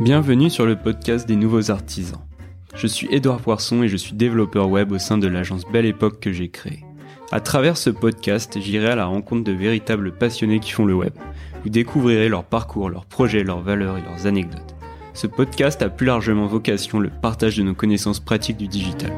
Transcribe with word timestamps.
Bienvenue 0.00 0.50
sur 0.50 0.66
le 0.66 0.74
podcast 0.74 1.28
des 1.28 1.36
nouveaux 1.36 1.70
artisans. 1.70 2.18
Je 2.74 2.88
suis 2.88 3.06
Édouard 3.12 3.40
Poisson 3.40 3.84
et 3.84 3.88
je 3.88 3.96
suis 3.96 4.14
développeur 4.14 4.68
web 4.68 4.90
au 4.90 4.98
sein 4.98 5.18
de 5.18 5.28
l'agence 5.28 5.62
Belle 5.70 5.86
Époque 5.86 6.18
que 6.18 6.32
j'ai 6.32 6.48
créée. 6.48 6.84
À 7.30 7.38
travers 7.38 7.76
ce 7.76 7.90
podcast, 7.90 8.58
j'irai 8.60 8.88
à 8.88 8.96
la 8.96 9.06
rencontre 9.06 9.44
de 9.44 9.52
véritables 9.52 10.10
passionnés 10.10 10.58
qui 10.58 10.72
font 10.72 10.84
le 10.84 10.96
web. 10.96 11.12
Vous 11.62 11.70
découvrirez 11.70 12.28
leur 12.28 12.42
parcours, 12.42 12.90
leurs 12.90 13.06
projets, 13.06 13.44
leurs 13.44 13.60
valeurs 13.60 13.96
et 13.96 14.02
leurs 14.02 14.26
anecdotes. 14.26 14.74
Ce 15.12 15.28
podcast 15.28 15.80
a 15.80 15.88
plus 15.88 16.06
largement 16.06 16.48
vocation 16.48 16.98
le 16.98 17.10
partage 17.10 17.56
de 17.56 17.62
nos 17.62 17.74
connaissances 17.74 18.18
pratiques 18.18 18.56
du 18.56 18.66
digital. 18.66 19.12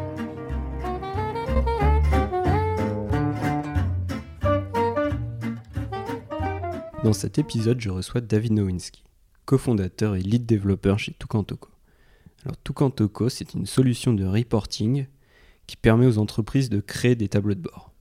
Dans 7.02 7.14
cet 7.14 7.38
épisode, 7.38 7.80
je 7.80 7.88
reçois 7.88 8.20
David 8.20 8.52
Nowinski, 8.52 9.05
cofondateur 9.46 10.16
et 10.16 10.20
lead 10.20 10.44
développeur 10.44 10.98
chez 10.98 11.14
Tukantoko. 11.18 11.70
Alors 12.44 12.60
Tukantoko, 12.62 13.28
c'est 13.28 13.54
une 13.54 13.64
solution 13.64 14.12
de 14.12 14.24
reporting 14.24 15.06
qui 15.66 15.76
permet 15.76 16.06
aux 16.06 16.18
entreprises 16.18 16.68
de 16.68 16.80
créer 16.80 17.14
des 17.14 17.28
tableaux 17.28 17.54
de 17.54 17.60
bord. 17.60 17.92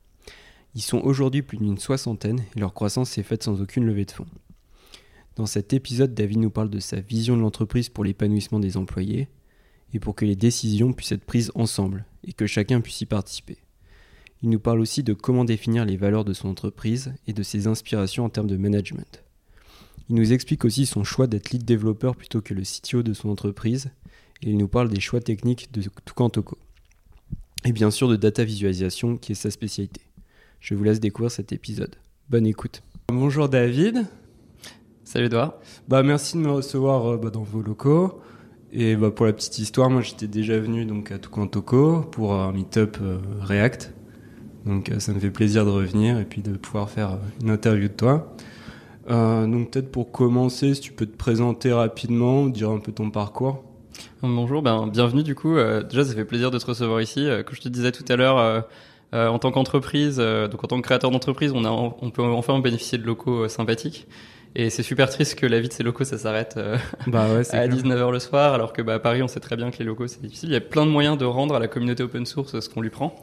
Ils 0.73 0.81
sont 0.81 0.99
aujourd'hui 0.99 1.41
plus 1.41 1.57
d'une 1.57 1.77
soixantaine 1.77 2.41
et 2.55 2.59
leur 2.59 2.73
croissance 2.73 3.11
s'est 3.11 3.23
faite 3.23 3.43
sans 3.43 3.61
aucune 3.61 3.85
levée 3.85 4.05
de 4.05 4.11
fonds. 4.11 4.27
Dans 5.35 5.45
cet 5.45 5.73
épisode, 5.73 6.13
David 6.13 6.39
nous 6.39 6.49
parle 6.49 6.69
de 6.69 6.79
sa 6.79 6.99
vision 6.99 7.37
de 7.37 7.41
l'entreprise 7.41 7.89
pour 7.89 8.03
l'épanouissement 8.03 8.59
des 8.59 8.77
employés 8.77 9.29
et 9.93 9.99
pour 9.99 10.15
que 10.15 10.25
les 10.25 10.35
décisions 10.35 10.93
puissent 10.93 11.11
être 11.11 11.25
prises 11.25 11.51
ensemble 11.55 12.05
et 12.23 12.33
que 12.33 12.47
chacun 12.47 12.81
puisse 12.81 13.01
y 13.01 13.05
participer. 13.05 13.57
Il 14.41 14.49
nous 14.49 14.59
parle 14.59 14.79
aussi 14.79 15.03
de 15.03 15.13
comment 15.13 15.45
définir 15.45 15.85
les 15.85 15.97
valeurs 15.97 16.25
de 16.25 16.33
son 16.33 16.49
entreprise 16.49 17.13
et 17.27 17.33
de 17.33 17.43
ses 17.43 17.67
inspirations 17.67 18.25
en 18.25 18.29
termes 18.29 18.47
de 18.47 18.57
management. 18.57 19.24
Il 20.07 20.15
nous 20.15 20.33
explique 20.33 20.65
aussi 20.65 20.85
son 20.85 21.03
choix 21.03 21.25
d'être 21.25 21.49
lead 21.49 21.65
développeur 21.65 22.15
plutôt 22.15 22.41
que 22.41 22.53
le 22.53 22.61
CTO 22.61 23.01
de 23.01 23.13
son 23.13 23.29
entreprise 23.29 23.89
et 24.43 24.51
il 24.51 24.57
nous 24.57 24.67
parle 24.67 24.89
des 24.89 24.99
choix 24.99 25.19
techniques 25.19 25.71
de 25.71 25.81
Tukantoko. 26.05 26.57
Et 27.63 27.71
bien 27.71 27.89
sûr 27.89 28.07
de 28.07 28.15
data 28.15 28.43
visualisation 28.43 29.17
qui 29.17 29.31
est 29.31 29.35
sa 29.35 29.49
spécialité. 29.49 30.01
Je 30.59 30.75
vous 30.75 30.83
laisse 30.83 30.99
découvrir 30.99 31.31
cet 31.31 31.51
épisode. 31.51 31.95
Bonne 32.29 32.45
écoute. 32.45 32.83
Bonjour 33.07 33.49
David. 33.49 34.05
Salut 35.03 35.25
Edouard. 35.25 35.55
Bah 35.87 36.03
merci 36.03 36.37
de 36.37 36.41
me 36.41 36.51
recevoir 36.51 37.13
euh, 37.13 37.17
bah, 37.17 37.31
dans 37.31 37.43
vos 37.43 37.61
locaux. 37.61 38.21
Et 38.71 38.95
bah, 38.95 39.09
pour 39.09 39.25
la 39.25 39.33
petite 39.33 39.57
histoire, 39.57 39.89
moi 39.89 40.01
j'étais 40.01 40.27
déjà 40.27 40.59
venu 40.59 40.85
donc 40.85 41.11
à 41.11 41.17
Tukantoko 41.17 42.01
pour 42.11 42.35
un 42.35 42.51
meet-up 42.51 42.97
euh, 43.01 43.17
React. 43.41 43.93
Donc 44.67 44.89
euh, 44.89 44.99
ça 44.99 45.13
me 45.13 45.19
fait 45.19 45.31
plaisir 45.31 45.65
de 45.65 45.71
revenir 45.71 46.19
et 46.19 46.25
puis 46.25 46.43
de 46.43 46.57
pouvoir 46.57 46.91
faire 46.91 47.17
une 47.41 47.49
interview 47.49 47.87
de 47.87 47.93
toi. 47.93 48.35
Donc 49.07 49.71
peut-être 49.71 49.91
pour 49.91 50.11
commencer, 50.11 50.73
si 50.73 50.81
tu 50.81 50.91
peux 50.91 51.05
te 51.05 51.15
présenter 51.15 51.71
rapidement, 51.71 52.45
dire 52.47 52.69
un 52.69 52.79
peu 52.79 52.91
ton 52.91 53.09
parcours. 53.09 53.63
Bonjour, 54.21 54.61
ben, 54.61 54.87
bienvenue 54.87 55.23
du 55.23 55.35
coup. 55.35 55.55
déjà 55.55 56.03
ça 56.03 56.13
fait 56.13 56.25
plaisir 56.25 56.51
de 56.51 56.57
te 56.57 56.65
recevoir 56.65 57.01
ici. 57.01 57.27
comme 57.45 57.55
je 57.55 57.61
te 57.61 57.69
disais 57.69 57.91
tout 57.91 58.05
à 58.09 58.15
l'heure, 58.15 58.65
en 59.13 59.39
tant 59.39 59.51
qu'entreprise, 59.51 60.17
donc 60.17 60.63
en 60.63 60.67
tant 60.67 60.77
que 60.77 60.81
créateur 60.81 61.11
d'entreprise, 61.11 61.51
on, 61.53 61.65
a, 61.65 61.69
on 61.69 62.09
peut 62.09 62.23
enfin 62.23 62.59
bénéficier 62.59 62.97
de 62.97 63.05
locaux 63.05 63.47
sympathiques. 63.47 64.07
Et 64.55 64.69
c'est 64.69 64.83
super 64.83 65.09
triste 65.09 65.35
que 65.35 65.45
la 65.45 65.59
vie 65.59 65.67
de 65.67 65.73
ces 65.73 65.83
locaux, 65.83 66.05
ça 66.05 66.17
s'arrête 66.17 66.57
bah 67.07 67.27
ouais, 67.27 67.55
à 67.55 67.67
19h 67.67 68.11
le 68.11 68.19
soir, 68.19 68.53
alors 68.53 68.71
que 68.71 68.81
bah, 68.81 68.95
à 68.95 68.99
Paris, 68.99 69.21
on 69.21 69.27
sait 69.27 69.41
très 69.41 69.57
bien 69.57 69.69
que 69.69 69.79
les 69.79 69.85
locaux, 69.85 70.07
c'est 70.07 70.21
difficile. 70.21 70.49
Il 70.49 70.53
y 70.53 70.57
a 70.57 70.61
plein 70.61 70.85
de 70.85 70.91
moyens 70.91 71.17
de 71.17 71.25
rendre 71.25 71.55
à 71.55 71.59
la 71.59 71.67
communauté 71.67 72.03
open 72.03 72.25
source 72.25 72.59
ce 72.61 72.69
qu'on 72.69 72.79
lui 72.79 72.89
prend. 72.89 73.21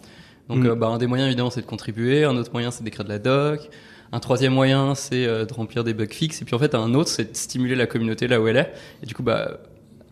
Donc 0.50 0.58
mm. 0.58 0.67
euh, 0.67 0.74
bah, 0.74 0.89
un 0.89 0.98
des 0.98 1.06
moyens, 1.06 1.28
évidemment, 1.28 1.48
c'est 1.48 1.62
de 1.62 1.67
contribuer. 1.67 2.24
Un 2.24 2.36
autre 2.36 2.52
moyen, 2.52 2.70
c'est 2.70 2.84
d'écrire 2.84 3.05
de 3.05 3.08
la 3.08 3.19
doc. 3.19 3.70
Un 4.12 4.20
troisième 4.20 4.52
moyen, 4.52 4.94
c'est 4.94 5.27
euh, 5.27 5.44
de 5.44 5.52
remplir 5.52 5.84
des 5.84 5.94
bugs 5.94 6.06
fixes. 6.06 6.42
Et 6.42 6.44
puis 6.44 6.55
en 6.55 6.58
fait, 6.58 6.74
un 6.74 6.94
autre, 6.94 7.08
c'est 7.08 7.32
de 7.32 7.36
stimuler 7.36 7.74
la 7.74 7.86
communauté 7.86 8.28
là 8.28 8.41
où 8.41 8.48
elle 8.48 8.58
est. 8.58 8.72
Et 9.02 9.06
du 9.06 9.14
coup, 9.14 9.22
bah, 9.22 9.58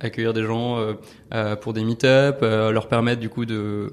accueillir 0.00 0.32
des 0.32 0.42
gens 0.42 0.78
euh, 1.32 1.56
pour 1.56 1.74
des 1.74 1.84
meet-up, 1.84 2.40
leur 2.40 2.88
permettre 2.88 3.20
du 3.20 3.28
coup 3.28 3.44
de 3.44 3.90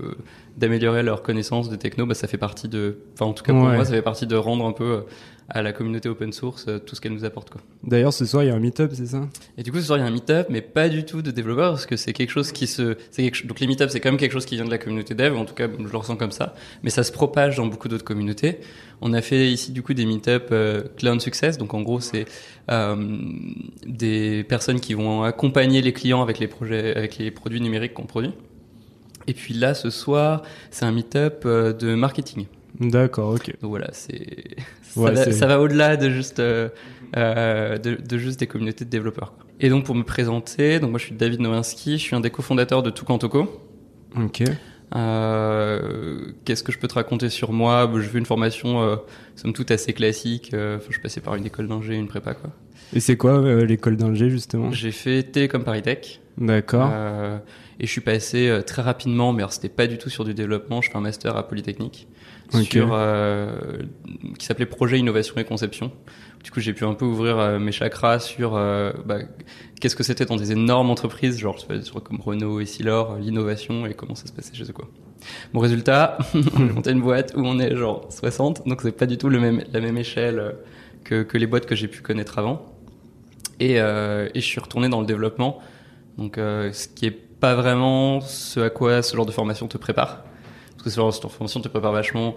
d'améliorer 0.55 1.03
leur 1.03 1.21
connaissance 1.21 1.69
de 1.69 1.75
techno, 1.75 2.05
bah, 2.05 2.15
ça 2.15 2.27
fait 2.27 2.37
partie 2.37 2.67
de, 2.67 2.99
enfin 3.13 3.25
en 3.25 3.33
tout 3.33 3.43
cas 3.43 3.51
pour 3.51 3.63
moi, 3.63 3.85
ça 3.85 3.91
fait 3.91 4.01
partie 4.01 4.25
de 4.25 4.35
rendre 4.35 4.65
un 4.65 4.71
peu 4.71 5.03
à 5.49 5.61
la 5.61 5.71
communauté 5.71 6.09
open 6.09 6.33
source 6.33 6.65
euh, 6.67 6.79
tout 6.79 6.95
ce 6.95 7.01
qu'elle 7.01 7.13
nous 7.13 7.25
apporte. 7.25 7.49
Quoi. 7.49 7.61
D'ailleurs, 7.83 8.13
ce 8.13 8.25
soir, 8.25 8.43
il 8.43 8.47
y 8.47 8.49
a 8.49 8.55
un 8.55 8.59
meet-up, 8.59 8.91
c'est 8.93 9.05
ça? 9.05 9.27
Et 9.57 9.63
du 9.63 9.71
coup, 9.71 9.79
ce 9.79 9.85
soir, 9.85 9.97
il 9.97 10.01
y 10.01 10.03
a 10.03 10.07
un 10.07 10.11
meet-up, 10.11 10.47
mais 10.49 10.61
pas 10.61 10.89
du 10.89 11.05
tout 11.05 11.21
de 11.21 11.31
développeurs, 11.31 11.71
parce 11.71 11.85
que 11.85 11.95
c'est 11.95 12.13
quelque 12.13 12.31
chose 12.31 12.51
qui 12.51 12.67
se... 12.67 12.93
Quelque... 13.15 13.47
Donc 13.47 13.59
les 13.59 13.67
meet-up, 13.67 13.89
c'est 13.89 13.99
quand 13.99 14.09
même 14.09 14.19
quelque 14.19 14.33
chose 14.33 14.45
qui 14.45 14.55
vient 14.55 14.65
de 14.65 14.69
la 14.69 14.77
communauté 14.77 15.15
dev, 15.15 15.35
en 15.37 15.45
tout 15.45 15.53
cas, 15.53 15.67
je 15.67 15.83
le 15.91 15.97
ressens 15.97 16.17
comme 16.17 16.31
ça, 16.31 16.53
mais 16.83 16.89
ça 16.89 17.03
se 17.03 17.11
propage 17.11 17.57
dans 17.57 17.67
beaucoup 17.67 17.87
d'autres 17.87 18.03
communautés. 18.03 18.59
On 19.01 19.13
a 19.13 19.21
fait 19.21 19.51
ici, 19.51 19.71
du 19.71 19.83
coup, 19.83 19.93
des 19.93 20.05
meet-up 20.05 20.49
euh, 20.51 20.83
Cloud 20.97 21.21
Success, 21.21 21.57
donc 21.57 21.73
en 21.73 21.81
gros, 21.81 21.99
c'est 21.99 22.25
euh, 22.69 23.17
des 23.85 24.43
personnes 24.43 24.79
qui 24.79 24.93
vont 24.95 25.23
accompagner 25.23 25.81
les 25.81 25.93
clients 25.93 26.21
avec 26.21 26.39
les 26.39 26.47
projets, 26.47 26.95
avec 26.95 27.17
les 27.17 27.31
produits 27.31 27.61
numériques 27.61 27.93
qu'on 27.93 28.05
produit. 28.05 28.33
Et 29.27 29.33
puis 29.33 29.53
là, 29.53 29.73
ce 29.73 29.89
soir, 29.89 30.41
c'est 30.71 30.85
un 30.85 30.91
meet-up 30.91 31.43
euh, 31.45 31.73
de 31.73 31.95
marketing. 31.95 32.47
D'accord, 32.79 33.33
ok. 33.33 33.47
Donc 33.61 33.71
voilà, 33.71 33.89
c'est 33.91 34.55
ça, 35.31 35.47
va, 35.47 35.59
au-delà 35.59 35.97
de 35.97 36.09
juste 36.09 36.39
euh, 36.39 36.69
euh, 37.15 37.77
de, 37.77 38.17
juste 38.17 38.39
des 38.39 38.47
communautés 38.47 38.83
de 38.83 38.89
développeurs. 38.89 39.33
Et 39.61 39.69
donc 39.69 39.85
pour 39.85 39.95
me 39.95 40.03
présenter, 40.03 40.79
donc 40.79 40.89
moi 40.89 40.99
je 40.99 41.05
suis 41.05 41.15
David 41.15 41.39
Nowinski, 41.39 41.93
je 41.97 42.03
suis 42.03 42.15
un 42.15 42.19
des 42.19 42.29
cofondateurs 42.29 42.83
de 42.83 42.89
Tukantoko. 42.89 43.61
Ok. 44.17 44.43
Euh, 44.95 46.31
Qu'est-ce 46.43 46.63
que 46.63 46.71
je 46.71 46.79
peux 46.79 46.87
te 46.87 46.95
raconter 46.95 47.29
sur 47.29 47.53
moi? 47.53 47.89
Je 47.95 48.01
fais 48.01 48.17
une 48.17 48.25
formation, 48.25 48.81
euh, 48.81 48.95
somme 49.35 49.53
toute 49.53 49.71
assez 49.71 49.93
classique. 49.93 50.49
Je 50.51 50.79
suis 50.89 51.01
passé 51.01 51.21
par 51.21 51.35
une 51.35 51.45
école 51.45 51.67
d'ingé, 51.67 51.95
une 51.95 52.07
prépa 52.07 52.33
quoi. 52.33 52.51
Et 52.93 52.99
c'est 52.99 53.15
quoi 53.15 53.41
l'école 53.63 53.95
d'ingé 53.95 54.29
justement? 54.29 54.71
J'ai 54.71 54.91
fait 54.91 55.23
Télécom 55.23 55.63
Paris 55.63 55.81
Tech. 55.81 56.19
D'accord. 56.37 56.91
et 57.79 57.85
je 57.85 57.91
suis 57.91 58.01
passé 58.01 58.59
très 58.65 58.81
rapidement, 58.81 59.31
mais 59.31 59.43
alors 59.43 59.53
c'était 59.53 59.69
pas 59.69 59.87
du 59.87 59.97
tout 59.97 60.09
sur 60.09 60.25
du 60.25 60.33
développement. 60.33 60.81
Je 60.81 60.91
fais 60.91 60.97
un 60.97 61.01
master 61.01 61.37
à 61.37 61.47
Polytechnique 61.47 62.07
sur 62.51 62.93
euh, 62.93 63.57
qui 64.37 64.45
s'appelait 64.45 64.65
Projet 64.65 64.99
Innovation 64.99 65.35
et 65.37 65.43
Conception. 65.43 65.91
Du 66.43 66.51
coup, 66.51 66.59
j'ai 66.59 66.73
pu 66.73 66.85
un 66.85 66.93
peu 66.93 67.05
ouvrir 67.05 67.37
euh, 67.37 67.59
mes 67.59 67.71
chakras 67.71 68.19
sur 68.19 68.55
euh, 68.55 68.91
bah, 69.05 69.17
qu'est-ce 69.79 69.95
que 69.95 70.03
c'était 70.03 70.25
dans 70.25 70.35
des 70.35 70.51
énormes 70.51 70.89
entreprises, 70.89 71.37
genre 71.37 71.57
comme 72.03 72.21
Renault 72.21 72.59
et 72.59 72.65
Silor, 72.65 73.17
l'innovation 73.17 73.85
et 73.85 73.93
comment 73.93 74.15
ça 74.15 74.27
se 74.27 74.31
passait 74.31 74.55
chez 74.55 74.63
eux 74.63 74.73
quoi. 74.73 74.87
Mon 75.53 75.59
résultat, 75.59 76.17
on 76.55 76.59
monté 76.59 76.91
une 76.91 77.01
boîte 77.01 77.33
où 77.35 77.41
on 77.41 77.59
est 77.59 77.75
genre 77.75 78.07
60, 78.09 78.67
donc 78.67 78.81
c'est 78.81 78.91
pas 78.91 79.07
du 79.07 79.17
tout 79.17 79.29
le 79.29 79.39
même, 79.39 79.63
la 79.73 79.81
même 79.81 79.97
échelle 79.97 80.55
que, 81.03 81.23
que 81.23 81.37
les 81.37 81.47
boîtes 81.47 81.65
que 81.65 81.75
j'ai 81.75 81.87
pu 81.87 82.01
connaître 82.01 82.37
avant. 82.37 82.73
Et, 83.59 83.77
et 83.77 84.29
je 84.35 84.39
suis 84.39 84.59
retourné 84.59 84.87
dans 84.87 85.01
le 85.01 85.07
développement, 85.07 85.59
donc 86.19 86.35
ce 86.35 86.87
qui 86.87 87.07
est 87.07 87.11
pas 87.39 87.55
vraiment 87.55 88.21
ce 88.21 88.59
à 88.59 88.69
quoi 88.69 89.01
ce 89.01 89.15
genre 89.15 89.25
de 89.25 89.31
formation 89.31 89.67
te 89.67 89.79
prépare. 89.79 90.23
Que 90.95 91.11
cette 91.11 91.29
formation 91.29 91.61
te 91.61 91.67
prépare 91.67 91.91
vachement 91.91 92.35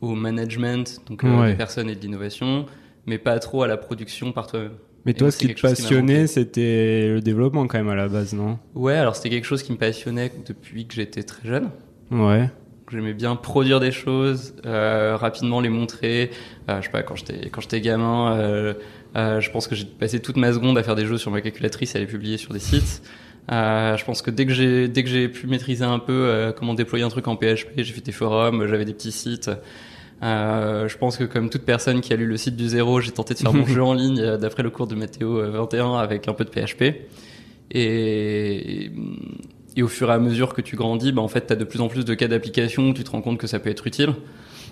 au 0.00 0.14
management, 0.14 1.00
donc 1.08 1.24
euh, 1.24 1.48
des 1.48 1.54
personnes 1.54 1.88
et 1.88 1.94
de 1.94 2.00
l'innovation, 2.00 2.66
mais 3.06 3.18
pas 3.18 3.38
trop 3.38 3.62
à 3.62 3.66
la 3.66 3.76
production 3.76 4.32
par 4.32 4.46
toi-même. 4.46 4.72
Mais 5.06 5.14
toi, 5.14 5.30
ce 5.30 5.38
qui 5.38 5.54
te 5.54 5.60
passionnait, 5.60 6.26
c'était 6.26 7.08
le 7.08 7.20
développement 7.20 7.66
quand 7.68 7.78
même 7.78 7.88
à 7.88 7.94
la 7.94 8.08
base, 8.08 8.34
non? 8.34 8.58
Ouais, 8.74 8.96
alors 8.96 9.14
c'était 9.14 9.30
quelque 9.30 9.44
chose 9.44 9.62
qui 9.62 9.70
me 9.70 9.78
passionnait 9.78 10.32
depuis 10.46 10.86
que 10.86 10.94
j'étais 10.94 11.22
très 11.22 11.46
jeune. 11.46 11.70
Ouais. 12.10 12.50
J'aimais 12.90 13.14
bien 13.14 13.36
produire 13.36 13.80
des 13.80 13.92
choses, 13.92 14.54
euh, 14.64 15.16
rapidement 15.16 15.60
les 15.60 15.68
montrer. 15.68 16.30
Euh, 16.68 16.78
je 16.80 16.86
sais 16.86 16.92
pas, 16.92 17.02
quand 17.02 17.16
j'étais 17.16 17.50
quand 17.50 17.60
j'étais 17.60 17.80
gamin, 17.80 18.36
euh, 18.36 18.74
je 19.14 19.50
pense 19.50 19.66
que 19.66 19.74
j'ai 19.74 19.86
passé 19.86 20.20
toute 20.20 20.36
ma 20.36 20.52
seconde 20.52 20.76
à 20.76 20.82
faire 20.82 20.94
des 20.94 21.06
jeux 21.06 21.18
sur 21.18 21.30
ma 21.30 21.40
calculatrice 21.40 21.94
et 21.94 21.98
à 21.98 22.00
les 22.00 22.06
publier 22.06 22.36
sur 22.36 22.52
des 22.52 22.60
sites. 22.60 23.02
Euh, 23.52 23.96
je 23.96 24.04
pense 24.04 24.22
que 24.22 24.30
dès 24.30 24.44
que 24.44 24.52
j'ai 24.52 24.88
dès 24.88 25.04
que 25.04 25.08
j'ai 25.08 25.28
pu 25.28 25.46
maîtriser 25.46 25.84
un 25.84 26.00
peu 26.00 26.12
euh, 26.12 26.52
comment 26.52 26.74
déployer 26.74 27.04
un 27.04 27.08
truc 27.08 27.28
en 27.28 27.36
PHP, 27.36 27.78
j'ai 27.78 27.92
fait 27.92 28.04
des 28.04 28.12
forums, 28.12 28.66
j'avais 28.66 28.84
des 28.84 28.94
petits 28.94 29.12
sites. 29.12 29.50
Euh, 30.22 30.88
je 30.88 30.96
pense 30.96 31.16
que 31.16 31.24
comme 31.24 31.50
toute 31.50 31.62
personne 31.62 32.00
qui 32.00 32.12
a 32.12 32.16
lu 32.16 32.26
le 32.26 32.36
site 32.36 32.56
du 32.56 32.68
zéro, 32.68 33.00
j'ai 33.00 33.12
tenté 33.12 33.34
de 33.34 33.38
faire 33.38 33.52
mon 33.54 33.66
jeu 33.66 33.82
en 33.82 33.94
ligne 33.94 34.20
euh, 34.20 34.36
d'après 34.36 34.62
le 34.62 34.70
cours 34.70 34.86
de 34.86 34.94
Météo 34.94 35.50
21 35.50 35.94
avec 35.96 36.26
un 36.28 36.32
peu 36.32 36.44
de 36.44 36.50
PHP. 36.50 37.06
Et, 37.72 38.90
et, 39.76 39.82
au 39.82 39.88
fur 39.88 40.08
et 40.10 40.14
à 40.14 40.18
mesure 40.18 40.54
que 40.54 40.62
tu 40.62 40.76
grandis, 40.76 41.12
bah 41.12 41.20
en 41.20 41.28
fait, 41.28 41.48
tu 41.48 41.52
as 41.52 41.56
de 41.56 41.64
plus 41.64 41.80
en 41.80 41.88
plus 41.88 42.04
de 42.04 42.14
cas 42.14 42.28
d'application, 42.28 42.94
tu 42.94 43.04
te 43.04 43.10
rends 43.10 43.20
compte 43.20 43.38
que 43.38 43.46
ça 43.46 43.58
peut 43.58 43.70
être 43.70 43.86
utile. 43.86 44.14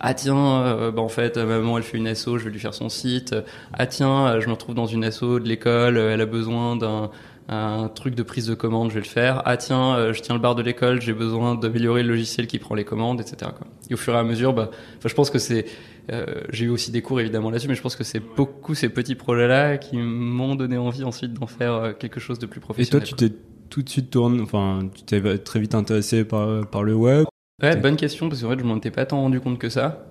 Ah 0.00 0.14
tiens, 0.14 0.91
bah 0.91 1.02
en 1.02 1.08
fait, 1.08 1.37
maman 1.37 1.79
elle 1.79 1.85
fait 1.85 1.99
une 1.99 2.08
asso, 2.08 2.37
je 2.37 2.44
vais 2.44 2.50
lui 2.50 2.58
faire 2.58 2.75
son 2.75 2.88
site. 2.88 3.35
Ah 3.73 3.87
tiens, 3.87 4.41
je 4.41 4.46
me 4.46 4.52
retrouve 4.52 4.75
dans 4.75 4.87
une 4.87 5.05
asso 5.05 5.23
de 5.23 5.49
l'école, 5.49 5.96
elle 5.96 6.20
a 6.20 6.26
besoin 6.26 6.76
d'un 6.76 7.11
un 7.49 7.88
truc 7.88 8.14
de 8.14 8.23
prise 8.23 8.46
de 8.46 8.55
commande, 8.55 8.91
je 8.91 8.94
vais 8.94 9.00
le 9.00 9.06
faire. 9.06 9.43
Ah 9.44 9.56
tiens, 9.56 9.96
euh, 9.96 10.12
je 10.12 10.23
tiens 10.23 10.35
le 10.35 10.41
bar 10.41 10.55
de 10.55 10.62
l'école, 10.62 11.02
j'ai 11.02 11.12
besoin 11.12 11.55
d'améliorer 11.55 12.02
le 12.02 12.08
logiciel 12.08 12.46
qui 12.46 12.58
prend 12.58 12.75
les 12.75 12.85
commandes, 12.85 13.20
etc. 13.20 13.50
Quoi. 13.56 13.67
Et 13.91 13.94
au 13.94 13.96
fur 13.96 14.14
et 14.14 14.19
à 14.19 14.25
mesure, 14.25 14.55
bah, 14.55 14.70
je 15.05 15.14
pense 15.14 15.31
que 15.31 15.38
c'est, 15.38 15.67
euh, 16.11 16.25
j'ai 16.50 16.67
eu 16.67 16.69
aussi 16.70 16.91
des 16.91 17.02
cours 17.02 17.20
évidemment 17.20 17.50
là-dessus, 17.50 17.69
mais 17.69 17.75
je 17.75 17.82
pense 17.82 17.96
que 17.96 18.05
c'est 18.05 18.20
beaucoup 18.20 18.75
ces 18.75 18.88
petits 18.88 19.14
projets-là 19.14 19.76
qui 19.76 19.96
m'ont 19.96 20.55
donné 20.55 20.79
envie 20.79 21.05
ensuite 21.05 21.35
d'en 21.35 21.46
faire 21.46 21.75
euh, 21.75 21.93
quelque 21.93 22.20
chose 22.20 22.38
de 22.38 22.46
plus 22.46 22.61
professionnel. 22.61 23.06
Et 23.06 23.11
toi, 23.11 23.19
tu 23.19 23.29
t'es 23.29 23.37
tout 23.69 23.82
de 23.82 23.88
suite 23.88 24.11
tourné, 24.11 24.41
enfin, 24.41 24.88
tu 24.94 25.02
t'es 25.02 25.38
très 25.38 25.61
vite 25.61 25.75
intéressé 25.75 26.25
par, 26.25 26.67
par 26.67 26.82
le 26.82 26.94
web. 26.94 27.26
Ouais, 27.62 27.77
bonne 27.77 27.97
question 27.97 28.29
parce 28.29 28.43
qu'en 28.43 28.51
fait, 28.51 28.59
je 28.59 28.65
m'en 28.65 28.77
étais 28.77 28.91
pas 28.91 29.06
tant 29.06 29.21
rendu 29.21 29.41
compte 29.41 29.59
que 29.59 29.69
ça. 29.69 30.06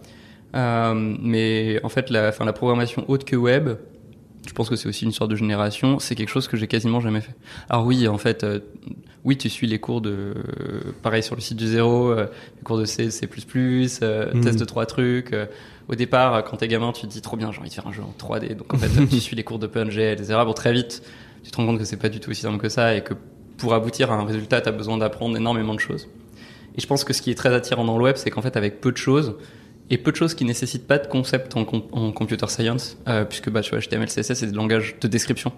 Euh, 0.55 0.93
mais 1.21 1.79
en 1.83 1.89
fait, 1.89 2.09
la, 2.09 2.29
enfin, 2.29 2.45
la 2.45 2.53
programmation 2.53 3.03
haute 3.07 3.25
que 3.25 3.35
web, 3.35 3.77
je 4.47 4.53
pense 4.53 4.69
que 4.69 4.75
c'est 4.75 4.87
aussi 4.87 5.05
une 5.05 5.11
sorte 5.11 5.31
de 5.31 5.35
génération, 5.35 5.99
c'est 5.99 6.15
quelque 6.15 6.29
chose 6.29 6.47
que 6.47 6.57
j'ai 6.57 6.67
quasiment 6.67 6.99
jamais 6.99 7.21
fait. 7.21 7.35
Alors 7.69 7.85
oui, 7.85 8.07
en 8.07 8.17
fait, 8.17 8.43
euh, 8.43 8.59
oui, 9.23 9.37
tu 9.37 9.49
suis 9.49 9.67
les 9.67 9.79
cours 9.79 10.01
de, 10.01 10.33
pareil 11.01 11.23
sur 11.23 11.35
le 11.35 11.41
site 11.41 11.57
du 11.57 11.67
zéro, 11.67 12.11
euh, 12.11 12.27
les 12.57 12.63
cours 12.63 12.77
de 12.77 12.85
C, 12.85 13.09
C++, 13.09 13.27
euh, 14.01 14.41
test 14.41 14.59
de 14.59 14.65
trois 14.65 14.85
trucs. 14.85 15.33
au 15.87 15.95
départ, 15.95 16.43
quand 16.43 16.57
t'es 16.57 16.67
gamin, 16.67 16.91
tu 16.91 17.03
te 17.03 17.07
dis 17.07 17.21
trop 17.21 17.37
bien, 17.37 17.51
j'ai 17.51 17.59
envie 17.59 17.69
de 17.69 17.73
faire 17.73 17.87
un 17.87 17.93
jeu 17.93 18.03
en 18.03 18.13
3D. 18.17 18.55
Donc 18.55 18.73
en 18.73 18.77
fait, 18.77 19.05
tu 19.09 19.19
suis 19.19 19.35
les 19.35 19.43
cours 19.43 19.59
de 19.59 19.67
PNG, 19.67 19.99
etc. 19.99 20.39
Bon, 20.45 20.53
très 20.53 20.73
vite, 20.73 21.03
tu 21.43 21.51
te 21.51 21.57
rends 21.57 21.65
compte 21.65 21.79
que 21.79 21.85
c'est 21.85 21.97
pas 21.97 22.09
du 22.09 22.19
tout 22.19 22.31
aussi 22.31 22.41
simple 22.41 22.57
que 22.57 22.69
ça 22.69 22.95
et 22.95 23.03
que 23.03 23.13
pour 23.57 23.73
aboutir 23.73 24.11
à 24.11 24.15
un 24.15 24.25
résultat, 24.25 24.61
tu 24.61 24.69
as 24.69 24.73
besoin 24.73 24.97
d'apprendre 24.97 25.37
énormément 25.37 25.73
de 25.73 25.79
choses. 25.79 26.09
Et 26.75 26.81
je 26.81 26.87
pense 26.87 27.03
que 27.03 27.13
ce 27.13 27.21
qui 27.21 27.31
est 27.31 27.35
très 27.35 27.53
attirant 27.53 27.85
dans 27.85 27.97
le 27.97 28.03
web, 28.03 28.15
c'est 28.17 28.29
qu'en 28.29 28.41
fait, 28.41 28.57
avec 28.57 28.81
peu 28.81 28.91
de 28.91 28.97
choses, 28.97 29.35
et 29.89 29.97
peu 29.97 30.11
de 30.11 30.15
choses 30.15 30.33
qui 30.33 30.45
nécessitent 30.45 30.87
pas 30.87 30.97
de 30.97 31.07
concept 31.07 31.55
en, 31.55 31.65
computer 31.65 32.47
science, 32.47 32.97
euh, 33.07 33.25
puisque 33.25 33.49
bah, 33.49 33.61
tu 33.61 33.75
HTML, 33.75 34.07
CSS, 34.07 34.33
c'est 34.33 34.47
des 34.47 34.55
langages 34.55 34.95
de 34.99 35.07
description. 35.07 35.51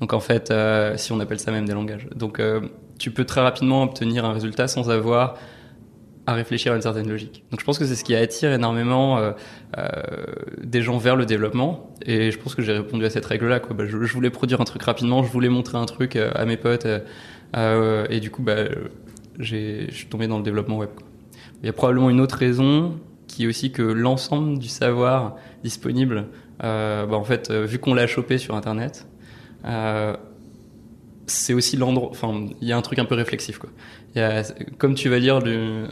Donc 0.00 0.12
en 0.12 0.20
fait, 0.20 0.50
euh, 0.50 0.96
si 0.96 1.12
on 1.12 1.20
appelle 1.20 1.38
ça 1.38 1.52
même 1.52 1.66
des 1.66 1.74
langages. 1.74 2.08
Donc 2.14 2.40
euh, 2.40 2.60
tu 2.98 3.10
peux 3.10 3.24
très 3.24 3.40
rapidement 3.40 3.84
obtenir 3.84 4.24
un 4.24 4.32
résultat 4.32 4.68
sans 4.68 4.90
avoir 4.90 5.36
à 6.26 6.34
réfléchir 6.34 6.72
à 6.72 6.76
une 6.76 6.82
certaine 6.82 7.08
logique. 7.08 7.44
Donc 7.50 7.60
je 7.60 7.64
pense 7.64 7.78
que 7.78 7.86
c'est 7.86 7.94
ce 7.94 8.04
qui 8.04 8.14
attire 8.14 8.52
énormément 8.52 9.18
des 10.62 10.82
gens 10.82 10.98
vers 10.98 11.16
le 11.16 11.24
développement. 11.24 11.94
Et 12.04 12.30
je 12.30 12.38
pense 12.38 12.54
que 12.54 12.60
j'ai 12.60 12.72
répondu 12.72 13.06
à 13.06 13.10
cette 13.10 13.24
règle-là. 13.24 13.60
Bah, 13.70 13.84
je, 13.86 14.04
je, 14.04 14.12
voulais 14.12 14.28
produire 14.28 14.60
un 14.60 14.64
truc 14.64 14.82
rapidement, 14.82 15.22
je 15.22 15.30
voulais 15.30 15.48
montrer 15.48 15.78
un 15.78 15.86
truc 15.86 16.16
à 16.16 16.44
mes 16.44 16.58
potes. 16.58 16.86
Et 17.56 18.20
du 18.20 18.30
coup, 18.30 18.42
bah, 18.42 18.56
je 19.38 19.86
suis 19.90 20.06
tombé 20.06 20.26
dans 20.26 20.38
le 20.38 20.44
développement 20.44 20.78
web. 20.78 20.90
Il 21.62 21.66
y 21.66 21.68
a 21.68 21.72
probablement 21.72 22.10
une 22.10 22.20
autre 22.20 22.36
raison 22.36 22.98
qui 23.26 23.44
est 23.44 23.46
aussi 23.46 23.72
que 23.72 23.82
l'ensemble 23.82 24.58
du 24.58 24.68
savoir 24.68 25.36
disponible, 25.62 26.26
bah, 26.60 27.06
en 27.10 27.24
fait, 27.24 27.50
vu 27.50 27.78
qu'on 27.78 27.94
l'a 27.94 28.06
chopé 28.06 28.38
sur 28.38 28.54
Internet, 28.54 29.06
c'est 31.30 31.54
aussi 31.54 31.76
l'endroit. 31.76 32.08
Enfin, 32.10 32.46
il 32.60 32.68
y 32.68 32.72
a 32.72 32.76
un 32.76 32.82
truc 32.82 32.98
un 32.98 33.04
peu 33.04 33.14
réflexif, 33.14 33.58
quoi. 33.58 33.70
Il 34.14 34.18
y 34.18 34.22
a, 34.22 34.42
comme 34.78 34.94
tu 34.94 35.08
vas 35.08 35.18
lire 35.18 35.40
le, 35.40 35.86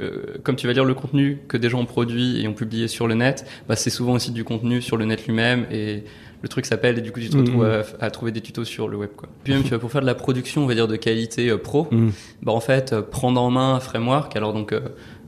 euh, 0.00 0.38
comme 0.42 0.56
tu 0.56 0.66
vas 0.66 0.72
lire 0.72 0.84
le 0.84 0.94
contenu 0.94 1.38
que 1.48 1.56
des 1.56 1.70
gens 1.70 1.80
ont 1.80 1.86
produit 1.86 2.40
et 2.42 2.48
ont 2.48 2.54
publié 2.54 2.88
sur 2.88 3.06
le 3.06 3.14
net, 3.14 3.46
bah, 3.68 3.76
c'est 3.76 3.90
souvent 3.90 4.14
aussi 4.14 4.32
du 4.32 4.44
contenu 4.44 4.82
sur 4.82 4.96
le 4.96 5.04
net 5.04 5.26
lui-même 5.26 5.66
et 5.70 6.04
le 6.42 6.48
truc 6.48 6.66
s'appelle 6.66 6.98
et 6.98 7.02
du 7.02 7.12
coup 7.12 7.20
tu 7.20 7.30
te 7.30 7.36
retrouves 7.36 7.64
mm-hmm. 7.64 7.96
à, 8.00 8.10
trouver 8.10 8.32
des 8.32 8.40
tutos 8.40 8.64
sur 8.64 8.88
le 8.88 8.96
web, 8.96 9.10
quoi. 9.16 9.28
Puis 9.44 9.52
même 9.52 9.62
tu 9.62 9.70
vas 9.70 9.78
pour 9.78 9.90
faire 9.90 10.00
de 10.02 10.06
la 10.06 10.14
production, 10.14 10.64
on 10.64 10.66
va 10.66 10.74
dire 10.74 10.88
de 10.88 10.96
qualité 10.96 11.48
euh, 11.50 11.58
pro, 11.58 11.88
mm. 11.90 12.10
bah 12.42 12.52
en 12.52 12.60
fait 12.60 12.92
euh, 12.92 13.02
prendre 13.02 13.40
en 13.40 13.50
main 13.50 13.74
un 13.74 13.80
framework. 13.80 14.34
Alors 14.36 14.52
donc, 14.52 14.74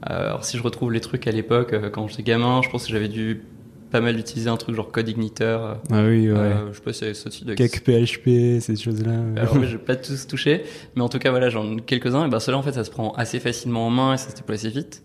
alors 0.02 0.44
si 0.44 0.56
je 0.56 0.62
retrouve 0.62 0.92
les 0.92 1.00
trucs 1.00 1.26
à 1.26 1.32
l'époque 1.32 1.74
quand 1.92 2.08
j'étais 2.08 2.22
gamin, 2.22 2.60
je 2.62 2.70
pense 2.70 2.86
que 2.86 2.92
j'avais 2.92 3.08
dû 3.08 3.42
pas 3.90 4.00
mal 4.00 4.18
utiliser 4.18 4.50
un 4.50 4.56
truc 4.56 4.74
genre 4.74 4.90
code 4.90 5.08
igniteur. 5.08 5.64
Euh, 5.64 5.74
ah 5.90 6.04
oui, 6.04 6.30
ouais. 6.30 6.36
Euh, 6.36 6.72
je 6.72 6.76
sais 6.76 6.82
pas 6.82 6.92
si 6.92 7.26
aussi 7.26 7.44
de... 7.44 7.54
Quelques 7.54 7.80
PHP, 7.80 8.60
ces 8.60 8.76
choses-là. 8.76 9.12
Alors, 9.36 9.54
je 9.54 9.76
vais 9.76 9.78
pas 9.84 9.96
tous 9.96 10.26
toucher, 10.26 10.64
mais 10.94 11.02
en 11.02 11.08
tout 11.08 11.18
cas, 11.18 11.30
voilà, 11.30 11.48
j'en 11.48 11.76
ai 11.76 11.80
quelques-uns. 11.80 12.26
Et 12.26 12.30
ben, 12.30 12.40
cela 12.40 12.58
en 12.58 12.62
fait, 12.62 12.72
ça 12.72 12.84
se 12.84 12.90
prend 12.90 13.12
assez 13.12 13.40
facilement 13.40 13.86
en 13.86 13.90
main 13.90 14.14
et 14.14 14.16
ça 14.16 14.30
se 14.30 14.36
déploie 14.36 14.56
assez 14.56 14.70
vite. 14.70 15.02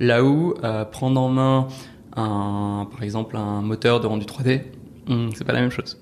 Là 0.00 0.24
où, 0.24 0.54
euh, 0.64 0.84
prendre 0.84 1.20
en 1.20 1.28
main 1.28 1.68
un, 2.16 2.88
par 2.90 3.02
exemple, 3.02 3.36
un 3.36 3.62
moteur 3.62 4.00
de 4.00 4.06
rendu 4.06 4.26
3D, 4.26 4.62
hmm, 5.06 5.30
c'est 5.34 5.44
pas 5.44 5.52
la 5.52 5.60
même 5.60 5.70
chose. 5.70 5.98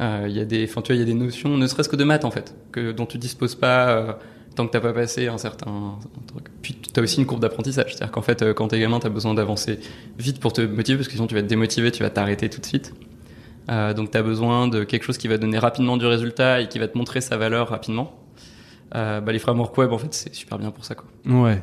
Il 0.00 0.32
y 0.32 0.40
a 0.40 0.46
des, 0.46 0.66
tu 0.66 0.94
y 0.96 1.02
a 1.02 1.04
des 1.04 1.14
notions, 1.14 1.58
ne 1.58 1.66
serait-ce 1.66 1.90
que 1.90 1.96
de 1.96 2.04
maths, 2.04 2.24
en 2.24 2.30
fait, 2.30 2.54
que, 2.72 2.90
dont 2.90 3.04
tu 3.04 3.18
disposes 3.18 3.54
pas, 3.54 4.18
tant 4.54 4.66
que 4.66 4.72
t'as 4.72 4.80
pas 4.80 4.92
passé 4.92 5.28
un 5.28 5.38
certain 5.38 5.98
truc. 6.26 6.46
Puis 6.62 6.74
tu 6.74 6.98
as 6.98 7.02
aussi 7.02 7.20
une 7.20 7.26
courbe 7.26 7.40
d'apprentissage, 7.40 7.94
c'est-à-dire 7.94 8.10
qu'en 8.10 8.22
fait, 8.22 8.42
euh, 8.42 8.54
quand 8.54 8.68
t'es 8.68 8.80
gamin, 8.80 8.98
t'as 8.98 9.08
besoin 9.08 9.34
d'avancer 9.34 9.78
vite 10.18 10.40
pour 10.40 10.52
te 10.52 10.60
motiver, 10.60 10.96
parce 10.96 11.08
que 11.08 11.14
sinon 11.14 11.26
tu 11.26 11.34
vas 11.34 11.42
te 11.42 11.46
démotiver, 11.46 11.90
tu 11.90 12.02
vas 12.02 12.10
t'arrêter 12.10 12.48
tout 12.48 12.60
de 12.60 12.66
suite. 12.66 12.94
Euh, 13.70 13.94
donc 13.94 14.10
t'as 14.10 14.22
besoin 14.22 14.68
de 14.68 14.84
quelque 14.84 15.04
chose 15.04 15.18
qui 15.18 15.28
va 15.28 15.38
donner 15.38 15.58
rapidement 15.58 15.96
du 15.96 16.06
résultat 16.06 16.60
et 16.60 16.68
qui 16.68 16.78
va 16.78 16.88
te 16.88 16.98
montrer 16.98 17.20
sa 17.20 17.36
valeur 17.36 17.68
rapidement. 17.68 18.18
Euh, 18.96 19.20
bah, 19.20 19.32
les 19.32 19.38
frameworks 19.38 19.76
web, 19.78 19.92
en 19.92 19.98
fait, 19.98 20.12
c'est 20.12 20.34
super 20.34 20.58
bien 20.58 20.72
pour 20.72 20.84
ça, 20.84 20.94
quoi. 20.94 21.06
Ouais. 21.26 21.62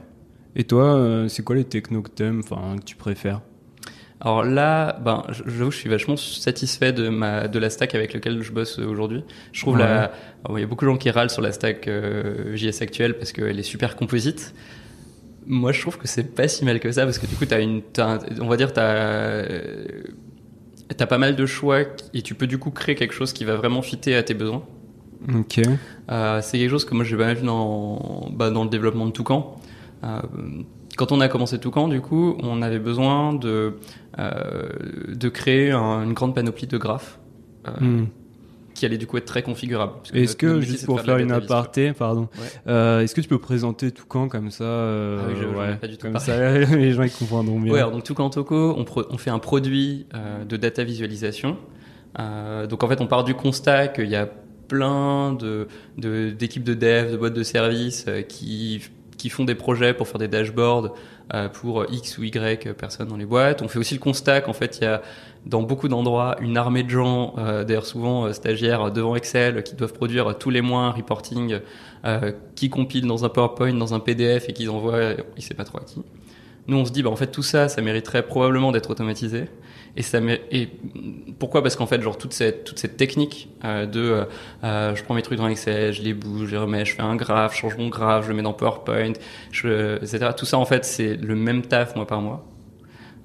Et 0.56 0.64
toi, 0.64 0.96
euh, 0.96 1.28
c'est 1.28 1.44
quoi 1.44 1.56
les 1.56 1.66
technos 1.66 2.02
que 2.02 2.10
t'aimes, 2.10 2.44
que 2.44 2.84
tu 2.86 2.96
préfères? 2.96 3.42
Alors 4.20 4.44
là, 4.44 5.00
ben, 5.04 5.24
j'avoue, 5.46 5.70
je 5.70 5.78
suis 5.78 5.90
vachement 5.90 6.18
satisfait 6.18 6.92
de 6.92 7.08
ma 7.10 7.48
de 7.48 7.60
la 7.60 7.70
stack 7.70 7.94
avec 7.94 8.14
laquelle 8.14 8.42
je 8.42 8.52
bosse 8.52 8.80
aujourd'hui. 8.80 9.24
Je 9.52 9.62
trouve 9.62 9.78
la, 9.78 10.12
il 10.50 10.60
y 10.60 10.64
a 10.64 10.66
beaucoup 10.66 10.86
de 10.86 10.90
gens 10.90 10.98
qui 10.98 11.12
râlent 11.12 11.30
sur 11.30 11.42
la 11.42 11.52
stack 11.52 11.88
euh, 11.88 12.56
JS 12.56 12.82
actuelle 12.82 13.18
parce 13.18 13.32
qu'elle 13.32 13.60
est 13.60 13.64
super 13.64 13.96
composite. 13.96 14.56
Moi, 15.46 15.72
je 15.72 15.82
trouve 15.82 15.98
que 15.98 16.08
c'est 16.08 16.36
pas 16.36 16.48
si 16.48 16.66
mal 16.66 16.80
que 16.80 16.92
ça 16.92 17.06
parce 17.06 17.20
que 17.20 17.28
du 17.28 17.36
coup, 17.36 17.46
t'as 17.46 17.62
une, 17.62 17.82
as, 18.00 18.20
on 18.42 18.48
va 18.48 18.58
dire, 18.58 18.74
t'as 18.74 19.44
as 21.00 21.08
pas 21.08 21.18
mal 21.20 21.36
de 21.36 21.46
choix 21.46 21.82
et 22.14 22.22
tu 22.24 22.34
peux 22.34 22.48
du 22.48 22.58
coup 22.58 22.72
créer 22.72 22.96
quelque 22.96 23.14
chose 23.14 23.34
qui 23.34 23.46
va 23.46 23.56
vraiment 23.56 23.84
fitter 23.84 24.16
à 24.16 24.24
tes 24.24 24.34
besoins. 24.34 24.64
Ok. 25.34 25.62
Euh, 26.10 26.42
c'est 26.42 26.58
quelque 26.58 26.70
chose 26.70 26.86
que 26.86 26.96
moi 26.96 27.04
j'ai 27.04 27.18
pas 27.18 27.26
mal 27.26 27.36
vu 27.36 27.46
dans, 27.46 28.30
bah, 28.32 28.50
dans 28.50 28.64
le 28.64 28.70
développement 28.70 29.06
de 29.06 29.12
Toucan. 29.12 29.60
Euh, 30.04 30.22
quand 30.98 31.12
on 31.12 31.22
a 31.22 31.30
commencé 31.30 31.60
Toucan, 31.60 31.88
du 31.88 32.02
coup, 32.02 32.36
on 32.42 32.62
avait 32.62 32.80
besoin 32.80 33.34
de, 33.34 33.76
euh, 34.20 34.70
de 35.08 35.30
créer 35.30 35.72
une 35.72 36.14
grande 36.14 36.36
panoplie 36.36 36.68
de 36.68 36.78
graphes. 36.78 37.20
Euh, 37.68 37.72
hmm. 37.82 38.08
qui 38.74 38.86
allait 38.86 38.98
du 38.98 39.08
coup 39.08 39.18
être 39.18 39.26
très 39.26 39.42
configurable. 39.42 39.94
Est-ce 40.14 40.38
que, 40.38 40.62
juste 40.62 40.86
pour 40.86 41.02
faire, 41.02 41.18
une 41.18 41.32
aparté, 41.32 41.92
pardon, 41.92 42.30
euh, 42.68 43.02
est-ce 43.02 43.14
que 43.14 43.20
tu 43.20 43.28
peux 43.28 43.40
présenter 43.40 43.92
Toucan 43.92 44.30
comme 44.30 44.52
ça 44.52 44.64
ah 44.66 45.26
oui, 45.28 45.34
je, 45.38 45.48
ouais, 45.48 45.76
pas 45.76 45.88
du 45.88 45.98
tout 45.98 46.08
Comme 46.08 46.20
ça, 46.20 46.58
les 46.60 46.94
gens 46.94 47.04
ils 47.04 47.12
comprendront 47.12 47.60
mieux. 47.60 47.74
Ouais, 47.74 47.82
donc 47.82 48.04
Toucan 48.04 48.30
Toco, 48.30 48.76
on, 48.78 48.86
on, 49.10 49.18
fait 49.18 49.32
un 49.32 49.40
produit 49.40 50.06
de 50.48 50.58
data 50.58 50.84
visualisation. 50.84 51.58
donc 52.18 52.84
en 52.84 52.88
fait, 52.88 53.02
on 53.02 53.08
part 53.08 53.26
du 53.26 53.34
constat 53.34 53.90
qu'il 53.90 54.10
y 54.10 54.16
a 54.16 54.30
plein 54.70 55.34
de 55.34 55.68
d'équipes 55.98 56.64
de, 56.64 56.74
de 56.74 56.80
dev, 56.80 57.12
de 57.12 57.18
boîtes 57.18 57.34
de 57.34 57.44
services 57.44 58.06
qui 58.30 58.82
qui 59.18 59.30
font 59.30 59.44
des 59.44 59.56
projets 59.56 59.94
pour 59.94 60.08
faire 60.08 60.20
des 60.20 60.28
dashboards 60.28 60.94
euh, 61.34 61.50
pour 61.50 61.86
X 61.92 62.18
ou 62.18 62.24
Y 62.24 62.74
personnes 62.74 63.08
dans 63.08 63.18
les 63.18 63.26
boîtes. 63.26 63.62
On 63.62 63.68
fait 63.68 63.80
aussi 63.80 63.94
le 63.96 64.00
constat 64.00 64.42
qu'en 64.42 64.54
fait, 64.54 64.78
il 64.80 64.84
y 64.84 64.88
a 64.88 65.02
dans 65.48 65.64
beaucoup 65.64 65.88
d'endroits 65.88 66.36
une 66.42 66.58
armée 66.58 66.84
de 66.84 66.90
gens, 66.90 67.34
euh, 67.38 67.64
d'ailleurs 67.64 67.86
souvent 67.86 68.26
euh, 68.26 68.34
stagiaires 68.34 68.92
devant 68.92 69.16
Excel, 69.16 69.64
qui 69.64 69.76
doivent 69.76 69.94
produire 69.94 70.38
tous 70.38 70.50
les 70.50 70.62
mois 70.62 70.82
un 70.82 70.92
reporting 70.92 71.60
euh, 72.06 72.32
qui 72.56 72.70
compile 72.70 73.06
dans 73.08 73.26
un 73.26 73.30
PowerPoint, 73.30 73.74
dans 73.74 73.94
un 73.94 74.00
PDF 74.00 74.50
et 74.50 74.54
qu'ils 74.54 74.70
envoient, 74.70 75.14
il 75.36 75.44
sait 75.44 75.54
pas 75.54 75.64
trop 75.64 75.80
à 75.80 75.82
qui. 75.82 76.02
Nous, 76.68 76.78
on 76.78 76.86
se 76.86 76.92
dit, 76.92 77.02
bah, 77.02 77.10
en 77.10 77.16
fait, 77.16 77.28
tout 77.28 77.44
ça, 77.44 77.70
ça 77.70 77.82
mériterait 77.82 78.24
probablement 78.24 78.72
d'être 78.72 78.90
automatisé. 78.90 79.46
Et 79.96 80.04
ça 80.04 80.20
et 80.52 80.70
pourquoi? 81.40 81.64
Parce 81.64 81.76
qu'en 81.76 81.88
fait, 81.88 82.02
genre 82.02 82.18
toute 82.18 82.34
cette 82.34 82.64
toute 82.66 82.80
cette 82.80 82.98
technique 82.98 83.50
euh, 83.64 83.86
de 83.86 84.00
euh, 84.00 84.26
euh, 84.64 84.96
je 84.96 85.04
prends 85.04 85.14
mes 85.14 85.22
trucs 85.22 85.38
dans 85.38 85.48
Excel, 85.48 85.94
je 85.94 86.02
les 86.02 86.14
bouge, 86.14 86.48
je 86.48 86.52
les 86.52 86.58
remets, 86.58 86.86
je 86.86 86.96
fais 86.96 87.02
un 87.02 87.16
graphe, 87.16 87.56
je 87.56 87.62
change 87.62 87.78
mon 87.78 87.90
graphe, 87.90 88.26
je 88.26 88.30
le 88.30 88.36
mets 88.36 88.44
dans 88.44 88.54
PowerPoint, 88.54 89.14
etc. 89.54 90.30
Tout 90.36 90.46
ça 90.46 90.58
en 90.58 90.66
fait, 90.66 90.86
c'est 90.86 91.16
le 91.16 91.36
même 91.36 91.64
taf 91.64 91.96
mois 91.96 92.08
par 92.08 92.22
mois. 92.22 92.46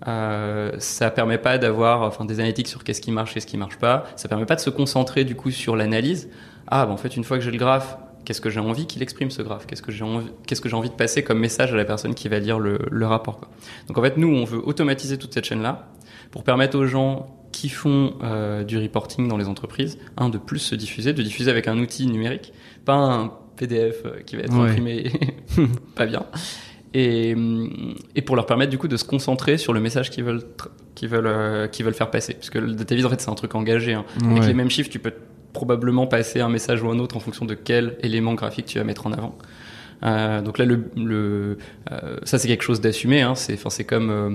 Euh, 0.08 0.72
ça 0.78 1.10
permet 1.10 1.38
pas 1.38 1.58
d'avoir 1.58 2.02
enfin 2.02 2.24
des 2.24 2.40
analytiques 2.40 2.68
sur 2.68 2.82
qu'est-ce 2.82 3.00
qui 3.00 3.12
marche, 3.12 3.34
qu'est-ce 3.34 3.46
qui 3.46 3.56
marche 3.56 3.76
pas. 3.76 4.04
Ça 4.16 4.28
permet 4.28 4.46
pas 4.46 4.56
de 4.56 4.60
se 4.60 4.70
concentrer 4.70 5.24
du 5.24 5.34
coup 5.34 5.50
sur 5.50 5.76
l'analyse. 5.76 6.28
Ah, 6.68 6.86
bah, 6.86 6.92
en 6.92 6.96
fait, 6.96 7.16
une 7.16 7.24
fois 7.24 7.38
que 7.38 7.44
j'ai 7.44 7.50
le 7.50 7.58
graphe, 7.58 7.96
qu'est-ce 8.24 8.40
que 8.40 8.50
j'ai 8.50 8.60
envie 8.60 8.86
qu'il 8.86 9.02
exprime 9.02 9.30
ce 9.30 9.42
graphe? 9.42 9.66
Qu'est-ce 9.66 9.82
que 9.82 9.92
j'ai 9.92 10.04
envie, 10.04 10.30
qu'est-ce 10.46 10.60
que 10.60 10.68
j'ai 10.68 10.76
envie 10.76 10.90
de 10.90 10.94
passer 10.94 11.22
comme 11.22 11.38
message 11.38 11.72
à 11.72 11.76
la 11.76 11.84
personne 11.84 12.14
qui 12.14 12.28
va 12.28 12.38
lire 12.38 12.58
le, 12.58 13.06
rapport. 13.06 13.40
Donc 13.88 13.98
en 13.98 14.02
fait, 14.02 14.16
nous, 14.16 14.28
on 14.28 14.44
veut 14.44 14.60
automatiser 14.66 15.18
toute 15.18 15.34
cette 15.34 15.44
chaîne 15.44 15.62
là 15.62 15.88
pour 16.32 16.42
permettre 16.42 16.76
aux 16.76 16.86
gens 16.86 17.38
qui 17.52 17.68
font 17.68 18.14
euh, 18.24 18.64
du 18.64 18.78
reporting 18.78 19.28
dans 19.28 19.36
les 19.36 19.46
entreprises, 19.46 19.98
un, 20.16 20.30
de 20.30 20.38
plus 20.38 20.58
se 20.58 20.74
diffuser, 20.74 21.12
de 21.12 21.22
diffuser 21.22 21.50
avec 21.50 21.68
un 21.68 21.78
outil 21.78 22.06
numérique, 22.06 22.52
pas 22.84 22.94
un 22.94 23.32
PDF 23.56 24.04
euh, 24.04 24.20
qui 24.26 24.36
va 24.36 24.42
être 24.42 24.54
imprimé 24.54 25.12
pas 25.94 26.06
bien, 26.06 26.24
et, 26.94 27.34
et 28.16 28.22
pour 28.22 28.36
leur 28.36 28.46
permettre 28.46 28.70
du 28.70 28.78
coup 28.78 28.88
de 28.88 28.96
se 28.96 29.04
concentrer 29.04 29.58
sur 29.58 29.72
le 29.72 29.80
message 29.80 30.10
qu'ils 30.10 30.24
veulent, 30.24 30.42
qu'ils 30.94 31.08
veulent, 31.08 31.26
euh, 31.26 31.68
qu'ils 31.68 31.84
veulent 31.84 31.94
faire 31.94 32.10
passer. 32.10 32.34
Parce 32.34 32.50
que 32.50 32.58
le 32.58 32.74
data 32.74 32.94
en 33.06 33.10
fait, 33.10 33.20
c'est 33.20 33.30
un 33.30 33.34
truc 33.34 33.54
engagé. 33.54 33.94
Hein. 33.94 34.04
Avec 34.24 34.44
les 34.44 34.54
mêmes 34.54 34.70
chiffres, 34.70 34.90
tu 34.90 34.98
peux 34.98 35.12
probablement 35.52 36.06
passer 36.06 36.40
un 36.40 36.48
message 36.48 36.82
ou 36.82 36.90
un 36.90 36.98
autre 36.98 37.16
en 37.16 37.20
fonction 37.20 37.44
de 37.44 37.54
quel 37.54 37.96
élément 38.00 38.34
graphique 38.34 38.66
tu 38.66 38.78
vas 38.78 38.84
mettre 38.84 39.06
en 39.06 39.12
avant. 39.12 39.36
Euh, 40.04 40.42
donc 40.42 40.58
là, 40.58 40.64
le, 40.64 40.84
le 40.96 41.58
euh, 41.90 42.16
ça 42.24 42.38
c'est 42.38 42.48
quelque 42.48 42.62
chose 42.62 42.80
d'assumé. 42.80 43.22
Hein, 43.22 43.34
c'est, 43.34 43.58
c'est 43.70 43.84
comme, 43.84 44.10
euh, 44.10 44.30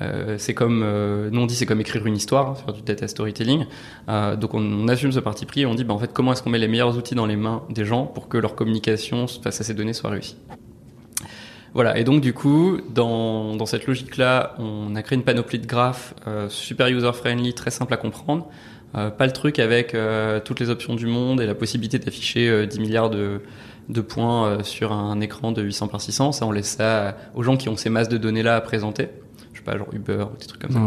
euh 0.00 0.36
c'est 0.38 0.54
comme, 0.54 0.82
euh, 0.84 1.30
non 1.30 1.46
dit, 1.46 1.54
c'est 1.54 1.66
comme 1.66 1.80
écrire 1.80 2.06
une 2.06 2.16
histoire, 2.16 2.50
hein, 2.50 2.54
faire 2.54 2.74
du 2.74 2.82
data 2.82 3.06
storytelling. 3.08 3.66
donc 4.08 4.54
on, 4.54 4.62
on, 4.62 4.88
assume 4.88 5.12
ce 5.12 5.20
parti 5.20 5.46
pris 5.46 5.62
et 5.62 5.66
on 5.66 5.74
dit, 5.74 5.84
bah, 5.84 5.94
en 5.94 5.98
fait, 5.98 6.12
comment 6.12 6.32
est-ce 6.32 6.42
qu'on 6.42 6.50
met 6.50 6.58
les 6.58 6.68
meilleurs 6.68 6.96
outils 6.96 7.14
dans 7.14 7.26
les 7.26 7.36
mains 7.36 7.62
des 7.70 7.84
gens 7.84 8.06
pour 8.06 8.28
que 8.28 8.38
leur 8.38 8.54
communication 8.54 9.26
face 9.26 9.60
à 9.60 9.64
ces 9.64 9.74
données 9.74 9.92
soit 9.92 10.10
réussie. 10.10 10.36
Voilà, 11.74 11.96
et 11.96 12.04
donc 12.04 12.20
du 12.20 12.34
coup, 12.34 12.78
dans, 12.94 13.56
dans 13.56 13.64
cette 13.64 13.86
logique-là, 13.86 14.54
on 14.58 14.94
a 14.94 15.02
créé 15.02 15.16
une 15.16 15.24
panoplie 15.24 15.58
de 15.58 15.66
graphes 15.66 16.12
super 16.50 16.88
user-friendly, 16.88 17.54
très 17.54 17.70
simple 17.70 17.94
à 17.94 17.96
comprendre. 17.96 18.48
Euh, 18.94 19.08
pas 19.08 19.24
le 19.24 19.32
truc 19.32 19.58
avec 19.58 19.94
euh, 19.94 20.38
toutes 20.44 20.60
les 20.60 20.68
options 20.68 20.94
du 20.94 21.06
monde 21.06 21.40
et 21.40 21.46
la 21.46 21.54
possibilité 21.54 21.98
d'afficher 21.98 22.66
10 22.66 22.78
milliards 22.78 23.08
de, 23.08 23.40
de 23.88 24.00
points 24.00 24.46
euh, 24.46 24.62
sur 24.62 24.92
un 24.92 25.20
écran 25.20 25.52
de 25.52 25.62
800 25.62 25.88
par 25.88 26.00
600. 26.00 26.32
Ça, 26.32 26.46
on 26.46 26.52
laisse 26.52 26.68
ça 26.76 27.16
aux 27.34 27.42
gens 27.42 27.56
qui 27.56 27.68
ont 27.68 27.76
ces 27.76 27.90
masses 27.90 28.08
de 28.08 28.18
données-là 28.18 28.56
à 28.56 28.60
présenter. 28.60 29.08
Je 29.52 29.58
sais 29.58 29.64
pas, 29.64 29.76
genre 29.76 29.88
Uber 29.92 30.24
ou 30.32 30.36
des 30.38 30.46
trucs 30.46 30.60
comme 30.60 30.72
ça. 30.72 30.80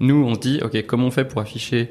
Nous, 0.00 0.24
on 0.24 0.34
se 0.34 0.40
dit, 0.40 0.60
ok, 0.62 0.84
comment 0.86 1.06
on 1.06 1.10
fait 1.10 1.24
pour 1.24 1.40
afficher 1.40 1.90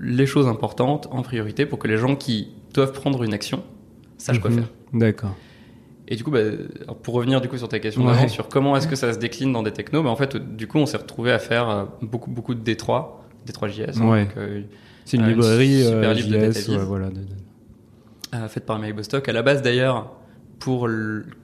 les 0.00 0.26
choses 0.26 0.48
importantes 0.48 1.08
en 1.10 1.22
priorité 1.22 1.66
pour 1.66 1.78
que 1.78 1.88
les 1.88 1.96
gens 1.96 2.16
qui 2.16 2.48
doivent 2.74 2.92
prendre 2.92 3.22
une 3.22 3.32
action 3.32 3.62
sachent 4.18 4.40
quoi 4.40 4.50
mhm. 4.50 4.56
faire? 4.56 4.68
D'accord. 4.92 5.34
Et 6.08 6.16
du 6.16 6.24
coup, 6.24 6.30
bah, 6.30 6.40
pour 7.02 7.14
revenir 7.14 7.40
du 7.40 7.48
coup 7.48 7.56
sur 7.56 7.68
ta 7.68 7.78
question 7.78 8.28
sur 8.28 8.48
comment 8.48 8.76
est-ce 8.76 8.88
que 8.88 8.96
ça 8.96 9.12
se 9.12 9.18
décline 9.18 9.52
dans 9.52 9.62
des 9.62 9.70
technos, 9.70 10.02
bah, 10.02 10.10
en 10.10 10.16
fait, 10.16 10.36
du 10.36 10.66
coup, 10.66 10.78
on 10.78 10.86
s'est 10.86 10.98
retrouvé 10.98 11.32
à 11.32 11.38
faire 11.38 11.88
beaucoup, 12.02 12.30
beaucoup 12.30 12.54
de 12.54 12.60
D3, 12.60 13.06
D3JS. 13.46 14.00
Ouais. 14.00 14.28
C'est 15.04 15.16
une 15.16 15.26
librairie 15.26 15.84
libre 15.84 16.52
JS, 16.52 16.70
de 16.70 16.76
voilà, 16.78 17.08
euh, 18.34 18.48
faite 18.48 18.66
par 18.66 18.78
Mary 18.78 18.92
Bostock. 18.92 19.28
À 19.28 19.32
la 19.32 19.42
base, 19.42 19.62
d'ailleurs, 19.62 20.10
pour, 20.58 20.88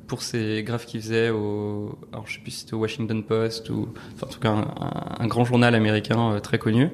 pour 0.06 0.22
ces 0.22 0.62
graphes 0.62 0.86
qu'il 0.86 1.00
faisait 1.00 1.30
au, 1.30 1.98
alors 2.12 2.26
je 2.26 2.34
sais 2.34 2.40
plus 2.40 2.50
si 2.52 2.60
c'était 2.60 2.74
au 2.74 2.78
Washington 2.78 3.22
Post 3.22 3.70
ou, 3.70 3.88
enfin, 4.14 4.26
en 4.26 4.30
tout 4.30 4.40
cas, 4.40 4.54
un, 5.18 5.26
grand 5.26 5.44
journal 5.44 5.74
américain 5.74 6.32
euh, 6.32 6.40
très 6.40 6.58
connu. 6.58 6.90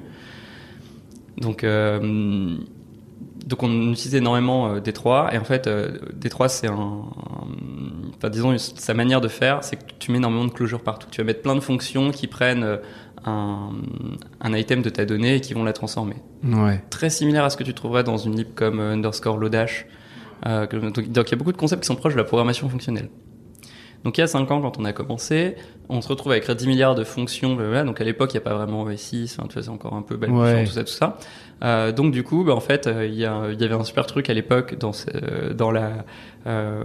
Donc, 1.37 1.63
euh, 1.63 2.57
donc 3.45 3.61
on 3.61 3.91
utilisait 3.91 4.17
énormément 4.17 4.79
D3 4.79 5.35
et 5.35 5.37
en 5.37 5.43
fait 5.43 5.67
D3 5.67 6.47
c'est 6.47 6.67
un, 6.67 7.03
enfin 8.17 8.29
disons 8.29 8.57
sa 8.57 8.95
manière 8.95 9.21
de 9.21 9.27
faire 9.27 9.63
c'est 9.63 9.75
que 9.75 9.83
tu 9.99 10.11
mets 10.11 10.17
énormément 10.17 10.45
de 10.45 10.51
closure 10.51 10.81
partout. 10.81 11.07
Tu 11.11 11.21
vas 11.21 11.25
mettre 11.25 11.43
plein 11.43 11.53
de 11.53 11.59
fonctions 11.59 12.09
qui 12.09 12.25
prennent 12.25 12.79
un, 13.25 13.71
un, 14.41 14.53
item 14.53 14.81
de 14.81 14.89
ta 14.89 15.05
donnée 15.05 15.35
et 15.35 15.41
qui 15.41 15.53
vont 15.53 15.63
la 15.63 15.73
transformer. 15.73 16.15
Ouais. 16.43 16.83
Très 16.89 17.09
similaire 17.09 17.43
à 17.43 17.49
ce 17.49 17.57
que 17.57 17.63
tu 17.63 17.73
trouverais 17.73 18.03
dans 18.03 18.17
une 18.17 18.35
lib 18.35 18.53
comme 18.53 18.79
euh, 18.79 18.93
underscore 18.93 19.37
lodash. 19.37 19.87
Euh, 20.45 20.67
donc, 20.67 21.05
il 21.07 21.15
y 21.15 21.19
a 21.19 21.37
beaucoup 21.37 21.51
de 21.51 21.57
concepts 21.57 21.81
qui 21.81 21.87
sont 21.87 21.95
proches 21.95 22.13
de 22.13 22.19
la 22.19 22.23
programmation 22.23 22.69
fonctionnelle. 22.69 23.09
Donc 24.05 24.19
il 24.19 24.21
y 24.21 24.23
a 24.23 24.27
5 24.27 24.49
ans, 24.51 24.61
quand 24.61 24.77
on 24.77 24.85
a 24.85 24.93
commencé, 24.93 25.55
on 25.89 25.99
se 25.99 26.07
retrouve 26.07 26.31
à 26.31 26.37
écrire 26.37 26.55
10 26.55 26.67
milliards 26.67 26.93
de 26.93 27.03
fonctions. 27.03 27.55
Donc 27.55 27.99
à 27.99 28.03
l'époque, 28.03 28.31
il 28.33 28.37
n'y 28.37 28.41
a 28.41 28.41
pas 28.41 28.53
vraiment 28.53 28.87
V6, 28.87 29.33
enfin, 29.33 29.47
tu 29.47 29.55
vois, 29.55 29.63
c'est 29.63 29.69
encore 29.69 29.95
un 29.95 30.03
peu 30.03 30.15
balbutiant, 30.15 30.63
tout 30.63 30.71
ça, 30.71 30.83
tout 30.83 30.93
ça. 30.93 31.17
Euh, 31.63 31.91
donc 31.91 32.11
du 32.11 32.21
coup, 32.21 32.43
bah, 32.43 32.53
en 32.53 32.59
fait, 32.59 32.85
euh, 32.85 33.07
il 33.07 33.15
y, 33.15 33.21
y, 33.21 33.25
avait 33.25 33.73
un 33.73 33.83
super 33.83 34.05
truc 34.05 34.29
à 34.29 34.35
l'époque 34.35 34.75
dans, 34.77 34.91
dans, 35.55 35.71
la, 35.71 36.05
euh, 36.45 36.83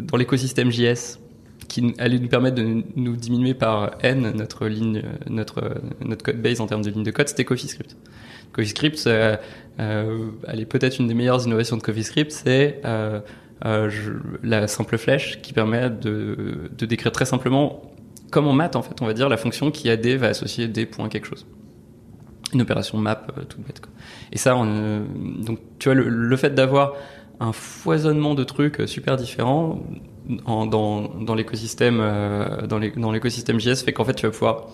dans 0.00 0.16
l'écosystème 0.16 0.70
JS 0.70 1.18
qui 1.68 1.94
allait 1.98 2.18
nous 2.18 2.28
permettre 2.28 2.56
de 2.56 2.82
nous 2.96 3.16
diminuer 3.16 3.54
par 3.54 3.92
n 4.02 4.32
notre 4.34 4.66
ligne, 4.66 5.02
notre, 5.28 5.80
notre 6.00 6.24
code 6.24 6.40
base 6.40 6.60
en 6.60 6.66
termes 6.66 6.82
de 6.82 6.90
ligne 6.90 7.02
de 7.02 7.10
code, 7.10 7.28
c'était 7.28 7.44
CoffeeScript. 7.44 7.96
CoffeeScript, 8.52 9.06
euh, 9.06 9.36
elle 9.78 10.60
est 10.60 10.66
peut-être 10.66 10.98
une 10.98 11.08
des 11.08 11.14
meilleures 11.14 11.44
innovations 11.46 11.76
de 11.76 11.82
CoffeeScript, 11.82 12.30
c'est 12.30 12.80
euh, 12.84 13.20
euh 13.64 13.90
la 14.42 14.66
simple 14.68 14.98
flèche 14.98 15.40
qui 15.42 15.52
permet 15.52 15.90
de, 15.90 16.70
décrire 16.78 17.12
très 17.12 17.24
simplement, 17.24 17.82
comme 18.30 18.46
en 18.46 18.52
maths 18.52 18.76
en 18.76 18.82
fait, 18.82 19.00
on 19.00 19.06
va 19.06 19.14
dire, 19.14 19.28
la 19.28 19.36
fonction 19.36 19.70
qui 19.70 19.88
a 19.90 19.96
d 19.96 20.16
va 20.16 20.28
associer 20.28 20.68
d 20.68 20.86
point 20.86 21.08
quelque 21.08 21.26
chose. 21.26 21.46
Une 22.52 22.62
opération 22.62 22.98
map 22.98 23.26
toute 23.48 23.66
bête. 23.66 23.80
Quoi. 23.80 23.90
Et 24.30 24.38
ça, 24.38 24.56
on, 24.56 25.04
donc 25.44 25.58
tu 25.78 25.88
vois, 25.88 25.94
le 25.94 26.36
fait 26.36 26.54
d'avoir 26.54 26.94
un 27.40 27.52
foisonnement 27.52 28.34
de 28.34 28.44
trucs 28.44 28.82
super 28.86 29.16
différents 29.16 29.82
en, 30.44 30.66
dans, 30.66 31.08
dans 31.20 31.34
l'écosystème 31.34 31.98
euh, 32.00 32.66
dans 32.66 33.12
l'écosystème 33.12 33.60
JS 33.60 33.82
fait 33.84 33.92
qu'en 33.92 34.04
fait 34.04 34.14
tu 34.14 34.26
vas 34.26 34.32
pouvoir 34.32 34.68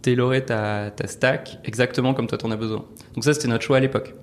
tailorer 0.00 0.44
ta, 0.44 0.90
ta 0.90 1.06
stack 1.06 1.58
exactement 1.64 2.14
comme 2.14 2.26
toi 2.26 2.38
t'en 2.38 2.50
as 2.50 2.56
besoin. 2.56 2.84
Donc 3.14 3.24
ça 3.24 3.34
c'était 3.34 3.48
notre 3.48 3.64
choix 3.64 3.76
à 3.76 3.80
l'époque. 3.80 4.14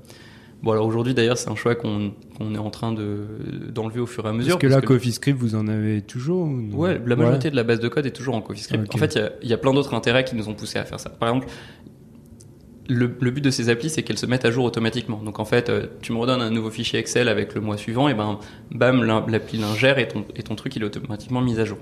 Bon 0.62 0.72
alors 0.72 0.86
aujourd'hui 0.86 1.14
d'ailleurs 1.14 1.38
c'est 1.38 1.50
un 1.50 1.56
choix 1.56 1.76
qu'on 1.76 2.12
est 2.54 2.58
en 2.58 2.70
train 2.70 2.92
de 2.92 3.26
d'enlever 3.70 4.02
au 4.02 4.06
fur 4.06 4.26
et 4.26 4.30
à 4.30 4.34
mesure. 4.34 4.60
Parce 4.60 4.62
que 4.62 4.68
là 4.68 4.82
CoffeeScript 4.82 5.40
vous 5.40 5.56
en 5.56 5.68
avez 5.68 6.02
toujours 6.02 6.50
Ouais, 6.74 7.00
la 7.06 7.16
majorité 7.16 7.50
de 7.50 7.56
la 7.56 7.64
base 7.64 7.80
de 7.80 7.88
code 7.88 8.06
est 8.06 8.12
toujours 8.12 8.36
en 8.36 8.42
CoffeeScript. 8.42 8.94
En 8.94 8.98
fait 8.98 9.16
il 9.16 9.22
y 9.22 9.22
a, 9.22 9.32
y 9.52 9.54
a, 9.54 9.58
plein 9.58 9.74
d'autres 9.74 9.94
intérêts 9.94 10.24
qui 10.24 10.36
nous 10.36 10.50
ont 10.50 10.56
poussé 10.56 10.80
à 10.80 10.86
faire 10.86 11.00
ça. 11.00 11.10
Par 11.10 11.30
exemple 11.30 11.48
le, 12.90 13.08
but 13.08 13.42
de 13.42 13.52
ces 13.52 13.70
applis, 13.70 13.90
c'est 13.90 14.04
qu'elles 14.04 14.18
se 14.18 14.26
mettent 14.26 14.46
à 14.46 14.52
jour 14.52 14.66
automatiquement. 14.66 15.22
Donc 15.24 15.40
en 15.40 15.46
fait, 15.46 15.70
euh, 15.70 15.88
tu 16.02 16.12
me 16.12 16.18
redonnes 16.18 16.42
un 16.42 16.50
nouveau 16.50 16.72
fichier 16.72 17.00
Excel 17.00 17.30
avec 17.30 17.54
le 17.56 17.62
mois 17.62 17.78
suivant, 17.78 18.10
et 18.10 18.14
ben, 18.14 18.40
bam, 18.72 19.04
l'appli 19.04 19.60
l'ingère 19.60 20.00
et 20.00 20.08
ton, 20.08 20.26
et 20.36 20.44
ton 20.44 20.56
truc 20.56 20.76
il 20.76 20.82
est 20.82 20.86
automatiquement 20.86 21.42
mis 21.42 21.60
à 21.60 21.66
jour. 21.66 21.78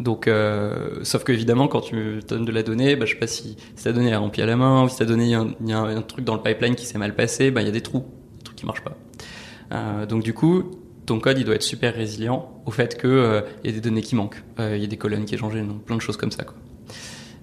Donc, 0.00 0.26
euh, 0.26 0.98
sauf 1.02 1.24
que 1.24 1.32
évidemment, 1.32 1.68
quand 1.68 1.80
tu 1.80 2.20
donnes 2.26 2.44
de 2.44 2.52
la 2.52 2.62
donnée, 2.62 2.96
bah, 2.96 3.06
je 3.06 3.12
sais 3.12 3.18
pas 3.18 3.26
si, 3.26 3.56
si 3.76 3.84
ta 3.84 3.92
donnée 3.92 4.10
est 4.10 4.16
remplie 4.16 4.42
à 4.42 4.46
la 4.46 4.56
main 4.56 4.84
ou 4.84 4.88
si 4.88 4.98
ta 4.98 5.04
donnée 5.04 5.26
il 5.26 5.68
y, 5.68 5.72
a 5.72 5.78
un, 5.78 6.02
truc 6.02 6.24
dans 6.24 6.34
le 6.34 6.42
pipeline 6.42 6.74
qui 6.74 6.84
s'est 6.84 6.98
mal 6.98 7.14
passé, 7.14 7.50
bah, 7.50 7.62
il 7.62 7.66
y 7.66 7.68
a 7.68 7.72
des 7.72 7.80
trous, 7.80 8.04
des 8.38 8.42
trucs 8.42 8.56
qui 8.56 8.66
marchent 8.66 8.82
pas. 8.82 8.96
Euh, 9.72 10.06
donc 10.06 10.24
du 10.24 10.34
coup, 10.34 10.64
ton 11.06 11.20
code 11.20 11.38
il 11.38 11.44
doit 11.44 11.54
être 11.54 11.62
super 11.62 11.94
résilient 11.94 12.60
au 12.66 12.70
fait 12.70 12.96
que 12.98 13.06
euh, 13.06 13.40
il 13.62 13.70
y 13.70 13.72
a 13.72 13.76
des 13.76 13.80
données 13.80 14.02
qui 14.02 14.16
manquent, 14.16 14.42
il 14.58 14.78
y 14.78 14.84
a 14.84 14.86
des 14.86 14.96
colonnes 14.96 15.24
qui 15.24 15.36
sont 15.36 15.48
changées, 15.48 15.62
donc 15.62 15.82
plein 15.84 15.96
de 15.96 16.02
choses 16.02 16.16
comme 16.16 16.32
ça. 16.32 16.44
Quoi 16.44 16.56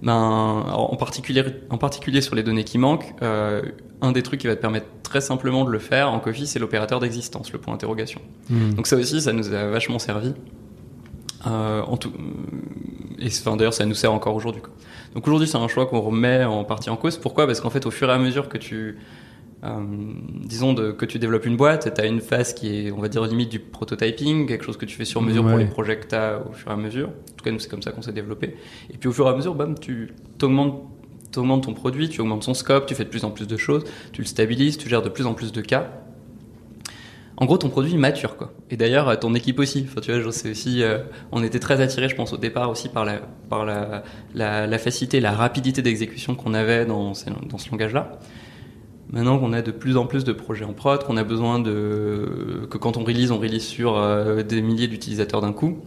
ben, 0.01 0.13
en, 0.13 0.95
particulier, 0.95 1.43
en 1.69 1.77
particulier 1.77 2.21
sur 2.21 2.35
les 2.35 2.43
données 2.43 2.63
qui 2.63 2.77
manquent, 2.77 3.13
euh, 3.21 3.61
un 4.01 4.11
des 4.11 4.23
trucs 4.23 4.39
qui 4.39 4.47
va 4.47 4.55
te 4.55 4.61
permettre 4.61 4.87
très 5.03 5.21
simplement 5.21 5.63
de 5.63 5.69
le 5.69 5.79
faire 5.79 6.11
en 6.11 6.19
Coffee, 6.19 6.47
c'est 6.47 6.59
l'opérateur 6.59 6.99
d'existence, 6.99 7.51
le 7.51 7.59
point 7.59 7.73
d'interrogation. 7.73 8.21
Hmm. 8.49 8.73
Donc 8.73 8.87
ça 8.87 8.95
aussi, 8.95 9.21
ça 9.21 9.33
nous 9.33 9.53
a 9.53 9.65
vachement 9.67 9.99
servi. 9.99 10.33
Euh, 11.47 11.81
en 11.83 11.97
tout, 11.97 12.11
et 13.19 13.27
enfin, 13.27 13.55
d'ailleurs, 13.55 13.73
ça 13.73 13.85
nous 13.85 13.95
sert 13.95 14.11
encore 14.11 14.35
aujourd'hui. 14.35 14.61
Donc 15.13 15.27
aujourd'hui, 15.27 15.47
c'est 15.47 15.57
un 15.57 15.67
choix 15.67 15.85
qu'on 15.85 16.01
remet 16.01 16.43
en 16.43 16.63
partie 16.63 16.89
en 16.89 16.97
cause. 16.97 17.17
Pourquoi? 17.17 17.45
Parce 17.45 17.61
qu'en 17.61 17.69
fait, 17.69 17.85
au 17.85 17.91
fur 17.91 18.09
et 18.09 18.13
à 18.13 18.17
mesure 18.17 18.49
que 18.49 18.57
tu 18.57 18.97
euh, 19.63 19.79
disons 20.43 20.73
de, 20.73 20.91
que 20.91 21.05
tu 21.05 21.19
développes 21.19 21.45
une 21.45 21.57
boîte, 21.57 21.93
tu 21.93 22.01
as 22.01 22.05
une 22.05 22.19
phase 22.19 22.53
qui 22.53 22.87
est, 22.87 22.91
on 22.91 22.99
va 22.99 23.09
dire, 23.09 23.23
limite 23.25 23.49
du 23.49 23.59
prototyping, 23.59 24.47
quelque 24.47 24.65
chose 24.65 24.77
que 24.77 24.85
tu 24.85 24.95
fais 24.95 25.05
sur 25.05 25.21
mesure 25.21 25.45
pour 25.45 25.57
les 25.57 25.65
projets 25.65 25.99
que 25.99 26.07
tu 26.07 26.15
as 26.15 26.41
au 26.49 26.53
fur 26.53 26.71
et 26.71 26.73
à 26.73 26.77
mesure. 26.77 27.09
En 27.09 27.35
tout 27.37 27.43
cas, 27.43 27.51
nous, 27.51 27.59
c'est 27.59 27.69
comme 27.69 27.81
ça 27.83 27.91
qu'on 27.91 28.01
s'est 28.01 28.11
développé. 28.11 28.55
Et 28.89 28.97
puis, 28.97 29.09
au 29.09 29.11
fur 29.11 29.27
et 29.27 29.29
à 29.29 29.35
mesure, 29.35 29.53
bam, 29.53 29.77
tu 29.77 30.13
augmentes, 30.41 30.83
augmentes 31.35 31.65
ton 31.65 31.73
produit, 31.73 32.09
tu 32.09 32.21
augmentes 32.21 32.43
son 32.43 32.53
scope, 32.55 32.87
tu 32.87 32.95
fais 32.95 33.03
de 33.03 33.09
plus 33.09 33.23
en 33.23 33.29
plus 33.29 33.47
de 33.47 33.57
choses, 33.57 33.83
tu 34.13 34.21
le 34.21 34.27
stabilises, 34.27 34.77
tu 34.77 34.89
gères 34.89 35.03
de 35.03 35.09
plus 35.09 35.25
en 35.27 35.33
plus 35.35 35.51
de 35.51 35.61
cas. 35.61 35.91
En 37.37 37.45
gros, 37.45 37.57
ton 37.57 37.69
produit 37.69 37.95
mature, 37.95 38.37
quoi. 38.37 38.53
Et 38.69 38.77
d'ailleurs, 38.77 39.19
ton 39.19 39.33
équipe 39.33 39.57
aussi. 39.59 39.87
Enfin, 39.87 40.01
tu 40.01 40.11
vois, 40.11 40.31
c'est 40.31 40.51
aussi, 40.51 40.83
euh, 40.83 40.99
on 41.31 41.43
était 41.43 41.59
très 41.59 41.81
attirés, 41.81 42.07
je 42.07 42.15
pense, 42.15 42.33
au 42.33 42.37
départ 42.37 42.69
aussi 42.69 42.87
par 42.87 43.03
la, 43.03 43.19
par 43.49 43.65
la, 43.65 44.03
la, 44.35 44.67
la 44.67 44.77
facilité, 44.77 45.19
la 45.19 45.31
rapidité 45.31 45.81
d'exécution 45.81 46.35
qu'on 46.35 46.53
avait 46.53 46.85
dans, 46.85 47.13
dans 47.49 47.57
ce 47.57 47.71
langage-là. 47.71 48.19
Maintenant 49.11 49.37
qu'on 49.39 49.51
a 49.51 49.61
de 49.61 49.71
plus 49.71 49.97
en 49.97 50.05
plus 50.05 50.23
de 50.23 50.31
projets 50.31 50.63
en 50.63 50.71
prod, 50.71 51.03
qu'on 51.03 51.17
a 51.17 51.25
besoin 51.25 51.59
de 51.59 52.65
que 52.69 52.77
quand 52.77 52.95
on 52.95 53.03
release, 53.03 53.31
on 53.31 53.39
release 53.39 53.65
sur 53.65 53.97
euh, 53.97 54.41
des 54.41 54.61
milliers 54.61 54.87
d'utilisateurs 54.87 55.41
d'un 55.41 55.51
coup, 55.51 55.79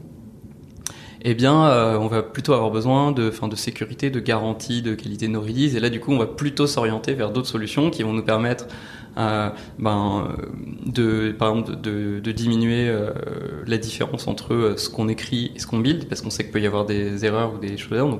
eh 1.22 1.34
bien, 1.34 1.68
euh, 1.68 1.96
on 1.96 2.06
va 2.06 2.22
plutôt 2.22 2.52
avoir 2.52 2.70
besoin 2.70 3.12
de, 3.12 3.30
fin, 3.30 3.48
de 3.48 3.56
sécurité, 3.56 4.10
de 4.10 4.20
garantie, 4.20 4.82
de 4.82 4.94
qualité 4.94 5.26
de 5.26 5.32
nos 5.32 5.40
releases. 5.40 5.74
Et 5.74 5.80
là, 5.80 5.88
du 5.88 6.00
coup, 6.00 6.12
on 6.12 6.18
va 6.18 6.26
plutôt 6.26 6.66
s'orienter 6.66 7.14
vers 7.14 7.30
d'autres 7.30 7.48
solutions 7.48 7.88
qui 7.88 8.02
vont 8.02 8.12
nous 8.12 8.24
permettre, 8.24 8.66
euh, 9.16 9.48
ben, 9.78 10.28
de, 10.84 11.32
par 11.32 11.48
exemple, 11.48 11.80
de, 11.80 12.20
de 12.20 12.32
diminuer 12.32 12.94
la 13.66 13.78
différence 13.78 14.28
entre 14.28 14.74
ce 14.76 14.90
qu'on 14.90 15.08
écrit 15.08 15.50
et 15.56 15.60
ce 15.60 15.66
qu'on 15.66 15.78
build, 15.78 16.08
parce 16.10 16.20
qu'on 16.20 16.28
sait 16.28 16.42
qu'il 16.42 16.52
peut 16.52 16.60
y 16.60 16.66
avoir 16.66 16.84
des 16.84 17.24
erreurs 17.24 17.54
ou 17.54 17.58
des 17.58 17.78
choses. 17.78 18.18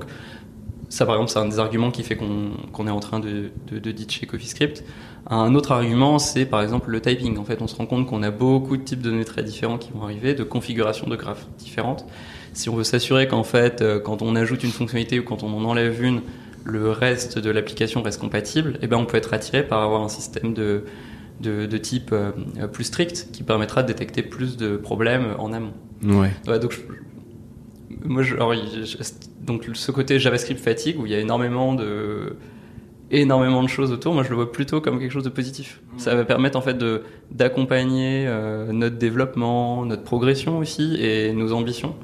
Ça, 0.94 1.06
par 1.06 1.16
exemple, 1.16 1.32
c'est 1.32 1.40
un 1.40 1.48
des 1.48 1.58
arguments 1.58 1.90
qui 1.90 2.04
fait 2.04 2.14
qu'on 2.14 2.86
est 2.86 2.90
en 2.90 3.00
train 3.00 3.18
de, 3.18 3.50
de, 3.66 3.80
de 3.80 3.90
ditcher 3.90 4.26
CoffeeScript. 4.26 4.84
Un 5.28 5.56
autre 5.56 5.72
argument, 5.72 6.20
c'est 6.20 6.46
par 6.46 6.62
exemple 6.62 6.90
le 6.90 7.00
typing. 7.00 7.36
En 7.36 7.44
fait, 7.44 7.60
on 7.62 7.66
se 7.66 7.74
rend 7.74 7.86
compte 7.86 8.06
qu'on 8.06 8.22
a 8.22 8.30
beaucoup 8.30 8.76
de 8.76 8.82
types 8.84 9.02
de 9.02 9.10
données 9.10 9.24
très 9.24 9.42
différents 9.42 9.76
qui 9.76 9.90
vont 9.90 10.04
arriver, 10.04 10.34
de 10.34 10.44
configurations 10.44 11.08
de 11.08 11.16
graphes 11.16 11.48
différentes. 11.58 12.06
Si 12.52 12.68
on 12.68 12.76
veut 12.76 12.84
s'assurer 12.84 13.26
qu'en 13.26 13.42
fait, 13.42 13.82
euh, 13.82 13.98
quand 13.98 14.22
on 14.22 14.36
ajoute 14.36 14.62
une 14.62 14.70
fonctionnalité 14.70 15.18
ou 15.18 15.24
quand 15.24 15.42
on 15.42 15.52
en 15.52 15.64
enlève 15.64 16.00
une, 16.00 16.22
le 16.62 16.92
reste 16.92 17.40
de 17.40 17.50
l'application 17.50 18.00
reste 18.00 18.20
compatible, 18.20 18.78
eh 18.80 18.86
ben, 18.86 18.96
on 18.96 19.04
peut 19.04 19.16
être 19.16 19.34
attiré 19.34 19.66
par 19.66 19.82
avoir 19.82 20.02
un 20.02 20.08
système 20.08 20.54
de, 20.54 20.84
de, 21.40 21.66
de 21.66 21.76
type 21.78 22.10
euh, 22.12 22.30
plus 22.72 22.84
strict 22.84 23.30
qui 23.32 23.42
permettra 23.42 23.82
de 23.82 23.88
détecter 23.88 24.22
plus 24.22 24.56
de 24.56 24.76
problèmes 24.76 25.34
en 25.40 25.52
amont. 25.52 25.72
Ouais. 26.04 26.30
ouais 26.46 26.60
donc, 26.60 26.78
moi, 28.04 28.22
je, 28.22 28.34
alors, 28.34 28.54
je, 28.54 28.96
donc 29.40 29.68
ce 29.72 29.90
côté 29.90 30.18
JavaScript 30.18 30.60
fatigue 30.60 30.98
où 30.98 31.06
il 31.06 31.12
y 31.12 31.14
a 31.14 31.20
énormément 31.20 31.74
de 31.74 32.36
énormément 33.10 33.62
de 33.62 33.68
choses 33.68 33.92
autour, 33.92 34.14
moi 34.14 34.22
je 34.22 34.30
le 34.30 34.36
vois 34.36 34.50
plutôt 34.50 34.80
comme 34.80 34.98
quelque 34.98 35.12
chose 35.12 35.24
de 35.24 35.30
positif. 35.30 35.80
Ça 35.96 36.14
va 36.14 36.24
permettre 36.24 36.58
en 36.58 36.62
fait 36.62 36.74
de 36.74 37.02
d'accompagner 37.30 38.24
euh, 38.26 38.72
notre 38.72 38.96
développement, 38.96 39.84
notre 39.84 40.02
progression 40.02 40.58
aussi 40.58 40.96
et 41.00 41.32
nos 41.32 41.52
ambitions 41.52 41.94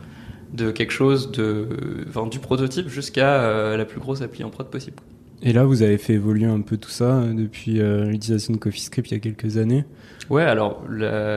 de 0.52 0.71
quelque 0.71 0.92
chose 0.92 1.30
de 1.30 1.69
enfin, 2.09 2.26
du 2.26 2.38
prototype 2.38 2.88
jusqu'à 2.88 3.42
euh, 3.42 3.76
la 3.76 3.85
plus 3.85 4.00
grosse 4.00 4.21
appli 4.23 4.45
en 4.45 4.50
prod 4.50 4.69
possible. 4.69 4.97
Et 5.42 5.54
là, 5.54 5.64
vous 5.64 5.83
avez 5.83 5.97
fait 5.97 6.14
évoluer 6.14 6.45
un 6.45 6.61
peu 6.61 6.76
tout 6.76 6.90
ça 6.90 7.16
euh, 7.16 7.33
depuis 7.33 7.80
l'utilisation 7.80 8.52
de 8.52 8.59
CoffeeScript 8.59 9.11
il 9.11 9.14
y 9.14 9.16
a 9.16 9.21
quelques 9.21 9.57
années. 9.57 9.85
Ouais, 10.28 10.45
alors 10.45 10.85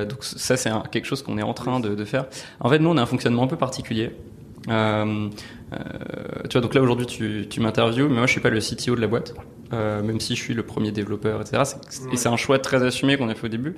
donc 0.08 0.24
ça 0.24 0.56
c'est 0.56 0.70
quelque 0.92 1.06
chose 1.06 1.24
qu'on 1.24 1.40
est 1.40 1.44
en 1.44 1.54
train 1.54 1.80
de, 1.80 1.96
de, 1.96 2.06
faire. 2.06 2.26
En 2.60 2.70
fait, 2.70 2.78
nous 2.78 2.90
on 2.90 2.98
a 2.98 3.02
un 3.02 3.08
fonctionnement 3.08 3.44
un 3.44 3.48
peu 3.48 3.58
particulier. 3.58 4.12
Euh, 4.70 5.30
euh, 5.74 5.78
tu 6.50 6.54
vois, 6.54 6.62
donc 6.62 6.74
là 6.74 6.82
aujourd'hui 6.82 7.06
tu, 7.06 7.48
tu 7.50 7.60
m'interviews, 7.60 8.08
mais 8.08 8.18
moi 8.18 8.26
je 8.26 8.32
suis 8.32 8.42
pas 8.42 8.50
le 8.50 8.60
CTO 8.60 8.96
de 8.96 9.02
la 9.02 9.08
boîte, 9.08 9.34
euh, 9.74 10.02
même 10.04 10.20
si 10.20 10.36
je 10.36 10.42
suis 10.42 10.54
le 10.54 10.64
premier 10.64 10.92
développeur, 10.92 11.42
etc. 11.42 11.64
Et 12.12 12.18
c'est 12.18 12.30
un 12.30 12.38
choix 12.38 12.60
très 12.60 12.84
assumé 12.84 13.18
qu'on 13.18 13.30
a 13.30 13.36
fait 13.36 13.48
au 13.48 13.50
début, 13.50 13.76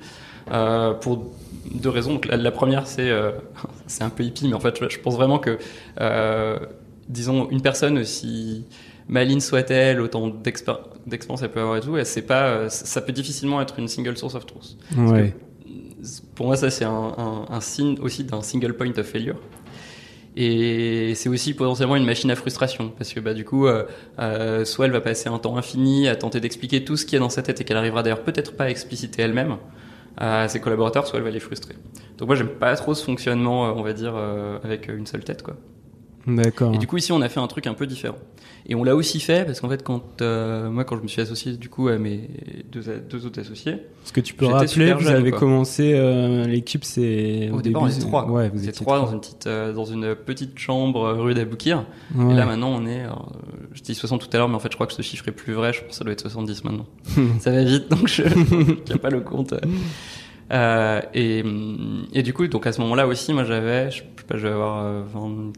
euh, 0.50 0.92
pour 0.92 1.32
deux 1.72 1.90
raisons. 1.90 2.14
Donc, 2.14 2.26
la, 2.26 2.36
la 2.36 2.50
première 2.50 2.86
c'est 2.86 3.10
euh, 3.10 3.32
c'est 3.86 4.04
un 4.04 4.10
peu 4.10 4.24
hippie, 4.24 4.48
mais 4.48 4.54
en 4.54 4.60
fait 4.60 4.88
je 4.88 4.98
pense 4.98 5.16
vraiment 5.16 5.38
que 5.38 5.58
disons, 7.08 7.48
une 7.50 7.62
personne 7.62 7.98
aussi 7.98 8.64
maligne 9.08 9.40
soit-elle, 9.40 10.00
autant 10.00 10.26
d'expérience 10.26 11.42
elle 11.42 11.50
peut 11.50 11.60
avoir 11.60 11.76
et 11.76 11.80
tout, 11.80 11.96
c'est 12.04 12.22
pas, 12.22 12.68
ça 12.68 13.00
peut 13.00 13.12
difficilement 13.12 13.60
être 13.60 13.78
une 13.78 13.88
single 13.88 14.16
source 14.16 14.34
of 14.34 14.44
truth. 14.44 14.76
Ouais. 14.96 15.34
pour 16.34 16.46
moi, 16.46 16.56
ça 16.56 16.70
c'est 16.70 16.84
un, 16.84 17.46
un, 17.48 17.60
signe 17.60 17.96
aussi 18.00 18.24
d'un 18.24 18.42
single 18.42 18.74
point 18.74 18.90
of 18.90 19.06
failure. 19.06 19.36
Et 20.38 21.14
c'est 21.14 21.30
aussi 21.30 21.54
potentiellement 21.54 21.96
une 21.96 22.04
machine 22.04 22.30
à 22.30 22.36
frustration 22.36 22.90
parce 22.90 23.14
que 23.14 23.20
bah 23.20 23.32
du 23.32 23.46
coup, 23.46 23.66
euh, 23.66 23.84
euh, 24.18 24.66
soit 24.66 24.84
elle 24.84 24.92
va 24.92 25.00
passer 25.00 25.30
un 25.30 25.38
temps 25.38 25.56
infini 25.56 26.08
à 26.08 26.16
tenter 26.16 26.40
d'expliquer 26.40 26.84
tout 26.84 26.98
ce 26.98 27.06
qui 27.06 27.16
est 27.16 27.18
dans 27.18 27.30
sa 27.30 27.42
tête 27.42 27.62
et 27.62 27.64
qu'elle 27.64 27.78
arrivera 27.78 28.02
d'ailleurs 28.02 28.22
peut-être 28.22 28.54
pas 28.54 28.64
à 28.64 28.68
expliciter 28.68 29.22
elle-même 29.22 29.56
à 30.18 30.48
ses 30.48 30.60
collaborateurs, 30.60 31.06
soit 31.06 31.18
elle 31.18 31.24
va 31.24 31.30
les 31.30 31.40
frustrer. 31.40 31.74
Donc 32.18 32.28
moi 32.28 32.36
j'aime 32.36 32.48
pas 32.48 32.74
trop 32.76 32.94
ce 32.94 33.02
fonctionnement, 33.02 33.62
on 33.74 33.82
va 33.82 33.94
dire, 33.94 34.14
euh, 34.14 34.58
avec 34.62 34.88
une 34.88 35.06
seule 35.06 35.24
tête 35.24 35.42
quoi. 35.42 35.56
D'accord. 36.26 36.74
Et 36.74 36.78
du 36.78 36.86
coup 36.86 36.96
ici 36.96 37.12
on 37.12 37.20
a 37.20 37.28
fait 37.28 37.40
un 37.40 37.46
truc 37.46 37.66
un 37.66 37.74
peu 37.74 37.86
différent. 37.86 38.18
Et 38.68 38.74
on 38.74 38.82
l'a 38.82 38.96
aussi 38.96 39.20
fait 39.20 39.44
parce 39.44 39.60
qu'en 39.60 39.68
fait, 39.68 39.84
quand 39.84 40.20
euh, 40.22 40.68
moi, 40.70 40.84
quand 40.84 40.96
je 40.96 41.02
me 41.02 41.06
suis 41.06 41.22
associé 41.22 41.52
du 41.52 41.68
coup 41.68 41.86
à 41.86 41.98
mes 41.98 42.28
deux, 42.72 42.82
deux 43.08 43.24
autres 43.24 43.40
associés, 43.40 43.76
ce 44.04 44.12
que 44.12 44.20
tu 44.20 44.34
peux 44.34 44.46
rappeler, 44.46 44.92
vous 44.92 45.06
avez 45.06 45.30
commencé 45.30 45.92
euh, 45.94 46.44
l'équipe, 46.46 46.82
c'est 46.82 47.48
au, 47.52 47.62
début, 47.62 47.76
on 47.76 47.86
était 47.86 48.00
trois. 48.00 48.28
Ouais, 48.28 48.48
vous 48.48 48.68
étiez 48.68 48.84
trois, 48.84 48.98
dans 48.98 49.12
une 49.12 49.20
petite 49.20 49.46
euh, 49.46 49.72
dans 49.72 49.84
une 49.84 50.16
petite 50.16 50.58
chambre 50.58 51.12
rue 51.12 51.34
d'Aboukir. 51.34 51.84
Et 52.18 52.34
là 52.34 52.44
maintenant, 52.44 52.70
on 52.70 52.86
est, 52.86 53.04
je 53.72 53.82
dis 53.82 53.94
60 53.94 54.20
tout 54.20 54.28
à 54.32 54.38
l'heure, 54.38 54.48
mais 54.48 54.56
en 54.56 54.60
fait, 54.60 54.72
je 54.72 54.76
crois 54.76 54.88
que 54.88 54.94
ce 54.94 55.02
chiffre 55.02 55.28
est 55.28 55.32
plus 55.32 55.52
vrai. 55.52 55.72
Je 55.72 55.82
pense 55.82 55.90
que 55.90 55.94
ça 55.94 56.04
doit 56.04 56.12
être 56.12 56.22
70 56.22 56.64
maintenant. 56.64 56.86
ça 57.38 57.52
va 57.52 57.62
vite, 57.62 57.88
donc 57.88 58.08
je 58.08 58.22
n'ai 58.92 58.98
pas 58.98 59.10
le 59.10 59.20
compte. 59.20 59.54
et, 61.14 61.44
et 62.12 62.22
du 62.24 62.32
coup, 62.32 62.48
donc 62.48 62.66
à 62.66 62.72
ce 62.72 62.80
moment-là 62.80 63.06
aussi, 63.06 63.32
moi 63.32 63.44
j'avais, 63.44 63.92
je 63.92 63.98
sais 63.98 64.04
pas, 64.26 64.36
je 64.36 64.48
vais 64.48 64.52
avoir 64.52 65.04
20, 65.14 65.52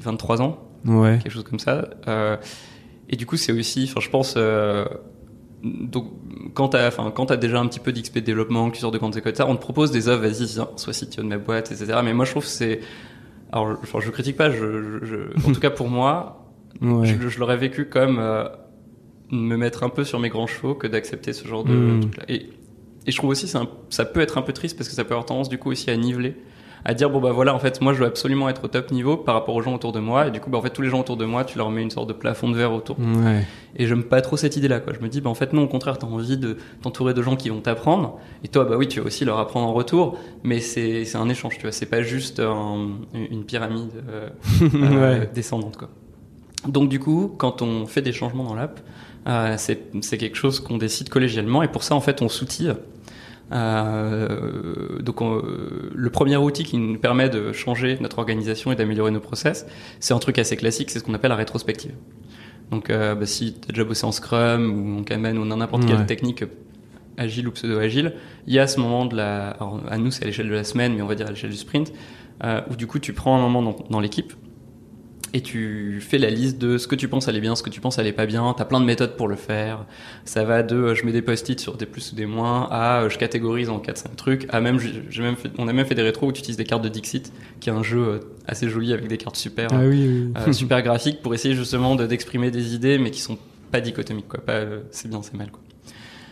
23 0.00 0.42
ans 0.42 0.58
ouais. 0.84 1.18
quelque 1.22 1.32
chose 1.32 1.44
comme 1.44 1.58
ça. 1.58 1.88
Euh, 2.08 2.36
et 3.08 3.16
du 3.16 3.26
coup, 3.26 3.36
c'est 3.36 3.52
aussi, 3.52 3.84
enfin, 3.88 4.00
je 4.00 4.10
pense, 4.10 4.34
euh, 4.36 4.84
donc 5.62 6.12
quand 6.54 6.68
t'as, 6.70 6.88
enfin, 6.88 7.10
quand 7.14 7.26
t'as 7.26 7.36
déjà 7.36 7.58
un 7.60 7.66
petit 7.66 7.80
peu 7.80 7.92
d'XP 7.92 8.16
de 8.16 8.20
développement, 8.20 8.68
que 8.70 8.74
tu 8.74 8.80
sors 8.80 8.90
de 8.90 8.98
grandes 8.98 9.16
écoles, 9.16 9.34
ça, 9.36 9.46
on 9.46 9.54
te 9.56 9.60
propose 9.60 9.90
des 9.90 10.08
offres, 10.08 10.22
vas-y, 10.22 10.46
viens, 10.46 10.68
sois 10.76 10.92
CTO 10.92 11.22
de 11.22 11.28
ma 11.28 11.38
boîte, 11.38 11.72
etc. 11.72 12.00
Mais 12.04 12.12
moi, 12.14 12.24
je 12.24 12.30
trouve 12.32 12.42
que 12.44 12.48
c'est, 12.50 12.80
alors, 13.52 13.76
je, 13.82 14.00
je 14.00 14.10
critique 14.10 14.36
pas, 14.36 14.50
je, 14.50 14.98
je, 15.02 15.48
en 15.48 15.52
tout 15.52 15.60
cas 15.60 15.70
pour 15.70 15.88
moi, 15.88 16.46
ouais. 16.82 17.06
je, 17.06 17.38
l'aurais 17.38 17.56
vécu 17.56 17.86
comme 17.88 18.18
euh, 18.18 18.44
me 19.30 19.56
mettre 19.56 19.82
un 19.84 19.88
peu 19.88 20.04
sur 20.04 20.18
mes 20.20 20.28
grands 20.28 20.46
chevaux 20.46 20.74
que 20.74 20.86
d'accepter 20.86 21.32
ce 21.32 21.46
genre 21.48 21.64
de 21.64 21.74
Mm. 21.74 22.00
truc-là. 22.00 22.24
Et, 22.28 22.50
et 23.06 23.10
je 23.12 23.16
trouve 23.16 23.30
aussi, 23.30 23.56
un- 23.56 23.68
ça 23.88 24.04
peut 24.04 24.20
être 24.20 24.36
un 24.38 24.42
peu 24.42 24.52
triste 24.52 24.76
parce 24.76 24.88
que 24.88 24.94
ça 24.94 25.04
peut 25.04 25.14
avoir 25.14 25.26
tendance 25.26 25.48
du 25.48 25.58
coup 25.58 25.70
aussi 25.70 25.90
à 25.90 25.96
niveler 25.96 26.34
à 26.88 26.94
dire 26.94 27.10
bon 27.10 27.20
bah 27.20 27.32
voilà 27.32 27.52
en 27.52 27.58
fait 27.58 27.80
moi 27.80 27.92
je 27.92 27.98
veux 27.98 28.06
absolument 28.06 28.48
être 28.48 28.62
au 28.64 28.68
top 28.68 28.92
niveau 28.92 29.16
par 29.16 29.34
rapport 29.34 29.56
aux 29.56 29.60
gens 29.60 29.74
autour 29.74 29.90
de 29.92 29.98
moi. 29.98 30.28
Et 30.28 30.30
du 30.30 30.40
coup 30.40 30.50
bah 30.50 30.58
en 30.58 30.62
fait 30.62 30.70
tous 30.70 30.82
les 30.82 30.88
gens 30.88 31.00
autour 31.00 31.16
de 31.16 31.24
moi 31.24 31.44
tu 31.44 31.58
leur 31.58 31.68
mets 31.68 31.82
une 31.82 31.90
sorte 31.90 32.08
de 32.08 32.12
plafond 32.12 32.48
de 32.48 32.56
verre 32.56 32.72
autour. 32.72 32.96
Ouais. 33.00 33.44
et 33.76 33.86
j'aime 33.88 34.04
pas 34.04 34.20
trop 34.20 34.36
cette 34.36 34.56
idée 34.56 34.68
là 34.68 34.78
quoi. 34.78 34.92
Je 34.94 35.00
me 35.00 35.08
dis 35.08 35.20
bah 35.20 35.28
en 35.28 35.34
fait 35.34 35.52
non 35.52 35.64
au 35.64 35.68
contraire 35.68 35.98
t'as 35.98 36.06
envie 36.06 36.36
de 36.38 36.56
t'entourer 36.82 37.12
de 37.12 37.20
gens 37.22 37.34
qui 37.34 37.48
vont 37.48 37.60
t'apprendre. 37.60 38.18
Et 38.44 38.48
toi 38.48 38.64
bah 38.64 38.76
oui 38.78 38.86
tu 38.86 39.00
vas 39.00 39.06
aussi 39.06 39.24
leur 39.24 39.38
apprendre 39.40 39.66
en 39.66 39.72
retour. 39.72 40.16
Mais 40.44 40.60
c'est 40.60 41.04
c'est 41.04 41.18
un 41.18 41.28
échange 41.28 41.56
tu 41.56 41.62
vois. 41.62 41.72
C'est 41.72 41.86
pas 41.86 42.02
juste 42.02 42.38
un- 42.38 42.90
une 43.14 43.44
pyramide 43.44 43.90
euh, 44.08 44.28
euh, 44.62 45.18
Ouais. 45.20 45.30
descendante 45.34 45.76
quoi. 45.76 45.88
Donc 46.68 46.88
du 46.88 47.00
coup 47.00 47.34
quand 47.36 47.62
on 47.62 47.86
fait 47.86 48.02
des 48.02 48.12
changements 48.12 48.44
dans 48.44 48.54
l'app 48.54 48.80
euh, 49.28 49.54
c'est 49.58 49.80
c'est 50.02 50.18
quelque 50.18 50.36
chose 50.36 50.60
qu'on 50.60 50.76
décide 50.78 51.08
collégialement. 51.08 51.64
Et 51.64 51.68
pour 51.68 51.82
ça 51.82 51.96
en 51.96 52.00
fait 52.00 52.22
on 52.22 52.28
s'outille 52.28 52.74
euh, 53.52 54.98
donc 55.00 55.20
on- 55.20 55.36
euh, 55.38 55.90
le 55.94 56.10
premier 56.10 56.36
outil 56.36 56.64
qui 56.64 56.78
nous 56.78 56.98
permet 56.98 57.28
de 57.28 57.52
changer 57.52 57.96
notre 58.00 58.18
organisation 58.18 58.72
et 58.72 58.76
d'améliorer 58.76 59.10
nos 59.10 59.20
process, 59.20 59.66
c'est 60.00 60.14
un 60.14 60.18
truc 60.18 60.38
assez 60.38 60.56
classique, 60.56 60.90
c'est 60.90 60.98
ce 60.98 61.04
qu'on 61.04 61.14
appelle 61.14 61.30
la 61.30 61.36
rétrospective. 61.36 61.92
Donc 62.70 62.90
euh, 62.90 63.14
bah, 63.14 63.26
si 63.26 63.54
tu 63.54 63.68
as 63.68 63.72
déjà 63.72 63.84
bossé 63.84 64.04
en 64.04 64.12
Scrum 64.12 64.70
ou 64.72 65.00
en 65.00 65.04
Kanban 65.04 65.36
ou 65.36 65.46
dans 65.48 65.56
n'importe 65.56 65.84
Ouais. 65.84 65.90
quelle 65.90 66.06
technique 66.06 66.44
agile 67.18 67.48
ou 67.48 67.52
pseudo-agile, 67.52 68.14
il 68.46 68.54
y 68.54 68.58
a 68.58 68.66
ce 68.66 68.80
moment 68.80 69.06
de 69.06 69.16
la... 69.16 69.50
alors, 69.50 69.80
à 69.88 69.96
nous 69.98 70.10
c'est 70.10 70.24
à 70.24 70.26
l'échelle 70.26 70.48
de 70.48 70.54
la 70.54 70.64
semaine, 70.64 70.94
mais 70.94 71.02
on 71.02 71.06
va 71.06 71.14
dire 71.14 71.26
à 71.26 71.30
l'échelle 71.30 71.50
du 71.50 71.56
sprint, 71.56 71.92
euh, 72.44 72.60
où 72.70 72.76
du 72.76 72.86
coup 72.86 72.98
tu 72.98 73.12
prends 73.12 73.36
un 73.38 73.40
moment 73.40 73.62
dans, 73.62 73.76
dans 73.88 74.00
l'équipe 74.00 74.34
et 75.34 75.40
tu 75.42 76.00
fais 76.00 76.18
la 76.18 76.30
liste 76.30 76.58
de 76.58 76.78
ce 76.78 76.86
que 76.86 76.94
tu 76.94 77.08
penses 77.08 77.28
aller 77.28 77.40
bien, 77.40 77.56
ce 77.56 77.62
que 77.62 77.68
tu 77.70 77.80
penses 77.80 77.98
aller 77.98 78.12
pas 78.12 78.26
bien. 78.26 78.54
T'as 78.56 78.64
plein 78.64 78.80
de 78.80 78.84
méthodes 78.84 79.16
pour 79.16 79.28
le 79.28 79.36
faire. 79.36 79.84
Ça 80.24 80.44
va 80.44 80.62
de 80.62 80.76
euh, 80.76 80.94
je 80.94 81.04
mets 81.04 81.12
des 81.12 81.20
post-it 81.22 81.58
sur 81.60 81.76
des 81.76 81.84
plus 81.86 82.12
ou 82.12 82.14
des 82.16 82.26
moins 82.26 82.68
à 82.70 83.02
euh, 83.02 83.08
je 83.10 83.18
catégorise 83.18 83.68
en 83.68 83.78
4-5 83.78 84.14
trucs 84.16 84.46
à 84.50 84.60
même 84.60 84.78
j'ai 84.78 85.22
même 85.22 85.36
fait, 85.36 85.50
on 85.58 85.68
a 85.68 85.72
même 85.72 85.84
fait 85.86 85.94
des 85.94 86.02
rétros 86.02 86.28
où 86.28 86.32
tu 86.32 86.40
utilises 86.40 86.56
des 86.56 86.64
cartes 86.64 86.82
de 86.84 86.88
Dixit, 86.88 87.32
qui 87.60 87.68
est 87.68 87.72
un 87.72 87.82
jeu 87.82 87.98
euh, 87.98 88.18
assez 88.46 88.68
joli 88.68 88.92
avec 88.92 89.08
des 89.08 89.18
cartes 89.18 89.36
super 89.36 89.68
Ah 89.72 89.80
oui, 89.84 90.30
oui. 90.46 90.54
super 90.54 90.80
graphiques 90.82 91.20
pour 91.22 91.34
essayer 91.34 91.54
justement 91.54 91.96
de- 91.96 92.06
d'exprimer 92.06 92.50
des 92.50 92.74
idées 92.74 92.98
mais 92.98 93.10
qui 93.10 93.20
sont 93.20 93.38
pas 93.72 93.80
dichotomiques 93.80 94.28
quoi. 94.28 94.40
Pas 94.40 94.60
c'est 94.90 95.08
bien, 95.08 95.20
c'est 95.22 95.34
mal 95.34 95.50
quoi. 95.50 95.60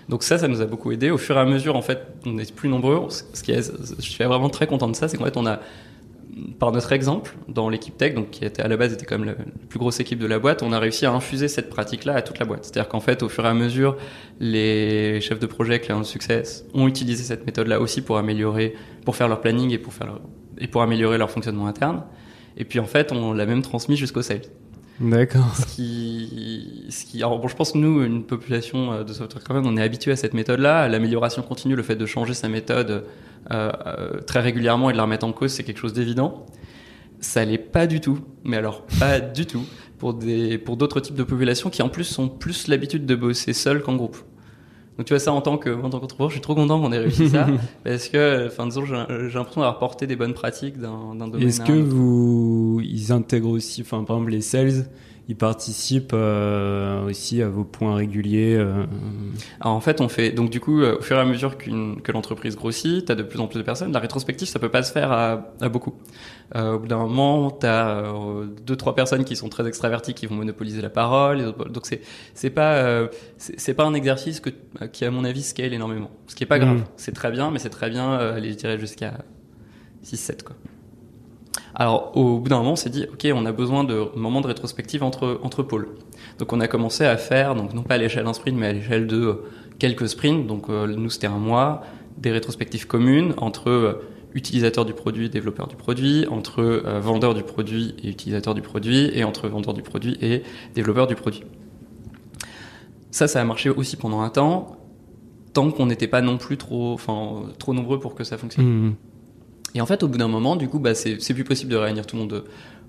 Donc 0.08 0.22
ça, 0.22 0.36
ça 0.36 0.48
nous 0.48 0.60
a 0.60 0.66
beaucoup 0.66 0.92
aidé. 0.92 1.10
Au 1.10 1.16
fur 1.16 1.34
et 1.36 1.40
à 1.40 1.46
mesure, 1.46 1.76
en 1.76 1.80
fait, 1.82 1.98
on 2.26 2.36
est 2.36 2.54
plus 2.54 2.68
nombreux. 2.68 3.06
Ce 3.10 3.42
qui 3.42 3.52
est, 3.52 3.72
je 3.98 4.02
suis 4.02 4.22
vraiment 4.22 4.50
très 4.50 4.66
content 4.66 4.86
de 4.86 4.94
ça, 4.94 5.08
c'est 5.08 5.16
qu'en 5.16 5.24
fait, 5.24 5.38
on 5.38 5.46
a 5.46 5.60
par 6.58 6.72
notre 6.72 6.92
exemple, 6.92 7.36
dans 7.48 7.68
l'équipe 7.68 7.96
tech, 7.96 8.14
donc 8.14 8.30
qui 8.30 8.44
était 8.44 8.62
à 8.62 8.68
la 8.68 8.76
base 8.76 8.92
était 8.92 9.06
comme 9.06 9.24
la, 9.24 9.32
la 9.32 9.44
plus 9.68 9.78
grosse 9.78 10.00
équipe 10.00 10.18
de 10.18 10.26
la 10.26 10.38
boîte, 10.38 10.62
on 10.62 10.72
a 10.72 10.78
réussi 10.78 11.06
à 11.06 11.12
infuser 11.12 11.48
cette 11.48 11.70
pratique-là 11.70 12.14
à 12.16 12.22
toute 12.22 12.38
la 12.38 12.44
boîte. 12.46 12.64
C'est-à-dire 12.64 12.88
qu'en 12.88 13.00
fait, 13.00 13.22
au 13.22 13.28
fur 13.28 13.44
et 13.44 13.48
à 13.48 13.54
mesure, 13.54 13.96
les 14.40 15.20
chefs 15.20 15.38
de 15.38 15.46
projet, 15.46 15.80
clients 15.80 16.00
de 16.00 16.04
succès, 16.04 16.42
ont 16.74 16.88
utilisé 16.88 17.22
cette 17.22 17.46
méthode-là 17.46 17.80
aussi 17.80 18.02
pour 18.02 18.18
améliorer, 18.18 18.74
pour 19.04 19.16
faire 19.16 19.28
leur 19.28 19.40
planning 19.40 19.70
et 19.70 19.78
pour 19.78 19.92
faire 19.92 20.06
leur- 20.08 20.20
et 20.58 20.66
pour 20.66 20.82
améliorer 20.82 21.18
leur 21.18 21.30
fonctionnement 21.30 21.66
interne. 21.66 22.02
Et 22.56 22.64
puis 22.64 22.78
en 22.78 22.86
fait, 22.86 23.12
on 23.12 23.32
l'a 23.32 23.46
même 23.46 23.62
transmis 23.62 23.96
jusqu'au 23.96 24.22
sales. 24.22 24.42
D'accord. 25.00 25.56
Ce 25.56 25.66
qui, 25.66 26.84
ce 26.88 27.04
qui, 27.04 27.18
alors 27.18 27.38
bon, 27.40 27.48
je 27.48 27.56
pense 27.56 27.72
que 27.72 27.78
nous, 27.78 28.02
une 28.02 28.22
population 28.22 28.92
euh, 28.92 29.04
de 29.04 29.12
software 29.12 29.42
même, 29.52 29.66
on 29.66 29.76
est 29.76 29.82
habitué 29.82 30.12
à 30.12 30.16
cette 30.16 30.34
méthode-là, 30.34 30.82
à 30.82 30.88
l'amélioration 30.88 31.42
continue, 31.42 31.74
le 31.74 31.82
fait 31.82 31.96
de 31.96 32.06
changer 32.06 32.34
sa 32.34 32.48
méthode 32.48 33.04
euh, 33.50 33.72
euh, 33.86 34.20
très 34.20 34.40
régulièrement 34.40 34.90
et 34.90 34.92
de 34.92 34.96
la 34.96 35.04
remettre 35.04 35.26
en 35.26 35.32
cause, 35.32 35.52
c'est 35.52 35.64
quelque 35.64 35.80
chose 35.80 35.94
d'évident. 35.94 36.46
Ça 37.20 37.44
l'est 37.44 37.58
pas 37.58 37.86
du 37.86 38.00
tout, 38.00 38.20
mais 38.44 38.56
alors 38.56 38.82
pas 39.00 39.18
du 39.18 39.46
tout 39.46 39.64
pour 39.98 40.14
des, 40.14 40.58
pour 40.58 40.76
d'autres 40.76 41.00
types 41.00 41.16
de 41.16 41.24
populations 41.24 41.70
qui 41.70 41.82
en 41.82 41.88
plus 41.88 42.04
sont 42.04 42.28
plus 42.28 42.68
l'habitude 42.68 43.06
de 43.06 43.14
bosser 43.14 43.52
seul 43.52 43.82
qu'en 43.82 43.96
groupe. 43.96 44.18
Donc 44.96 45.06
tu 45.06 45.12
vois 45.12 45.18
ça 45.18 45.32
en 45.32 45.40
tant 45.40 45.58
que, 45.58 45.70
en 45.70 45.90
tant 45.90 45.98
qu'entrepreneur, 45.98 46.30
je 46.30 46.34
suis 46.34 46.40
trop 46.40 46.54
content 46.54 46.80
qu'on 46.80 46.92
ait 46.92 46.98
réussi 46.98 47.28
ça 47.28 47.48
parce 47.84 48.08
que, 48.08 48.46
enfin 48.46 48.66
disons, 48.66 48.84
j'ai 48.84 48.94
l'impression 48.94 49.60
d'avoir 49.60 49.78
porté 49.78 50.06
des 50.06 50.14
bonnes 50.14 50.34
pratiques 50.34 50.78
d'un 50.78 51.14
domaine. 51.14 51.48
Est-ce 51.48 51.60
que 51.60 51.72
vous, 51.72 52.63
ils 52.84 53.12
intègrent 53.12 53.50
aussi, 53.50 53.82
enfin 53.82 54.04
par 54.04 54.16
exemple 54.16 54.32
les 54.32 54.40
sales, 54.40 54.86
ils 55.26 55.36
participent 55.36 56.12
euh, 56.12 57.06
aussi 57.06 57.40
à 57.40 57.48
vos 57.48 57.64
points 57.64 57.94
réguliers. 57.94 58.56
euh, 58.58 58.84
Alors 59.58 59.74
en 59.74 59.80
fait, 59.80 60.02
on 60.02 60.08
fait 60.10 60.32
donc 60.32 60.50
du 60.50 60.60
coup, 60.60 60.82
euh, 60.82 60.98
au 60.98 61.00
fur 61.02 61.16
et 61.16 61.20
à 61.20 61.24
mesure 61.24 61.56
que 61.56 62.12
l'entreprise 62.12 62.56
grossit, 62.56 63.06
t'as 63.06 63.14
de 63.14 63.22
plus 63.22 63.40
en 63.40 63.46
plus 63.46 63.58
de 63.58 63.64
personnes. 63.64 63.90
La 63.90 64.00
rétrospective, 64.00 64.46
ça 64.46 64.58
peut 64.58 64.68
pas 64.68 64.82
se 64.82 64.92
faire 64.92 65.10
à, 65.12 65.54
à 65.62 65.68
beaucoup. 65.70 65.94
Au 66.54 66.78
bout 66.78 66.86
d'un 66.88 66.98
moment, 66.98 67.50
t'as 67.50 68.04
euh, 68.04 68.46
deux 68.66 68.76
trois 68.76 68.94
personnes 68.94 69.24
qui 69.24 69.34
sont 69.34 69.48
très 69.48 69.66
extraverties 69.66 70.12
qui 70.12 70.26
vont 70.26 70.34
monopoliser 70.34 70.82
la 70.82 70.90
parole. 70.90 71.40
et 71.40 71.44
donc 71.70 71.86
c'est 71.86 72.02
c'est 72.34 72.50
pas 72.50 73.08
c'est 73.38 73.72
pas 73.74 73.84
un 73.84 73.94
exercice 73.94 74.40
que 74.40 74.50
qui 74.92 75.06
à 75.06 75.10
mon 75.10 75.24
avis 75.24 75.42
scale 75.42 75.72
énormément. 75.72 76.10
Ce 76.26 76.34
qui 76.34 76.44
est 76.44 76.46
pas 76.46 76.58
grave. 76.58 76.76
Mhm. 76.76 76.84
C'est 76.96 77.12
très 77.12 77.30
bien, 77.30 77.50
mais 77.50 77.58
c'est 77.58 77.70
très 77.70 77.88
bien. 77.88 78.12
Aller 78.12 78.52
je 78.52 78.56
dirais 78.58 78.78
jusqu'à 78.78 79.14
6-7 80.04 80.42
quoi. 80.42 80.54
Alors, 81.74 82.16
au 82.16 82.38
bout 82.38 82.48
d'un 82.48 82.58
moment, 82.58 82.72
on 82.72 82.76
s'est 82.76 82.90
dit, 82.90 83.06
ok, 83.12 83.26
on 83.34 83.46
a 83.46 83.52
besoin 83.52 83.82
de 83.82 84.06
moments 84.14 84.40
de 84.40 84.46
rétrospective 84.46 85.02
entre, 85.02 85.40
entre 85.42 85.62
pôles. 85.62 85.88
Donc, 86.38 86.52
on 86.52 86.60
a 86.60 86.68
commencé 86.68 87.04
à 87.04 87.16
faire, 87.16 87.56
donc 87.56 87.74
non 87.74 87.82
pas 87.82 87.94
à 87.94 87.98
l'échelle 87.98 88.24
d'un 88.24 88.32
sprint, 88.32 88.56
mais 88.56 88.66
à 88.66 88.72
l'échelle 88.72 89.06
de 89.06 89.16
euh, 89.16 89.34
quelques 89.78 90.08
sprints. 90.08 90.46
Donc, 90.46 90.70
euh, 90.70 90.86
nous, 90.86 91.10
c'était 91.10 91.26
un 91.26 91.38
mois, 91.38 91.82
des 92.16 92.30
rétrospectives 92.30 92.86
communes 92.86 93.34
entre 93.38 93.70
euh, 93.70 93.92
utilisateurs 94.34 94.84
du 94.84 94.92
produit, 94.92 95.28
développeurs 95.30 95.66
du 95.66 95.74
produit, 95.74 96.26
entre 96.28 96.82
vendeurs 97.00 97.34
du 97.34 97.44
produit 97.44 97.94
et 98.02 98.08
utilisateurs 98.08 98.54
du 98.54 98.62
produit, 98.62 99.10
et 99.12 99.22
entre 99.22 99.48
vendeurs 99.48 99.74
du 99.74 99.82
produit 99.82 100.16
et 100.22 100.42
développeurs 100.74 101.06
du 101.06 101.14
produit. 101.14 101.44
Ça, 103.12 103.28
ça 103.28 103.40
a 103.40 103.44
marché 103.44 103.70
aussi 103.70 103.96
pendant 103.96 104.22
un 104.22 104.30
temps, 104.30 104.76
tant 105.52 105.70
qu'on 105.70 105.86
n'était 105.86 106.08
pas 106.08 106.20
non 106.20 106.36
plus 106.36 106.56
trop, 106.56 106.98
trop 107.60 107.74
nombreux 107.74 108.00
pour 108.00 108.16
que 108.16 108.24
ça 108.24 108.36
fonctionne. 108.36 108.66
hmm. 108.88 108.94
Et 109.74 109.80
en 109.80 109.86
fait, 109.86 110.02
au 110.02 110.08
bout 110.08 110.18
d'un 110.18 110.28
moment, 110.28 110.56
du 110.56 110.68
coup, 110.68 110.78
bah, 110.78 110.94
c'est 110.94 111.16
plus 111.34 111.44
possible 111.44 111.72
de 111.72 111.76
réunir 111.76 112.06
tout 112.06 112.16
le 112.16 112.22
monde 112.22 112.32
euh, 112.32 112.42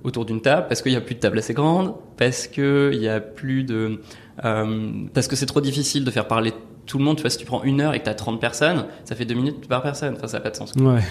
autour 0.03 0.25
d'une 0.25 0.41
table 0.41 0.67
parce 0.67 0.81
qu'il 0.81 0.91
n'y 0.91 0.97
a 0.97 1.01
plus 1.01 1.15
de 1.15 1.19
table 1.19 1.39
assez 1.39 1.53
grande, 1.53 1.95
parce 2.17 2.47
que 2.47 2.91
il 2.93 3.01
y 3.01 3.09
a 3.09 3.19
plus 3.19 3.63
de, 3.63 4.01
euh, 4.43 4.91
parce 5.13 5.27
que 5.27 5.35
c'est 5.35 5.47
trop 5.47 5.61
difficile 5.61 6.05
de 6.05 6.11
faire 6.11 6.27
parler 6.27 6.53
tout 6.85 6.99
le 6.99 7.03
monde. 7.03 7.17
Tu 7.17 7.21
vois, 7.21 7.31
si 7.31 7.37
tu 7.37 7.45
prends 7.45 7.63
une 7.63 7.81
heure 7.81 7.93
et 7.93 7.99
que 7.99 8.03
tu 8.05 8.09
as 8.09 8.15
30 8.15 8.39
personnes, 8.39 8.85
ça 9.03 9.15
fait 9.15 9.25
deux 9.25 9.35
minutes 9.35 9.67
par 9.67 9.81
personne. 9.81 10.13
Enfin, 10.15 10.27
ça 10.27 10.37
n'a 10.37 10.43
pas 10.43 10.51
de 10.51 10.55
sens. 10.55 10.73
Ouais. 10.75 11.01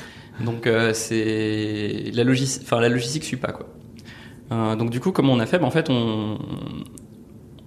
Donc 0.45 0.67
euh, 0.67 0.93
c'est 0.95 2.11
la 2.13 2.25
logistique, 2.25 2.63
enfin 2.65 2.81
la 2.81 2.89
logistique 2.89 3.25
suit 3.25 3.37
pas 3.37 3.53
quoi. 3.53 3.67
Euh, 4.53 4.77
donc 4.77 4.91
du 4.91 5.01
coup, 5.01 5.11
comment 5.13 5.33
on 5.33 5.41
a 5.41 5.47
fait? 5.47 5.59
Ben, 5.59 5.67
En 5.67 5.71
fait, 5.71 5.91
on 5.91 6.39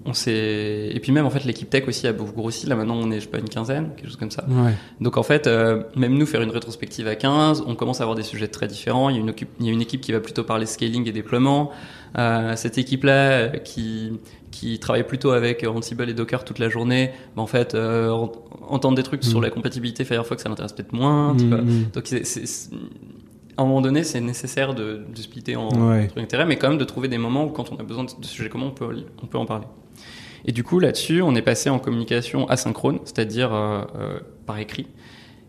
on 0.08 0.14
s'est 0.14 0.90
et 0.94 1.00
puis 1.02 1.12
même 1.12 1.26
en 1.26 1.30
fait 1.30 1.44
l'équipe 1.44 1.70
tech 1.70 1.88
aussi 1.88 2.08
a 2.08 2.14
beaucoup 2.14 2.32
grossi. 2.32 2.66
Là 2.66 2.76
maintenant 2.76 2.96
on 2.96 3.12
est 3.12 3.16
je 3.20 3.26
sais 3.26 3.28
pas 3.30 3.40
une 3.40 3.50
quinzaine, 3.50 3.90
quelque 3.96 4.08
chose 4.08 4.16
comme 4.16 4.32
ça. 4.32 4.46
Ouais. 4.48 4.74
Donc 5.02 5.18
en 5.18 5.24
fait 5.24 5.46
euh, 5.48 5.84
même 5.96 6.18
nous 6.18 6.26
faire 6.26 6.42
une 6.42 6.50
rétrospective 6.50 7.08
à 7.08 7.16
15, 7.16 7.64
on 7.68 7.76
commence 7.76 8.00
à 8.00 8.04
avoir 8.04 8.16
des 8.16 8.24
sujets 8.24 8.48
très 8.48 8.68
différents. 8.68 9.10
Il 9.10 9.16
y 9.16 9.20
a 9.20 9.22
une, 9.22 9.30
occup- 9.32 9.48
il 9.60 9.66
y 9.66 9.70
a 9.70 9.74
une 9.74 9.82
équipe 9.82 10.02
qui 10.02 10.12
va 10.14 10.20
plutôt 10.22 10.44
parler 10.44 10.66
scaling 10.66 11.08
et 11.08 11.12
déploiement. 11.12 11.72
Euh, 12.18 12.56
cette 12.56 12.78
équipe 12.78 13.04
là 13.04 13.50
qui 13.50 14.14
qui 14.50 14.80
travaille 14.80 15.06
plutôt 15.06 15.32
avec 15.32 15.64
Ansible 15.68 16.10
et 16.10 16.14
Docker 16.14 16.44
toute 16.46 16.58
la 16.58 16.70
journée, 16.70 17.12
bah, 17.36 17.42
en 17.44 17.48
fait 17.48 17.76
euh, 17.76 18.10
ent- 18.10 18.32
entendre 18.70 18.96
des 18.96 19.04
trucs 19.04 19.24
sur 19.24 19.40
Mm. 19.40 19.44
la 19.44 19.50
compatibilité 19.50 20.06
Firefox 20.06 20.42
ça 20.42 20.50
l'intéresse 20.50 20.74
peut-être 20.74 20.94
moins. 20.94 21.36
tu 21.38 21.48
vois. 21.48 21.58
Mhm. 21.62 21.90
Donc 21.94 22.08
c'est, 22.08 22.24
à 23.58 23.64
un 23.64 23.66
moment 23.66 23.82
donné, 23.82 24.04
c'est 24.04 24.22
nécessaire 24.22 24.74
de, 24.76 25.02
de 25.14 25.22
splitter 25.22 25.56
en 25.56 25.70
Ouais. 25.90 26.08
trucs 26.08 26.20
d'intérêt, 26.22 26.46
mais 26.46 26.58
quand 26.58 26.70
même 26.70 26.78
de 26.78 26.84
trouver 26.86 27.08
des 27.08 27.18
moments 27.18 27.44
où 27.46 27.50
quand 27.50 27.72
on 27.72 27.76
a 27.78 27.84
besoin 27.84 28.04
de, 28.04 28.12
de 28.20 28.26
sujets 28.26 28.50
communs, 28.50 28.68
on 28.68 28.72
peut, 28.72 28.88
on 29.22 29.26
peut 29.26 29.38
en 29.40 29.46
parler. 29.48 29.66
Et 30.48 30.52
du 30.54 30.64
coup, 30.64 30.80
là-dessus, 30.80 31.22
on 31.22 31.36
est 31.36 31.42
passé 31.42 31.70
en 31.70 31.78
communication 31.78 32.48
asynchrone, 32.48 33.00
c'est-à-dire 33.06 33.54
euh, 33.54 33.82
euh, 33.98 34.20
par 34.46 34.58
écrit, 34.60 34.88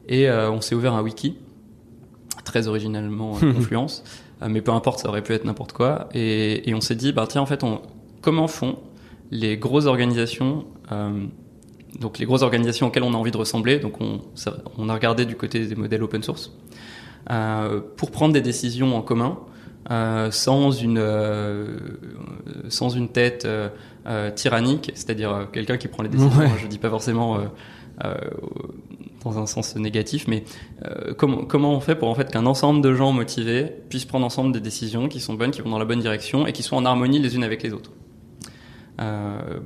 et 0.09 0.29
euh, 0.29 0.51
on 0.51 0.61
s'est 0.61 0.75
ouvert 0.75 0.95
un 0.95 1.03
wiki, 1.03 1.37
très 2.45 2.67
originalement 2.69 3.33
Confluence, 3.55 4.03
mais 4.47 4.61
peu 4.61 4.73
importe, 4.73 4.99
ça 5.01 5.09
aurait 5.09 5.23
pu 5.23 5.33
être 5.35 5.45
n'importe 5.45 5.73
quoi, 5.73 6.09
et, 6.15 6.69
et 6.69 6.75
on 6.75 6.81
s'est 6.81 6.95
dit, 6.97 7.13
bah 7.13 7.27
tiens, 7.29 7.43
en 7.43 7.47
fait, 7.47 7.63
on, 7.65 7.81
comment 8.23 8.49
font 8.49 8.79
les 9.31 9.57
grosses 9.57 9.87
organisations 9.87 10.65
donc 12.01 12.19
les 12.19 12.27
grosses 12.27 12.43
organisations 12.43 12.89
auxquelles 12.89 13.03
on 13.03 13.15
a 13.15 13.17
envie 13.17 13.31
de 13.31 13.37
ressembler, 13.37 13.79
donc 13.79 14.01
on, 14.01 14.21
ça- 14.35 14.59
on 14.77 14.89
a 14.89 14.95
regardé 14.95 15.25
du 15.27 15.37
côté 15.37 15.67
des 15.67 15.75
modèles 15.75 16.03
open 16.03 16.23
source, 16.23 16.53
pour 17.97 18.11
prendre 18.11 18.33
des 18.35 18.41
décisions 18.41 18.97
en 18.97 19.03
commun, 19.03 19.39
euh, 19.91 20.31
sans 20.31 20.71
une 20.71 20.99
euh, 20.99 21.79
sans 22.69 22.91
une 22.91 23.09
tête 23.09 23.45
euh, 23.45 23.69
euh, 24.07 24.31
tyrannique, 24.31 24.91
c'est-à-dire 24.95 25.33
euh, 25.33 25.45
quelqu'un 25.53 25.77
qui 25.77 25.89
prend 25.89 26.03
les 26.03 26.09
décisions. 26.09 26.39
Ouais. 26.39 26.49
Je 26.59 26.67
dis 26.67 26.79
pas 26.79 26.91
forcément 26.91 27.39
dans 29.25 29.39
un 29.39 29.47
sens 29.47 29.77
négatif, 29.77 30.27
mais 30.29 30.45
euh, 30.85 31.15
comment 31.15 31.45
comment 31.45 31.73
on 31.73 31.81
fait 31.81 31.97
pour 31.97 32.09
en 32.09 32.15
fait 32.15 32.31
qu'un 32.31 32.47
ensemble 32.47 32.81
de 32.81 32.95
gens 32.95 33.13
motivés 33.13 33.67
puissent 33.89 34.05
prendre 34.05 34.27
ensemble 34.27 34.53
des 34.53 34.61
décisions 34.61 35.09
qui 35.09 35.21
sont 35.21 35.35
bonnes, 35.35 35.51
qui 35.51 35.61
vont 35.61 35.71
dans 35.71 35.79
la 35.79 35.85
bonne 35.85 36.01
direction 36.01 36.47
et 36.47 36.53
qui 36.53 36.63
soient 36.63 36.79
en 36.79 36.85
harmonie 36.85 37.19
les 37.19 37.35
unes 37.35 37.45
avec 37.45 37.63
les 37.63 37.73
autres? 37.73 37.93
Euh, 39.01 39.59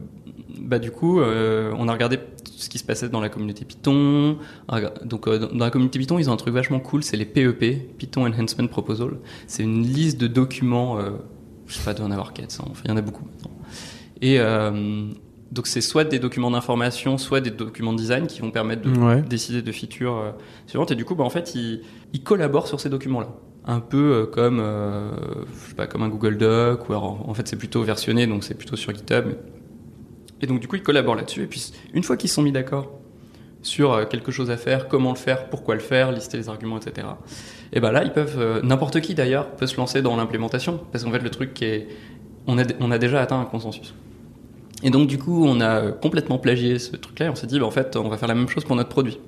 bah 0.59 0.79
du 0.79 0.91
coup, 0.91 1.21
euh, 1.21 1.75
on 1.79 1.89
a 1.89 1.93
regardé 1.93 2.19
ce 2.45 2.69
qui 2.69 2.79
se 2.79 2.85
passait 2.85 3.09
dans 3.09 3.21
la 3.21 3.29
communauté 3.29 3.65
Python. 3.65 4.39
Donc 5.05 5.29
dans 5.29 5.65
la 5.65 5.71
communauté 5.71 5.99
Python, 5.99 6.19
ils 6.19 6.31
ont 6.31 6.33
un 6.33 6.37
truc 6.37 6.55
vachement 6.55 6.81
cool, 6.81 7.03
c'est 7.03 7.17
les 7.17 7.27
PEP, 7.27 7.99
Python 7.99 8.25
Enhancement 8.27 8.69
Proposal. 8.69 9.19
C'est 9.47 9.63
une 9.63 9.83
liste 9.83 10.21
de 10.21 10.27
documents, 10.27 10.99
je 11.73 11.79
sais 11.79 11.85
pas, 11.85 11.95
doit 11.95 12.07
en 12.07 12.11
avoir 12.11 12.33
400, 12.33 12.67
enfin 12.71 12.83
il 12.85 12.91
y 12.91 12.95
en 12.95 12.97
a 12.97 13.01
beaucoup 13.03 13.25
maintenant. 13.25 13.51
Et 14.21 14.39
euh, 14.39 15.09
donc 15.51 15.67
c'est 15.67 15.81
soit 15.81 16.05
des 16.05 16.19
documents 16.19 16.51
d'information, 16.51 17.19
soit 17.19 17.41
des 17.41 17.51
documents 17.51 17.93
de 17.93 17.99
design 17.99 18.27
qui 18.27 18.41
vont 18.41 18.51
permettre 18.51 18.83
de 18.83 18.99
Ouais. 18.99 19.23
décider 19.23 19.63
de 19.63 19.73
features 19.73 20.17
euh, 20.17 20.31
suivantes. 20.67 20.91
Et 20.93 20.95
du 20.95 21.05
coup, 21.05 21.15
bah, 21.15 21.25
en 21.25 21.31
fait, 21.31 21.55
ils, 21.55 21.83
ils 22.13 22.23
collaborent 22.23 22.67
sur 22.69 22.81
ces 22.81 22.89
documents-là. 22.89 23.29
Un 23.65 23.81
peu 23.81 23.97
euh, 24.13 24.27
comme, 24.27 24.59
euh, 24.61 25.11
je 25.65 25.69
sais 25.71 25.75
pas, 25.75 25.87
comme 25.87 26.03
un 26.03 26.09
Google 26.09 26.37
Doc, 26.39 26.89
ou 26.89 26.93
alors 26.93 27.29
en 27.29 27.35
fait 27.35 27.47
c'est 27.49 27.57
plutôt 27.57 27.83
versionné, 27.83 28.27
donc 28.27 28.45
c'est 28.45 28.55
plutôt 28.55 28.77
sur 28.77 28.95
GitHub. 28.95 29.27
Et 30.41 30.47
donc 30.47 30.59
du 30.61 30.67
coup, 30.69 30.77
ils 30.77 30.83
collaborent 30.83 31.15
là-dessus. 31.17 31.43
Et 31.43 31.47
puis 31.47 31.73
une 31.95 32.03
fois 32.03 32.17
qu'ils 32.17 32.31
sont 32.31 32.43
mis 32.43 32.53
d'accord 32.53 32.91
sur 33.63 34.09
quelque 34.09 34.33
chose 34.33 34.51
à 34.51 34.57
faire, 34.57 34.89
comment 34.89 35.11
le 35.11 35.17
faire, 35.19 35.49
pourquoi 35.49 35.75
le 35.77 35.81
faire, 35.81 36.11
lister 36.11 36.37
les 36.37 36.49
arguments, 36.49 36.79
etc. 36.79 37.07
Et 37.73 37.81
ben 37.81 37.91
là, 37.91 38.05
ils 38.05 38.13
peuvent, 38.13 38.37
euh, 38.39 38.61
n'importe 38.63 39.01
qui 39.01 39.15
d'ailleurs, 39.15 39.49
peut 39.51 39.67
se 39.67 39.77
lancer 39.77 40.03
dans 40.03 40.17
l'implémentation, 40.17 40.81
parce 40.93 41.05
qu'en 41.05 41.11
fait 41.11 41.21
le 41.21 41.31
truc 41.31 41.55
qui 41.55 41.65
est, 41.65 41.89
on 42.47 42.59
a, 42.59 42.65
on 42.81 42.91
a 42.91 42.99
déjà 42.99 43.21
atteint 43.21 43.41
un 43.41 43.45
consensus. 43.45 43.95
Et 44.83 44.91
donc 44.91 45.07
du 45.09 45.17
coup, 45.19 45.45
on 45.47 45.61
a 45.61 45.81
euh, 45.81 45.93
complètement 45.93 46.39
plagié 46.39 46.79
ce 46.79 46.97
truc-là 46.97 47.27
et 47.27 47.29
on 47.29 47.35
s'est 47.35 47.47
dit, 47.47 47.59
bah, 47.59 47.67
en 47.67 47.71
fait, 47.71 47.97
on 47.97 48.09
va 48.09 48.17
faire 48.19 48.29
la 48.29 48.35
même 48.35 48.49
chose 48.49 48.65
pour 48.65 48.77
notre 48.77 48.89
produit. 48.89 49.19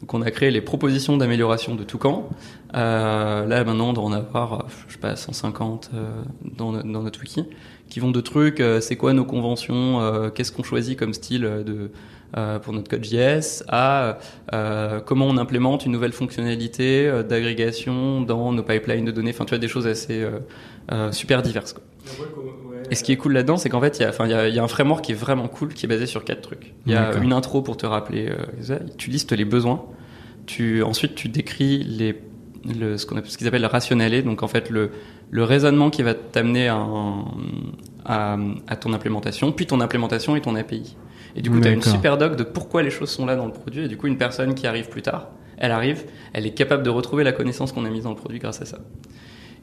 Donc 0.00 0.14
on 0.14 0.22
a 0.22 0.30
créé 0.30 0.52
les 0.52 0.60
propositions 0.60 1.16
d'amélioration 1.16 1.74
de 1.74 1.82
Toucan. 1.82 2.28
Euh, 2.74 3.44
là 3.44 3.64
maintenant, 3.64 3.88
on 3.88 3.92
doit 3.92 4.04
en 4.04 4.12
avoir, 4.12 4.52
euh, 4.54 4.58
je 4.86 4.92
sais 4.94 5.00
pas, 5.00 5.16
150 5.16 5.90
euh, 5.92 6.22
dans, 6.56 6.70
no- 6.70 6.82
dans 6.84 7.02
notre 7.02 7.20
wiki, 7.20 7.42
qui 7.90 7.98
vont 7.98 8.12
de 8.12 8.20
trucs, 8.20 8.62
c'est 8.80 8.96
quoi 8.96 9.12
nos 9.14 9.24
conventions, 9.24 10.30
qu'est-ce 10.34 10.52
qu'on 10.52 10.62
choisit 10.62 10.98
comme 10.98 11.14
style 11.14 11.40
de, 11.40 11.90
euh, 12.36 12.58
pour 12.58 12.72
notre 12.74 12.88
code 12.90 13.04
JS, 13.04 13.64
à 13.68 14.18
euh, 14.52 15.00
comment 15.00 15.26
on 15.26 15.36
implémente 15.38 15.86
une 15.86 15.92
nouvelle 15.92 16.12
fonctionnalité 16.12 17.06
euh, 17.08 17.22
d'agrégation 17.22 18.20
dans 18.20 18.52
nos 18.52 18.62
pipelines 18.62 19.04
de 19.04 19.10
données. 19.12 19.30
Enfin, 19.30 19.44
tu 19.44 19.50
vois, 19.50 19.58
des 19.58 19.68
choses 19.68 19.86
assez 19.86 20.22
euh, 20.22 20.38
euh, 20.92 21.10
super 21.12 21.42
diverses. 21.42 21.72
Quoi. 21.72 21.82
Et 22.90 22.94
ce 22.94 23.02
qui 23.04 23.12
est 23.12 23.16
cool 23.16 23.32
là-dedans, 23.32 23.56
c'est 23.56 23.68
qu'en 23.68 23.80
fait, 23.80 23.98
il 23.98 24.02
y, 24.02 24.04
a, 24.04 24.08
enfin, 24.10 24.24
il 24.26 24.30
y, 24.30 24.34
a, 24.34 24.48
il 24.48 24.54
y 24.54 24.58
a 24.58 24.62
un 24.64 24.68
framework 24.68 25.04
qui 25.04 25.12
est 25.12 25.16
vraiment 25.16 25.48
cool, 25.48 25.74
qui 25.74 25.86
est 25.86 25.88
basé 25.88 26.06
sur 26.06 26.24
quatre 26.24 26.42
trucs. 26.42 26.74
Il 26.86 26.92
y 26.92 26.94
a 26.96 27.12
une 27.24 27.32
intro 27.32 27.62
pour 27.62 27.76
te 27.76 27.86
rappeler, 27.86 28.28
euh, 28.70 28.78
tu 28.96 29.10
listes 29.10 29.32
les 29.32 29.44
besoins, 29.44 29.84
tu, 30.46 30.82
ensuite 30.82 31.14
tu 31.14 31.28
décris 31.28 31.82
les, 31.84 32.18
le, 32.78 32.96
ce 32.96 33.04
qu'on 33.06 33.16
appelle- 33.16 33.30
ce 33.30 33.36
qu'ils 33.38 33.46
appellent 33.46 33.60
le 33.62 33.66
rationale, 33.68 34.22
donc 34.22 34.42
en 34.42 34.48
fait 34.48 34.70
le, 34.70 34.90
le 35.30 35.44
raisonnement 35.44 35.90
qui 35.90 36.02
va 36.02 36.14
t'amener 36.14 36.68
à, 36.68 36.76
un- 36.76 37.24
à, 38.06 38.38
à 38.68 38.76
ton 38.76 38.92
implémentation, 38.94 39.52
puis 39.52 39.66
ton 39.66 39.80
implémentation 39.80 40.36
et 40.36 40.40
ton 40.40 40.54
API. 40.54 40.96
Et 41.36 41.42
du 41.42 41.50
coup, 41.50 41.60
tu 41.60 41.68
as 41.68 41.72
une 41.72 41.82
super 41.82 42.18
doc 42.18 42.36
de 42.36 42.44
pourquoi 42.44 42.82
les 42.82 42.90
choses 42.90 43.10
sont 43.10 43.26
là 43.26 43.36
dans 43.36 43.46
le 43.46 43.52
produit, 43.52 43.84
et 43.84 43.88
du 43.88 43.96
coup, 43.96 44.06
une 44.06 44.18
personne 44.18 44.54
qui 44.54 44.66
arrive 44.66 44.88
plus 44.88 45.02
tard, 45.02 45.28
elle 45.56 45.72
arrive, 45.72 46.04
elle 46.32 46.46
est 46.46 46.54
capable 46.54 46.82
de 46.82 46.90
retrouver 46.90 47.24
la 47.24 47.32
connaissance 47.32 47.72
qu'on 47.72 47.84
a 47.84 47.90
mise 47.90 48.04
dans 48.04 48.10
le 48.10 48.16
produit 48.16 48.38
grâce 48.38 48.62
à 48.62 48.64
ça. 48.64 48.78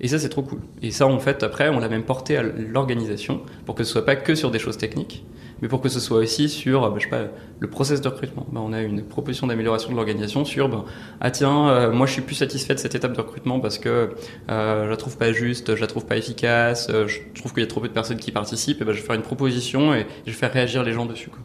Et 0.01 0.07
ça, 0.07 0.19
c'est 0.19 0.29
trop 0.29 0.41
cool. 0.41 0.59
Et 0.81 0.91
ça, 0.91 1.07
en 1.07 1.19
fait, 1.19 1.43
après, 1.43 1.69
on 1.69 1.79
l'a 1.79 1.87
même 1.87 2.03
porté 2.03 2.37
à 2.37 2.43
l'organisation 2.43 3.41
pour 3.65 3.75
que 3.75 3.83
ce 3.83 3.91
soit 3.91 4.05
pas 4.05 4.15
que 4.15 4.35
sur 4.35 4.51
des 4.51 4.59
choses 4.59 4.77
techniques, 4.77 5.23
mais 5.61 5.67
pour 5.67 5.81
que 5.81 5.89
ce 5.89 5.99
soit 5.99 6.17
aussi 6.17 6.49
sur, 6.49 6.81
bah, 6.81 6.95
je 6.97 7.03
sais 7.03 7.09
pas, 7.09 7.23
le 7.59 7.69
process 7.69 8.01
de 8.01 8.09
recrutement. 8.09 8.45
Bah, 8.51 8.61
on 8.63 8.73
a 8.73 8.81
une 8.81 9.03
proposition 9.03 9.47
d'amélioration 9.47 9.89
de 9.91 9.95
l'organisation 9.95 10.43
sur, 10.43 10.67
bah, 10.67 10.85
ah 11.21 11.31
tiens, 11.31 11.69
euh, 11.69 11.91
moi 11.91 12.07
je 12.07 12.13
suis 12.13 12.21
plus 12.21 12.35
satisfait 12.35 12.73
de 12.73 12.79
cette 12.79 12.95
étape 12.95 13.13
de 13.13 13.21
recrutement 13.21 13.59
parce 13.59 13.77
que 13.77 14.09
euh, 14.49 14.85
je 14.85 14.89
la 14.89 14.97
trouve 14.97 15.17
pas 15.17 15.31
juste, 15.31 15.75
je 15.75 15.81
la 15.81 15.87
trouve 15.87 16.05
pas 16.05 16.17
efficace, 16.17 16.87
euh, 16.89 17.07
je 17.07 17.19
trouve 17.33 17.53
qu'il 17.53 17.63
y 17.63 17.65
a 17.65 17.67
trop 17.67 17.79
peu 17.79 17.87
de 17.87 17.93
personnes 17.93 18.17
qui 18.17 18.31
participent, 18.31 18.81
et 18.81 18.85
ben 18.85 18.91
je 18.91 18.99
vais 18.99 19.05
faire 19.05 19.15
une 19.15 19.21
proposition 19.21 19.93
et 19.93 20.05
je 20.25 20.31
vais 20.31 20.37
faire 20.37 20.51
réagir 20.51 20.83
les 20.83 20.91
gens 20.91 21.05
dessus. 21.05 21.29
Quoi. 21.29 21.39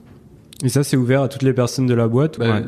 Et 0.63 0.69
ça, 0.69 0.85
c'est 0.85 0.97
ouvert 0.97 1.23
à 1.23 1.29
toutes 1.29 1.43
les 1.43 1.53
personnes 1.53 1.87
de 1.87 1.95
la 1.95 2.09
boîte 2.09 2.39
Bah, 2.39 2.61
ouais. 2.61 2.65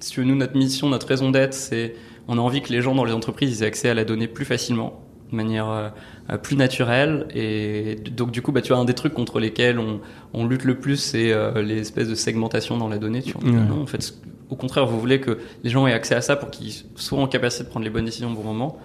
Si 0.00 0.12
tu 0.12 0.20
veux, 0.20 0.26
nous, 0.26 0.34
notre 0.34 0.56
mission, 0.56 0.88
notre 0.88 1.06
raison 1.06 1.30
d'être, 1.30 1.54
c'est 1.54 1.94
on 2.28 2.38
a 2.38 2.40
envie 2.40 2.62
que 2.62 2.72
les 2.72 2.82
gens 2.82 2.94
dans 2.94 3.04
les 3.04 3.12
entreprises 3.12 3.62
aient 3.62 3.66
accès 3.66 3.88
à 3.88 3.94
la 3.94 4.04
donnée 4.04 4.28
plus 4.28 4.44
facilement, 4.44 5.02
de 5.30 5.36
manière 5.36 5.68
euh, 5.68 5.88
euh, 6.30 6.38
plus 6.38 6.56
naturelle. 6.56 7.26
Et 7.34 7.96
donc, 7.96 8.30
du 8.30 8.42
coup, 8.42 8.52
bah, 8.52 8.62
tu 8.62 8.72
vois, 8.72 8.78
un 8.78 8.84
des 8.84 8.94
trucs 8.94 9.14
contre 9.14 9.40
lesquels 9.40 9.78
on, 9.78 10.00
on 10.32 10.46
lutte 10.46 10.64
le 10.64 10.78
plus, 10.78 10.96
c'est 10.96 11.32
euh, 11.32 11.62
les 11.62 11.78
espèces 11.78 12.08
de 12.08 12.14
segmentation 12.14 12.76
dans 12.76 12.88
la 12.88 12.98
donnée. 12.98 13.22
Tu 13.22 13.32
vois. 13.32 13.44
Ouais. 13.44 13.56
Non, 13.56 13.82
en 13.82 13.86
fait, 13.86 14.14
au 14.50 14.56
contraire, 14.56 14.86
vous 14.86 14.98
voulez 15.00 15.20
que 15.20 15.38
les 15.62 15.70
gens 15.70 15.86
aient 15.86 15.92
accès 15.92 16.14
à 16.14 16.20
ça 16.20 16.36
pour 16.36 16.50
qu'ils 16.50 16.72
soient 16.96 17.20
en 17.20 17.26
capacité 17.26 17.64
de 17.64 17.68
prendre 17.68 17.84
les 17.84 17.90
bonnes 17.90 18.04
décisions 18.04 18.30
au 18.30 18.34
bon 18.34 18.44
moment. 18.44 18.78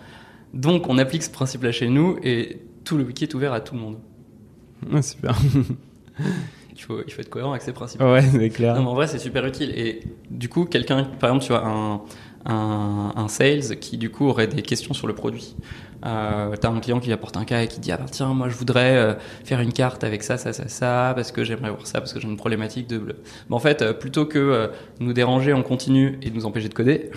Donc, 0.53 0.89
on 0.89 0.97
applique 0.97 1.23
ce 1.23 1.29
principe-là 1.29 1.71
chez 1.71 1.89
nous 1.89 2.17
et 2.23 2.61
tout 2.83 2.97
le 2.97 3.03
wiki 3.03 3.25
est 3.25 3.33
ouvert 3.35 3.53
à 3.53 3.61
tout 3.61 3.75
le 3.75 3.81
monde. 3.81 3.97
Ah, 4.91 5.01
super. 5.01 5.37
Il 6.79 6.83
faut, 6.83 7.01
il 7.05 7.11
faut 7.13 7.19
être 7.21 7.29
cohérent 7.29 7.51
avec 7.51 7.61
ces 7.61 7.73
principes. 7.73 8.01
ouais, 8.01 8.21
c'est 8.31 8.49
clair. 8.49 8.73
Non, 8.75 8.81
mais 8.83 8.87
en 8.87 8.93
vrai, 8.95 9.07
c'est 9.07 9.19
super 9.19 9.45
utile. 9.45 9.71
Et 9.77 9.99
du 10.31 10.47
coup, 10.49 10.63
quelqu'un, 10.65 11.03
par 11.03 11.29
exemple, 11.29 11.43
tu 11.45 11.51
vois, 11.51 11.65
un, 11.67 12.01
un, 12.45 13.13
un 13.15 13.27
sales 13.27 13.77
qui, 13.79 13.97
du 13.97 14.09
coup, 14.09 14.27
aurait 14.27 14.47
des 14.47 14.61
questions 14.61 14.93
sur 14.93 15.05
le 15.05 15.13
produit. 15.13 15.55
Euh, 16.05 16.55
T'as 16.55 16.69
un 16.69 16.79
client 16.79 17.01
qui 17.01 17.11
apporte 17.11 17.35
un 17.35 17.43
cas 17.43 17.61
et 17.61 17.67
qui 17.67 17.81
dit, 17.81 17.91
ah 17.91 17.97
bah, 17.97 18.05
tiens, 18.09 18.33
moi, 18.33 18.47
je 18.47 18.55
voudrais 18.55 18.95
euh, 18.95 19.13
faire 19.43 19.59
une 19.59 19.73
carte 19.73 20.05
avec 20.05 20.23
ça, 20.23 20.37
ça, 20.37 20.53
ça, 20.53 20.69
ça, 20.69 21.11
parce 21.15 21.33
que 21.33 21.43
j'aimerais 21.43 21.69
voir 21.69 21.85
ça, 21.85 21.99
parce 21.99 22.13
que 22.13 22.21
j'ai 22.21 22.27
une 22.29 22.37
problématique 22.37 22.87
de... 22.87 22.97
bleu. 22.97 23.15
Bah, 23.49 23.57
en 23.57 23.59
fait, 23.59 23.81
euh, 23.81 23.91
plutôt 23.91 24.25
que 24.25 24.39
euh, 24.39 24.67
nous 25.01 25.11
déranger 25.11 25.51
en 25.51 25.61
continu 25.63 26.17
et 26.21 26.29
de 26.29 26.35
nous 26.35 26.45
empêcher 26.45 26.69
de 26.69 26.73
coder, 26.73 27.11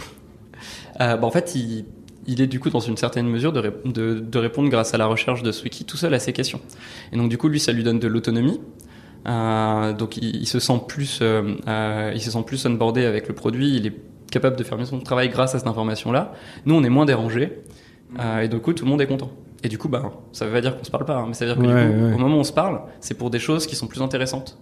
bah, 0.98 1.18
en 1.22 1.30
fait, 1.30 1.54
il, 1.54 1.84
il 2.26 2.40
est 2.40 2.46
du 2.48 2.58
coup 2.58 2.70
dans 2.70 2.80
une 2.80 2.96
certaine 2.96 3.28
mesure 3.28 3.52
de, 3.52 3.60
ré- 3.60 3.72
de, 3.84 4.18
de 4.18 4.38
répondre 4.38 4.68
grâce 4.70 4.92
à 4.94 4.98
la 4.98 5.06
recherche 5.06 5.44
de 5.44 5.52
ce 5.52 5.62
wiki 5.62 5.84
tout 5.84 5.96
seul 5.96 6.12
à 6.14 6.18
ces 6.18 6.32
questions. 6.32 6.60
Et 7.12 7.16
donc, 7.16 7.28
du 7.28 7.38
coup, 7.38 7.46
lui, 7.48 7.60
ça 7.60 7.70
lui 7.72 7.84
donne 7.84 8.00
de 8.00 8.08
l'autonomie. 8.08 8.60
Euh, 9.26 9.92
donc 9.92 10.16
il, 10.16 10.36
il 10.36 10.46
se 10.46 10.58
sent 10.58 10.80
plus, 10.88 11.20
euh, 11.22 11.54
euh, 11.68 12.12
il 12.14 12.20
se 12.20 12.30
sent 12.30 12.42
plus 12.46 12.64
onboardé 12.66 13.04
avec 13.04 13.28
le 13.28 13.34
produit. 13.34 13.76
Il 13.76 13.86
est 13.86 13.94
capable 14.30 14.56
de 14.56 14.64
faire 14.64 14.78
mieux 14.78 14.84
son 14.84 14.98
travail 15.00 15.28
grâce 15.28 15.54
à 15.54 15.58
cette 15.58 15.68
information-là. 15.68 16.32
Nous, 16.66 16.74
on 16.74 16.82
est 16.82 16.88
moins 16.88 17.04
dérangé, 17.04 17.60
euh, 18.18 18.40
et 18.40 18.48
du 18.48 18.58
coup, 18.58 18.72
tout 18.72 18.84
le 18.84 18.90
monde 18.90 19.00
est 19.02 19.06
content. 19.06 19.30
Et 19.62 19.68
du 19.68 19.78
coup, 19.78 19.88
bah, 19.88 20.10
ça 20.32 20.46
veut 20.46 20.52
pas 20.52 20.60
dire 20.60 20.76
qu'on 20.76 20.84
se 20.84 20.90
parle 20.90 21.04
pas, 21.04 21.18
hein, 21.18 21.26
mais 21.28 21.34
ça 21.34 21.44
veut 21.46 21.54
dire 21.54 21.62
que 21.62 21.68
Ouais, 21.68 21.86
du 21.86 21.92
coup, 21.92 22.04
ouais. 22.06 22.14
au 22.14 22.18
moment 22.18 22.36
où 22.36 22.40
on 22.40 22.44
se 22.44 22.52
parle, 22.52 22.80
c'est 23.00 23.14
pour 23.16 23.30
des 23.30 23.38
choses 23.38 23.66
qui 23.66 23.76
sont 23.76 23.86
plus 23.86 24.02
intéressantes. 24.02 24.58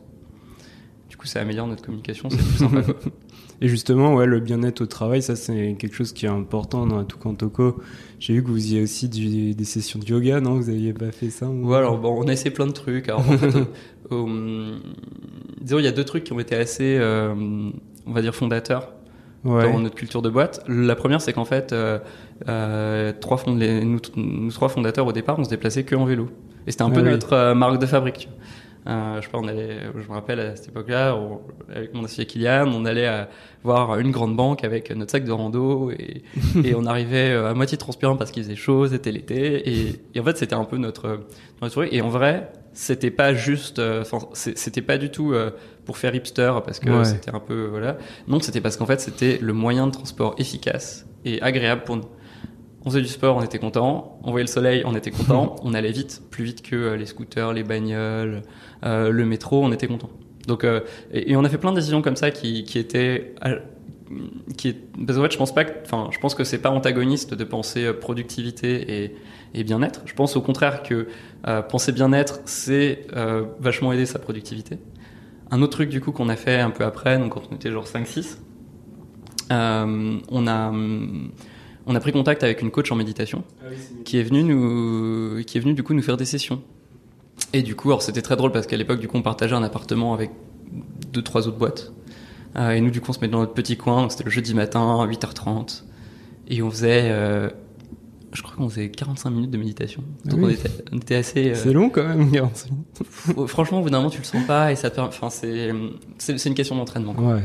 Coup, 1.20 1.26
ça 1.26 1.40
améliore 1.42 1.66
notre 1.66 1.82
communication, 1.82 2.30
c'est 2.30 2.38
plus 2.38 2.56
sympa. 2.56 2.80
quoi. 2.80 2.94
Et 3.60 3.68
justement, 3.68 4.14
ouais, 4.14 4.24
le 4.24 4.40
bien-être 4.40 4.80
au 4.80 4.86
travail, 4.86 5.20
ça 5.20 5.36
c'est 5.36 5.76
quelque 5.78 5.94
chose 5.94 6.14
qui 6.14 6.24
est 6.24 6.30
important 6.30 6.86
dans 6.86 7.04
Toucan 7.04 7.34
Toko. 7.34 7.78
J'ai 8.18 8.32
vu 8.32 8.42
que 8.42 8.48
vous 8.48 8.54
faisiez 8.54 8.80
aussi 8.82 9.06
du- 9.10 9.54
des 9.54 9.64
sessions 9.64 9.98
de 9.98 10.06
yoga, 10.06 10.40
non? 10.40 10.54
Vous 10.54 10.70
aviez 10.70 10.94
pas 10.94 11.12
fait 11.12 11.28
ça 11.28 11.46
ou- 11.46 11.68
Ouais, 11.68 11.76
alors 11.76 11.98
bon, 11.98 12.16
on 12.24 12.26
a 12.28 12.32
essayé 12.32 12.50
plein 12.50 12.66
de 12.66 12.72
trucs. 12.72 13.10
Alors, 13.10 13.20
en 13.20 13.36
fait, 13.36 13.54
au- 14.10 14.16
au- 14.16 14.28
disons, 15.60 15.78
il 15.78 15.84
y 15.84 15.88
a 15.88 15.92
deux 15.92 16.04
trucs 16.04 16.24
qui 16.24 16.32
ont 16.32 16.40
été 16.40 16.54
assez, 16.56 16.96
euh, 16.98 17.34
on 18.06 18.12
va 18.14 18.22
dire, 18.22 18.34
fondateurs 18.34 18.94
Ouais. 19.44 19.70
dans 19.70 19.78
notre 19.78 19.94
culture 19.94 20.22
de 20.22 20.30
boîte. 20.30 20.64
La 20.66 20.96
première, 20.96 21.20
c'est 21.20 21.34
qu'en 21.34 21.44
fait, 21.44 21.74
euh, 21.74 21.98
euh, 22.48 23.12
trois 23.20 23.36
fond- 23.36 23.52
nous, 23.52 23.98
nous 24.16 24.50
trois 24.52 24.70
fondateurs 24.70 25.06
au 25.06 25.12
départ, 25.12 25.38
on 25.38 25.44
se 25.44 25.50
déplaçait 25.50 25.84
que 25.84 25.94
en 25.96 26.06
vélo. 26.06 26.28
Et 26.66 26.70
c'était 26.70 26.82
un 26.82 26.90
peu 26.90 27.00
Ah 27.00 27.04
oui. 27.04 27.10
notre 27.10 27.52
marque 27.54 27.78
de 27.78 27.86
fabrique. 27.86 28.18
tu 28.20 28.28
vois. 28.28 28.36
Euh, 28.86 29.16
je 29.20 29.26
sais 29.26 29.30
pas, 29.30 29.38
on 29.38 29.46
allait, 29.46 29.76
je 29.94 30.08
me 30.08 30.12
rappelle 30.14 30.40
à 30.40 30.56
cette 30.56 30.68
époque-là, 30.68 31.14
avec 31.74 31.92
mon 31.92 32.04
associé 32.04 32.24
Kylian, 32.24 32.66
on 32.68 32.84
allait 32.86 33.06
euh, 33.08 33.24
voir 33.62 33.98
une 33.98 34.10
grande 34.10 34.34
banque 34.36 34.64
avec 34.64 34.90
notre 34.96 35.10
sac 35.10 35.24
de 35.24 35.32
rando 35.32 35.90
et, 35.90 36.22
et 36.64 36.74
on 36.74 36.86
arrivait 36.86 37.30
euh, 37.30 37.50
à 37.50 37.54
moitié 37.54 37.76
transpirant 37.76 38.16
parce 38.16 38.30
qu'il 38.30 38.42
faisait 38.42 38.56
chaud, 38.56 38.88
c'était 38.88 39.12
l'été 39.12 39.68
et, 39.70 40.00
et 40.14 40.20
en 40.20 40.24
fait 40.24 40.38
c'était 40.38 40.54
un 40.54 40.64
peu 40.64 40.78
notre, 40.78 41.20
notre 41.60 41.74
truc. 41.74 41.90
Et 41.92 42.00
en 42.00 42.08
vrai, 42.08 42.50
c'était 42.72 43.10
pas 43.10 43.34
juste, 43.34 43.78
euh, 43.80 44.02
c'était 44.32 44.80
pas 44.82 44.96
du 44.96 45.10
tout 45.10 45.34
euh, 45.34 45.50
pour 45.84 45.98
faire 45.98 46.14
hipster 46.14 46.52
parce 46.64 46.78
que 46.80 46.88
Ouais. 46.90 47.04
c'était 47.04 47.34
un 47.34 47.40
peu 47.40 47.66
voilà. 47.66 47.98
Non, 48.28 48.40
c'était 48.40 48.62
parce 48.62 48.78
qu'en 48.78 48.86
fait 48.86 49.00
c'était 49.00 49.38
le 49.42 49.52
moyen 49.52 49.88
de 49.88 49.92
transport 49.92 50.34
efficace 50.38 51.06
et 51.26 51.42
agréable 51.42 51.82
pour 51.84 51.96
nous. 51.96 52.04
On 52.84 52.90
faisait 52.90 53.02
du 53.02 53.08
sport, 53.08 53.36
on 53.36 53.42
était 53.42 53.58
content. 53.58 54.18
On 54.22 54.30
voyait 54.30 54.44
le 54.44 54.50
soleil, 54.50 54.82
on 54.86 54.94
était 54.94 55.10
content. 55.10 55.56
on 55.62 55.74
allait 55.74 55.92
vite, 55.92 56.22
plus 56.30 56.44
vite 56.44 56.62
que 56.62 56.76
euh, 56.76 56.96
les 56.96 57.06
scooters, 57.06 57.52
les 57.52 57.62
bagnoles, 57.62 58.42
euh, 58.84 59.10
le 59.10 59.24
métro, 59.26 59.62
on 59.62 59.72
était 59.72 59.86
content. 59.86 60.10
Donc, 60.46 60.64
euh, 60.64 60.80
et, 61.12 61.32
et 61.32 61.36
on 61.36 61.44
a 61.44 61.48
fait 61.48 61.58
plein 61.58 61.72
de 61.72 61.76
décisions 61.76 62.02
comme 62.02 62.16
ça 62.16 62.30
qui, 62.30 62.64
qui 62.64 62.78
étaient, 62.78 63.34
qui 64.56 64.68
est, 64.68 64.76
parce 65.06 65.16
qu'en 65.18 65.24
fait, 65.24 65.32
je 65.32 65.38
pense 65.38 65.54
pas 65.54 65.64
que, 65.64 65.72
enfin, 65.84 66.08
je 66.10 66.18
pense 66.18 66.34
que 66.34 66.44
c'est 66.44 66.58
pas 66.58 66.70
antagoniste 66.70 67.34
de 67.34 67.44
penser 67.44 67.84
euh, 67.84 67.92
productivité 67.92 69.04
et, 69.04 69.16
et 69.54 69.64
bien-être. 69.64 70.02
Je 70.06 70.14
pense 70.14 70.36
au 70.36 70.40
contraire 70.40 70.82
que 70.82 71.08
euh, 71.46 71.62
penser 71.62 71.92
bien-être, 71.92 72.40
c'est 72.44 73.06
euh, 73.16 73.44
vachement 73.60 73.92
aider 73.92 74.06
sa 74.06 74.18
productivité. 74.18 74.78
Un 75.50 75.62
autre 75.62 75.72
truc 75.72 75.90
du 75.90 76.00
coup 76.00 76.12
qu'on 76.12 76.28
a 76.28 76.36
fait 76.36 76.60
un 76.60 76.70
peu 76.70 76.84
après, 76.84 77.18
donc 77.18 77.34
quand 77.34 77.42
on 77.50 77.54
était 77.54 77.70
genre 77.70 77.86
5-6, 77.86 78.38
euh, 79.52 80.18
on 80.30 80.46
a 80.46 80.68
hum, 80.68 81.30
on 81.86 81.94
a 81.94 82.00
pris 82.00 82.12
contact 82.12 82.42
avec 82.44 82.62
une 82.62 82.70
coach 82.70 82.90
en 82.92 82.96
méditation 82.96 83.42
qui 84.04 84.18
est 84.18 84.22
venue 84.22 84.42
nous 84.42 85.42
qui 85.44 85.58
est 85.58 85.60
venue 85.60 85.74
du 85.74 85.82
coup 85.82 85.94
nous 85.94 86.02
faire 86.02 86.16
des 86.16 86.24
sessions. 86.24 86.62
Et 87.52 87.62
du 87.62 87.74
coup, 87.74 87.88
alors 87.88 88.02
c'était 88.02 88.22
très 88.22 88.36
drôle 88.36 88.52
parce 88.52 88.66
qu'à 88.66 88.76
l'époque 88.76 89.00
du 89.00 89.08
coup 89.08 89.16
on 89.16 89.22
partageait 89.22 89.56
un 89.56 89.62
appartement 89.62 90.14
avec 90.14 90.30
deux 91.12 91.22
trois 91.22 91.48
autres 91.48 91.58
boîtes. 91.58 91.92
Euh, 92.56 92.72
et 92.72 92.80
nous 92.80 92.90
du 92.90 93.00
coup 93.00 93.10
on 93.10 93.12
se 93.12 93.20
mettait 93.20 93.32
dans 93.32 93.40
notre 93.40 93.54
petit 93.54 93.76
coin, 93.76 94.02
donc 94.02 94.12
c'était 94.12 94.24
le 94.24 94.30
jeudi 94.30 94.54
matin 94.54 95.00
à 95.00 95.06
8h30 95.06 95.84
et 96.48 96.62
on 96.62 96.70
faisait 96.70 97.02
euh, 97.04 97.48
je 98.32 98.42
crois 98.42 98.56
qu'on 98.56 98.68
faisait 98.68 98.90
45 98.90 99.30
minutes 99.30 99.50
de 99.50 99.58
méditation. 99.58 100.02
Donc 100.24 100.40
Ah 100.42 100.46
oui. 100.46 100.56
on, 100.56 100.66
était, 100.66 100.84
on 100.92 100.96
était 100.98 101.14
assez 101.16 101.50
euh, 101.50 101.54
C'est 101.54 101.72
long 101.72 101.90
quand 101.90 102.06
même, 102.06 102.30
45 102.30 102.70
minutes. 102.70 103.48
Franchement, 103.48 103.80
au 103.80 103.82
bout 103.82 103.90
d'un 103.90 103.98
moment, 103.98 104.10
tu 104.10 104.18
le 104.18 104.24
sens 104.24 104.44
pas 104.46 104.70
et 104.70 104.76
ça 104.76 104.90
te 104.90 104.96
permet- 104.96 105.08
Enfin, 105.08 105.30
c'est, 105.30 105.70
c'est, 106.18 106.46
une 106.48 106.54
question 106.54 106.76
d'entraînement. 106.76 107.14
Ouais. 107.14 107.42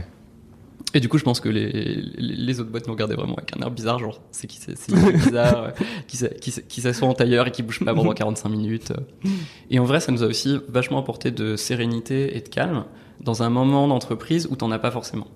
Et 0.96 1.00
du 1.02 1.10
coup, 1.10 1.18
je 1.20 1.24
pense 1.24 1.40
que 1.42 1.50
les, 1.50 1.70
les, 1.72 2.02
les 2.18 2.60
autres 2.60 2.72
boîtes 2.72 2.88
nous 2.88 2.94
regardaient 2.94 3.16
vraiment 3.16 3.36
avec 3.36 3.56
un 3.56 3.60
air 3.62 3.70
bizarre, 3.70 4.00
genre, 4.00 4.22
c'est 4.32 4.48
qui 4.48 4.58
c'est, 4.60 4.74
bizarre, 5.14 5.64
euh, 5.66 5.72
qui, 6.08 6.18
qui, 6.42 6.52
qui 6.68 6.82
s'assoit 6.82 7.08
en 7.08 7.14
tailleur 7.14 7.46
et 7.48 7.52
qui 7.52 7.62
bouge 7.64 7.84
pas 7.84 7.94
pendant 7.94 8.14
45 8.14 8.50
minutes. 8.50 8.92
euh. 8.92 9.30
Et 9.70 9.78
en 9.78 9.84
vrai, 9.84 10.00
ça 10.00 10.12
nous 10.12 10.24
a 10.24 10.26
aussi 10.26 10.58
vachement 10.70 10.98
apporté 11.00 11.30
de 11.32 11.56
sérénité 11.58 12.38
et 12.38 12.42
de 12.42 12.48
calme 12.50 12.86
dans 13.22 13.44
un 13.44 13.50
moment 13.50 13.88
d'entreprise 13.90 14.48
où 14.50 14.56
t'en 14.56 14.72
as 14.72 14.80
pas 14.80 14.90
forcément. 14.92 15.28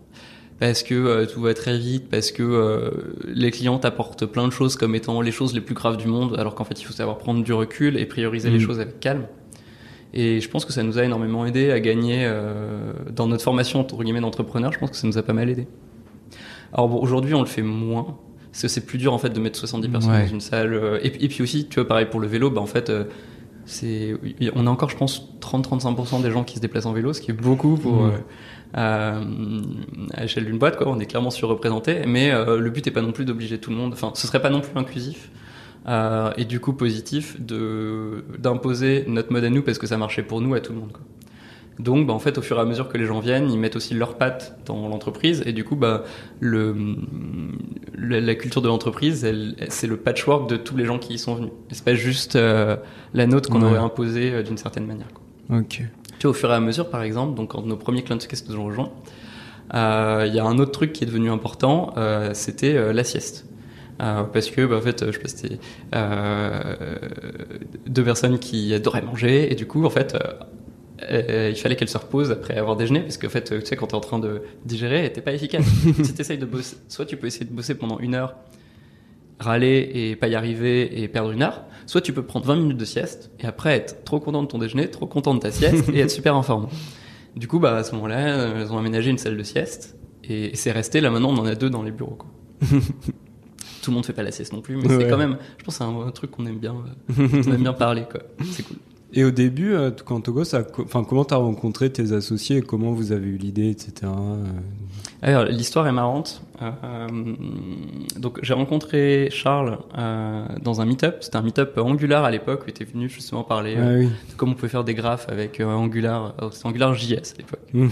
Parce 0.59 0.83
que 0.83 0.93
euh, 0.95 1.25
tout 1.25 1.41
va 1.41 1.53
très 1.53 1.77
vite, 1.77 2.09
parce 2.09 2.31
que 2.31 2.43
euh, 2.43 2.89
les 3.27 3.51
clients 3.51 3.79
t'apportent 3.79 4.25
plein 4.25 4.45
de 4.47 4.51
choses 4.53 4.75
comme 4.75 4.93
étant 4.95 5.21
les 5.21 5.31
choses 5.31 5.53
les 5.53 5.61
plus 5.61 5.75
graves 5.75 5.95
du 5.97 6.07
monde, 6.07 6.35
alors 6.37 6.55
qu'en 6.55 6.63
fait, 6.65 6.79
il 6.81 6.85
faut 6.85 6.93
savoir 6.93 7.17
prendre 7.17 7.43
du 7.43 7.53
recul 7.53 7.97
et 7.97 8.05
prioriser 8.05 8.49
les 8.49 8.57
Mm. 8.59 8.61
choses 8.61 8.79
avec 8.79 8.99
calme. 8.99 9.25
Et 10.13 10.41
je 10.41 10.49
pense 10.49 10.65
que 10.65 10.73
ça 10.73 10.81
nous 10.83 10.97
a 10.97 11.03
énormément 11.03 11.45
aidé 11.45 11.71
à 11.71 11.79
gagner 11.79 12.21
euh, 12.25 12.93
dans 13.15 13.27
notre 13.27 13.43
formation 13.43 13.79
entre 13.79 14.01
guillemets 14.03 14.21
d'entrepreneur. 14.21 14.71
Je 14.73 14.79
pense 14.79 14.89
que 14.91 14.95
ça 14.97 15.05
nous 15.07 15.17
a 15.17 15.23
pas 15.23 15.33
mal 15.33 15.49
aidé. 15.49 15.67
Alors 16.73 16.89
bon, 16.89 16.97
aujourd'hui, 16.99 17.33
on 17.35 17.41
le 17.41 17.45
fait 17.47 17.61
moins 17.61 18.17
parce 18.51 18.63
que 18.63 18.67
c'est 18.67 18.85
plus 18.85 18.97
dur 18.97 19.13
en 19.13 19.17
fait 19.19 19.29
de 19.29 19.39
mettre 19.39 19.59
70 19.59 19.89
personnes 19.89 20.11
Ouais. 20.11 20.23
dans 20.25 20.31
une 20.31 20.41
salle. 20.41 20.73
euh, 20.73 20.99
Et, 21.03 21.11
puis- 21.11 21.23
et 21.23 21.27
puis 21.27 21.43
aussi, 21.43 21.67
tu 21.67 21.75
vois, 21.75 21.87
pareil 21.87 22.07
pour 22.09 22.19
le 22.19 22.27
vélo, 22.27 22.49
bah 22.49 22.61
en 22.61 22.65
fait, 22.65 22.89
euh, 22.89 23.03
c'est 23.65 24.15
on 24.55 24.65
a 24.65 24.69
encore, 24.71 24.89
je 24.89 24.97
pense, 24.97 25.29
30-35% 25.41 26.21
des 26.23 26.31
gens 26.31 26.43
qui 26.43 26.55
se 26.55 26.59
déplacent 26.59 26.87
en 26.87 26.93
vélo, 26.93 27.13
ce 27.13 27.21
qui 27.21 27.29
est 27.29 27.35
beaucoup 27.35 27.75
pour 27.77 28.03
Mmh. 28.03 28.11
euh, 28.77 29.61
à, 30.15 30.21
l'échelle 30.21 30.45
d'une 30.45 30.57
boîte. 30.57 30.77
Quoi, 30.77 30.87
on 30.89 30.99
est 30.99 31.05
clairement 31.05 31.29
surreprésenté, 31.29 32.01
mais 32.07 32.31
le 32.31 32.69
but 32.71 32.85
est 32.87 32.91
pas 32.91 33.01
non 33.03 33.11
plus 33.11 33.25
d'obliger 33.25 33.59
tout 33.59 33.69
le 33.69 33.75
monde. 33.75 33.93
Enfin, 33.93 34.11
ce 34.15 34.25
serait 34.25 34.41
pas 34.41 34.49
non 34.49 34.61
plus 34.61 34.71
inclusif. 34.79 35.29
Euh, 35.87 36.31
et 36.37 36.43
du 36.45 36.59
coup 36.59 36.73
positif 36.73 37.39
de 37.39 38.25
d'imposer 38.37 39.05
notre 39.07 39.31
mode 39.31 39.45
à 39.45 39.49
nous 39.49 39.61
parce 39.63 39.77
que 39.79 39.87
ça 39.87 39.97
marchait 39.97 40.23
pour 40.23 40.41
nous 40.41 40.53
à 40.53 40.59
tout 40.59 40.73
le 40.73 40.79
monde 40.79 40.91
quoi. 40.91 41.01
Donc 41.79 42.05
bah, 42.05 42.13
en 42.13 42.19
fait 42.19 42.37
au 42.37 42.41
fur 42.41 42.57
et 42.57 42.59
à 42.59 42.65
mesure 42.65 42.89
que 42.89 42.97
les 42.97 43.05
gens 43.05 43.21
viennent, 43.21 43.49
ils 43.49 43.57
mettent 43.57 43.77
aussi 43.77 43.93
leurs 43.93 44.17
pattes 44.17 44.59
dans 44.65 44.89
l'entreprise 44.89 45.41
et 45.45 45.53
du 45.53 45.63
coup 45.63 45.77
bah 45.77 46.03
le 46.41 46.75
la, 47.97 48.19
la 48.19 48.35
culture 48.35 48.61
de 48.61 48.67
l'entreprise, 48.67 49.25
c'est 49.69 49.87
le 49.87 49.97
patchwork 49.97 50.49
de 50.49 50.57
tous 50.57 50.75
les 50.75 50.83
gens 50.85 50.99
qui 50.99 51.13
y 51.13 51.17
sont 51.17 51.35
venus. 51.35 51.51
C'est 51.71 51.83
pas 51.85 51.95
juste 51.95 52.35
euh, 52.35 52.75
la 53.13 53.25
nôtre 53.25 53.49
qu'on 53.49 53.61
Ouais. 53.61 53.69
aurait 53.69 53.77
imposée 53.79 54.31
euh, 54.33 54.43
d'une 54.43 54.57
certaine 54.57 54.85
manière. 54.85 55.07
Quoi. 55.13 55.59
Ok. 55.59 55.81
Tu 56.19 56.23
vois, 56.27 56.31
au 56.31 56.33
fur 56.33 56.51
et 56.51 56.55
à 56.55 56.59
mesure, 56.59 56.89
par 56.89 57.01
exemple, 57.03 57.35
donc 57.35 57.51
quand 57.51 57.65
nos 57.65 57.77
premiers 57.77 58.03
clients 58.03 58.17
de 58.17 58.51
nous 58.53 58.59
ont 58.59 58.65
rejoints, 58.65 58.91
euh, 59.73 60.25
il 60.27 60.35
y 60.35 60.39
a 60.39 60.45
un 60.45 60.59
autre 60.59 60.71
truc 60.71 60.91
qui 60.91 61.05
est 61.05 61.07
devenu 61.07 61.29
important, 61.29 61.93
c'était 62.33 62.91
la 62.93 63.03
sieste. 63.05 63.45
Euh, 64.01 64.23
parce 64.23 64.49
que, 64.49 64.65
bah, 64.65 64.77
en 64.77 64.81
fait, 64.81 65.03
euh, 65.03 65.07
je 65.07 65.13
sais 65.13 65.19
pas, 65.19 65.27
c'était 65.27 65.59
euh, 65.95 66.95
deux 67.88 68.03
personnes 68.03 68.39
qui 68.39 68.73
adoraient 68.73 69.01
manger, 69.01 69.51
et 69.51 69.55
du 69.55 69.65
coup, 69.67 69.83
en 69.85 69.89
fait, 69.89 70.15
euh, 70.15 70.19
euh, 71.12 71.49
il 71.51 71.55
fallait 71.57 71.75
qu'elles 71.75 71.89
se 71.89 71.97
reposent 71.97 72.31
après 72.31 72.57
avoir 72.57 72.75
déjeuné, 72.75 73.01
parce 73.01 73.17
qu'en 73.17 73.29
fait, 73.29 73.51
euh, 73.51 73.59
tu 73.59 73.65
sais, 73.65 73.75
quand 73.75 73.88
t'es 73.88 73.95
en 73.95 73.99
train 73.99 74.19
de 74.19 74.41
digérer, 74.65 75.12
t'es 75.12 75.21
pas 75.21 75.33
efficace. 75.33 75.65
si 76.03 76.13
t'essayes 76.13 76.38
de 76.38 76.45
bosser, 76.45 76.77
soit 76.88 77.05
tu 77.05 77.17
peux 77.17 77.27
essayer 77.27 77.45
de 77.45 77.53
bosser 77.53 77.75
pendant 77.75 77.99
une 77.99 78.15
heure, 78.15 78.35
râler 79.39 79.89
et 79.93 80.15
pas 80.15 80.27
y 80.27 80.35
arriver 80.35 81.01
et 81.01 81.07
perdre 81.07 81.31
une 81.31 81.41
heure, 81.41 81.63
soit 81.85 82.01
tu 82.01 82.12
peux 82.13 82.23
prendre 82.23 82.45
20 82.45 82.55
minutes 82.57 82.77
de 82.77 82.85
sieste 82.85 83.31
et 83.39 83.45
après 83.45 83.75
être 83.75 84.03
trop 84.03 84.19
content 84.19 84.43
de 84.43 84.47
ton 84.47 84.57
déjeuner, 84.57 84.89
trop 84.89 85.07
content 85.07 85.33
de 85.33 85.39
ta 85.39 85.51
sieste 85.51 85.89
et 85.93 85.99
être 85.99 86.12
super 86.12 86.35
en 86.35 86.43
forme. 86.43 86.67
Du 87.38 87.47
coup, 87.47 87.59
bah, 87.59 87.77
à 87.77 87.83
ce 87.83 87.93
moment-là, 87.95 88.59
elles 88.59 88.73
ont 88.73 88.77
aménagé 88.77 89.09
une 89.09 89.17
salle 89.17 89.38
de 89.38 89.43
sieste 89.43 89.95
et 90.25 90.51
c'est 90.55 90.71
resté. 90.71 90.99
Là, 90.99 91.09
maintenant, 91.09 91.29
on 91.29 91.38
en 91.38 91.45
a 91.45 91.55
deux 91.55 91.69
dans 91.69 91.83
les 91.83 91.91
bureaux. 91.91 92.17
Quoi. 92.17 92.29
tout 93.89 93.93
le 93.93 93.95
monde 93.95 94.06
fait 94.06 94.13
pas 94.13 94.21
la 94.21 94.32
sieste 94.32 94.54
non 94.54 94.62
plus, 94.62 94.75
mais 94.75 94.88
c'est 94.88 95.10
quand 95.10 95.17
même, 95.17 95.38
je 95.58 95.63
pense, 95.63 95.78
c'est 95.78 95.84
un, 95.84 96.12
truc 96.12 96.30
qu'on 96.30 96.45
aime 96.45 96.60
bien, 96.60 96.75
euh, 96.75 97.28
on 97.47 97.52
aime 97.52 97.63
bien 97.63 97.73
parler, 97.73 98.04
quoi. 98.10 98.21
Et 99.12 99.23
au 99.23 99.32
début, 99.32 99.73
euh, 99.73 99.89
quand 100.06 100.21
Togo, 100.21 100.43
ça, 100.43 100.62
enfin, 100.78 101.04
comment 101.04 101.25
t'as 101.25 101.38
rencontré 101.38 101.91
tes 101.91 102.12
associés? 102.12 102.62
Comment 102.62 102.91
vous 102.91 103.12
avez 103.12 103.28
eu 103.28 103.38
l'idée, 103.38 103.71
etc. 103.71 103.91
Euh? 104.04 104.45
Alors, 105.23 105.45
l'histoire 105.45 105.88
est 105.88 105.91
marrante. 105.91 106.43
Donc, 108.15 108.38
j'ai 108.43 108.54
rencontré 108.54 109.30
Charles 109.32 109.80
dans 110.62 110.82
un 110.82 110.86
meet-up. 110.86 111.17
C'était 111.21 111.38
un 111.38 111.41
meet-up 111.41 111.75
Angular 111.80 112.23
à 112.23 112.30
l'époque 112.30 112.65
où 112.67 112.69
était 112.69 112.86
venu 112.86 113.10
justement 113.10 113.43
parler 113.43 113.75
ah 113.78 113.95
de 113.95 114.10
comment 114.38 114.52
on 114.52 114.56
pouvait 114.56 114.69
faire 114.69 114.84
des 114.84 114.93
graphes 114.93 115.28
avec 115.28 115.60
Angular. 115.60 116.36
C'était 116.52 116.67
Angular 116.67 116.93
JS 116.93 117.34
à 117.34 117.38
l'époque. 117.39 117.60
Mmh. 117.73 117.88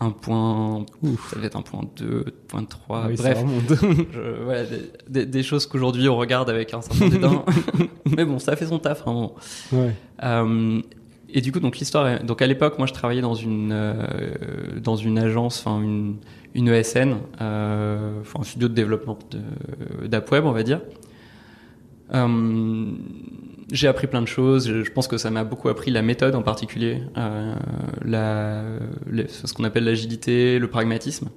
1.1, 0.00 0.86
ça 1.30 1.38
va 1.38 1.46
être 1.46 1.58
1.2, 1.58 2.24
1.3, 2.52 3.06
oui, 3.08 3.14
bref. 3.16 3.44
Je, 4.12 4.42
voilà, 4.42 4.64
des, 4.64 4.80
des, 5.08 5.26
des, 5.26 5.42
choses 5.44 5.66
qu'aujourd'hui 5.66 6.08
on 6.08 6.16
regarde 6.16 6.50
avec 6.50 6.74
un 6.74 6.80
certain 6.80 7.08
dédain. 7.10 7.44
Mais 8.16 8.24
bon, 8.24 8.38
ça 8.38 8.56
fait 8.56 8.66
son 8.66 8.78
taf 8.78 9.06
hein. 9.06 9.30
à 10.18 10.40
euh, 10.42 10.80
et 11.36 11.40
du 11.40 11.50
coup, 11.50 11.60
donc 11.60 11.78
l'histoire. 11.78 12.22
Donc 12.22 12.42
à 12.42 12.46
l'époque, 12.46 12.78
moi, 12.78 12.86
je 12.86 12.92
travaillais 12.92 13.20
dans 13.20 13.34
une 13.34 13.72
euh, 13.72 14.78
dans 14.80 14.94
une 14.94 15.18
agence, 15.18 15.64
enfin 15.64 15.82
une, 15.82 16.16
une 16.54 16.68
ESN, 16.68 17.16
euh, 17.40 18.22
un 18.38 18.42
studio 18.44 18.68
de 18.68 18.74
développement 18.74 19.18
d'app 20.04 20.30
web, 20.30 20.44
on 20.44 20.52
va 20.52 20.62
dire 20.62 20.80
j'ai 23.70 23.88
appris 23.88 24.06
plein 24.06 24.22
de 24.22 24.28
choses. 24.28 24.68
Je, 24.68 24.90
pense 24.90 25.08
que 25.08 25.18
ça 25.18 25.30
m'a 25.30 25.44
beaucoup 25.44 25.68
appris 25.68 25.90
la 25.90 26.02
méthode 26.02 26.34
en 26.34 26.42
particulier, 26.42 27.02
euh, 27.16 27.54
ce 29.28 29.52
qu'on 29.52 29.64
appelle 29.64 29.84
l'agilité, 29.84 30.58
le 30.58 30.68
pragmatisme. 30.68 31.28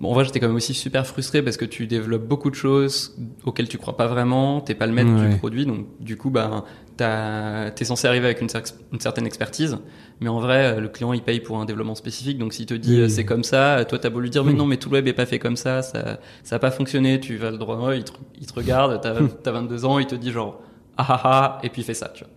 Bon, 0.00 0.10
en 0.10 0.14
vrai, 0.14 0.24
j'étais 0.24 0.40
quand 0.40 0.46
même 0.46 0.56
aussi 0.56 0.72
super 0.72 1.06
frustré 1.06 1.42
parce 1.42 1.58
que 1.58 1.66
tu 1.66 1.86
développes 1.86 2.26
beaucoup 2.26 2.48
de 2.48 2.54
choses 2.54 3.14
auxquelles 3.44 3.68
tu 3.68 3.76
crois 3.76 3.98
pas 3.98 4.06
vraiment, 4.06 4.62
t'es 4.62 4.74
pas 4.74 4.86
le 4.86 4.94
maître 4.94 5.10
Ouais. 5.12 5.28
du 5.28 5.36
produit, 5.36 5.66
donc 5.66 5.86
du 6.00 6.16
coup, 6.16 6.30
bah, 6.30 6.64
t'as- 6.96 7.70
t'es 7.72 7.84
censé 7.84 8.08
arriver 8.08 8.24
avec 8.24 8.40
une, 8.40 8.46
cer- 8.48 8.72
une 8.94 9.00
certaine 9.00 9.26
expertise, 9.26 9.76
mais 10.20 10.28
en 10.30 10.40
vrai, 10.40 10.76
euh, 10.76 10.80
le 10.80 10.88
client 10.88 11.12
il 11.12 11.20
paye 11.20 11.40
pour 11.40 11.58
un 11.60 11.66
développement 11.66 11.94
spécifique, 11.94 12.38
donc 12.38 12.54
s'il 12.54 12.64
te 12.64 12.72
dit 12.72 12.94
Oui. 12.94 13.00
euh, 13.02 13.08
c'est 13.10 13.26
comme 13.26 13.44
ça, 13.44 13.84
toi 13.84 13.98
t'as 13.98 14.08
beau 14.08 14.20
lui 14.20 14.30
dire 14.30 14.42
mais 14.42 14.54
non, 14.54 14.64
mais 14.64 14.78
tout 14.78 14.88
le 14.88 14.94
web 14.94 15.06
est 15.06 15.12
pas 15.12 15.26
fait 15.26 15.38
comme 15.38 15.56
ça, 15.56 15.82
ça, 15.82 16.18
ça 16.44 16.56
a 16.56 16.58
pas 16.58 16.70
fonctionné, 16.70 17.20
tu 17.20 17.36
vas 17.36 17.50
le 17.50 17.58
droit, 17.58 17.94
il, 17.94 18.04
te, 18.04 18.12
il 18.40 18.46
te 18.46 18.54
regarde, 18.54 18.98
t'as 19.02 19.10
as 19.50 19.52
22 19.52 19.84
ans, 19.84 19.98
il 19.98 20.06
te 20.06 20.14
dit 20.14 20.30
genre 20.32 20.62
ah 20.96 21.04
ah 21.08 21.20
ah, 21.24 21.58
et 21.62 21.68
puis 21.68 21.82
il 21.82 21.84
fait 21.84 21.92
ça, 21.94 22.08
tu 22.14 22.24
vois. 22.24 22.32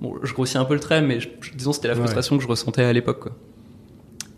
Bon, 0.00 0.18
je 0.22 0.32
grossis 0.32 0.58
un 0.58 0.64
peu 0.64 0.74
le 0.74 0.80
trait, 0.80 1.02
mais 1.02 1.18
je- 1.18 1.28
disons 1.56 1.72
c'était 1.72 1.88
la 1.88 1.94
Ouais. 1.94 2.00
frustration 2.00 2.36
que 2.36 2.42
je 2.44 2.48
ressentais 2.48 2.84
à 2.84 2.92
l'époque, 2.92 3.18
quoi. 3.20 3.32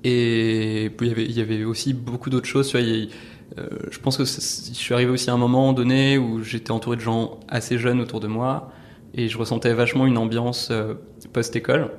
Et 0.04 0.90
puis 0.96 1.06
il 1.06 1.10
y 1.10 1.12
avait, 1.12 1.24
il 1.24 1.32
y 1.32 1.40
avait 1.40 1.64
aussi 1.64 1.94
beaucoup 1.94 2.30
d'autres 2.30 2.46
choses. 2.46 2.68
Tu 2.68 2.76
vois, 2.76 2.86
il 2.86 2.96
y 2.96 3.02
a- 3.04 3.60
euh, 3.60 3.68
je 3.90 3.98
pense 3.98 4.16
que 4.16 4.24
je 4.24 4.30
suis 4.74 4.94
arrivé 4.94 5.10
aussi 5.10 5.30
à 5.30 5.32
un 5.34 5.38
moment 5.38 5.72
donné 5.72 6.18
où 6.18 6.42
j'étais 6.42 6.70
entouré 6.72 6.96
de 6.96 7.02
gens 7.02 7.40
assez 7.48 7.78
jeunes 7.78 8.00
autour 8.00 8.20
de 8.20 8.26
moi 8.26 8.70
et 9.14 9.28
je 9.28 9.38
ressentais 9.38 9.72
vachement 9.74 10.06
une 10.06 10.18
ambiance 10.18 10.68
euh, 10.70 10.94
post-école. 11.32 11.90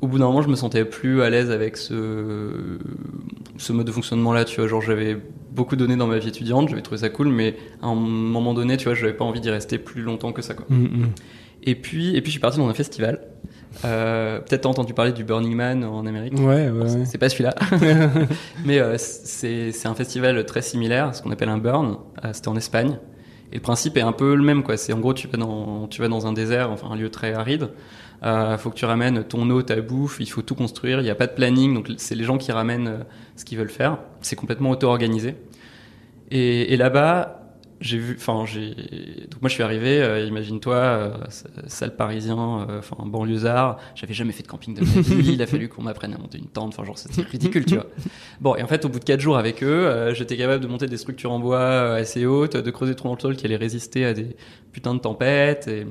Au 0.00 0.08
bout 0.08 0.18
d'un 0.18 0.26
moment, 0.26 0.42
je 0.42 0.48
me 0.48 0.56
sentais 0.56 0.84
plus 0.84 1.22
à 1.22 1.30
l'aise 1.30 1.50
avec 1.52 1.76
ce, 1.76 2.50
ce 3.56 3.72
mode 3.72 3.86
de 3.86 3.92
fonctionnement-là. 3.92 4.44
Tu 4.44 4.56
vois, 4.56 4.66
genre 4.68 4.82
j'avais 4.82 5.16
beaucoup 5.52 5.76
donné 5.76 5.96
dans 5.96 6.08
ma 6.08 6.18
vie 6.18 6.28
étudiante, 6.28 6.68
j'avais 6.68 6.82
trouvé 6.82 6.98
ça 6.98 7.08
cool, 7.08 7.28
mais 7.28 7.56
à 7.82 7.86
un 7.86 7.94
moment 7.94 8.52
donné, 8.52 8.76
tu 8.76 8.84
vois, 8.84 8.94
j'avais 8.94 9.12
pas 9.14 9.24
envie 9.24 9.40
d'y 9.40 9.50
rester 9.50 9.78
plus 9.78 10.02
longtemps 10.02 10.32
que 10.32 10.42
ça. 10.42 10.54
Quoi. 10.54 10.66
Mm, 10.68 10.82
mm. 10.82 11.06
Et 11.64 11.74
puis, 11.76 12.16
et 12.16 12.20
puis 12.20 12.26
je 12.30 12.32
suis 12.32 12.40
parti 12.40 12.58
dans 12.58 12.68
un 12.68 12.74
festival. 12.74 13.20
Euh, 13.84 14.38
Peut-être 14.40 14.62
t'as 14.62 14.68
entendu 14.68 14.94
parler 14.94 15.12
du 15.12 15.24
Burning 15.24 15.54
Man 15.54 15.84
en 15.84 16.06
Amérique. 16.06 16.34
Ouais, 16.38 16.44
ouais. 16.44 16.70
Bon, 16.70 16.88
c'est- 16.88 16.98
ouais. 16.98 17.04
C'est 17.06 17.18
pas 17.18 17.28
celui-là. 17.28 17.54
Mais 18.64 18.78
euh, 18.78 18.96
c'est 18.98 19.72
c'est 19.72 19.88
un 19.88 19.94
festival 19.94 20.44
très 20.46 20.62
similaire, 20.62 21.14
ce 21.14 21.22
qu'on 21.22 21.30
appelle 21.30 21.48
un 21.48 21.58
burn. 21.58 21.96
Euh, 22.24 22.30
C'était 22.32 22.48
en 22.48 22.56
Espagne. 22.56 22.98
Et 23.50 23.56
le 23.56 23.60
principe 23.60 23.96
est 23.98 24.02
un 24.02 24.12
peu 24.12 24.34
le 24.34 24.42
même, 24.42 24.62
quoi. 24.62 24.76
C'est 24.76 24.92
en 24.92 24.98
gros, 24.98 25.12
tu 25.14 25.28
vas 25.28 25.36
dans, 25.36 25.86
tu 25.88 26.00
vas 26.00 26.08
dans 26.08 26.26
un 26.26 26.32
désert, 26.32 26.70
enfin 26.70 26.88
un 26.90 26.96
lieu 26.96 27.10
très 27.10 27.34
aride. 27.34 27.68
Euh, 28.22 28.56
faut 28.56 28.70
que 28.70 28.76
tu 28.76 28.84
ramènes 28.84 29.24
ton 29.24 29.50
eau, 29.50 29.62
ta 29.62 29.80
bouffe. 29.80 30.18
Il 30.20 30.26
faut 30.30 30.42
tout 30.42 30.54
construire. 30.54 31.00
Il 31.00 31.04
n'y 31.04 31.10
a 31.10 31.14
pas 31.14 31.26
de 31.26 31.32
planning, 31.32 31.74
donc 31.74 31.90
c'est 31.98 32.14
les 32.14 32.24
gens 32.24 32.38
qui 32.38 32.50
ramènent 32.52 32.86
euh, 32.88 32.96
ce 33.36 33.44
qu'ils 33.44 33.58
veulent 33.58 33.68
faire. 33.68 33.98
C'est 34.20 34.36
complètement 34.36 34.70
auto-organisé. 34.70 35.34
Et, 36.30 36.72
et 36.72 36.76
là-bas, 36.76 37.41
j'ai 37.82 37.98
vu, 37.98 38.14
enfin, 38.16 38.44
j'ai, 38.46 38.74
donc 39.28 39.42
moi 39.42 39.48
je 39.48 39.54
suis 39.54 39.62
arrivé, 39.62 40.00
euh, 40.00 40.24
imagine-toi, 40.24 40.74
euh, 40.74 41.10
salle 41.66 41.96
parisien, 41.96 42.66
euh, 42.68 42.78
enfin, 42.78 42.96
banlieusard, 43.04 43.78
j'avais 43.96 44.14
jamais 44.14 44.32
fait 44.32 44.44
de 44.44 44.48
camping 44.48 44.74
de 44.74 44.80
ma 44.80 45.00
vie, 45.00 45.32
il 45.32 45.42
a 45.42 45.46
fallu 45.46 45.68
qu'on 45.68 45.82
m'apprenne 45.82 46.14
à 46.14 46.18
monter 46.18 46.38
une 46.38 46.46
tente, 46.46 46.68
enfin, 46.68 46.84
genre, 46.84 46.96
c'était 46.96 47.22
ridicule, 47.22 47.64
tu 47.64 47.74
vois. 47.74 47.86
Bon, 48.40 48.54
et 48.54 48.62
en 48.62 48.68
fait, 48.68 48.84
au 48.84 48.88
bout 48.88 49.00
de 49.00 49.04
quatre 49.04 49.20
jours 49.20 49.36
avec 49.36 49.64
eux, 49.64 49.66
euh, 49.66 50.14
j'étais 50.14 50.36
capable 50.36 50.62
de 50.62 50.68
monter 50.68 50.86
des 50.86 50.96
structures 50.96 51.32
en 51.32 51.40
bois 51.40 51.58
euh, 51.58 52.00
assez 52.00 52.24
hautes, 52.24 52.56
de 52.56 52.70
creuser 52.70 52.92
des 52.92 52.96
trous 52.96 53.08
dans 53.08 53.14
le 53.14 53.20
sol 53.20 53.36
qui 53.36 53.46
allaient 53.46 53.56
résister 53.56 54.04
à 54.04 54.14
des 54.14 54.36
putains 54.70 54.94
de 54.94 55.00
tempêtes, 55.00 55.66
et 55.66 55.84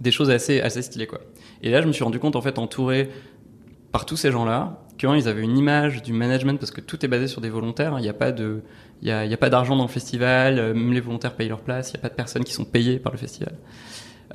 des 0.00 0.10
choses 0.10 0.30
assez, 0.30 0.60
assez 0.60 0.82
stylées, 0.82 1.06
quoi. 1.06 1.20
Et 1.62 1.70
là, 1.70 1.80
je 1.80 1.86
me 1.86 1.92
suis 1.92 2.04
rendu 2.04 2.18
compte, 2.18 2.36
en 2.36 2.42
fait, 2.42 2.58
entouré 2.58 3.08
par 3.90 4.04
tous 4.04 4.16
ces 4.16 4.30
gens-là, 4.30 4.82
ils 5.14 5.28
avaient 5.28 5.42
une 5.42 5.56
image 5.58 6.02
du 6.02 6.12
management 6.12 6.58
parce 6.58 6.70
que 6.70 6.80
tout 6.80 7.04
est 7.04 7.08
basé 7.08 7.26
sur 7.26 7.40
des 7.40 7.48
volontaires. 7.50 7.94
Il 7.98 8.02
n'y 8.02 8.08
a 8.08 8.12
pas 8.14 8.32
de, 8.32 8.60
il 9.02 9.08
y 9.08 9.10
a, 9.10 9.24
il 9.24 9.30
y 9.30 9.34
a 9.34 9.36
pas 9.38 9.50
d'argent 9.50 9.76
dans 9.76 9.84
le 9.84 9.88
festival. 9.88 10.58
euh, 10.58 10.74
Même 10.74 10.92
les 10.92 11.00
volontaires 11.00 11.34
payent 11.34 11.48
leur 11.48 11.60
place. 11.60 11.90
Il 11.90 11.94
n'y 11.96 12.00
a 12.00 12.02
pas 12.02 12.08
de 12.08 12.14
personnes 12.14 12.44
qui 12.44 12.52
sont 12.52 12.64
payées 12.64 12.98
par 12.98 13.12
le 13.12 13.18
festival. 13.18 13.54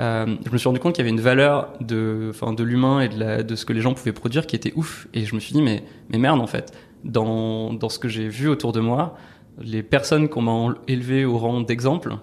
Euh, 0.01 0.35
je 0.45 0.51
me 0.51 0.57
suis 0.57 0.67
rendu 0.67 0.79
compte 0.79 0.93
qu'il 0.95 1.03
y 1.05 1.07
avait 1.07 1.15
une 1.15 1.21
valeur 1.23 1.73
de, 1.79 2.27
enfin, 2.29 2.51
de 2.53 2.63
l'humain 2.63 2.99
et 3.01 3.07
de, 3.09 3.17
la, 3.19 3.43
de 3.43 3.55
ce 3.55 3.65
que 3.65 3.71
les 3.73 3.79
gens 3.81 3.93
pouvaient 3.93 4.11
produire 4.11 4.45
qui 4.45 4.55
était 4.55 4.73
ouf. 4.75 5.07
Et 5.13 5.23
je 5.25 5.35
me 5.35 5.39
suis 5.39 5.53
dit, 5.53 5.61
mais, 5.61 5.83
mais 6.09 6.17
merde, 6.17 6.41
en 6.41 6.47
fait, 6.47 6.73
dans, 7.03 7.73
dans 7.73 7.87
ce 7.89 7.99
que 7.99 8.09
j'ai 8.09 8.27
vu 8.27 8.49
autour 8.49 8.71
de 8.73 8.79
moi, 8.81 9.17
les 9.61 9.83
personnes 9.83 10.27
qu'on 10.27 10.41
m'a 10.41 10.73
élevé 10.87 11.23
au 11.23 11.37
rang 11.37 11.61
d'exemple, 11.61 12.15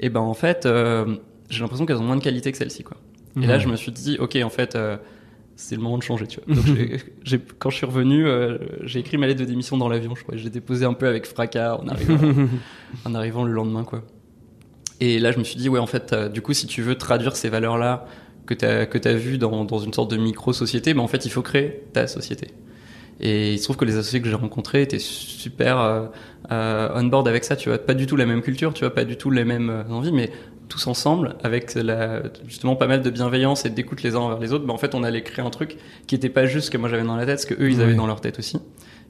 et 0.00 0.08
ben, 0.08 0.20
en 0.20 0.34
fait, 0.34 0.66
euh, 0.66 1.16
j'ai 1.50 1.60
l'impression 1.60 1.86
qu'elles 1.86 1.98
ont 1.98 2.04
moins 2.04 2.16
de 2.16 2.22
qualité 2.22 2.50
que 2.50 2.58
celle-ci, 2.58 2.82
quoi. 2.82 2.96
Et 3.40 3.46
là, 3.46 3.54
Ouais. 3.54 3.60
je 3.60 3.68
me 3.68 3.76
suis 3.76 3.92
dit, 3.92 4.16
ok, 4.18 4.36
en 4.44 4.50
fait, 4.50 4.74
euh, 4.74 4.96
c'est 5.56 5.76
le 5.76 5.82
moment 5.82 5.98
de 5.98 6.02
changer, 6.02 6.26
tu 6.26 6.40
vois. 6.44 6.54
Donc, 6.54 6.64
j'ai- 7.24 7.40
quand 7.58 7.70
je 7.70 7.76
suis 7.76 7.86
revenu, 7.86 8.26
euh, 8.26 8.58
j'ai 8.82 9.00
écrit 9.00 9.16
ma 9.18 9.26
lettre 9.26 9.40
de 9.40 9.44
démission 9.44 9.76
dans 9.76 9.88
l'avion, 9.88 10.14
je 10.14 10.22
crois. 10.22 10.36
J'ai 10.36 10.50
déposé 10.50 10.84
un 10.84 10.94
peu 10.94 11.06
avec 11.06 11.26
fracas 11.26 11.76
en 11.76 11.88
arrivant, 11.88 12.18
en 13.04 13.14
arrivant 13.14 13.44
le 13.44 13.52
lendemain, 13.52 13.84
quoi. 13.84 14.02
Et 15.00 15.18
là, 15.18 15.32
je 15.32 15.38
me 15.38 15.44
suis 15.44 15.56
dit, 15.56 15.68
ouais, 15.68 15.78
en 15.80 15.86
fait, 15.86 16.12
euh, 16.12 16.28
du 16.28 16.40
coup, 16.40 16.52
si 16.52 16.66
tu 16.66 16.82
veux 16.82 16.94
traduire 16.96 17.36
ces 17.36 17.48
valeurs-là 17.48 18.06
que 18.46 18.54
tu 18.54 18.64
as, 18.64 18.86
que 18.86 19.08
as 19.08 19.14
vues 19.14 19.38
dans, 19.38 19.64
dans 19.64 19.78
une 19.78 19.92
sorte 19.92 20.10
de 20.10 20.16
micro-société, 20.16 20.94
ben, 20.94 21.00
en 21.00 21.08
fait, 21.08 21.24
il 21.26 21.30
faut 21.30 21.42
créer 21.42 21.82
ta 21.92 22.06
société. 22.06 22.48
Et 23.20 23.52
il 23.54 23.58
se 23.58 23.64
trouve 23.64 23.76
que 23.76 23.84
les 23.84 23.96
associés 23.96 24.20
que 24.20 24.28
j'ai 24.28 24.34
rencontrés 24.34 24.82
étaient 24.82 24.98
super 24.98 25.78
euh, 26.50 26.88
on 26.94 27.04
board 27.04 27.28
avec 27.28 27.44
ça, 27.44 27.54
tu 27.56 27.68
vois. 27.68 27.78
Pas 27.78 27.94
du 27.94 28.06
tout 28.06 28.16
la 28.16 28.26
même 28.26 28.42
culture, 28.42 28.74
tu 28.74 28.80
vois, 28.80 28.92
pas 28.94 29.04
du 29.04 29.16
tout 29.16 29.30
les 29.30 29.44
mêmes 29.44 29.84
envies, 29.88 30.12
mais 30.12 30.30
tous 30.68 30.86
ensemble, 30.86 31.36
avec 31.42 31.74
la, 31.74 32.22
justement 32.46 32.76
pas 32.76 32.86
mal 32.86 33.02
de 33.02 33.10
bienveillance 33.10 33.64
et 33.66 33.70
d'écoute 33.70 34.02
les 34.02 34.14
uns 34.16 34.20
envers 34.20 34.38
les 34.40 34.52
autres, 34.52 34.64
ben, 34.66 34.72
en 34.74 34.78
fait, 34.78 34.94
on 34.94 35.02
allait 35.04 35.22
créer 35.22 35.44
un 35.44 35.50
truc 35.50 35.76
qui 36.06 36.14
était 36.14 36.28
pas 36.30 36.46
juste 36.46 36.66
ce 36.66 36.70
que 36.70 36.78
moi 36.78 36.88
j'avais 36.88 37.02
dans 37.04 37.16
la 37.16 37.26
tête, 37.26 37.40
ce 37.40 37.46
que 37.46 37.54
eux 37.54 37.70
ils 37.70 37.80
avaient 37.80 37.90
Ouais. 37.92 37.96
dans 37.96 38.06
leur 38.06 38.20
tête 38.20 38.38
aussi, 38.38 38.58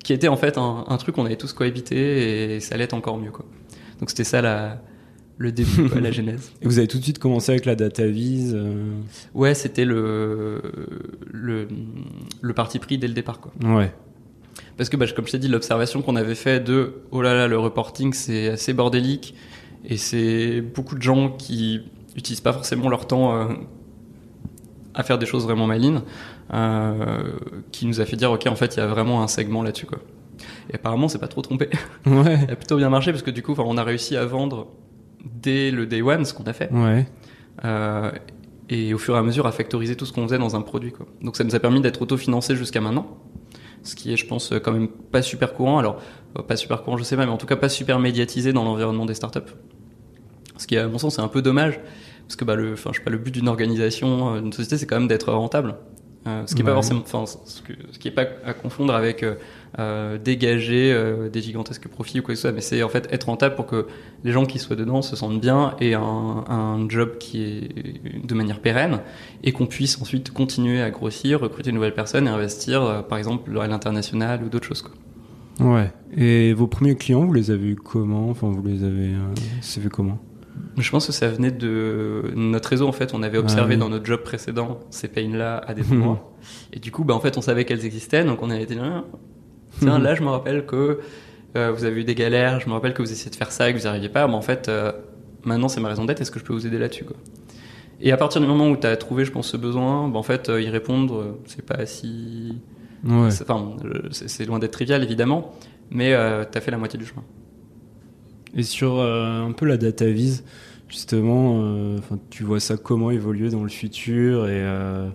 qui 0.02 0.12
était 0.12 0.28
en 0.28 0.36
fait 0.36 0.58
un, 0.58 0.84
un 0.88 0.96
truc 0.96 1.14
qu'on 1.14 1.24
allait 1.26 1.36
tous 1.36 1.52
cohabiter 1.52 2.54
et 2.56 2.60
ça 2.60 2.74
allait 2.74 2.84
être 2.84 2.94
encore 2.94 3.18
mieux, 3.18 3.30
quoi. 3.30 3.44
Donc 4.00 4.10
c'était 4.10 4.24
ça 4.24 4.42
la, 4.42 4.82
le 5.38 5.52
début, 5.52 5.88
la 6.00 6.10
genèse. 6.12 6.50
Et 6.62 6.66
vous 6.66 6.78
avez 6.78 6.88
tout 6.88 6.98
de 6.98 7.02
suite 7.04 7.18
commencé 7.18 7.52
avec 7.52 7.64
la 7.64 7.74
data 7.76 8.06
vise. 8.06 8.54
euh, 8.56 8.90
Ouais, 9.34 9.54
c'était 9.54 9.84
le, 9.84 10.60
le, 11.32 11.68
le 12.40 12.52
parti 12.54 12.78
pris 12.78 12.98
dès 12.98 13.08
le 13.08 13.14
départ, 13.14 13.40
quoi. 13.40 13.52
Ouais. 13.64 13.92
Parce 14.76 14.88
que, 14.88 14.96
bah, 14.96 15.06
comme 15.14 15.26
je 15.26 15.32
t'ai 15.32 15.38
dit, 15.38 15.48
l'observation 15.48 16.02
qu'on 16.02 16.16
avait 16.16 16.34
fait 16.34 16.60
de 16.60 16.94
oh 17.12 17.22
là 17.22 17.34
là, 17.34 17.46
le 17.48 17.58
reporting 17.58 18.12
c'est 18.12 18.48
assez 18.48 18.72
bordélique 18.72 19.34
et 19.84 19.96
c'est 19.96 20.60
beaucoup 20.60 20.94
de 20.94 21.02
gens 21.02 21.30
qui 21.30 21.82
utilisent 22.16 22.40
pas 22.40 22.52
forcément 22.52 22.88
leur 22.88 23.06
temps 23.06 23.34
euh, 23.34 23.46
à 24.94 25.02
faire 25.02 25.18
des 25.18 25.26
choses 25.26 25.44
vraiment 25.44 25.66
malines, 25.66 26.02
euh, 26.52 27.32
qui 27.72 27.86
nous 27.86 28.00
a 28.00 28.04
fait 28.04 28.16
dire 28.16 28.30
ok, 28.30 28.46
en 28.46 28.56
fait, 28.56 28.76
il 28.76 28.80
y 28.80 28.82
a 28.82 28.86
vraiment 28.86 29.22
un 29.22 29.28
segment 29.28 29.62
là-dessus, 29.62 29.86
quoi. 29.86 29.98
Et 30.70 30.74
apparemment, 30.74 31.08
c'est 31.08 31.18
pas 31.18 31.28
trop 31.28 31.42
trompé. 31.42 31.68
Ouais. 32.06 32.38
Ça 32.46 32.52
a 32.52 32.56
plutôt 32.56 32.76
bien 32.76 32.90
marché 32.90 33.12
parce 33.12 33.22
que 33.22 33.30
du 33.30 33.42
coup, 33.42 33.54
on 33.56 33.76
a 33.76 33.84
réussi 33.84 34.16
à 34.16 34.24
vendre 34.24 34.68
dès 35.24 35.70
le 35.70 35.86
day 35.86 36.02
one 36.02 36.24
ce 36.24 36.34
qu'on 36.34 36.44
a 36.44 36.52
fait. 36.52 36.70
Ouais. 36.72 37.06
Euh, 37.64 38.10
et 38.68 38.94
au 38.94 38.98
fur 38.98 39.14
et 39.14 39.18
à 39.18 39.22
mesure 39.22 39.46
à 39.46 39.52
factoriser 39.52 39.96
tout 39.96 40.06
ce 40.06 40.12
qu'on 40.12 40.24
faisait 40.24 40.38
dans 40.38 40.56
un 40.56 40.62
produit. 40.62 40.92
Quoi. 40.92 41.06
Donc 41.22 41.36
ça 41.36 41.44
nous 41.44 41.54
a 41.54 41.60
permis 41.60 41.80
d'être 41.80 42.00
autofinancé 42.02 42.56
jusqu'à 42.56 42.80
maintenant, 42.80 43.18
ce 43.84 43.94
qui 43.94 44.12
est, 44.12 44.16
je 44.16 44.26
pense, 44.26 44.52
quand 44.62 44.72
même 44.72 44.88
pas 44.88 45.22
super 45.22 45.54
courant. 45.54 45.78
Alors, 45.78 46.00
euh, 46.38 46.42
pas 46.42 46.56
super 46.56 46.82
courant, 46.82 46.96
je 46.96 47.04
sais 47.04 47.16
pas, 47.16 47.26
mais 47.26 47.32
en 47.32 47.36
tout 47.36 47.46
cas 47.46 47.56
pas 47.56 47.68
super 47.68 47.98
médiatisé 47.98 48.52
dans 48.52 48.64
l'environnement 48.64 49.06
des 49.06 49.14
startups. 49.14 49.40
Ce 50.56 50.66
qui, 50.66 50.76
à 50.76 50.88
mon 50.88 50.98
sens, 50.98 51.16
c'est 51.16 51.22
un 51.22 51.28
peu 51.28 51.42
dommage, 51.42 51.80
parce 52.26 52.36
que 52.36 52.44
bah, 52.44 52.56
le, 52.56 52.72
enfin, 52.72 52.90
je 52.92 52.98
sais 52.98 53.04
pas, 53.04 53.10
le 53.10 53.18
but 53.18 53.32
d'une 53.32 53.48
organisation, 53.48 54.34
euh, 54.34 54.40
d'une 54.40 54.52
société, 54.52 54.78
c'est 54.78 54.86
quand 54.86 54.98
même 54.98 55.08
d'être 55.08 55.32
rentable. 55.32 55.76
Euh, 56.26 56.42
ce 56.46 56.54
qui 56.54 56.62
est 56.62 56.64
pas 56.64 56.72
forcément, 56.72 57.00
enfin, 57.00 57.24
ce, 57.26 57.60
que- 57.60 57.74
ce 57.92 57.98
qui 57.98 58.08
est 58.08 58.10
pas 58.10 58.24
à 58.46 58.54
confondre 58.54 58.94
avec 58.94 59.22
euh, 59.22 59.34
euh, 59.78 60.16
dégager 60.16 60.90
euh, 60.90 61.28
des 61.28 61.42
gigantesques 61.42 61.86
profits 61.88 62.20
ou 62.20 62.22
quoi 62.22 62.32
que 62.32 62.36
ce 62.36 62.42
soit, 62.42 62.52
mais 62.52 62.62
c'est 62.62 62.82
en 62.82 62.88
fait 62.88 63.06
être 63.12 63.24
rentable 63.24 63.56
pour 63.56 63.66
que 63.66 63.86
les 64.24 64.32
gens 64.32 64.46
qui 64.46 64.58
soient 64.58 64.74
dedans 64.76 65.02
se 65.02 65.16
sentent 65.16 65.38
bien 65.40 65.74
et 65.80 65.92
un, 65.92 66.00
un 66.48 66.88
job 66.88 67.18
qui 67.18 67.42
est 67.42 68.26
de 68.26 68.34
manière 68.34 68.60
pérenne 68.60 69.00
et 69.42 69.52
qu'on 69.52 69.66
puisse 69.66 70.00
ensuite 70.00 70.30
continuer 70.32 70.80
à 70.80 70.90
grossir, 70.90 71.40
recruter 71.40 71.70
de 71.70 71.74
nouvelles 71.74 71.92
personnes 71.94 72.26
et 72.26 72.30
investir, 72.30 73.04
par 73.06 73.18
exemple, 73.18 73.58
à 73.58 73.66
l'international 73.66 74.42
ou 74.44 74.48
d'autres 74.48 74.66
choses. 74.66 74.80
Quoi. 74.82 74.92
Ouais. 75.74 75.92
Et 76.16 76.54
vos 76.54 76.66
premiers 76.68 76.96
clients, 76.96 77.24
vous 77.26 77.34
les 77.34 77.50
avez 77.50 77.68
eu 77.68 77.76
comment? 77.76 78.30
Enfin, 78.30 78.48
vous 78.50 78.62
les 78.66 78.82
avez. 78.82 79.10
C'est 79.60 79.80
fait 79.82 79.90
comment? 79.90 80.18
Je 80.78 80.90
pense 80.90 81.06
que 81.06 81.12
ça 81.12 81.28
venait 81.28 81.50
de 81.50 82.30
notre 82.34 82.68
réseau 82.68 82.86
en 82.86 82.92
fait. 82.92 83.12
On 83.14 83.22
avait 83.22 83.38
observé 83.38 83.72
Ah 83.72 83.74
oui. 83.74 83.76
dans 83.80 83.88
notre 83.88 84.04
job 84.06 84.22
précédent 84.22 84.80
ces 84.90 85.08
pains-là 85.08 85.58
à 85.66 85.74
des 85.74 85.82
endroits. 85.92 86.32
et 86.72 86.78
du 86.78 86.90
coup, 86.92 87.04
bah, 87.04 87.14
en 87.14 87.20
fait, 87.20 87.36
on 87.36 87.40
savait 87.42 87.64
qu'elles 87.64 87.84
existaient. 87.84 88.24
Donc 88.24 88.42
on 88.42 88.50
a 88.50 88.58
été 88.60 88.74
là. 88.74 89.04
Tiens, 89.80 89.98
là, 89.98 90.14
je 90.14 90.22
me 90.22 90.28
rappelle 90.28 90.66
que 90.66 91.00
euh, 91.56 91.72
vous 91.72 91.84
avez 91.84 92.00
eu 92.00 92.04
des 92.04 92.14
galères. 92.14 92.60
Je 92.60 92.68
me 92.68 92.72
rappelle 92.74 92.94
que 92.94 93.02
vous 93.02 93.10
essayez 93.10 93.30
de 93.30 93.36
faire 93.36 93.50
ça 93.52 93.68
et 93.68 93.72
que 93.72 93.78
vous 93.78 93.84
n'y 93.84 93.88
arriviez 93.88 94.08
pas. 94.08 94.26
Mais 94.28 94.34
en 94.34 94.42
fait, 94.42 94.68
euh, 94.68 94.92
maintenant, 95.44 95.68
c'est 95.68 95.80
ma 95.80 95.88
raison 95.88 96.04
d'être. 96.04 96.20
Est-ce 96.20 96.30
que 96.30 96.38
je 96.38 96.44
peux 96.44 96.52
vous 96.52 96.66
aider 96.66 96.78
là-dessus 96.78 97.04
Et 98.00 98.12
à 98.12 98.16
partir 98.16 98.40
du 98.40 98.46
moment 98.46 98.68
où 98.70 98.76
tu 98.76 98.86
as 98.86 98.96
trouvé, 98.96 99.24
je 99.24 99.32
pense, 99.32 99.48
ce 99.48 99.56
besoin, 99.56 100.08
bah, 100.08 100.18
en 100.18 100.22
fait, 100.22 100.48
euh, 100.48 100.60
y 100.62 100.68
répondre, 100.68 101.38
c'est 101.46 101.64
pas 101.66 101.84
si. 101.86 102.58
Ouais. 103.04 103.28
Enfin, 103.42 103.76
c'est 104.12 104.44
loin 104.46 104.58
d'être 104.60 104.72
trivial, 104.72 105.02
évidemment. 105.02 105.54
Mais 105.90 106.10
tu 106.50 106.58
as 106.58 106.60
fait 106.60 106.70
la 106.70 106.78
moitié 106.78 106.98
du 106.98 107.04
chemin. 107.04 107.22
Et 108.56 108.62
sur 108.62 108.98
euh, 108.98 109.42
un 109.42 109.52
peu 109.52 109.66
la 109.66 109.76
data 109.76 110.06
vise, 110.06 110.44
justement, 110.88 111.60
euh, 111.62 111.98
tu 112.30 112.44
vois 112.44 112.60
ça 112.60 112.76
comment 112.76 113.10
évoluer 113.10 113.50
dans 113.50 113.62
le 113.62 113.68
futur 113.68 114.46
et 114.46 114.62
euh, 114.62 115.08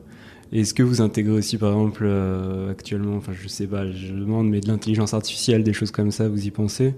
est-ce 0.51 0.73
que 0.73 0.81
vous 0.83 1.01
intégrez 1.01 1.33
aussi, 1.33 1.57
par 1.57 1.71
exemple, 1.71 2.03
euh, 2.05 2.71
actuellement, 2.71 3.15
enfin, 3.17 3.33
je 3.39 3.47
sais 3.47 3.67
pas, 3.67 3.89
je 3.91 4.13
demande, 4.13 4.49
mais 4.49 4.61
de 4.61 4.67
l'intelligence 4.67 5.13
artificielle, 5.13 5.63
des 5.63 5.73
choses 5.73 5.91
comme 5.91 6.11
ça, 6.11 6.27
vous 6.27 6.45
y 6.47 6.51
pensez? 6.51 6.95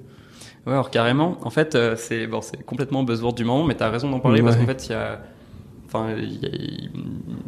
Ouais, 0.66 0.74
alors 0.74 0.90
carrément. 0.90 1.38
En 1.42 1.50
fait, 1.50 1.76
euh, 1.76 1.96
c'est 1.98 2.28
bon, 2.28 2.42
c'est 2.42 2.64
complètement 2.64 3.04
buzzword 3.04 3.34
du 3.34 3.44
moment, 3.44 3.66
mais 3.66 3.76
tu 3.76 3.84
as 3.84 3.90
raison 3.90 4.10
d'en 4.10 4.20
parler 4.20 4.42
parce 4.42 4.56
qu'en 4.56 4.66
fait, 4.66 4.88
il 4.88 4.92
y 4.92 4.96
a, 4.96 5.22
enfin, 5.88 6.16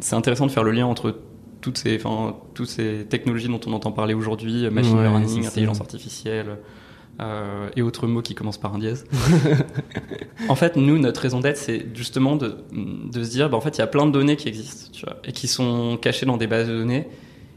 c'est 0.00 0.16
intéressant 0.16 0.46
de 0.46 0.50
faire 0.50 0.64
le 0.64 0.72
lien 0.72 0.86
entre 0.86 1.16
toutes 1.60 1.78
ces, 1.78 1.96
enfin, 1.96 2.36
toutes 2.52 2.68
ces 2.68 3.06
technologies 3.08 3.48
dont 3.48 3.60
on 3.66 3.72
entend 3.72 3.92
parler 3.92 4.14
aujourd'hui, 4.14 4.68
machine 4.70 4.96
Ouais, 4.96 5.02
learning, 5.02 5.46
intelligence 5.46 5.80
artificielle 5.80 6.58
euh, 7.20 7.68
et 7.76 7.82
autres 7.82 8.06
mots 8.06 8.22
qui 8.22 8.34
commencent 8.34 8.58
par 8.58 8.74
un 8.74 8.78
dièse. 8.78 9.04
en 10.48 10.54
fait, 10.54 10.76
nous, 10.76 10.98
notre 10.98 11.20
raison 11.20 11.40
d'être, 11.40 11.56
c'est 11.56 11.86
justement 11.94 12.36
de, 12.36 12.56
de 12.72 13.22
se 13.24 13.30
dire, 13.30 13.48
bah, 13.50 13.56
en 13.56 13.60
fait, 13.60 13.76
il 13.76 13.80
y 13.80 13.82
a 13.82 13.86
plein 13.86 14.06
de 14.06 14.12
données 14.12 14.36
qui 14.36 14.48
existent, 14.48 14.90
tu 14.92 15.04
vois, 15.04 15.16
et 15.24 15.32
qui 15.32 15.46
sont 15.48 15.96
cachées 16.00 16.26
dans 16.26 16.36
des 16.36 16.46
bases 16.46 16.68
de 16.68 16.76
données, 16.76 17.06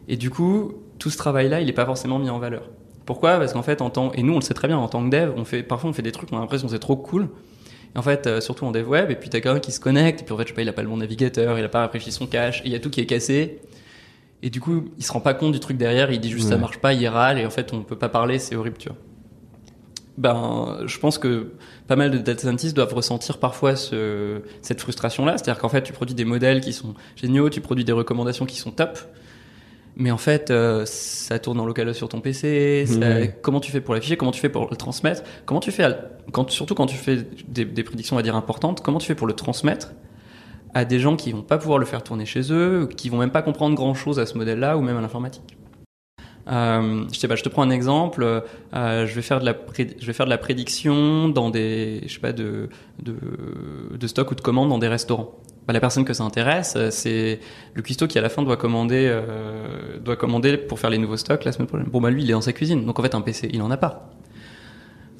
et 0.08 0.16
du 0.18 0.30
coup, 0.30 0.74
tout 1.00 1.10
ce 1.10 1.18
travail-là, 1.18 1.62
il 1.62 1.66
n'est 1.68 1.74
pas 1.74 1.86
forcément 1.86 2.20
mis 2.20 2.30
en 2.30 2.40
valeur. 2.40 2.64
Pourquoi? 3.06 3.38
Parce 3.38 3.54
qu'en 3.54 3.64
fait, 3.64 3.82
en 3.82 3.90
tant 3.90 4.12
et 4.14 4.24
nous, 4.24 4.34
on 4.34 4.38
le 4.38 4.42
sait 4.42 4.54
très 4.54 4.68
bien 4.68 4.78
en 4.78 4.88
tant 4.90 5.04
que 5.04 5.10
dev, 5.10 5.32
on 5.38 5.46
fait 5.46 5.64
parfois 5.64 5.90
on 5.90 5.94
fait 5.94 6.02
des 6.02 6.12
trucs, 6.12 6.32
on 6.34 6.38
a 6.38 6.42
l'impression 6.42 6.68
que 6.68 6.74
c'est 6.74 6.80
trop 6.80 6.98
cool. 6.98 7.30
Et 7.96 7.98
en 7.98 8.02
fait, 8.02 8.28
euh, 8.28 8.42
surtout 8.42 8.66
en 8.66 8.72
dev 8.72 8.88
web, 8.88 9.10
et 9.12 9.16
puis 9.16 9.30
t'as 9.30 9.40
quelqu'un 9.40 9.60
qui 9.62 9.72
se 9.72 9.80
connecte, 9.80 10.22
et 10.22 10.26
puis 10.26 10.34
en 10.34 10.38
fait, 10.38 10.44
je 10.44 10.50
sais 10.50 10.54
pas, 10.54 10.62
il 10.62 10.68
a 10.70 10.74
pas 10.74 10.82
le 10.82 10.90
bon 10.90 10.98
navigateur, 10.98 11.58
il 11.58 11.64
a 11.64 11.70
pas 11.70 11.80
rafraîchi 11.80 12.12
son 12.12 12.28
cache, 12.28 12.60
et 12.62 12.66
il 12.66 12.72
y 12.72 12.76
a 12.76 12.80
tout 12.80 12.90
qui 12.90 13.00
est 13.00 13.06
cassé. 13.06 13.60
Et 14.44 14.50
du 14.50 14.60
coup, 14.60 14.90
il 14.98 15.04
se 15.06 15.12
rend 15.12 15.22
pas 15.22 15.34
compte 15.34 15.54
du 15.54 15.60
truc 15.60 15.78
derrière, 15.78 16.12
il 16.12 16.20
dit 16.20 16.30
juste 16.30 16.50
ça 16.50 16.56
Ouais. 16.56 16.62
marche 16.62 16.78
pas, 16.80 16.94
il 16.94 17.08
râle, 17.08 17.40
et 17.40 17.46
en 17.46 17.50
fait, 17.50 17.72
on 17.74 17.82
peut 17.82 17.96
pas 17.96 18.10
parler, 18.10 18.40
c'est 18.40 18.56
horrible, 18.56 18.78
tu 18.78 18.90
vois. 18.90 18.98
Ben, 20.18 20.80
je 20.88 20.98
pense 20.98 21.18
que 21.20 21.52
pas 21.88 21.96
mal 21.96 22.10
de 22.10 22.18
data 22.18 22.42
scientists 22.42 22.76
doivent 22.76 22.94
ressentir 22.94 23.38
parfois 23.38 23.76
ce, 23.76 24.42
cette 24.64 24.82
frustration-là. 24.82 25.38
C'est-à-dire 25.38 25.60
qu'en 25.62 25.70
fait, 25.70 25.84
tu 25.84 25.94
produis 25.94 26.16
des 26.16 26.26
modèles 26.26 26.60
qui 26.62 26.74
sont 26.74 26.96
géniaux, 27.16 27.50
tu 27.50 27.62
produis 27.62 27.86
des 27.86 27.92
recommandations 27.92 28.46
qui 28.48 28.56
sont 28.58 28.72
top, 28.72 28.98
mais 29.96 30.10
en 30.12 30.18
fait, 30.18 30.50
euh, 30.50 30.84
ça 30.86 31.38
tourne 31.38 31.60
en 31.60 31.66
local 31.66 31.94
sur 31.94 32.10
ton 32.10 32.20
PC. 32.22 32.86
ça- 32.88 32.98
Ouais. 33.00 33.38
Comment 33.42 33.60
tu 33.60 33.72
fais 33.72 33.82
pour 33.82 33.94
l'afficher 33.94 34.18
Comment 34.18 34.32
tu 34.32 34.40
fais 34.40 34.50
pour 34.50 34.68
le 34.70 34.76
transmettre 34.76 35.22
Comment 35.46 35.60
tu 35.60 35.72
fais, 35.72 35.84
à- 35.84 35.98
quand, 36.32 36.50
surtout 36.50 36.74
quand 36.74 36.88
tu 36.88 36.98
fais 36.98 37.18
des, 37.48 37.66
des 37.66 37.84
prédictions, 37.84 38.16
on 38.16 38.20
va 38.20 38.24
dire 38.24 38.36
importantes, 38.36 38.82
comment 38.82 38.98
tu 39.00 39.06
fais 39.08 39.16
pour 39.16 39.28
le 39.28 39.34
transmettre 39.34 39.94
à 40.74 40.84
des 40.84 41.00
gens 41.00 41.16
qui 41.16 41.32
vont 41.32 41.42
pas 41.44 41.58
pouvoir 41.60 41.78
le 41.80 41.86
faire 41.86 42.04
tourner 42.04 42.26
chez 42.26 42.52
eux, 42.52 42.88
qui 42.98 43.10
vont 43.10 43.18
même 43.18 43.32
pas 43.32 43.42
comprendre 43.44 43.76
grand 43.76 43.94
chose 43.94 44.20
à 44.20 44.26
ce 44.26 44.36
modèle-là 44.38 44.78
ou 44.78 44.82
même 44.82 44.98
à 44.98 45.02
l'informatique? 45.02 45.58
Euh, 46.48 47.04
je 47.12 47.20
sais 47.20 47.28
pas, 47.28 47.36
je 47.36 47.44
te 47.44 47.50
prends 47.50 47.64
un 47.64 47.70
exemple. 47.70 48.24
Euh, 48.24 49.06
je 49.06 49.14
vais 49.14 49.22
faire 49.22 49.40
de 49.40 50.30
la 50.30 50.38
prédiction 50.38 51.30
dans 51.30 51.50
des 51.50 52.02
je 52.08 52.14
sais 52.14 52.20
pas 52.20 52.34
de 52.34 52.70
de, 53.02 53.16
de 53.98 54.08
stock 54.08 54.32
ou 54.32 54.36
de 54.36 54.42
commandes 54.42 54.70
dans 54.70 54.80
des 54.80 54.88
restaurants. 54.88 55.36
Bah, 55.68 55.74
la 55.74 55.82
personne 55.82 56.06
que 56.06 56.14
ça 56.14 56.24
intéresse, 56.24 56.76
euh, 56.78 56.92
c'est 56.92 57.42
le 57.74 57.82
cuistot 57.82 58.08
qui 58.08 58.18
à 58.18 58.22
la 58.22 58.30
fin 58.30 58.42
doit 58.42 58.56
commander 58.56 59.06
euh, 59.10 60.00
doit 60.00 60.16
commander 60.16 60.56
pour 60.56 60.80
faire 60.80 60.90
les 60.90 60.98
nouveaux 60.98 61.18
stocks 61.18 61.44
la 61.44 61.52
semaine 61.52 61.68
prochaine. 61.68 61.88
Bon 61.88 62.00
bah 62.00 62.10
lui 62.10 62.24
il 62.24 62.30
est 62.30 62.34
dans 62.34 62.40
sa 62.40 62.54
cuisine, 62.54 62.86
donc 62.86 62.98
en 62.98 63.04
fait 63.04 63.14
un 63.14 63.22
PC 63.22 63.50
il 63.52 63.62
en 63.62 63.70
a 63.70 63.76
pas. 63.76 64.10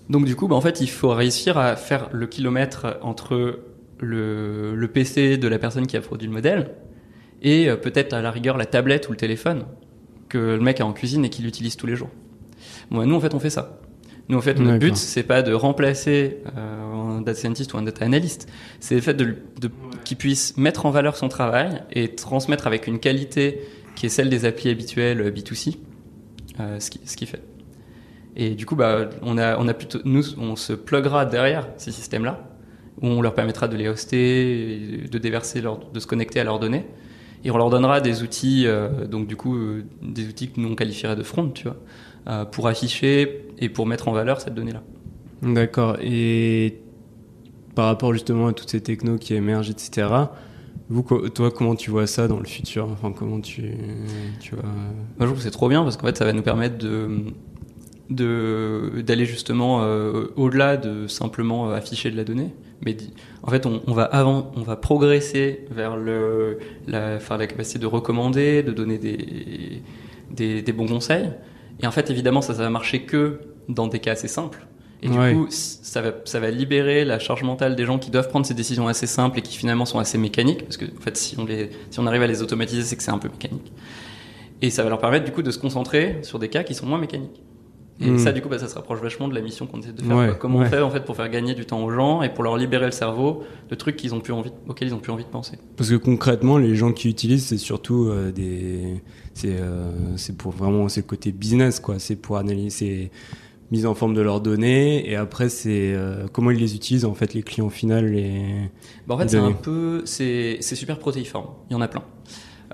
Donc 0.10 0.24
du 0.24 0.38
coup 0.38 0.48
bah, 0.48 0.56
en 0.56 0.62
fait 0.62 0.80
il 0.80 0.90
faut 0.90 1.10
réussir 1.10 1.58
à 1.58 1.76
faire 1.76 2.08
le 2.14 2.28
kilomètre 2.28 2.98
entre 3.02 3.60
le, 4.00 4.74
le 4.74 4.88
PC 4.88 5.38
de 5.38 5.48
la 5.50 5.60
personne 5.60 5.86
qui 5.86 5.98
a 5.98 6.02
produit 6.02 6.28
le 6.28 6.34
modèle 6.34 6.72
et 7.42 7.70
euh, 7.70 7.76
peut-être 7.76 8.14
à 8.14 8.22
la 8.22 8.32
rigueur 8.32 8.58
la 8.58 8.66
tablette 8.66 9.10
ou 9.10 9.12
le 9.12 9.18
téléphone 9.18 9.66
que 10.30 10.38
le 10.38 10.60
mec 10.60 10.82
a 10.82 10.86
en 10.86 10.94
cuisine 10.94 11.26
et 11.26 11.30
qu'il 11.30 11.46
utilise 11.46 11.76
tous 11.76 11.88
les 11.88 11.96
jours. 11.96 12.10
Bon, 12.92 13.06
nous 13.06 13.16
en 13.16 13.20
fait 13.20 13.34
on 13.34 13.40
fait 13.40 13.50
ça. 13.50 13.80
Nous 14.30 14.38
en 14.38 14.42
fait 14.42 14.60
notre 14.60 14.80
but 14.80 14.96
c'est 14.96 15.24
pas 15.24 15.42
de 15.42 15.54
remplacer 15.54 16.38
euh, 16.58 17.18
un 17.18 17.22
data 17.22 17.40
scientist 17.40 17.74
ou 17.74 17.78
un 17.78 17.84
data 17.84 18.04
analyst, 18.04 18.50
c'est 18.80 18.96
le 18.96 19.02
fait 19.02 19.14
de, 19.14 19.36
de 19.60 19.70
qu'il 20.04 20.18
puisse 20.18 20.58
mettre 20.58 20.86
en 20.86 20.92
valeur 20.92 21.16
son 21.16 21.30
travail 21.30 21.84
et 21.92 22.16
transmettre 22.16 22.68
avec 22.68 22.88
une 22.88 23.00
qualité 23.00 23.62
qui 23.96 24.06
est 24.06 24.10
celle 24.10 24.30
des 24.30 24.46
applis 24.46 24.70
habituels 24.70 25.22
euh, 25.22 25.32
B2C 25.32 25.78
euh, 26.60 26.80
ce 26.80 26.90
qu'il 26.90 27.02
ce 27.06 27.16
qui 27.16 27.26
fait. 27.26 27.42
Et 28.36 28.52
du 28.52 28.66
coup 28.66 28.76
bah 28.76 29.10
on 29.22 29.38
a 29.38 29.58
on 29.58 29.68
a 29.68 29.74
plutôt 29.74 30.00
nous 30.04 30.38
on 30.38 30.58
se 30.58 30.74
pluggera 30.74 31.26
derrière 31.26 31.68
ces 31.78 31.92
systèmes 31.92 32.26
là 32.26 32.50
où 33.02 33.08
on 33.08 33.22
leur 33.22 33.36
permettra 33.36 33.68
de 33.68 33.78
les 33.78 33.88
hoster, 33.88 35.06
de 35.10 35.18
déverser 35.20 35.62
leur, 35.62 35.92
de 35.92 36.00
se 36.00 36.08
connecter 36.08 36.40
à 36.40 36.44
leurs 36.44 36.60
données 36.60 36.86
et 37.48 37.52
on 37.52 37.58
leur 37.58 37.70
donnera 37.70 38.02
des 38.02 38.24
outils, 38.24 38.68
euh, 38.68 39.08
donc 39.08 39.26
du 39.26 39.38
coup, 39.38 39.56
euh, 39.56 39.86
des 40.02 40.28
outils 40.28 40.50
que 40.50 40.60
nous 40.60 40.70
on 40.70 40.76
qualifierait 40.76 41.16
de 41.16 41.24
front, 41.24 41.50
tu 41.50 41.64
vois, 41.64 41.78
euh, 42.28 42.44
pour 42.44 42.68
afficher 42.68 43.46
et 43.58 43.70
pour 43.70 43.88
mettre 43.88 44.10
en 44.10 44.12
valeur 44.12 44.42
cette 44.42 44.54
donnée-là. 44.54 44.84
D'accord. 45.42 45.96
Et 46.02 46.82
par 47.74 47.86
rapport 47.86 48.12
justement 48.12 48.48
à 48.48 48.54
toutes 48.54 48.70
ces 48.70 48.82
technos 48.82 49.18
qui 49.18 49.34
émergent, 49.34 49.70
etc., 49.70 50.10
vous, 50.90 51.04
toi, 51.30 51.52
comment 51.52 51.76
tu 51.76 51.90
vois 51.90 52.06
ça 52.06 52.28
dans 52.28 52.40
le 52.40 52.46
futur? 52.46 52.90
Enfin, 52.92 53.14
comment 53.18 53.40
tu, 53.40 53.64
tu 54.42 54.56
vois... 54.56 54.64
Moi, 54.64 55.22
je 55.22 55.26
trouve 55.26 55.38
que 55.38 55.44
c'est 55.44 55.52
trop 55.52 55.70
bien 55.70 55.84
parce 55.84 55.96
qu'en 55.96 56.08
fait, 56.08 56.18
ça 56.18 56.26
va 56.26 56.34
nous 56.34 56.44
permettre 56.44 56.78
de 56.78 57.10
de 58.10 59.04
d'aller 59.06 59.26
justement 59.26 59.82
au-delà 60.38 60.78
de 60.78 61.08
simplement 61.08 61.72
afficher 61.72 62.10
de 62.10 62.16
la 62.16 62.24
donnée 62.24 62.54
mais 62.86 62.96
en 63.44 63.50
fait 63.50 63.66
on, 63.66 63.82
on, 63.88 63.94
va 63.94 64.04
avant 64.04 64.52
on 64.56 64.62
va 64.62 64.76
progresser 64.76 65.66
vers 65.72 65.98
le 65.98 66.60
la 66.88 67.16
enfin, 67.16 67.38
la 67.38 67.48
capacité 67.48 67.80
de 67.80 67.86
recommander 67.88 68.64
de 68.64 68.72
donner 68.72 68.98
des, 68.98 69.82
des, 70.32 70.62
des 70.62 70.72
bons 70.74 70.88
conseils. 70.88 71.30
Et 71.82 71.88
en 71.88 71.92
fait 71.92 72.10
évidemment 72.10 72.42
ça 72.42 72.54
ça 72.54 72.62
va 72.64 72.70
marcher 72.70 73.02
que 73.04 73.40
dans 73.70 73.88
des 73.88 74.00
cas 74.00 74.12
assez 74.14 74.28
simples. 74.28 74.66
Et 75.04 75.10
du 75.10 75.18
Ouais. 75.18 75.34
coup 75.34 75.48
ça 75.50 76.02
va 76.02 76.12
ça 76.26 76.40
va 76.40 76.50
libérer 76.52 77.06
la 77.06 77.20
charge 77.20 77.44
mentale 77.44 77.76
des 77.76 77.86
gens 77.86 78.00
qui 78.00 78.10
doivent 78.12 78.30
prendre 78.30 78.46
ces 78.46 78.54
décisions 78.56 78.88
assez 78.88 79.08
simples 79.08 79.40
et 79.40 79.42
qui 79.42 79.56
finalement 79.58 79.86
sont 79.86 80.00
assez 80.00 80.18
mécaniques. 80.18 80.64
Parce 80.64 80.78
que 80.78 80.86
en 80.86 81.02
fait 81.02 81.18
si 81.18 81.38
on 81.40 81.46
les 81.46 81.70
si 81.92 82.00
on 82.00 82.08
arrive 82.08 82.24
à 82.24 82.28
les 82.28 82.42
automatiser 82.42 82.82
c'est 82.84 82.96
que 82.96 83.04
c'est 83.04 83.12
un 83.12 83.20
peu 83.20 83.30
mécanique. 83.30 83.72
Et 84.62 84.70
ça 84.72 84.82
va 84.84 84.90
leur 84.90 85.00
permettre 85.00 85.26
du 85.26 85.32
coup 85.32 85.44
de 85.44 85.52
se 85.52 85.60
concentrer 85.60 86.18
sur 86.24 86.40
des 86.40 86.50
cas 86.50 86.64
qui 86.64 86.74
sont 86.74 86.88
moins 86.88 86.98
mécaniques 86.98 87.44
et 88.00 88.10
Mm. 88.12 88.20
ça, 88.20 88.32
du 88.32 88.42
coup, 88.42 88.50
bah, 88.50 88.60
ça 88.60 88.68
se 88.68 88.76
rapproche 88.76 89.00
vachement 89.02 89.28
de 89.28 89.34
la 89.34 89.42
mission 89.42 89.66
qu'on 89.66 89.80
essaie 89.80 89.92
de 89.92 90.02
faire. 90.04 90.16
Ouais. 90.16 90.32
Comment 90.40 90.60
ouais. 90.60 90.68
on 90.68 90.70
fait 90.70 90.82
en 90.82 90.92
fait 90.92 91.04
pour 91.04 91.16
faire 91.16 91.30
gagner 91.30 91.56
du 91.56 91.66
temps 91.66 91.84
aux 91.84 91.90
gens 91.92 92.22
et 92.22 92.30
pour 92.30 92.44
leur 92.44 92.56
libérer 92.58 92.86
le 92.86 92.92
cerveau 92.92 93.44
de 93.70 93.76
trucs 93.76 93.96
qu'ils 93.96 94.14
ont 94.14 94.20
plus 94.20 94.34
envie, 94.34 94.52
auxquels 94.68 94.90
ils 94.90 94.94
ont 94.94 95.00
plus 95.00 95.12
envie 95.12 95.24
de 95.24 95.30
penser. 95.30 95.58
Parce 95.76 95.90
que 95.90 95.96
concrètement, 95.96 96.58
les 96.58 96.76
gens 96.76 96.92
qui 96.92 97.10
utilisent, 97.10 97.46
c'est 97.46 97.58
surtout 97.58 98.06
euh, 98.06 98.32
des, 98.32 99.02
c'est, 99.34 99.56
euh, 99.60 99.92
c'est 100.16 100.38
pour 100.38 100.52
vraiment, 100.52 100.90
c'est 100.90 101.02
le 101.02 101.08
côté 101.08 101.32
business, 101.32 101.80
quoi. 101.80 101.96
C'est 101.98 102.16
pour 102.16 102.38
analyser, 102.38 103.10
mise 103.72 103.86
en 103.86 103.96
forme 103.96 104.14
de 104.14 104.22
leurs 104.22 104.42
données, 104.42 105.10
et 105.10 105.16
après, 105.16 105.50
c'est 105.50 105.94
euh, 105.96 106.28
comment 106.32 106.52
ils 106.52 106.60
les 106.60 106.76
utilisent, 106.76 107.06
en 107.06 107.16
fait, 107.16 107.34
les 107.34 107.42
clients 107.42 107.70
finaux, 107.70 108.02
les. 108.02 108.70
Bah, 109.08 109.16
en 109.16 109.18
fait, 109.18 109.30
c'est 109.30 109.38
un 109.38 109.54
peu, 109.54 110.04
c'est 110.06 110.62
super 110.62 111.00
protéiforme. 111.00 111.48
Il 111.70 111.74
y 111.74 111.76
en 111.76 111.82
a 111.82 111.88
plein. 111.88 112.04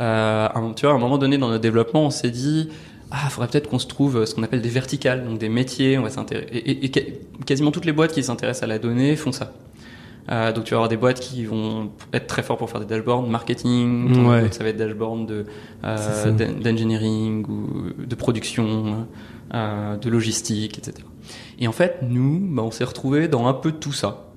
Euh, 0.01 0.47
tu 0.75 0.85
vois, 0.85 0.93
à 0.93 0.97
un 0.97 0.99
moment 0.99 1.17
donné 1.17 1.37
dans 1.37 1.49
notre 1.49 1.61
développement, 1.61 2.05
on 2.05 2.09
s'est 2.09 2.31
dit, 2.31 2.69
ah, 3.15 3.29
faudrait 3.29 3.47
peut-être 3.49 3.69
qu'on 3.69 3.79
se 3.79 3.87
trouve 3.87 4.25
ce 4.25 4.33
qu'on 4.35 4.43
appelle 4.43 4.61
des 4.61 4.69
verticales, 4.69 5.23
donc 5.25 5.37
des 5.37 5.47
métiers. 5.49 5.97
On 5.99 6.01
va 6.03 6.09
s'intéresser. 6.09 6.47
Et, 6.51 6.71
et- 6.71 6.85
et 6.85 6.91
ca- 6.93 7.05
quasiment 7.45 7.69
toutes 7.71 7.85
les 7.85 7.93
boîtes 7.93 8.11
qui 8.11 8.23
s'intéressent 8.23 8.63
à 8.63 8.67
la 8.67 8.79
donnée 8.79 9.15
font 9.15 9.31
ça. 9.31 9.53
Euh, 10.31 10.53
donc 10.53 10.63
tu 10.63 10.71
vas 10.71 10.77
avoir 10.77 10.87
des 10.89 10.95
boîtes 10.97 11.19
qui 11.19 11.43
vont 11.45 11.91
être 12.13 12.27
très 12.27 12.43
forts 12.43 12.57
pour 12.57 12.69
faire 12.69 12.79
des 12.79 12.85
dashboards 12.85 13.27
marketing, 13.27 14.25
Ouais. 14.25 14.41
d'autres, 14.43 14.53
ça 14.53 14.63
va 14.63 14.69
être 14.69 14.77
dashboard 14.77 15.25
de 15.27 15.45
euh, 15.83 16.31
d'engineering 16.61 17.45
ou 17.47 17.67
de 18.05 18.15
production, 18.15 19.05
euh, 19.53 19.97
de 19.97 20.09
logistique, 20.09 20.77
etc. 20.77 21.05
Et 21.59 21.67
en 21.67 21.73
fait, 21.73 21.97
nous, 22.01 22.39
bah, 22.39 22.63
on 22.63 22.71
s'est 22.71 22.85
retrouvés 22.85 23.27
dans 23.27 23.47
un 23.47 23.53
peu 23.53 23.71
de 23.73 23.77
tout 23.77 23.91
ça. 23.91 24.29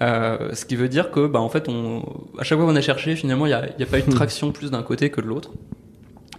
Euh, 0.00 0.54
ce 0.54 0.64
qui 0.64 0.74
veut 0.76 0.88
dire 0.88 1.10
que, 1.10 1.26
bah, 1.26 1.40
en 1.40 1.48
fait, 1.50 1.68
on, 1.68 2.02
à 2.38 2.44
chaque 2.44 2.58
fois 2.58 2.66
qu'on 2.66 2.76
a 2.76 2.80
cherché, 2.80 3.14
finalement, 3.14 3.44
il 3.46 3.50
n'y 3.50 3.54
a, 3.54 3.66
y 3.78 3.82
a 3.82 3.86
pas 3.86 3.98
eu 3.98 4.02
de 4.02 4.10
traction 4.10 4.50
plus 4.52 4.70
d'un 4.70 4.82
côté 4.82 5.10
que 5.10 5.20
de 5.20 5.26
l'autre. 5.26 5.50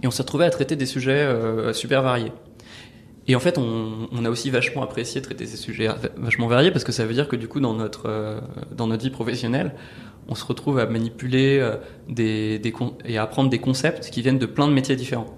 Et 0.04 0.08
on 0.08 0.12
s'est 0.12 0.22
retrouvé 0.22 0.45
à 0.45 0.49
traiter 0.49 0.76
des 0.76 0.86
sujets 0.86 1.12
euh, 1.12 1.74
super 1.74 2.04
variés. 2.04 2.34
Et 3.28 3.36
en 3.36 3.39
fait, 3.39 3.58
on, 3.58 4.10
on 4.12 4.26
a 4.26 4.30
aussi 4.30 4.49
vachement 4.49 4.84
apprécié 4.84 5.22
traiter 5.22 5.45
ces 5.45 5.56
sujets 5.56 5.88
vachement 6.18 6.47
variés 6.47 6.72
parce 6.72 6.84
que 6.84 6.91
ça 6.91 7.06
veut 7.06 7.14
dire 7.14 7.30
que 7.30 7.38
du 7.38 7.47
coup, 7.47 7.62
dans 7.62 7.74
notre, 7.74 8.08
euh, 8.08 8.41
dans 8.76 8.86
notre 8.88 9.04
vie 9.04 9.10
professionnelle, 9.10 9.74
on 10.28 10.36
se 10.36 10.43
retrouve 10.43 10.80
à 10.80 10.86
manipuler 10.86 11.58
euh, 11.60 11.78
des, 12.10 12.60
des 12.60 12.74
et 13.06 13.18
à 13.18 13.24
apprendre 13.24 13.49
des 13.49 13.60
concepts 13.60 14.10
qui 14.10 14.22
viennent 14.22 14.39
de 14.39 14.45
plein 14.45 14.68
de 14.68 14.74
métiers 14.74 14.97
différents. 14.97 15.38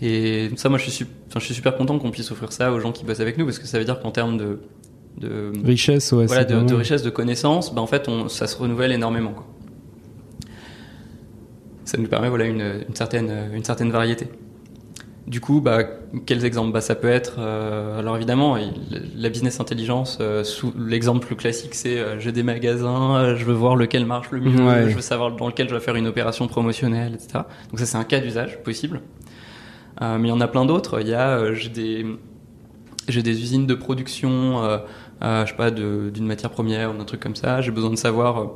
Et 0.00 0.50
ça, 0.56 0.70
moi, 0.70 0.78
je 0.78 0.90
suis, 0.90 1.06
je 1.34 1.38
suis 1.38 1.54
super 1.54 1.76
content 1.76 1.98
qu'on 1.98 2.10
puisse 2.10 2.30
offrir 2.30 2.52
ça 2.52 2.72
aux 2.72 2.80
gens 2.80 2.92
qui 2.92 3.04
bossent 3.04 3.20
avec 3.20 3.36
nous 3.36 3.44
parce 3.44 3.58
que 3.58 3.66
ça 3.66 3.78
veut 3.78 3.84
dire 3.84 4.00
qu'en 4.00 4.12
termes 4.12 4.38
de, 4.38 4.60
de, 5.18 5.52
Richesse, 5.64 6.12
ouais. 6.12 6.26
voilà, 6.26 6.44
de, 6.44 6.60
de 6.62 6.74
richesse 6.74 7.02
de 7.02 7.10
connaissances, 7.10 7.74
bah, 7.74 7.82
en 7.82 7.86
fait, 7.86 8.08
on, 8.08 8.28
ça 8.28 8.46
se 8.46 8.56
renouvelle 8.56 8.92
énormément. 8.92 9.32
Quoi. 9.32 9.46
Ça 11.86 11.96
nous 11.98 12.08
permet 12.08 12.28
voilà, 12.28 12.44
une, 12.44 12.60
une, 12.88 12.94
certaine, 12.94 13.32
une 13.54 13.64
certaine 13.64 13.90
variété. 13.90 14.28
Du 15.26 15.40
coup, 15.40 15.60
bah, 15.60 15.82
quels 16.26 16.44
exemples? 16.44 16.72
Bah, 16.72 16.80
Ça 16.80 16.94
peut 16.94 17.08
être, 17.08 17.36
euh, 17.38 17.98
alors 17.98 18.16
évidemment, 18.16 18.56
il- 18.56 18.74
la 19.16 19.28
business 19.28 19.58
intelligence, 19.58 20.18
euh, 20.20 20.44
sous- 20.44 20.72
l'exemple 20.78 21.26
le 21.30 21.36
classique, 21.36 21.74
c'est 21.74 21.98
euh, 21.98 22.18
j'ai 22.20 22.30
des 22.32 22.42
magasins, 22.44 23.34
je 23.34 23.44
veux 23.44 23.54
voir 23.54 23.74
lequel 23.74 24.04
marche 24.06 24.30
le 24.30 24.40
mieux, 24.40 24.64
Ouais. 24.64 24.88
je 24.90 24.94
veux 24.94 25.00
savoir 25.00 25.34
dans 25.34 25.46
lequel 25.48 25.68
je 25.68 25.74
vais 25.74 25.80
faire 25.80 25.96
une 25.96 26.06
opération 26.06 26.46
promotionnelle, 26.46 27.14
etc. 27.14 27.40
Donc 27.70 27.78
ça, 27.80 27.86
c'est 27.86 27.96
un 27.98 28.04
cas 28.04 28.20
d'usage 28.20 28.62
possible. 28.62 29.00
Euh, 30.02 30.18
mais 30.18 30.28
il 30.28 30.30
y 30.30 30.34
en 30.34 30.40
a 30.40 30.48
plein 30.48 30.64
d'autres. 30.66 31.00
Il 31.00 31.08
y 31.08 31.14
a, 31.14 31.52
j'ai 31.54 31.70
des, 31.70 32.06
j'ai 33.08 33.22
des 33.22 33.40
usines 33.42 33.66
de 33.66 33.74
production, 33.74 34.60
je 35.22 35.44
sais 35.46 35.54
pas, 35.56 35.70
d'une 35.70 36.26
matière 36.26 36.50
première 36.50 36.94
ou 36.94 36.98
d'un 36.98 37.04
truc 37.04 37.20
comme 37.20 37.34
ça. 37.36 37.60
J'ai 37.62 37.70
besoin 37.72 37.90
de 37.90 37.96
savoir 37.96 38.50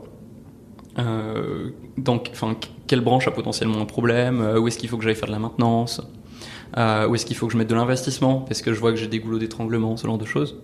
euh, 0.99 1.70
enfin, 2.32 2.57
quelle 2.86 3.01
branche 3.01 3.28
a 3.28 3.30
potentiellement 3.30 3.80
un 3.80 3.86
problème, 3.86 4.41
euh, 4.41 4.59
où 4.59 4.68
est-ce 4.68 4.78
qu'il 4.78 4.88
faut 4.88 4.97
que 4.97 5.05
j'aille 5.05 5.14
faire 5.14 5.28
de 5.28 5.32
la 5.32 5.38
maintenance, 5.38 6.03
euh, 6.76 7.07
où 7.07 7.14
est-ce 7.14 7.26
qu'il 7.26 7.36
faut 7.36 7.47
que 7.47 7.53
je 7.53 7.59
mette 7.59 7.70
de 7.70 7.74
l'investissement, 7.74 8.41
parce 8.41 8.62
que 8.62 8.74
je 8.74 8.80
vois 8.80 8.91
que 8.91 8.97
j'ai 8.97 9.07
des 9.07 9.20
goulots 9.20 9.38
d'étranglement, 9.38 9.97
ce 9.97 10.07
genre 10.07 10.18
de 10.18 10.24
choses. 10.24 10.57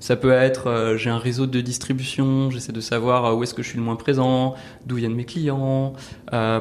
Ça 0.00 0.16
peut 0.16 0.32
être, 0.32 0.68
euh, 0.68 0.96
j'ai 0.96 1.08
un 1.08 1.18
réseau 1.18 1.46
de 1.46 1.60
distribution, 1.60 2.50
j'essaie 2.50 2.72
de 2.72 2.80
savoir 2.80 3.36
où 3.36 3.42
est-ce 3.42 3.54
que 3.54 3.62
je 3.62 3.68
suis 3.68 3.78
le 3.78 3.84
moins 3.84 3.96
présent, 3.96 4.54
d'où 4.84 4.96
viennent 4.96 5.14
mes 5.14 5.24
clients, 5.24 5.94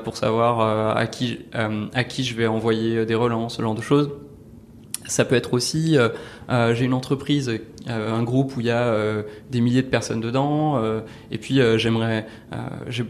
pour 0.04 0.18
savoir 0.18 0.96
à, 0.96 1.08
qui, 1.08 1.40
à 1.52 2.04
qui 2.04 2.24
je 2.24 2.36
vais 2.36 2.48
envoyer 2.48 3.06
des 3.06 3.16
relances, 3.16 3.58
ce 3.58 3.62
genre 3.62 3.76
de 3.76 3.82
choses. 3.82 4.12
Ça 5.06 5.26
peut 5.26 5.36
être 5.36 5.54
aussi, 5.54 5.98
euh, 5.98 6.10
euh, 6.50 6.74
j'ai 6.74 6.86
une 6.86 6.94
entreprise, 6.94 7.50
euh, 7.90 8.14
un 8.14 8.24
groupe 8.24 8.56
où 8.56 8.62
il 8.62 8.68
y 8.68 8.70
a 8.72 8.84
euh, 8.88 9.24
des 9.52 9.60
milliers 9.60 9.82
de 9.82 9.88
personnes 9.88 10.22
dedans, 10.22 10.78
euh, 10.78 11.02
et 11.30 11.38
puis 11.38 11.60
euh, 11.60 11.78
j'aimerais, 11.78 12.26
euh, 12.54 12.58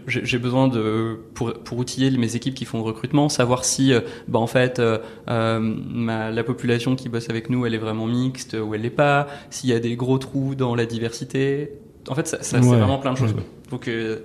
j'ai- 0.08 0.40
besoin 0.40 0.68
de 0.68 1.20
pour 1.36 1.54
pour 1.54 1.78
outiller 1.78 2.10
mes 2.18 2.36
équipes 2.36 2.56
qui 2.56 2.66
font 2.66 2.80
le 2.80 2.84
recrutement, 2.84 3.30
savoir 3.30 3.64
si, 3.64 3.94
bah 4.28 4.40
en 4.40 4.48
fait, 4.48 4.82
ma, 5.28 6.32
la 6.32 6.44
population 6.44 6.96
qui 6.96 7.10
bosse 7.10 7.30
avec 7.30 7.50
nous, 7.50 7.66
elle 7.66 7.74
est 7.74 7.78
vraiment 7.80 8.08
mixte 8.08 8.56
ou 8.56 8.74
elle 8.76 8.82
l'est 8.82 8.90
pas, 8.90 9.28
s'il 9.50 9.70
y 9.70 9.74
a 9.74 9.80
des 9.80 9.96
gros 9.96 10.18
trous 10.18 10.56
dans 10.56 10.76
la 10.76 10.86
diversité. 10.86 11.72
En 12.10 12.16
fait, 12.16 12.28
ça, 12.28 12.38
ça 12.44 12.62
c'est 12.62 12.68
vraiment 12.80 12.98
plein 13.00 13.14
de 13.14 13.18
choses. 13.18 13.34
Quoi. 13.34 13.44
Donc 13.72 13.88
euh, 13.88 14.20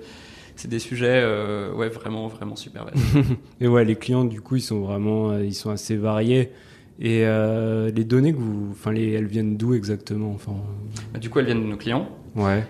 c'est 0.55 0.67
des 0.67 0.79
sujets, 0.79 1.21
euh, 1.23 1.71
ouais, 1.73 1.87
vraiment 1.89 2.27
vraiment 2.27 2.55
super. 2.55 2.85
vastes. 2.85 2.97
Et 3.61 3.67
ouais, 3.67 3.85
les 3.85 3.95
clients, 3.95 4.25
du 4.25 4.41
coup, 4.41 4.57
ils 4.57 4.61
sont 4.61 4.81
vraiment, 4.81 5.37
ils 5.37 5.53
sont 5.53 5.69
assez 5.69 5.95
variés. 5.95 6.51
Et 7.01 7.21
euh, 7.25 7.89
les 7.95 8.03
données 8.03 8.33
que 8.33 8.37
vous, 8.39 8.67
enfin, 8.71 8.91
les, 8.91 9.11
elles 9.13 9.25
viennent 9.27 9.55
d'où 9.55 9.73
exactement 9.73 10.31
Enfin, 10.35 10.51
Bah, 11.13 11.19
du 11.19 11.29
coup, 11.29 11.39
elles 11.39 11.45
viennent 11.45 11.63
de 11.63 11.67
nos 11.69 11.77
clients. 11.77 12.07
ouais. 12.35 12.65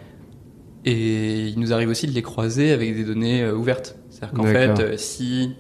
Et 0.86 1.48
il 1.48 1.60
nous 1.60 1.74
arrive 1.74 1.90
aussi 1.90 2.08
de 2.08 2.14
les 2.14 2.22
croiser 2.22 2.72
avec 2.72 2.96
des 2.96 3.04
données 3.04 3.44
euh, 3.44 3.54
ouvertes. 3.54 3.98
C'est-à-dire 4.10 4.34
qu'en 4.38 4.44
fait, 4.46 4.80
euh, 4.80 4.94
si, 4.98 5.56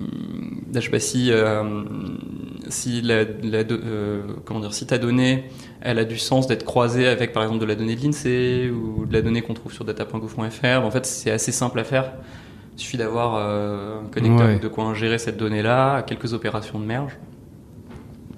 là, 0.00 0.80
je 0.80 0.80
sais 0.80 0.90
pas 0.90 1.00
si, 1.00 1.30
si 2.68 3.00
la, 3.00 3.24
la 3.42 3.64
comment 4.44 4.60
dire 4.60 4.74
si 4.74 4.86
ta 4.86 4.98
donnée 4.98 5.44
elle 5.80 5.98
a 5.98 6.04
du 6.04 6.18
sens 6.18 6.46
d'être 6.46 6.64
croisée 6.64 7.06
avec 7.08 7.32
par 7.32 7.42
exemple 7.42 7.60
de 7.62 7.66
la 7.66 7.74
donnée 7.74 7.96
de 7.96 8.02
l'INSEE 8.02 8.70
ou 8.70 9.06
de 9.06 9.12
la 9.14 9.22
donnée 9.22 9.40
qu'on 9.40 9.54
trouve 9.54 9.72
sur 9.72 9.84
data.gouv.fr. 9.86 10.66
En 10.84 10.90
fait, 10.90 11.06
c'est 11.06 11.30
assez 11.30 11.52
simple 11.52 11.78
à 11.78 11.84
faire. 11.84 12.12
Il 12.76 12.80
suffit 12.80 12.98
d'avoir 12.98 13.36
un 13.36 14.04
connecteur 14.12 14.60
de 14.60 14.68
quoi 14.68 14.84
ingérer 14.84 15.18
cette 15.18 15.38
donnée-là, 15.38 16.02
quelques 16.02 16.34
opérations 16.34 16.78
de 16.78 16.84
merge, 16.84 17.16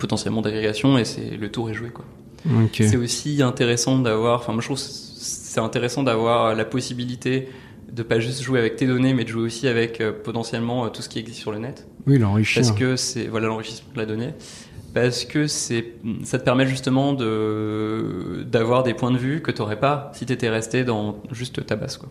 potentiellement 0.02 0.42
d'agrégation, 0.42 0.98
et 0.98 1.04
c'est 1.04 1.36
le 1.36 1.48
tour 1.48 1.70
est 1.70 1.74
joué 1.74 1.90
quoi. 1.90 2.04
C'est 2.72 2.96
aussi 2.96 3.40
intéressant 3.40 4.00
d'avoir, 4.00 4.40
enfin 4.40 4.52
moi 4.52 4.60
je 4.60 4.66
trouve 4.66 4.78
c'est 4.78 5.60
intéressant 5.60 6.02
d'avoir 6.02 6.56
la 6.56 6.64
possibilité 6.64 7.48
de 7.92 8.02
pas 8.02 8.18
juste 8.18 8.42
jouer 8.42 8.58
avec 8.58 8.74
tes 8.74 8.86
données, 8.86 9.14
mais 9.14 9.22
de 9.22 9.28
jouer 9.28 9.42
aussi 9.42 9.68
avec 9.68 10.00
euh, 10.00 10.12
potentiellement 10.12 10.86
euh, 10.86 10.88
tout 10.88 11.02
ce 11.02 11.08
qui 11.08 11.20
existe 11.20 11.38
sur 11.38 11.52
le 11.52 11.58
net. 11.58 11.86
Oui, 12.06 12.18
l'enrichissement. 12.18 12.66
Parce 12.66 12.80
que 12.80 12.96
c'est 12.96 13.26
voilà 13.28 13.46
l'enrichissement 13.46 13.92
de 13.94 13.98
la 13.98 14.06
donnée. 14.06 14.30
Parce 14.92 15.24
que 15.24 15.46
c'est 15.46 15.92
ça 16.24 16.38
te 16.38 16.44
permet 16.44 16.66
justement 16.66 17.12
de 17.12 18.44
d'avoir 18.50 18.82
des 18.82 18.94
points 18.94 19.12
de 19.12 19.18
vue 19.18 19.40
que 19.40 19.52
tu 19.52 19.60
n'aurais 19.60 19.78
pas 19.78 20.10
si 20.14 20.26
tu 20.26 20.32
étais 20.32 20.48
resté 20.48 20.84
dans 20.84 21.22
juste 21.30 21.64
ta 21.64 21.76
base 21.76 21.96
quoi. 21.98 22.08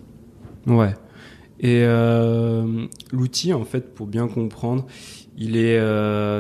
Ouais. 0.68 0.94
Et 1.60 1.84
euh, 1.84 2.86
l'outil 3.12 3.54
en 3.54 3.66
fait 3.66 3.94
pour 3.94 4.08
bien 4.08 4.28
comprendre, 4.28 4.86
il 5.38 5.58
est 5.58 5.78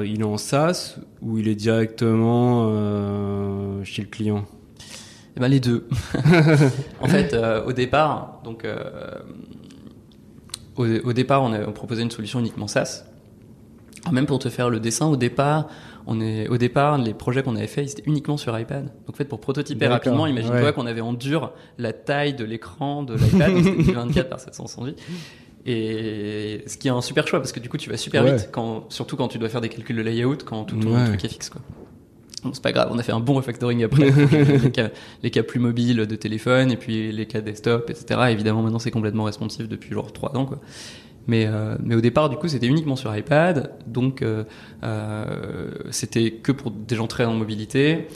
il 0.05 0.21
est 0.21 0.23
en 0.23 0.37
SaaS 0.37 0.97
ou 1.21 1.37
il 1.37 1.47
est 1.47 1.55
directement 1.55 2.65
chez 3.83 4.01
le 4.01 4.07
client? 4.07 4.45
Eh 5.35 5.39
ben, 5.39 5.47
les 5.47 5.59
deux. 5.59 5.87
en 7.01 7.07
fait, 7.07 7.33
euh, 7.33 7.63
au 7.63 7.73
départ, 7.73 8.41
donc 8.43 8.65
euh, 8.65 9.19
au, 10.75 11.13
départ, 11.13 11.43
on, 11.43 11.53
a, 11.53 11.59
proposait 11.71 12.01
une 12.01 12.11
solution 12.11 12.39
uniquement 12.39 12.67
SaaS. 12.67 13.05
même 14.11 14.25
pour 14.25 14.39
te 14.39 14.49
faire 14.49 14.69
le 14.69 14.79
dessin, 14.79 15.07
au 15.07 15.15
départ, 15.15 15.67
on 16.05 16.19
est, 16.19 16.47
au 16.49 16.57
départ, 16.57 16.97
les 16.97 17.13
projets 17.13 17.43
qu'on 17.43 17.55
avait 17.55 17.67
fait, 17.67 17.87
c'était 17.87 18.03
uniquement 18.05 18.35
sur 18.35 18.57
iPad. 18.57 18.85
Donc, 18.85 19.09
en 19.09 19.13
fait, 19.13 19.25
pour 19.25 19.39
prototyper 19.39 19.87
rapidement, 19.87 20.27
imagine-toi 20.27 20.73
qu'on 20.73 20.87
avait 20.87 21.01
en 21.01 21.13
dur 21.13 21.53
la 21.77 21.93
taille 21.93 22.33
de 22.33 22.43
l'écran 22.43 23.03
de 23.03 23.13
l'iPad, 23.13 23.63
c'était 23.63 23.93
24 23.93 24.29
par 24.29 24.39
720. 24.39 24.93
Et 25.65 26.63
ce 26.65 26.77
qui 26.77 26.87
est 26.87 26.91
un 26.91 27.01
super 27.01 27.27
choix 27.27 27.39
parce 27.39 27.51
que 27.51 27.59
du 27.59 27.69
coup, 27.69 27.77
tu 27.77 27.89
vas 27.89 27.97
super 27.97 28.23
vite, 28.23 28.49
quand, 28.51 28.85
surtout 28.89 29.15
quand 29.15 29.27
tu 29.27 29.37
dois 29.37 29.49
faire 29.49 29.61
des 29.61 29.69
calculs 29.69 29.95
de 29.95 30.01
layout, 30.01 30.37
quand 30.45 30.63
tout 30.63 30.77
ton 30.77 31.05
truc 31.05 31.23
est 31.23 31.29
fixe, 31.29 31.49
quoi 31.49 31.61
c'est 32.53 32.63
pas 32.63 32.71
grave, 32.71 32.89
on 32.91 32.97
a 32.97 33.03
fait 33.03 33.11
un 33.11 33.19
bon 33.19 33.33
refactoring 33.33 33.83
après. 33.83 34.11
les, 35.23 35.31
cas, 35.31 35.43
plus 35.43 35.59
mobiles 35.59 36.07
de 36.07 36.15
téléphone 36.15 36.71
et 36.71 36.77
puis 36.77 37.11
les 37.11 37.25
cas 37.25 37.41
desktop, 37.41 37.89
etc. 37.89 38.19
Évidemment, 38.29 38.61
maintenant 38.63 38.79
c'est 38.79 38.91
complètement 38.91 39.25
responsive 39.25 39.67
depuis 39.67 39.93
genre 39.93 40.11
3 40.11 40.35
ans. 40.37 40.45
Quoi. 40.45 40.59
Mais, 41.27 41.45
euh, 41.45 41.75
mais 41.83 41.95
au 41.95 42.01
départ, 42.01 42.29
du 42.29 42.37
coup, 42.37 42.47
c'était 42.47 42.67
uniquement 42.67 42.95
sur 42.95 43.15
iPad, 43.15 43.71
donc 43.85 44.21
euh, 44.21 44.43
euh, 44.83 45.69
c'était 45.91 46.31
que 46.31 46.51
pour 46.51 46.71
des 46.71 46.95
gens 46.95 47.07
très 47.07 47.25
en 47.25 47.33
mobilité. 47.33 48.07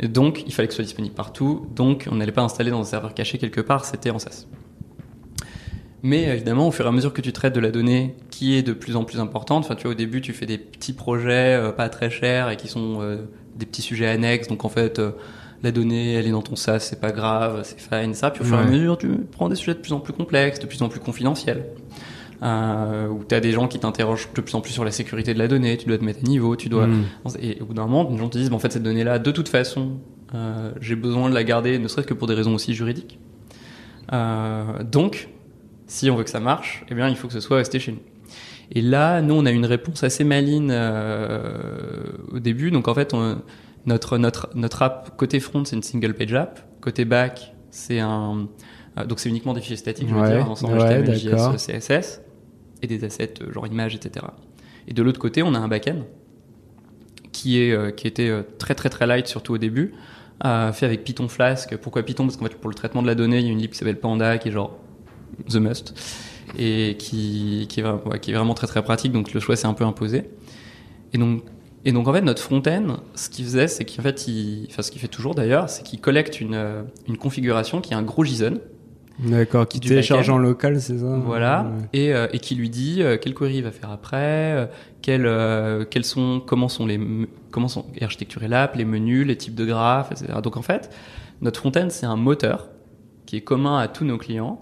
Et 0.00 0.08
donc, 0.08 0.42
il 0.46 0.52
fallait 0.52 0.66
que 0.66 0.74
ce 0.74 0.76
soit 0.76 0.84
disponible 0.84 1.14
partout. 1.14 1.66
Donc, 1.76 2.08
on 2.10 2.16
n'allait 2.16 2.32
pas 2.32 2.42
installer 2.42 2.70
dans 2.70 2.80
un 2.80 2.84
serveur 2.84 3.14
caché 3.14 3.38
quelque 3.38 3.60
part, 3.60 3.84
c'était 3.84 4.10
en 4.10 4.18
SaaS. 4.18 4.46
Mais 6.04 6.22
évidemment, 6.22 6.68
au 6.68 6.70
fur 6.70 6.84
et 6.84 6.88
à 6.88 6.92
mesure 6.92 7.12
que 7.12 7.22
tu 7.22 7.32
traites 7.32 7.54
de 7.54 7.60
la 7.60 7.72
donnée 7.72 8.14
qui 8.30 8.54
est 8.54 8.62
de 8.62 8.72
plus 8.72 8.94
en 8.94 9.04
plus 9.04 9.18
importante, 9.18 9.64
enfin, 9.64 9.74
tu 9.74 9.84
vois, 9.84 9.92
au 9.92 9.96
début, 9.96 10.20
tu 10.20 10.32
fais 10.32 10.46
des 10.46 10.58
petits 10.58 10.92
projets 10.92 11.72
pas 11.76 11.88
très 11.88 12.10
chers 12.10 12.50
et 12.50 12.56
qui 12.56 12.68
sont 12.68 13.00
des 13.56 13.66
petits 13.66 13.82
sujets 13.82 14.06
annexes. 14.06 14.48
Donc 14.48 14.64
en 14.64 14.68
fait, 14.68 14.98
euh, 14.98 15.12
la 15.62 15.72
donnée, 15.72 16.14
elle 16.14 16.26
est 16.26 16.30
dans 16.30 16.42
ton 16.42 16.56
SaaS, 16.56 16.80
c'est 16.80 17.00
pas 17.00 17.12
grave, 17.12 17.62
c'est 17.64 17.80
fine, 17.80 18.14
ça. 18.14 18.30
Puis 18.30 18.42
au 18.42 18.44
fur 18.44 18.58
et 18.58 18.62
à 18.62 18.64
mesure, 18.64 18.98
tu 18.98 19.08
prends 19.30 19.48
des 19.48 19.56
sujets 19.56 19.74
de 19.74 19.80
plus 19.80 19.92
en 19.92 20.00
plus 20.00 20.12
complexes, 20.12 20.58
de 20.58 20.66
plus 20.66 20.82
en 20.82 20.88
plus 20.88 21.00
confidentiels. 21.00 21.66
Euh, 22.42 23.08
où 23.08 23.24
tu 23.26 23.34
as 23.34 23.40
des 23.40 23.52
gens 23.52 23.68
qui 23.68 23.78
t'interrogent 23.78 24.28
de 24.34 24.40
plus 24.42 24.54
en 24.54 24.60
plus 24.60 24.72
sur 24.72 24.84
la 24.84 24.90
sécurité 24.90 25.32
de 25.32 25.38
la 25.38 25.48
donnée, 25.48 25.78
tu 25.78 25.86
dois 25.86 25.96
te 25.96 26.04
mettre 26.04 26.20
à 26.22 26.28
niveau, 26.28 26.56
tu 26.56 26.68
dois... 26.68 26.86
Mm. 26.86 27.04
Et 27.40 27.58
au 27.62 27.66
bout 27.66 27.74
d'un 27.74 27.86
moment, 27.86 28.10
les 28.10 28.18
gens 28.18 28.28
te 28.28 28.36
disent, 28.36 28.52
en 28.52 28.58
fait, 28.58 28.72
cette 28.72 28.82
donnée-là, 28.82 29.18
de 29.18 29.30
toute 29.30 29.48
façon, 29.48 29.92
euh, 30.34 30.72
j'ai 30.80 30.96
besoin 30.96 31.30
de 31.30 31.34
la 31.34 31.44
garder, 31.44 31.78
ne 31.78 31.88
serait-ce 31.88 32.06
que 32.06 32.12
pour 32.12 32.26
des 32.26 32.34
raisons 32.34 32.54
aussi 32.54 32.74
juridiques. 32.74 33.18
Euh, 34.12 34.82
donc, 34.82 35.30
si 35.86 36.10
on 36.10 36.16
veut 36.16 36.24
que 36.24 36.30
ça 36.30 36.40
marche, 36.40 36.84
eh 36.88 36.94
bien, 36.94 37.08
il 37.08 37.16
faut 37.16 37.28
que 37.28 37.34
ce 37.34 37.40
soit 37.40 37.58
resté 37.58 37.78
chez 37.78 37.92
nous. 37.92 38.00
Et 38.70 38.82
là, 38.82 39.20
nous, 39.22 39.34
on 39.34 39.46
a 39.46 39.50
une 39.50 39.66
réponse 39.66 40.02
assez 40.04 40.24
maligne 40.24 40.70
euh, 40.70 42.02
au 42.32 42.38
début. 42.38 42.70
Donc 42.70 42.88
en 42.88 42.94
fait, 42.94 43.14
on, 43.14 43.40
notre 43.86 44.18
notre 44.18 44.50
notre 44.54 44.82
app 44.82 45.16
côté 45.16 45.40
front, 45.40 45.64
c'est 45.64 45.76
une 45.76 45.82
single 45.82 46.14
page 46.14 46.34
app. 46.34 46.60
Côté 46.80 47.04
back, 47.04 47.54
c'est 47.70 48.00
un 48.00 48.48
euh, 48.98 49.04
donc 49.04 49.20
c'est 49.20 49.28
uniquement 49.28 49.52
des 49.52 49.60
fichiers 49.60 49.76
statiques, 49.76 50.08
je 50.08 50.14
veux 50.14 50.28
dire, 50.28 50.50
ensemble 50.50 50.78
HTML, 50.78 51.14
JS, 51.14 51.56
CSS 51.56 52.20
et 52.82 52.86
des 52.86 53.04
assets 53.04 53.34
euh, 53.42 53.52
genre 53.52 53.66
images, 53.66 53.94
etc. 53.94 54.26
Et 54.88 54.94
de 54.94 55.02
l'autre 55.02 55.20
côté, 55.20 55.42
on 55.42 55.54
a 55.54 55.58
un 55.58 55.68
backend 55.68 56.04
qui 57.32 57.58
est 57.58 57.96
qui 57.96 58.06
était 58.06 58.32
très 58.58 58.74
très 58.74 58.88
très 58.88 59.06
light, 59.06 59.26
surtout 59.26 59.54
au 59.54 59.58
début, 59.58 59.92
fait 60.42 60.86
avec 60.86 61.04
Python 61.04 61.28
Flask. 61.28 61.76
Pourquoi 61.78 62.02
Python? 62.02 62.24
Parce 62.24 62.36
qu'en 62.36 62.44
fait, 62.44 62.54
pour 62.54 62.70
le 62.70 62.76
traitement 62.76 63.02
de 63.02 63.06
la 63.06 63.14
donnée, 63.14 63.38
il 63.40 63.46
y 63.46 63.48
a 63.48 63.52
une 63.52 63.58
lib 63.58 63.72
qui 63.72 63.78
s'appelle 63.78 63.98
Panda, 63.98 64.38
qui 64.38 64.48
est 64.48 64.52
genre 64.52 64.78
the 65.48 65.56
must 65.56 65.94
et 66.58 66.96
qui, 66.98 67.66
qui, 67.68 67.80
est, 67.80 68.18
qui 68.20 68.30
est 68.30 68.34
vraiment 68.34 68.54
très 68.54 68.66
très 68.66 68.82
pratique. 68.82 69.12
Donc 69.12 69.32
le 69.32 69.40
choix 69.40 69.56
s'est 69.56 69.66
un 69.66 69.74
peu 69.74 69.84
imposé. 69.84 70.24
Et 71.12 71.18
donc, 71.18 71.42
et 71.84 71.92
donc 71.92 72.08
en 72.08 72.12
fait 72.12 72.22
notre 72.22 72.42
front-end, 72.42 72.96
ce 73.14 73.28
qu'il 73.28 73.44
faisait, 73.44 73.68
c'est 73.68 73.84
qu'en 73.84 74.02
fait, 74.02 74.26
il, 74.26 74.66
enfin 74.70 74.82
ce 74.82 74.90
qu'il 74.90 75.00
fait 75.00 75.08
toujours 75.08 75.34
d'ailleurs, 75.34 75.68
c'est 75.68 75.82
qu'il 75.82 76.00
collecte 76.00 76.40
une, 76.40 76.84
une 77.08 77.16
configuration 77.16 77.80
qui 77.80 77.92
est 77.92 77.96
un 77.96 78.02
gros 78.02 78.24
JSON. 78.24 78.58
D'accord, 79.20 79.68
qui 79.68 79.78
télécharge 79.78 80.28
en 80.28 80.38
local, 80.38 80.80
c'est 80.80 80.98
ça? 80.98 81.16
Voilà, 81.24 81.70
et, 81.92 82.12
euh, 82.12 82.26
et 82.32 82.40
qui 82.40 82.56
lui 82.56 82.68
dit 82.68 83.00
euh, 83.00 83.16
quelle 83.16 83.32
query 83.32 83.58
il 83.58 83.62
va 83.62 83.70
faire 83.70 83.92
après, 83.92 84.16
euh, 84.52 84.66
quels, 85.02 85.86
quels 85.88 86.04
sont, 86.04 86.42
comment 86.44 86.68
sont 86.68 86.84
les, 86.84 86.98
comment 87.52 87.68
sont 87.68 87.86
architecturées 88.00 88.48
l'app, 88.48 88.74
les 88.74 88.84
menus, 88.84 89.24
les 89.24 89.36
types 89.36 89.54
de 89.54 89.66
graphes, 89.66 90.10
etc. 90.10 90.40
Donc 90.42 90.56
en 90.56 90.62
fait, 90.62 90.90
notre 91.42 91.60
front-end 91.60 91.86
c'est 91.90 92.06
un 92.06 92.16
moteur 92.16 92.70
qui 93.24 93.36
est 93.36 93.42
commun 93.42 93.78
à 93.78 93.86
tous 93.86 94.04
nos 94.04 94.18
clients 94.18 94.60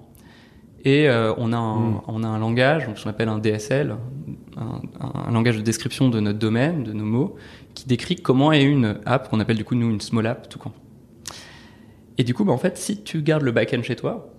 et 0.85 1.09
euh, 1.09 1.33
on, 1.37 1.53
a 1.53 1.57
un, 1.57 1.77
hmm. 1.77 2.01
on 2.09 2.23
a 2.25 2.29
un 2.29 2.39
langage, 2.39 2.89
ce 2.95 3.05
qu'on 3.05 3.11
appelle 3.11 3.29
un 3.29 3.39
DSL, 3.39 3.97
un, 4.57 5.33
langage 5.33 5.57
de 5.57 5.63
description 5.63 6.09
de 6.09 6.21
notre 6.21 6.39
domaine, 6.39 6.85
de 6.85 6.93
nos 6.93 7.05
mots, 7.05 7.37
qui 7.75 7.87
décrit 7.87 8.17
comment 8.17 8.53
est 8.53 8.65
une 8.65 9.01
app 9.07 9.31
qu'on 9.31 9.41
appelle 9.41 9.57
du 9.57 9.65
coup 9.65 9.75
nous 9.75 9.91
une 9.91 10.01
small 10.01 10.27
app 10.27 10.49
tout 10.49 10.59
quand. 10.59 10.73
Et 12.19 12.25
du 12.25 12.35
coup, 12.35 12.45
bah, 12.45 12.53
en 12.53 12.59
fait, 12.59 12.77
si 12.77 13.03
tu 13.03 13.23
gardes 13.23 13.43
le 13.43 13.53
back-end 13.53 13.83
chez 13.83 13.97
toi, 13.97 14.33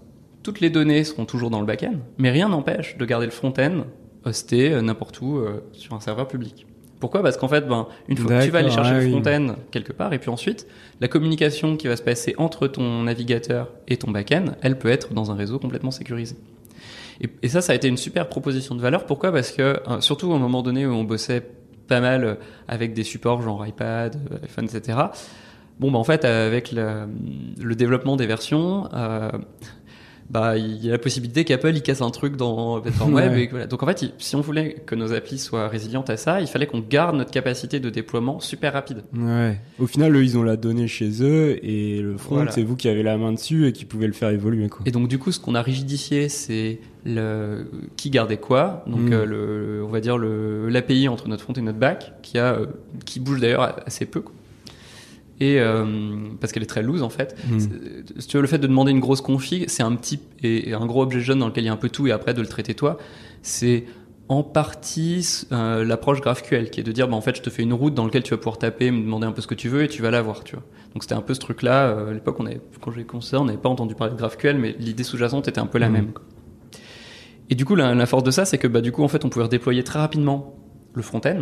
toutes 0.43 0.59
les 0.59 0.69
données 0.69 1.03
seront 1.03 1.25
toujours 1.25 1.49
dans 1.49 1.59
le 1.59 1.65
back-end, 1.65 1.95
mais 2.17 2.29
rien 2.29 2.49
n'empêche 2.49 2.97
de 2.97 3.05
garder 3.05 3.25
le 3.25 3.31
front-end 3.31 3.85
hosté 4.25 4.71
euh, 4.71 4.81
n'importe 4.81 5.21
où 5.21 5.37
euh, 5.37 5.61
sur 5.71 5.93
un 5.93 5.99
serveur 5.99 6.27
public. 6.27 6.67
Pourquoi? 7.03 7.21
Parce 7.21 7.35
qu'en 7.35 7.49
fait, 7.49 7.67
ben, 7.67 7.87
une 8.07 8.15
fois 8.15 8.39
que 8.39 8.45
tu 8.45 8.49
vas 8.49 8.59
aller 8.59 8.71
chercher 8.71 8.93
le 8.93 9.09
front-end 9.09 9.55
quelque 9.71 9.91
part, 9.91 10.13
et 10.13 10.19
puis 10.19 10.29
ensuite, 10.29 10.67
la 11.01 11.09
communication 11.09 11.75
qui 11.75 11.89
va 11.89 11.97
se 11.97 12.01
passer 12.01 12.33
entre 12.37 12.65
ton 12.69 13.03
navigateur 13.03 13.71
et 13.89 13.97
ton 13.97 14.09
back-end, 14.09 14.45
elle 14.61 14.79
peut 14.79 14.87
être 14.87 15.13
dans 15.13 15.29
un 15.29 15.35
réseau 15.35 15.59
complètement 15.59 15.91
sécurisé. 15.91 16.37
Et, 17.19 17.49
ça, 17.49 17.59
ça 17.59 17.73
a 17.73 17.75
été 17.75 17.89
une 17.89 17.97
super 17.97 18.29
proposition 18.29 18.73
de 18.73 18.79
valeur. 18.79 19.05
Pourquoi? 19.05 19.33
Parce 19.33 19.51
que, 19.51 19.61
euh, 19.85 19.99
surtout 19.99 20.31
à 20.31 20.37
un 20.37 20.39
moment 20.39 20.61
donné 20.61 20.87
où 20.87 20.93
on 20.93 21.03
bossait 21.03 21.43
pas 21.89 21.99
mal 21.99 22.23
euh, 22.23 22.35
avec 22.69 22.93
des 22.93 23.03
supports 23.03 23.41
genre 23.41 23.67
iPad, 23.67 24.15
euh, 24.31 24.37
iPhone, 24.45 24.69
etc. 24.73 24.97
Bon, 25.81 25.91
ben, 25.91 25.99
en 25.99 26.05
fait, 26.05 26.23
avec 26.23 26.71
le, 26.71 27.05
développement 27.75 28.15
des 28.15 28.27
versions, 28.27 28.87
bah 30.29 30.57
il 30.57 30.83
y 30.83 30.89
a 30.89 30.91
la 30.91 30.97
possibilité 30.97 31.43
qu'Apple 31.43 31.75
il 31.75 31.81
casse 31.81 32.01
un 32.01 32.09
truc 32.09 32.35
dans 32.37 32.75
la 32.75 32.81
plateforme 32.81 33.13
web 33.13 33.33
et 33.33 33.47
voilà. 33.47 33.67
donc 33.67 33.83
en 33.83 33.85
fait 33.85 34.13
si 34.17 34.35
on 34.35 34.41
voulait 34.41 34.75
que 34.85 34.95
nos 34.95 35.13
applis 35.13 35.37
soient 35.37 35.67
résilientes 35.67 36.09
à 36.09 36.17
ça 36.17 36.41
il 36.41 36.47
fallait 36.47 36.67
qu'on 36.67 36.79
garde 36.79 37.15
notre 37.15 37.31
capacité 37.31 37.79
de 37.79 37.89
déploiement 37.89 38.39
super 38.39 38.73
rapide. 38.73 39.03
Ouais. 39.15 39.59
Au 39.79 39.87
final 39.87 40.15
eux 40.15 40.23
ils 40.23 40.37
ont 40.37 40.43
la 40.43 40.57
donnée 40.57 40.87
chez 40.87 41.23
eux 41.23 41.63
et 41.63 42.01
le 42.01 42.17
front 42.17 42.45
c'est 42.49 42.63
vous 42.63 42.75
qui 42.75 42.87
avez 42.87 43.03
la 43.03 43.17
main 43.17 43.33
dessus 43.33 43.67
et 43.67 43.73
qui 43.73 43.85
pouvez 43.85 44.07
le 44.07 44.13
faire 44.13 44.29
évoluer 44.29 44.69
quoi. 44.69 44.81
Et 44.85 44.91
donc 44.91 45.07
du 45.07 45.19
coup 45.19 45.31
ce 45.31 45.39
qu'on 45.39 45.55
a 45.55 45.61
rigidifié 45.61 46.29
c'est 46.29 46.79
le 47.05 47.69
qui 47.97 48.09
gardait 48.09 48.37
quoi? 48.37 48.83
Donc 48.87 49.01
mm. 49.01 49.13
euh, 49.13 49.25
le 49.25 49.83
on 49.83 49.89
va 49.89 49.99
dire 49.99 50.17
le 50.17 50.69
l'API 50.69 51.07
entre 51.07 51.27
notre 51.27 51.43
front 51.43 51.53
et 51.53 51.61
notre 51.61 51.79
back 51.79 52.13
qui 52.21 52.37
a 52.37 52.53
euh, 52.53 52.67
qui 53.05 53.19
bouge 53.19 53.39
d'ailleurs 53.39 53.77
assez 53.85 54.05
peu 54.05 54.21
quoi 54.21 54.33
et 55.43 55.59
euh, 55.59 55.85
parce 56.39 56.53
qu'elle 56.53 56.63
est 56.63 56.67
très 56.67 56.81
loose 56.83 57.03
en 57.03 57.09
fait. 57.09 57.35
Si 58.17 58.27
tu 58.27 58.37
veux, 58.37 58.41
le 58.41 58.47
fait 58.47 58.59
de 58.59 58.67
demander 58.67 58.91
une 58.91 59.01
grosse 59.01 59.19
config, 59.19 59.65
c'est 59.67 59.83
un 59.83 59.93
petit 59.95 60.19
et 60.41 60.73
un 60.73 60.85
gros 60.85 61.03
objet 61.03 61.19
jaune 61.19 61.39
dans 61.39 61.47
lequel 61.47 61.65
il 61.65 61.67
y 61.67 61.69
a 61.69 61.73
un 61.73 61.77
peu 61.77 61.89
tout 61.89 62.07
et 62.07 62.11
après 62.11 62.33
de 62.33 62.41
le 62.41 62.47
traiter 62.47 62.73
toi, 62.73 62.97
c'est 63.41 63.83
en 64.29 64.41
partie 64.41 65.45
euh, 65.51 65.83
l'approche 65.83 66.21
GraphQL 66.21 66.69
qui 66.69 66.79
est 66.79 66.83
de 66.83 66.91
dire 66.93 67.09
bah, 67.09 67.15
en 67.17 67.21
fait 67.21 67.35
je 67.35 67.41
te 67.41 67.49
fais 67.49 67.61
une 67.61 67.73
route 67.73 67.93
dans 67.93 68.05
laquelle 68.05 68.23
tu 68.23 68.31
vas 68.31 68.37
pouvoir 68.37 68.57
taper, 68.57 68.89
me 68.89 69.01
demander 69.01 69.27
un 69.27 69.33
peu 69.33 69.41
ce 69.41 69.47
que 69.47 69.55
tu 69.55 69.67
veux 69.67 69.83
et 69.83 69.89
tu 69.89 70.01
vas 70.01 70.11
l'avoir, 70.11 70.45
tu 70.45 70.55
vois. 70.55 70.63
Donc 70.93 71.03
c'était 71.03 71.15
un 71.15 71.21
peu 71.21 71.33
ce 71.33 71.41
truc 71.41 71.61
là. 71.61 71.87
Euh, 71.87 72.11
à 72.11 72.13
l'époque, 72.13 72.37
on 72.39 72.45
avait, 72.45 72.61
quand 72.79 72.91
j'ai 72.91 73.03
commencé, 73.03 73.35
on 73.35 73.45
n'avait 73.45 73.57
pas 73.57 73.69
entendu 73.69 73.95
parler 73.95 74.13
de 74.13 74.17
GraphQL, 74.17 74.57
mais 74.57 74.75
l'idée 74.79 75.03
sous-jacente 75.03 75.47
était 75.47 75.59
un 75.59 75.67
peu 75.67 75.77
la 75.77 75.89
hmm. 75.89 75.93
même. 75.93 76.11
Et 77.49 77.55
du 77.55 77.65
coup, 77.65 77.75
la, 77.75 77.93
la 77.93 78.05
force 78.05 78.23
de 78.23 78.31
ça, 78.31 78.45
c'est 78.45 78.57
que 78.57 78.67
bah, 78.67 78.81
du 78.81 78.93
coup, 78.93 79.03
en 79.03 79.09
fait, 79.09 79.25
on 79.25 79.29
pouvait 79.29 79.45
redéployer 79.45 79.83
très 79.83 79.99
rapidement 79.99 80.55
le 80.93 81.01
front-end. 81.01 81.41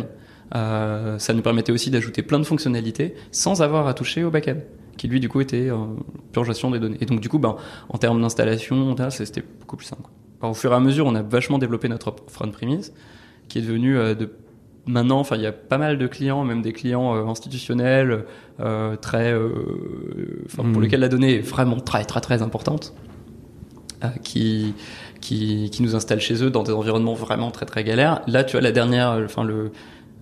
Euh, 0.54 1.18
ça 1.18 1.32
nous 1.32 1.42
permettait 1.42 1.72
aussi 1.72 1.90
d'ajouter 1.90 2.22
plein 2.22 2.38
de 2.38 2.44
fonctionnalités 2.44 3.14
sans 3.30 3.62
avoir 3.62 3.86
à 3.86 3.94
toucher 3.94 4.22
au 4.24 4.30
back-end, 4.30 4.58
qui 4.96 5.08
lui 5.08 5.18
du 5.18 5.28
coup 5.28 5.40
était 5.40 5.70
euh, 5.70 5.76
pure 6.32 6.44
gestion 6.44 6.70
des 6.70 6.78
données. 6.78 6.98
Et 7.00 7.06
donc 7.06 7.20
du 7.20 7.28
coup, 7.28 7.38
ben, 7.38 7.56
en 7.88 7.98
termes 7.98 8.20
d'installation, 8.20 8.94
c'était 9.10 9.44
beaucoup 9.60 9.76
plus 9.76 9.86
simple. 9.86 10.08
au 10.42 10.54
fur 10.54 10.72
et 10.72 10.74
à 10.74 10.80
mesure, 10.80 11.06
on 11.06 11.14
a 11.14 11.22
vachement 11.22 11.58
développé 11.58 11.88
notre 11.88 12.14
front 12.28 12.50
premise, 12.50 12.92
qui 13.48 13.58
est 13.58 13.62
devenu 13.62 13.96
euh, 13.96 14.14
de 14.14 14.30
maintenant, 14.86 15.20
enfin, 15.20 15.36
il 15.36 15.42
y 15.42 15.46
a 15.46 15.52
pas 15.52 15.78
mal 15.78 15.98
de 15.98 16.06
clients, 16.06 16.44
même 16.44 16.62
des 16.62 16.72
clients 16.72 17.14
euh, 17.14 17.26
institutionnels, 17.26 18.24
euh, 18.60 18.96
très, 18.96 19.32
euh, 19.32 20.44
pour 20.56 20.80
lesquels 20.80 21.00
la 21.00 21.08
donnée 21.08 21.36
est 21.36 21.40
vraiment 21.40 21.80
très, 21.80 22.04
très, 22.04 22.20
très 22.20 22.42
importante, 22.42 22.94
qui, 24.24 24.74
qui, 25.20 25.70
qui 25.70 25.82
nous 25.82 25.94
installent 25.94 26.20
chez 26.20 26.42
eux 26.42 26.50
dans 26.50 26.64
des 26.64 26.72
environnements 26.72 27.14
vraiment 27.14 27.52
très, 27.52 27.66
très 27.66 27.84
galères. 27.84 28.22
Là, 28.26 28.42
tu 28.42 28.52
vois, 28.52 28.60
la 28.60 28.72
dernière, 28.72 29.20
enfin, 29.24 29.44
le, 29.44 29.70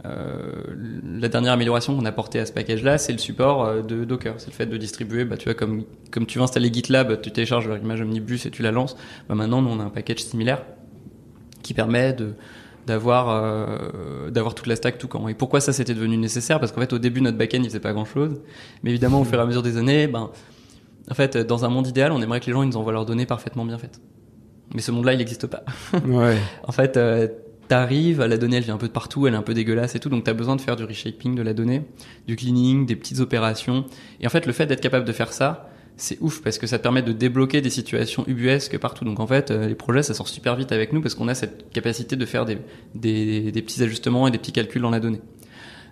euh, 0.06 0.62
la 1.04 1.28
dernière 1.28 1.52
amélioration 1.52 1.96
qu'on 1.96 2.04
a 2.04 2.08
apportée 2.08 2.38
à 2.38 2.46
ce 2.46 2.52
package-là, 2.52 2.98
c'est 2.98 3.12
le 3.12 3.18
support 3.18 3.64
euh, 3.64 3.82
de 3.82 4.04
Docker. 4.04 4.34
C'est 4.38 4.48
le 4.48 4.52
fait 4.52 4.66
de 4.66 4.76
distribuer, 4.76 5.24
bah, 5.24 5.36
tu 5.36 5.44
vois, 5.44 5.54
comme, 5.54 5.84
comme 6.10 6.26
tu 6.26 6.38
veux 6.38 6.44
installer 6.44 6.72
GitLab, 6.72 7.20
tu 7.20 7.30
télécharges 7.30 7.68
leur 7.68 7.78
image 7.78 8.00
Omnibus 8.00 8.46
et 8.46 8.50
tu 8.50 8.62
la 8.62 8.70
lances. 8.70 8.96
Bah, 9.28 9.34
maintenant, 9.34 9.60
nous, 9.62 9.70
on 9.70 9.80
a 9.80 9.84
un 9.84 9.90
package 9.90 10.20
similaire 10.20 10.62
qui 11.62 11.74
permet 11.74 12.12
de 12.12 12.34
d'avoir 12.86 13.28
euh, 13.28 14.30
d'avoir 14.30 14.54
toute 14.54 14.66
la 14.66 14.74
stack 14.74 14.98
tout 14.98 15.06
quand. 15.06 15.28
Et 15.28 15.34
pourquoi 15.34 15.60
ça 15.60 15.72
c'était 15.72 15.94
devenu 15.94 16.16
nécessaire? 16.16 16.58
Parce 16.58 16.72
qu'en 16.72 16.80
fait, 16.80 16.92
au 16.94 16.98
début, 16.98 17.20
notre 17.20 17.36
backend 17.36 17.62
il 17.62 17.68
faisait 17.68 17.78
pas 17.78 17.92
grand 17.92 18.06
chose, 18.06 18.40
mais 18.82 18.90
évidemment, 18.90 19.20
au 19.20 19.24
fur 19.24 19.38
et 19.38 19.42
à 19.42 19.46
mesure 19.46 19.62
des 19.62 19.76
années, 19.76 20.06
ben, 20.06 20.30
en 21.10 21.14
fait, 21.14 21.36
dans 21.36 21.64
un 21.64 21.68
monde 21.68 21.86
idéal, 21.86 22.10
on 22.10 22.22
aimerait 22.22 22.40
que 22.40 22.46
les 22.46 22.52
gens 22.52 22.62
ils 22.62 22.68
nous 22.68 22.76
envoient 22.78 22.92
leurs 22.92 23.04
données 23.06 23.26
parfaitement 23.26 23.64
bien 23.64 23.78
faites. 23.78 24.00
Mais 24.74 24.80
ce 24.80 24.92
monde-là, 24.92 25.12
il 25.12 25.18
n'existe 25.18 25.46
pas. 25.46 25.62
Ouais. 26.06 26.38
En 26.64 26.72
fait, 26.72 26.96
euh, 26.96 27.28
t'arrives, 27.70 28.20
la 28.20 28.36
donnée 28.36 28.56
elle 28.56 28.64
vient 28.64 28.74
un 28.74 28.78
peu 28.78 28.88
de 28.88 28.92
partout, 28.92 29.28
elle 29.28 29.34
est 29.34 29.36
un 29.36 29.42
peu 29.42 29.54
dégueulasse 29.54 29.94
et 29.94 30.00
tout, 30.00 30.08
donc 30.08 30.24
t'as 30.24 30.32
besoin 30.32 30.56
de 30.56 30.60
faire 30.60 30.74
du 30.74 30.82
reshaping 30.82 31.36
de 31.36 31.42
la 31.42 31.54
donnée, 31.54 31.82
du 32.26 32.34
cleaning, 32.34 32.84
des 32.84 32.96
petites 32.96 33.20
opérations. 33.20 33.84
Et 34.20 34.26
en 34.26 34.30
fait, 34.30 34.44
le 34.44 34.52
fait 34.52 34.66
d'être 34.66 34.80
capable 34.80 35.04
de 35.04 35.12
faire 35.12 35.32
ça, 35.32 35.70
c'est 35.96 36.18
ouf 36.20 36.42
parce 36.42 36.58
que 36.58 36.66
ça 36.66 36.78
te 36.78 36.82
permet 36.82 37.02
de 37.02 37.12
débloquer 37.12 37.60
des 37.60 37.70
situations 37.70 38.24
ubuesques 38.26 38.76
partout. 38.78 39.04
Donc 39.04 39.20
en 39.20 39.26
fait, 39.26 39.52
euh, 39.52 39.68
les 39.68 39.76
projets 39.76 40.02
ça 40.02 40.14
sort 40.14 40.26
super 40.26 40.56
vite 40.56 40.72
avec 40.72 40.92
nous 40.92 41.00
parce 41.00 41.14
qu'on 41.14 41.28
a 41.28 41.34
cette 41.34 41.70
capacité 41.70 42.16
de 42.16 42.26
faire 42.26 42.44
des, 42.44 42.58
des, 42.96 43.52
des 43.52 43.62
petits 43.62 43.82
ajustements 43.84 44.26
et 44.26 44.32
des 44.32 44.38
petits 44.38 44.52
calculs 44.52 44.82
dans 44.82 44.90
la 44.90 44.98
donnée. 44.98 45.20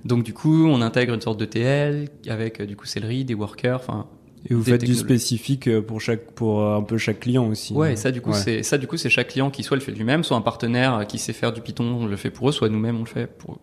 Donc 0.04 0.24
du 0.24 0.34
coup, 0.34 0.66
on 0.66 0.82
intègre 0.82 1.14
une 1.14 1.20
sorte 1.20 1.38
de 1.38 1.44
TL 1.44 2.08
avec 2.26 2.60
euh, 2.60 2.66
du 2.66 2.74
coup 2.74 2.86
Celery, 2.86 3.24
des 3.24 3.34
workers, 3.34 3.76
enfin 3.76 4.08
Et 4.48 4.54
vous 4.54 4.62
faites 4.62 4.84
du 4.84 4.94
spécifique 4.94 5.66
euh, 5.68 5.82
pour 5.82 6.00
chaque, 6.00 6.30
pour 6.32 6.62
euh, 6.62 6.76
un 6.76 6.82
peu 6.82 6.96
chaque 6.98 7.20
client 7.20 7.46
aussi. 7.48 7.72
Ouais, 7.74 7.94
et 7.94 7.96
ça 7.96 8.10
du 8.12 8.20
coup 8.20 8.30
Ouais. 8.30 8.36
c'est 8.36 8.62
ça 8.62 8.78
du 8.78 8.86
coup 8.86 8.96
c'est 8.96 9.10
chaque 9.10 9.28
client 9.28 9.50
qui 9.50 9.62
soit 9.62 9.76
le 9.76 9.82
fait 9.82 9.92
lui-même, 9.92 10.22
soit 10.24 10.36
un 10.36 10.40
partenaire 10.42 10.94
euh, 10.98 11.04
qui 11.04 11.18
sait 11.18 11.32
faire 11.32 11.52
du 11.52 11.60
Python 11.60 11.84
on 12.00 12.06
le 12.06 12.16
fait 12.16 12.30
pour 12.30 12.48
eux, 12.48 12.52
soit 12.52 12.68
nous-mêmes 12.68 12.96
on 12.96 13.00
le 13.04 13.06
fait 13.06 13.26
pour 13.26 13.54
eux. 13.54 13.58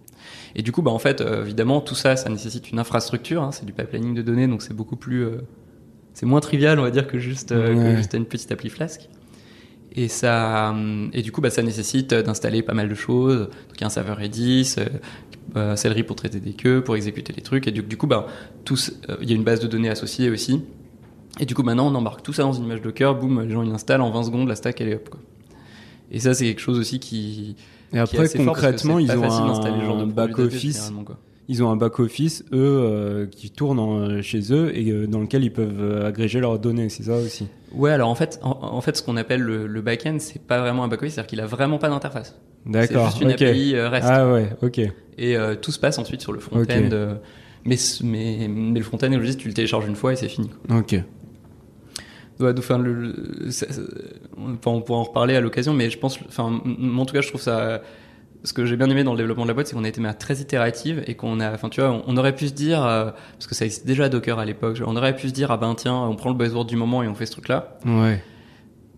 Et 0.56 0.62
du 0.62 0.72
coup 0.72 0.82
bah 0.82 0.92
en 0.92 1.00
fait 1.00 1.22
évidemment 1.22 1.82
tout 1.82 1.96
ça 1.96 2.16
ça 2.16 2.30
nécessite 2.30 2.72
une 2.72 2.80
infrastructure, 2.80 3.42
hein, 3.44 3.52
c'est 3.52 3.66
du 3.66 3.74
pipelining 3.74 4.14
de 4.16 4.22
données 4.22 4.48
donc 4.48 4.62
c'est 4.62 4.74
beaucoup 4.74 4.96
plus 4.98 5.24
euh, 5.24 5.38
c'est 6.14 6.26
moins 6.26 6.40
trivial 6.42 6.80
on 6.80 6.84
va 6.84 6.92
dire 6.92 7.08
que 7.08 7.20
juste 7.20 7.52
euh, 7.52 7.74
que 7.74 7.80
Ouais. 7.80 7.98
juste 7.98 8.14
une 8.14 8.26
petite 8.26 8.52
appli 8.52 8.70
Flask. 8.70 9.10
Et 9.98 10.10
ça 10.10 10.72
hum, 10.72 11.10
et 11.14 11.22
du 11.22 11.32
coup 11.32 11.40
bah 11.40 11.50
ça 11.50 11.62
nécessite 11.64 12.14
d'installer 12.14 12.62
pas 12.62 12.74
mal 12.74 12.90
de 12.90 12.96
choses. 12.96 13.40
Donc 13.40 13.76
il 13.78 13.82
y 13.82 13.84
a 13.86 13.88
un 13.88 13.90
serveur 13.90 14.18
Redis, 14.18 14.76
euh, 15.56 15.76
Celery 15.76 16.04
pour 16.04 16.16
traiter 16.16 16.40
des 16.40 16.54
queues, 16.54 16.84
pour 16.84 16.96
exécuter 16.96 17.34
les 17.34 17.42
trucs 17.42 17.68
et 17.68 17.72
du, 17.72 17.82
du 17.84 17.98
coup 17.98 18.08
tous 18.64 18.94
euh, 19.10 19.16
il 19.22 19.30
y 19.30 19.34
a 19.34 19.36
une 19.36 19.44
base 19.44 19.60
de 19.60 19.68
données 19.68 19.90
associée 19.90 20.30
aussi. 20.30 20.62
Et 21.40 21.46
du 21.46 21.54
coup, 21.54 21.64
maintenant, 21.64 21.92
on 21.92 21.96
embarque 21.96 22.24
tout 22.24 22.32
ça 22.32 22.44
dans 22.44 22.54
une 22.54 22.64
image 22.64 22.82
Docker, 22.82 23.14
boum, 23.14 23.42
les 23.42 23.52
gens 23.54 23.62
ils 23.62 23.70
l'installent 23.70 24.02
en 24.02 24.10
20 24.12 24.24
secondes, 24.24 24.48
la 24.48 24.56
stack 24.56 24.80
elle 24.80 24.90
est 24.90 24.96
hop. 24.96 25.10
Quoi. 25.10 25.20
Et 26.12 26.20
ça, 26.20 26.34
c'est 26.34 26.46
quelque 26.46 26.62
chose 26.62 26.80
aussi 26.80 27.00
qui. 27.00 27.56
Et 27.92 27.92
qui 27.92 27.98
est 27.98 28.00
après, 28.00 28.20
assez 28.20 28.38
concrètement, 28.44 29.00
ils 29.00 29.12
ont 29.12 29.22
facile 29.22 29.46
d'installer 29.46 29.80
ce 29.82 29.86
genre 29.86 29.98
de 29.98 30.04
un 30.04 30.08
produit 30.08 30.14
back 30.16 30.30
database, 30.32 30.46
office. 30.56 30.74
généralement, 30.76 31.04
quoi. 31.04 31.18
Ils 31.48 31.62
ont 31.62 31.70
un 31.70 31.76
back 31.76 32.00
office 32.00 32.44
eux 32.54 32.58
euh, 32.58 33.26
qui 33.28 33.52
tourne 33.52 33.78
en- 33.80 34.22
chez 34.24 34.52
eux 34.52 34.76
et 34.76 34.90
euh, 34.92 35.06
dans 35.08 35.20
lequel 35.20 35.44
ils 35.44 35.54
peuvent 35.54 36.04
agréger 36.06 36.40
leurs 36.40 36.58
données. 36.58 36.90
C'est 36.90 37.04
ça 37.04 37.18
aussi. 37.18 37.48
Ouais, 37.74 37.92
alors 37.92 38.10
en 38.10 38.16
fait, 38.16 38.40
en, 38.42 38.58
en 38.62 38.82
fait, 38.82 38.96
ce 38.98 39.04
qu'on 39.04 39.16
appelle 39.18 39.42
le, 39.42 39.68
le 39.68 39.82
back-end, 39.82 40.18
c'est 40.20 40.42
pas 40.42 40.60
vraiment 40.62 40.84
un 40.86 40.88
back-office, 40.88 41.14
c'est-à-dire 41.16 41.28
qu'il 41.28 41.42
a 41.42 41.46
vraiment 41.46 41.78
pas 41.78 41.90
d'interface. 41.90 42.36
C'est 42.66 42.72
D'accord. 42.72 43.06
juste 43.08 43.22
une 43.22 43.30
ok. 43.32 43.42
API 43.42 43.76
euh, 43.76 43.90
REST. 43.90 44.08
Ah 44.10 44.32
ouais. 44.32 44.50
Ok. 44.62 44.80
Et 45.18 45.38
euh, 45.38 45.56
tout 45.56 45.72
se 45.72 45.80
passe 45.80 45.98
ensuite 46.00 46.22
sur 46.22 46.34
le 46.34 46.40
front-end. 46.40 46.90
Euh, 46.92 47.16
mais, 47.64 47.76
mais, 48.04 48.48
mais 48.50 48.80
le 48.80 48.86
front-end, 48.86 49.20
juste, 49.22 49.40
tu 49.40 49.48
le 49.48 49.54
télécharges 49.54 49.88
une 49.88 49.96
fois 49.96 50.14
et 50.14 50.16
c'est 50.16 50.28
fini. 50.30 50.50
Quoi. 50.68 50.78
Ok. 50.80 50.94
Ouais, 52.40 52.54
donc, 52.54 52.60
enfin, 52.60 52.78
le, 52.78 52.94
le- 52.94 53.52
ça- 53.52 53.72
ça- 53.72 53.82
enfin, 54.38 54.72
on 54.72 54.82
pourra 54.82 55.00
en 55.00 55.04
reparler 55.04 55.36
à 55.36 55.42
l'occasion, 55.42 55.74
mais 55.74 55.90
je 55.90 55.98
pense, 55.98 56.20
enfin, 56.28 56.62
en 56.98 57.06
tout 57.06 57.14
cas, 57.14 57.22
je 57.22 57.30
trouve 57.30 57.42
ça. 57.42 57.82
Ce 58.44 58.54
que 58.54 58.66
j'ai 58.66 58.76
bien 58.76 58.88
aimé 58.92 59.04
dans 59.04 59.14
le 59.14 59.18
développement 59.18 59.44
de 59.46 59.48
la 59.48 59.54
boîte, 59.56 59.68
c'est 59.68 59.76
qu'on 59.76 59.86
a 59.86 59.88
été 59.88 60.02
très 60.20 60.36
itérative 60.36 61.04
et 61.08 61.16
qu'on 61.16 61.40
a, 61.40 61.52
enfin, 61.52 61.70
tu 61.70 61.82
vois, 61.82 61.90
on, 61.92 62.04
on 62.06 62.18
aurait 62.18 62.36
pu 62.36 62.48
se 62.48 62.54
dire, 62.54 62.86
euh, 62.86 63.10
parce 63.34 63.48
que 63.48 63.56
ça 63.56 63.66
existait 63.66 63.88
déjà 63.88 64.08
Docker 64.10 64.38
à 64.38 64.46
l'époque, 64.46 64.80
on 64.86 64.96
aurait 64.96 65.16
pu 65.16 65.30
se 65.30 65.34
dire, 65.34 65.50
ah 65.50 65.58
ben 65.58 65.74
tiens, 65.76 65.96
on 65.96 66.16
prend 66.16 66.30
le 66.30 66.36
buzzword 66.36 66.66
du 66.66 66.76
moment 66.76 67.02
et 67.02 67.08
on 67.08 67.16
fait 67.16 67.26
ce 67.26 67.32
truc-là. 67.32 67.80
Ouais. 67.86 68.22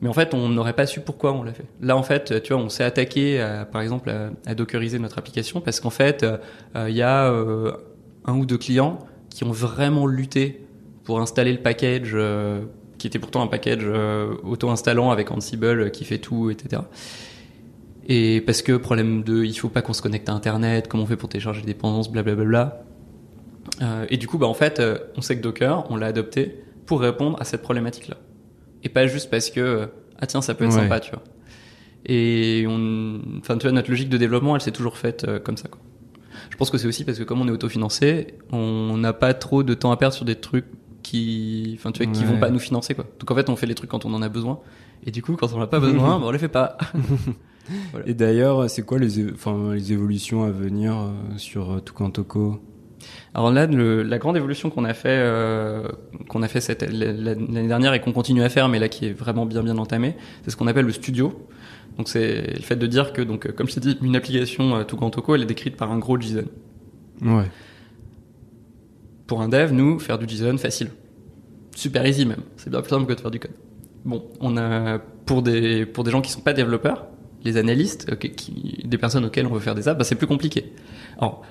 Mais 0.02 0.10
en 0.10 0.14
fait, 0.14 0.34
on 0.34 0.50
n'aurait 0.50 0.74
pas 0.74 0.86
su 0.86 1.02
pourquoi 1.02 1.34
on 1.34 1.44
l'a 1.44 1.54
fait. 1.54 1.66
Là, 1.82 1.98
en 1.98 2.04
fait, 2.04 2.44
tu 2.44 2.54
vois, 2.54 2.62
on 2.62 2.70
s'est 2.70 2.84
attaqué, 2.84 3.44
par 3.72 3.82
exemple, 3.82 4.12
à, 4.46 4.56
dockeriser 4.56 5.00
notre 5.00 5.18
application 5.18 5.60
parce 5.60 5.80
qu'en 5.80 5.90
fait, 5.90 6.24
euh, 6.24 6.90
il 6.90 6.96
y 6.96 7.02
a 7.02 7.32
euh, 7.32 7.72
un 8.26 8.38
ou 8.38 8.46
deux 8.46 8.58
clients 8.58 9.00
qui 9.30 9.44
ont 9.44 9.52
vraiment 9.52 10.06
lutté 10.06 10.66
pour 11.04 11.20
installer 11.20 11.52
le 11.52 11.60
package, 11.60 12.12
euh, 12.14 12.62
qui 12.98 13.08
était 13.08 13.20
pourtant 13.20 13.42
un 13.42 13.48
package 13.48 13.86
auto-installant 14.44 15.10
avec 15.10 15.32
Ansible 15.32 15.92
qui 15.92 16.06
fait 16.06 16.20
tout, 16.20 16.52
etc. 16.52 16.84
Et 18.08 18.42
parce 18.42 18.62
que 18.62 18.78
problème 18.78 19.24
de, 19.24 19.44
il 19.44 19.54
faut 19.54 19.70
pas 19.70 19.82
qu'on 19.82 19.94
se 19.94 20.02
connecte 20.02 20.30
à 20.30 20.34
Internet, 20.34 20.88
comment 20.88 21.04
on 21.04 21.08
fait 21.08 21.18
pour 21.18 21.30
télécharger 21.30 21.62
des 21.62 21.68
dépendances, 21.68 22.12
blablabla. 22.12 22.84
Et 24.10 24.18
du 24.18 24.28
coup, 24.28 24.38
bah 24.38 24.48
en 24.48 24.54
fait, 24.54 24.82
on 25.16 25.22
sait 25.22 25.38
que 25.38 25.42
Docker, 25.44 25.86
on 25.92 25.98
l'a 25.98 26.08
adopté 26.08 26.64
pour 26.86 27.02
répondre 27.02 27.38
à 27.40 27.44
cette 27.44 27.62
problématique-là 27.62 28.18
et 28.88 28.90
pas 28.90 29.06
juste 29.08 29.30
parce 29.30 29.50
que 29.50 29.90
ah 30.20 30.26
tiens 30.26 30.42
ça 30.42 30.54
peut 30.56 30.64
être 30.66 30.74
Ouais. 30.76 30.82
sympa 30.82 31.00
tu 31.02 31.12
vois. 31.12 31.24
Et 32.06 32.66
on 32.70 33.20
enfin 33.40 33.58
tu 33.58 33.64
vois 33.64 33.72
notre 33.74 33.90
logique 33.90 34.10
de 34.10 34.18
développement 34.18 34.56
elle 34.56 34.62
s'est 34.62 34.72
toujours 34.72 34.98
faite 34.98 35.26
euh, 35.28 35.40
comme 35.40 35.58
ça 35.58 35.68
quoi. 35.68 35.80
Je 36.50 36.56
pense 36.56 36.70
que 36.70 36.78
c'est 36.78 36.88
aussi 36.88 37.04
parce 37.04 37.18
que 37.20 37.24
comme 37.24 37.42
on 37.42 37.48
est 37.48 37.52
autofinancé 37.52 38.36
on 38.52 38.96
n'a 38.98 39.14
pas 39.14 39.34
trop 39.34 39.64
de 39.64 39.74
temps 39.74 39.92
à 39.92 39.98
perdre 39.98 40.16
sur 40.16 40.26
des 40.26 40.36
trucs 40.36 40.66
qui 41.04 41.76
enfin 41.78 41.92
tu 41.92 42.04
vois 42.04 42.12
qui 42.14 42.24
vont 42.24 42.40
pas 42.40 42.50
nous 42.50 42.60
financer 42.60 42.96
quoi. 42.96 43.06
Donc 43.20 43.30
en 43.30 43.36
fait 43.36 43.50
on 43.50 43.56
fait 43.56 43.66
les 43.68 43.76
trucs 43.76 43.90
quand 43.90 44.06
on 44.06 44.14
en 44.14 44.22
a 44.22 44.30
besoin. 44.30 44.60
Et 45.06 45.12
du 45.12 45.22
coup 45.22 45.36
quand 45.36 45.52
on 45.54 45.60
n'a 45.60 45.68
pas 45.68 45.80
besoin 45.88 46.20
bah, 46.20 46.26
on 46.26 46.32
les 46.32 46.40
fait 46.40 46.48
pas. 46.48 46.78
Et 48.06 48.14
d'ailleurs, 48.14 48.70
c'est 48.70 48.84
quoi 48.84 48.98
les, 48.98 49.30
enfin, 49.34 49.74
les 49.74 49.92
évolutions 49.92 50.46
à 50.46 50.52
venir 50.52 50.94
euh, 50.98 51.12
sur 51.36 51.70
euh, 51.74 51.80
Tukantoko 51.82 52.62
Alors 53.38 53.52
là, 53.52 53.68
le- 53.68 54.02
la 54.02 54.18
grande 54.18 54.36
évolution 54.36 54.72
qu'on 54.72 54.84
a 54.84 54.96
fait, 54.96 55.10
euh, 55.10 55.88
qu'on 56.28 56.42
a 56.42 56.48
fait 56.48 56.60
cette- 56.60 56.82
la- 56.82 57.14
la- 57.14 57.36
l'année 57.36 57.68
dernière 57.68 57.94
et 57.94 58.02
qu'on 58.02 58.12
continue 58.12 58.42
à 58.42 58.50
faire, 58.50 58.68
mais 58.68 58.80
là 58.80 58.90
qui 58.90 59.06
est 59.06 59.14
vraiment 59.14 59.46
bien 59.46 59.62
bien 59.62 59.78
entamée, 59.78 60.16
c'est 60.44 60.50
ce 60.50 60.58
qu'on 60.58 60.66
appelle 60.66 60.86
le 60.88 60.92
studio. 60.92 61.48
Donc 61.98 62.10
c'est 62.10 62.54
le 62.56 62.62
fait 62.64 62.76
de 62.76 62.88
dire 62.88 63.14
que, 63.14 63.22
donc, 63.22 63.46
euh, 63.46 63.52
comme 63.52 63.68
je 63.70 63.76
t'ai 63.76 63.80
dit, 63.80 63.98
une 64.02 64.16
application 64.16 64.76
euh, 64.78 64.84
Tukantoko, 64.84 65.36
elle 65.36 65.44
est 65.44 65.46
décrite 65.46 65.78
par 65.78 65.92
un 65.92 66.00
gros 66.00 66.20
JSON. 66.20 66.46
Ouais. 67.22 67.46
Pour 69.28 69.42
un 69.42 69.50
dev, 69.50 69.72
nous, 69.72 70.00
faire 70.00 70.18
du 70.18 70.28
JSON, 70.28 70.58
facile. 70.58 70.90
Super 71.76 72.08
easy 72.08 72.26
même. 72.26 72.42
C'est 72.56 72.72
bien 72.72 72.82
plus 72.82 72.90
simple 72.90 73.06
que 73.06 73.14
de 73.14 73.20
faire 73.22 73.30
du 73.32 73.40
code. 73.40 73.52
Bon, 74.04 74.24
on 74.40 74.58
a, 74.58 74.98
pour 75.28 75.44
des, 75.44 75.86
pour 75.86 76.04
des 76.04 76.10
gens 76.10 76.22
qui 76.22 76.32
sont 76.32 76.42
pas 76.42 76.54
développeurs, 76.54 77.06
les 77.44 77.58
analystes, 77.58 78.16
qui, 78.18 78.82
des 78.84 78.98
personnes 78.98 79.26
auxquelles 79.26 79.46
on 79.46 79.54
veut 79.54 79.60
faire 79.60 79.76
des 79.76 79.88
apps, 79.88 79.98
bah, 80.00 80.04
c'est 80.06 80.16
plus 80.16 80.26
compliqué. 80.28 80.74
Alors, 81.20 81.44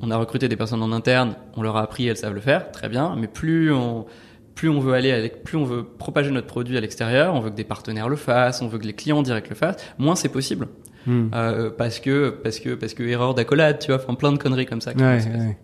on 0.00 0.10
a 0.10 0.16
recruté 0.16 0.48
des 0.48 0.56
personnes 0.56 0.82
en 0.82 0.92
interne, 0.92 1.36
on 1.56 1.62
leur 1.62 1.76
a 1.76 1.82
appris, 1.82 2.06
elles 2.06 2.16
savent 2.16 2.34
le 2.34 2.40
faire, 2.40 2.70
très 2.70 2.88
bien, 2.88 3.16
mais 3.16 3.28
plus 3.28 3.72
on, 3.72 4.06
plus 4.54 4.68
on 4.68 4.80
veut 4.80 4.94
aller 4.94 5.12
avec, 5.12 5.42
plus 5.42 5.56
on 5.56 5.64
veut 5.64 5.84
propager 5.84 6.30
notre 6.30 6.46
produit 6.46 6.76
à 6.76 6.80
l'extérieur, 6.80 7.34
on 7.34 7.40
veut 7.40 7.50
que 7.50 7.56
des 7.56 7.64
partenaires 7.64 8.08
le 8.08 8.16
fassent, 8.16 8.62
on 8.62 8.68
veut 8.68 8.78
que 8.78 8.86
les 8.86 8.94
clients 8.94 9.22
directs 9.22 9.48
le 9.48 9.54
fassent, 9.54 9.76
moins 9.98 10.16
c'est 10.16 10.28
possible. 10.28 10.68
Hmm. 11.06 11.28
Euh, 11.34 11.70
parce 11.70 12.00
que, 12.00 12.30
parce 12.30 12.58
que, 12.58 12.74
parce 12.74 12.94
que 12.94 13.04
erreur 13.04 13.34
d'accolade, 13.34 13.78
tu 13.78 13.92
vois, 13.92 14.02
enfin 14.02 14.14
plein 14.14 14.32
de 14.32 14.38
conneries 14.38 14.66
comme 14.66 14.80
ça. 14.80 14.92
qui 14.92 15.02
Ouais, 15.02 15.20
ouais. 15.24 15.56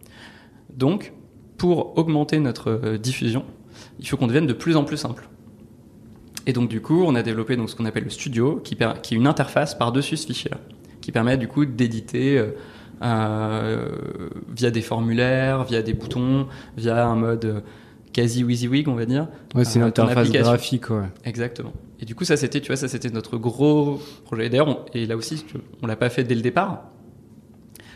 Donc, 0.76 1.12
pour 1.59 1.99
augmenter 1.99 2.39
notre 2.39 2.70
euh, 2.70 2.99
diffusion, 2.99 3.45
il 3.99 4.09
faut 4.09 4.16
qu'on 4.16 4.28
devienne 4.28 4.47
de 4.47 4.53
plus 4.53 4.76
en 4.76 4.85
plus 4.85 4.97
simple. 4.97 5.28
Et 6.47 6.53
donc, 6.53 6.68
du 6.68 6.80
coup, 6.80 7.05
on 7.05 7.14
a 7.14 7.22
développé 7.22 7.57
donc, 7.57 7.70
ce 7.70 7.76
qu'on 7.76 7.85
appelle 7.85 8.05
le 8.05 8.11
studio, 8.11 8.61
qui, 8.62 8.76
qui 9.03 9.14
est 9.14 9.16
une 9.16 9.26
interface 9.26 9.74
par-dessus 9.74 10.16
ce 10.16 10.26
fichier-là, 10.26 10.59
qui 11.01 11.12
permet 11.12 11.37
du 11.37 11.49
coup 11.49 11.64
d'éditer 11.64 12.39
euh, 12.39 12.51
via 13.03 14.70
des 14.70 14.82
formulaires, 14.82 15.64
via 15.64 15.82
des 15.82 15.94
boutons, 15.94 16.46
via 16.76 17.07
un 17.07 17.16
mode 17.16 17.44
euh, 17.44 17.61
quasi 18.12 18.44
WYSIWYG, 18.44 18.88
on 18.88 18.94
va 18.94 19.07
dire. 19.07 19.28
Ouais, 19.55 19.64
c'est 19.64 19.78
une 19.78 19.84
Euh, 19.84 19.88
interface 19.88 20.30
graphique, 20.30 20.90
ouais. 20.90 21.07
Exactement. 21.24 21.72
Et 22.00 22.05
du 22.05 22.14
coup, 22.14 22.24
ça 22.24 22.36
c'était, 22.36 22.61
tu 22.61 22.68
vois, 22.68 22.76
ça 22.76 22.88
c'était 22.88 23.11
notre 23.11 23.36
gros 23.38 24.00
projet. 24.24 24.46
Et 24.46 24.48
D'ailleurs, 24.48 24.84
et 24.94 25.07
là 25.07 25.16
aussi, 25.16 25.44
on 25.82 25.86
l'a 25.86 25.96
pas 25.96 26.11
fait 26.11 26.24
dès 26.24 26.34
le 26.34 26.40
départ, 26.42 26.82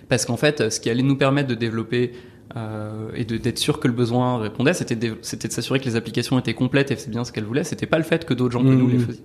parce 0.09 0.24
qu'en 0.24 0.36
fait, 0.36 0.70
ce 0.70 0.78
qui 0.80 0.90
allait 0.90 1.02
nous 1.02 1.16
permettre 1.16 1.48
de 1.48 1.54
développer 1.54 2.12
euh, 2.57 3.11
et 3.14 3.24
de- 3.24 3.36
d'être 3.38 3.59
sûr 3.59 3.80
que 3.80 3.88
le 3.88 3.92
besoin 3.94 4.38
répondait, 4.38 4.72
c'était 4.72 4.94
de, 4.94 5.16
s'assurer 5.22 5.80
que 5.80 5.84
les 5.84 5.96
applications 5.96 6.38
étaient 6.38 6.54
complètes 6.54 6.92
et 6.92 6.96
c'est 6.96 7.11
bien 7.11 7.24
ce 7.24 7.32
qu'elles 7.32 7.44
voulaient. 7.44 7.64
C'était 7.64 7.86
pas 7.86 7.98
le 7.98 8.04
fait 8.04 8.24
que 8.24 8.32
d'autres 8.34 8.52
gens 8.52 8.62
que 8.62 8.68
nous 8.68 8.86
Mhm. 8.86 8.92
les 8.92 8.98
faisaient. 9.00 9.24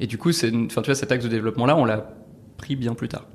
Et 0.00 0.06
du 0.06 0.16
coup, 0.16 0.32
c'est, 0.32 0.48
enfin, 0.54 0.80
tu 0.80 0.86
vois, 0.86 0.94
cet 0.94 1.12
axe 1.12 1.22
de 1.24 1.28
développement 1.28 1.66
là, 1.66 1.76
on 1.76 1.84
l'a 1.84 2.16
pris 2.56 2.76
bien 2.76 2.94
plus 2.94 3.08
tard. 3.08 3.26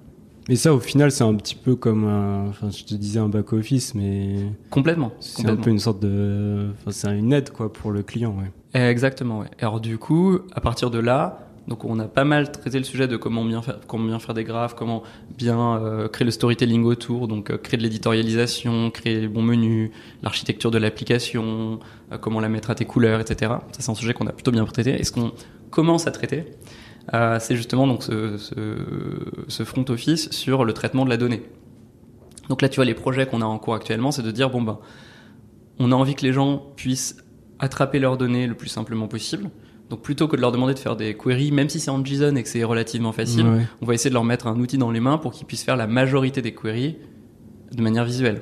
Mais 0.48 0.56
ça, 0.56 0.74
au 0.74 0.80
final, 0.80 1.12
c'est 1.12 1.24
un 1.24 1.34
petit 1.36 1.56
peu 1.56 1.76
comme, 1.76 2.06
un- 2.06 2.48
enfin, 2.50 2.70
je 2.70 2.84
te 2.84 2.94
disais 2.94 3.20
un 3.20 3.30
back 3.30 3.52
office, 3.54 3.96
mais 3.96 4.36
Complètement. 4.70 5.12
c'est 5.20 5.48
un 5.50 5.56
peu 5.56 5.72
une 5.72 5.80
sorte 5.80 6.00
de, 6.02 6.68
enfin, 6.82 6.92
c'est 6.92 7.18
une 7.18 7.34
aide 7.34 7.50
quoi 7.52 7.74
pour 7.74 7.92
le 7.92 8.04
client, 8.04 8.36
ouais. 8.38 8.52
Exactement, 8.90 9.40
ouais. 9.40 9.48
Alors 9.60 9.80
du 9.80 9.98
coup, 9.98 10.40
à 10.54 10.62
partir 10.62 10.92
de 10.92 11.00
là, 11.00 11.42
Donc 11.68 11.84
on 11.84 11.98
a 11.98 12.06
pas 12.08 12.26
mal 12.26 12.52
traité 12.52 12.78
le 12.78 12.84
sujet 12.84 13.08
de 13.08 13.18
comment 13.18 13.44
bien 13.44 13.60
faire, 13.64 13.80
comment 13.88 14.06
bien 14.06 14.20
faire 14.20 14.36
des 14.36 14.44
graphes, 14.44 14.76
comment 14.76 15.02
bien 15.36 15.78
euh, 15.78 16.08
créer 16.08 16.24
le 16.26 16.30
storytelling 16.30 16.84
autour, 16.84 17.28
donc 17.28 17.50
euh, 17.50 17.58
créer 17.58 17.78
de 17.78 17.82
l'éditorialisation, 17.82 18.92
créer 18.92 19.20
les 19.22 19.28
bons 19.28 19.42
menus, 19.42 19.90
l'architecture 20.22 20.70
de 20.70 20.78
l'application, 20.78 21.80
euh, 22.12 22.20
comment 22.20 22.40
la 22.40 22.50
mettre 22.50 22.70
à 22.70 22.76
tes 22.76 22.86
couleurs, 22.86 23.20
etc. 23.20 23.52
Ça 23.72 23.80
c'est 23.80 23.90
un 23.90 23.96
sujet 23.96 24.14
qu'on 24.14 24.28
a 24.28 24.32
plutôt 24.32 24.52
bien 24.52 24.64
traité. 24.66 24.92
Et 25.00 25.04
ce 25.04 25.12
qu'on 25.12 25.32
commence 25.72 26.06
à 26.06 26.12
traiter, 26.12 26.44
c'est 27.12 27.56
justement 27.56 27.88
donc 27.88 28.04
ce, 28.04 28.38
ce, 28.38 28.56
ce 29.48 29.64
front 29.64 29.86
office 29.90 30.30
sur 30.32 30.66
le 30.66 30.74
traitement 30.74 31.06
de 31.06 31.10
la 31.10 31.18
donnée. 31.18 31.44
Donc 32.50 32.62
là 32.62 32.70
tu 32.70 32.76
vois 32.76 32.86
les 32.86 32.94
projets 32.94 33.26
qu'on 33.26 33.42
a 33.42 33.46
en 33.46 33.58
cours 33.58 33.76
actuellement, 33.76 34.12
c'est 34.12 34.24
de 34.24 34.32
dire 34.32 34.50
bon 34.50 34.62
ben 34.62 34.80
on 35.80 35.92
a 35.92 35.96
envie 35.96 36.16
que 36.16 36.24
les 36.24 36.34
gens 36.34 36.64
puissent 36.76 37.18
attraper 37.60 38.00
leurs 38.00 38.18
données 38.18 38.48
le 38.48 38.56
plus 38.56 38.70
simplement 38.70 39.08
possible. 39.08 39.50
Donc 39.90 40.02
plutôt 40.02 40.28
que 40.28 40.36
de 40.36 40.42
leur 40.42 40.52
demander 40.52 40.74
de 40.74 40.80
faire 40.80 40.96
des 40.96 41.16
queries, 41.16 41.52
même 41.52 41.70
si 41.70 41.80
c'est 41.80 41.92
en 41.92 42.04
JSON 42.04 42.36
et 42.36 42.44
que 42.44 42.50
c'est 42.50 42.64
relativement 42.64 43.12
facile, 43.12 43.46
on 43.82 43.86
va 43.86 43.94
essayer 43.94 44.10
de 44.10 44.16
leur 44.16 44.24
mettre 44.24 44.48
un 44.48 44.60
outil 44.60 44.78
dans 44.78 44.90
les 44.90 45.00
mains 45.00 45.18
pour 45.18 45.32
qu'ils 45.32 45.46
puissent 45.46 45.64
faire 45.64 45.76
la 45.76 45.88
majorité 45.88 46.42
des 46.42 46.54
queries 46.54 46.98
de 47.72 47.82
manière 47.82 48.06
visuelle. 48.06 48.42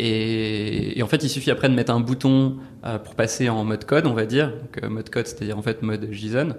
Et, 0.00 1.00
en 1.02 1.06
fait, 1.08 1.24
il 1.24 1.28
suffit 1.28 1.50
après 1.50 1.68
de 1.68 1.74
mettre 1.74 1.92
un 1.92 1.98
bouton 1.98 2.58
euh, 2.84 2.98
pour 2.98 3.16
passer 3.16 3.48
en 3.48 3.64
mode 3.64 3.84
code, 3.84 4.06
on 4.06 4.12
va 4.12 4.26
dire, 4.26 4.50
donc 4.50 4.84
euh, 4.84 4.88
mode 4.88 5.10
code, 5.10 5.26
c'est-à-dire 5.26 5.58
en 5.58 5.62
fait 5.62 5.82
mode 5.82 6.08
JSON, 6.12 6.54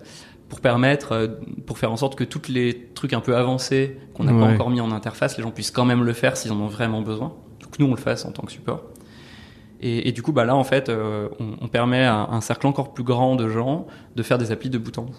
pour 0.49 0.59
permettre, 0.61 1.11
euh, 1.13 1.27
pour 1.65 1.77
faire 1.77 1.91
en 1.91 1.97
sorte 1.97 2.15
que 2.15 2.23
tous 2.23 2.49
les 2.49 2.89
trucs 2.95 3.13
un 3.13 3.21
peu 3.21 3.37
avancés 3.37 3.97
qu'on 4.13 4.23
n'a 4.23 4.33
pas 4.33 4.51
encore 4.51 4.69
mis 4.69 4.81
en 4.81 4.91
interface, 4.91 5.37
les 5.37 5.43
gens 5.43 5.51
puissent 5.51 5.71
quand 5.71 5.85
même 5.85 6.03
le 6.03 6.13
faire 6.13 6.35
s'ils 6.35 6.51
en 6.51 6.59
ont 6.59 6.67
vraiment 6.67 7.01
besoin. 7.01 7.33
Donc 7.61 7.77
nous, 7.79 7.85
on 7.85 7.91
le 7.91 7.97
fasse 7.97 8.25
en 8.25 8.31
tant 8.31 8.43
que 8.43 8.51
support. 8.51 8.81
Et, 9.81 10.09
et, 10.09 10.11
du 10.11 10.21
coup, 10.21 10.33
bah 10.33 10.43
là, 10.43 10.57
en 10.57 10.65
fait, 10.65 10.89
euh, 10.89 11.29
on, 11.39 11.55
on, 11.61 11.67
permet 11.69 12.03
à 12.03 12.27
un 12.31 12.41
cercle 12.41 12.67
encore 12.67 12.93
plus 12.93 13.05
grand 13.05 13.37
de 13.37 13.47
gens 13.47 13.87
de 14.17 14.23
faire 14.23 14.37
des 14.37 14.51
applis 14.51 14.69
de 14.69 14.77
bout 14.77 14.97
en 14.97 15.03
bout. 15.03 15.15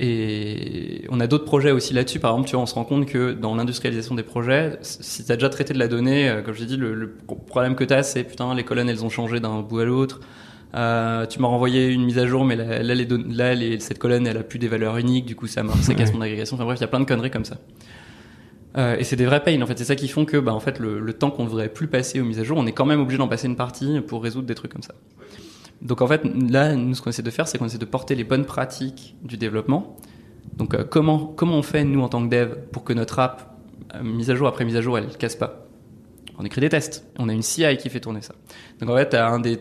Et 0.00 1.04
on 1.08 1.18
a 1.18 1.26
d'autres 1.26 1.46
projets 1.46 1.70
aussi 1.70 1.92
là-dessus. 1.94 2.20
Par 2.20 2.32
exemple, 2.32 2.48
tu 2.48 2.54
vois, 2.54 2.62
on 2.62 2.66
se 2.66 2.74
rend 2.74 2.84
compte 2.84 3.06
que 3.06 3.32
dans 3.32 3.54
l'industrialisation 3.54 4.14
des 4.14 4.22
projets, 4.22 4.78
si 4.82 5.24
tu 5.24 5.32
as 5.32 5.36
déjà 5.36 5.48
traité 5.48 5.74
de 5.74 5.78
la 5.78 5.88
donnée, 5.88 6.28
euh, 6.28 6.42
comme 6.42 6.54
je 6.54 6.60
l'ai 6.60 6.66
dit, 6.66 6.76
le, 6.76 6.94
le, 6.94 7.16
problème 7.46 7.74
que 7.74 7.84
tu 7.84 7.94
as, 7.94 8.02
c'est 8.02 8.22
putain, 8.22 8.54
les 8.54 8.64
colonnes, 8.64 8.88
elles 8.88 9.04
ont 9.04 9.08
changé 9.08 9.40
d'un 9.40 9.60
bout 9.60 9.80
à 9.80 9.84
l'autre. 9.84 10.20
Euh, 10.74 11.26
tu 11.26 11.40
m'as 11.40 11.48
renvoyé 11.48 11.88
une 11.88 12.04
mise 12.04 12.18
à 12.18 12.26
jour, 12.26 12.44
mais 12.44 12.56
là, 12.56 12.82
là, 12.82 12.94
les, 12.94 13.06
là 13.06 13.54
les, 13.54 13.80
cette 13.80 13.98
colonne, 13.98 14.26
elle 14.26 14.36
a 14.36 14.42
plus 14.42 14.58
des 14.58 14.68
valeurs 14.68 14.98
uniques, 14.98 15.24
du 15.24 15.34
coup, 15.34 15.46
ça 15.46 15.62
marche, 15.62 15.80
ça 15.80 15.94
casse 15.94 16.12
mon 16.12 16.20
agrégation. 16.20 16.56
Enfin 16.56 16.64
bref, 16.64 16.78
il 16.78 16.82
y 16.82 16.84
a 16.84 16.88
plein 16.88 17.00
de 17.00 17.06
conneries 17.06 17.30
comme 17.30 17.44
ça. 17.44 17.56
Euh, 18.76 18.96
et 18.98 19.04
c'est 19.04 19.16
des 19.16 19.24
vrais 19.24 19.42
pains 19.42 19.60
en 19.62 19.66
fait. 19.66 19.78
C'est 19.78 19.84
ça 19.84 19.96
qui 19.96 20.08
font 20.08 20.26
que 20.26 20.36
bah, 20.36 20.52
en 20.52 20.60
fait, 20.60 20.78
le, 20.78 21.00
le 21.00 21.12
temps 21.14 21.30
qu'on 21.30 21.44
ne 21.44 21.48
devrait 21.48 21.70
plus 21.70 21.88
passer 21.88 22.20
aux 22.20 22.24
mises 22.24 22.38
à 22.38 22.44
jour, 22.44 22.58
on 22.58 22.66
est 22.66 22.72
quand 22.72 22.84
même 22.84 23.00
obligé 23.00 23.18
d'en 23.18 23.28
passer 23.28 23.46
une 23.46 23.56
partie 23.56 24.00
pour 24.02 24.22
résoudre 24.22 24.46
des 24.46 24.54
trucs 24.54 24.72
comme 24.72 24.82
ça. 24.82 24.94
Donc 25.80 26.02
en 26.02 26.06
fait, 26.06 26.22
là, 26.24 26.74
nous, 26.74 26.94
ce 26.94 27.00
qu'on 27.00 27.10
essaie 27.10 27.22
de 27.22 27.30
faire, 27.30 27.48
c'est 27.48 27.56
qu'on 27.56 27.66
essaie 27.66 27.78
de 27.78 27.84
porter 27.86 28.14
les 28.14 28.24
bonnes 28.24 28.44
pratiques 28.44 29.16
du 29.22 29.36
développement. 29.38 29.96
Donc 30.56 30.74
euh, 30.74 30.84
comment, 30.84 31.18
comment 31.26 31.56
on 31.56 31.62
fait, 31.62 31.84
nous, 31.84 32.02
en 32.02 32.08
tant 32.08 32.22
que 32.22 32.34
dev, 32.34 32.56
pour 32.72 32.84
que 32.84 32.92
notre 32.92 33.18
app, 33.20 33.56
mise 34.02 34.30
à 34.30 34.34
jour 34.34 34.48
après 34.48 34.66
mise 34.66 34.76
à 34.76 34.82
jour, 34.82 34.98
elle 34.98 35.06
ne 35.06 35.12
casse 35.12 35.36
pas? 35.36 35.66
On 36.38 36.44
écrit 36.44 36.60
des 36.60 36.68
tests. 36.68 37.06
On 37.18 37.28
a 37.28 37.32
une 37.32 37.42
CI 37.42 37.76
qui 37.78 37.88
fait 37.88 38.00
tourner 38.00 38.20
ça. 38.20 38.34
Donc 38.80 38.90
en 38.90 38.96
fait, 38.96 39.14
un 39.14 39.40
des, 39.40 39.58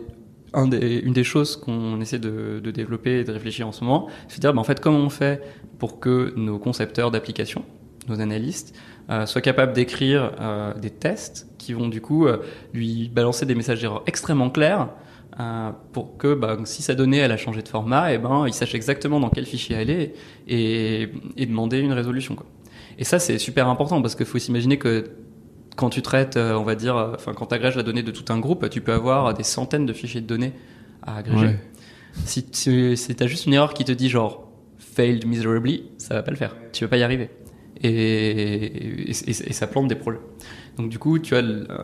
un 0.54 0.68
des, 0.68 1.00
une 1.00 1.14
des 1.14 1.24
choses 1.24 1.56
qu'on 1.56 2.00
essaie 2.02 2.20
de, 2.20 2.60
de, 2.64 2.72
développer 2.72 3.20
et 3.20 3.24
de 3.24 3.32
réfléchir 3.32 3.68
en 3.68 3.72
ce 3.72 3.84
moment, 3.84 4.08
c'est 4.28 4.38
de 4.38 4.42
dire, 4.42 4.54
bah, 4.54 4.62
en 4.62 4.64
fait, 4.64 4.80
comment 4.80 5.00
on 5.00 5.10
fait 5.10 5.42
pour 5.78 6.00
que 6.00 6.34
nos 6.36 6.58
concepteurs 6.60 7.12
d'applications, 7.12 7.64
nos 8.08 8.22
analystes, 8.22 8.76
euh, 9.10 9.26
soit 9.26 9.42
capable 9.42 9.74
d'écrire 9.74 10.32
euh, 10.40 10.74
des 10.74 10.90
tests 10.90 11.48
qui 11.58 11.74
vont 11.74 11.88
du 11.88 12.02
coup 12.02 12.28
euh, 12.28 12.38
lui 12.74 13.10
balancer 13.10 13.46
des 13.46 13.56
messages 13.56 13.82
d'erreur 13.82 14.04
extrêmement 14.06 14.50
clairs 14.50 14.90
euh, 15.40 15.72
pour 15.94 16.18
que 16.18 16.34
bah, 16.34 16.58
si 16.66 16.82
sa 16.82 16.94
donnée 16.96 17.18
elle 17.18 17.32
a 17.32 17.38
changé 17.38 17.62
de 17.62 17.68
format, 17.68 18.12
et 18.12 18.16
eh 18.16 18.18
ben 18.18 18.46
il 18.48 18.54
sache 18.54 18.76
exactement 18.76 19.20
dans 19.20 19.30
quel 19.30 19.46
fichier 19.46 19.78
elle 19.78 19.90
est 19.90 20.14
et, 20.48 21.10
et 21.38 21.46
demander 21.46 21.80
une 21.80 21.94
résolution. 21.94 22.36
Quoi. 22.36 22.46
Et 22.98 23.04
ça 23.04 23.20
c'est 23.20 23.38
super 23.38 23.70
important 23.70 24.02
parce 24.02 24.16
qu'il 24.16 24.26
faut 24.26 24.40
s'imaginer 24.40 24.78
que 24.78 25.12
quand 25.78 25.90
tu 25.90 26.02
traites, 26.02 26.36
on 26.36 26.64
va 26.64 26.76
dire, 26.76 26.96
enfin 27.16 27.34
quand 27.34 27.46
tu 27.46 27.56
agrèges 27.56 27.78
la 27.78 27.84
donnée 27.84 28.04
de 28.04 28.12
tout 28.12 28.34
un 28.34 28.40
groupe, 28.40 28.70
tu 28.70 28.82
peux 28.82 28.92
avoir 28.92 29.34
des 29.34 29.44
centaines 29.44 29.86
de 29.86 29.94
fichiers 29.94 30.20
de 30.20 30.28
données 30.28 30.52
à 31.04 31.18
agréger. 31.18 31.46
Ouais. 31.46 31.60
Si 32.26 32.44
tu 32.44 32.98
si 32.98 33.16
as 33.18 33.28
juste 33.28 33.46
une 33.46 33.54
erreur 33.54 33.74
qui 33.74 33.86
te 33.86 33.92
dit 33.92 34.10
genre 34.10 34.52
failed 34.78 35.26
miserably, 35.26 35.86
ça 35.98 36.16
va 36.16 36.24
pas 36.24 36.32
le 36.32 36.38
faire. 36.38 36.56
Tu 36.74 36.84
vas 36.84 36.90
pas 36.90 36.98
y 36.98 37.04
arriver 37.04 37.30
et, 37.82 37.90
et, 37.90 39.12
et, 39.12 39.30
et, 39.30 39.54
ça 39.54 39.68
plante 39.68 39.88
des 39.88 39.96
projets. 39.96 40.20
Donc 40.78 40.90
du 40.90 41.00
coup, 41.00 41.20
tu 41.20 41.36
as. 41.36 41.44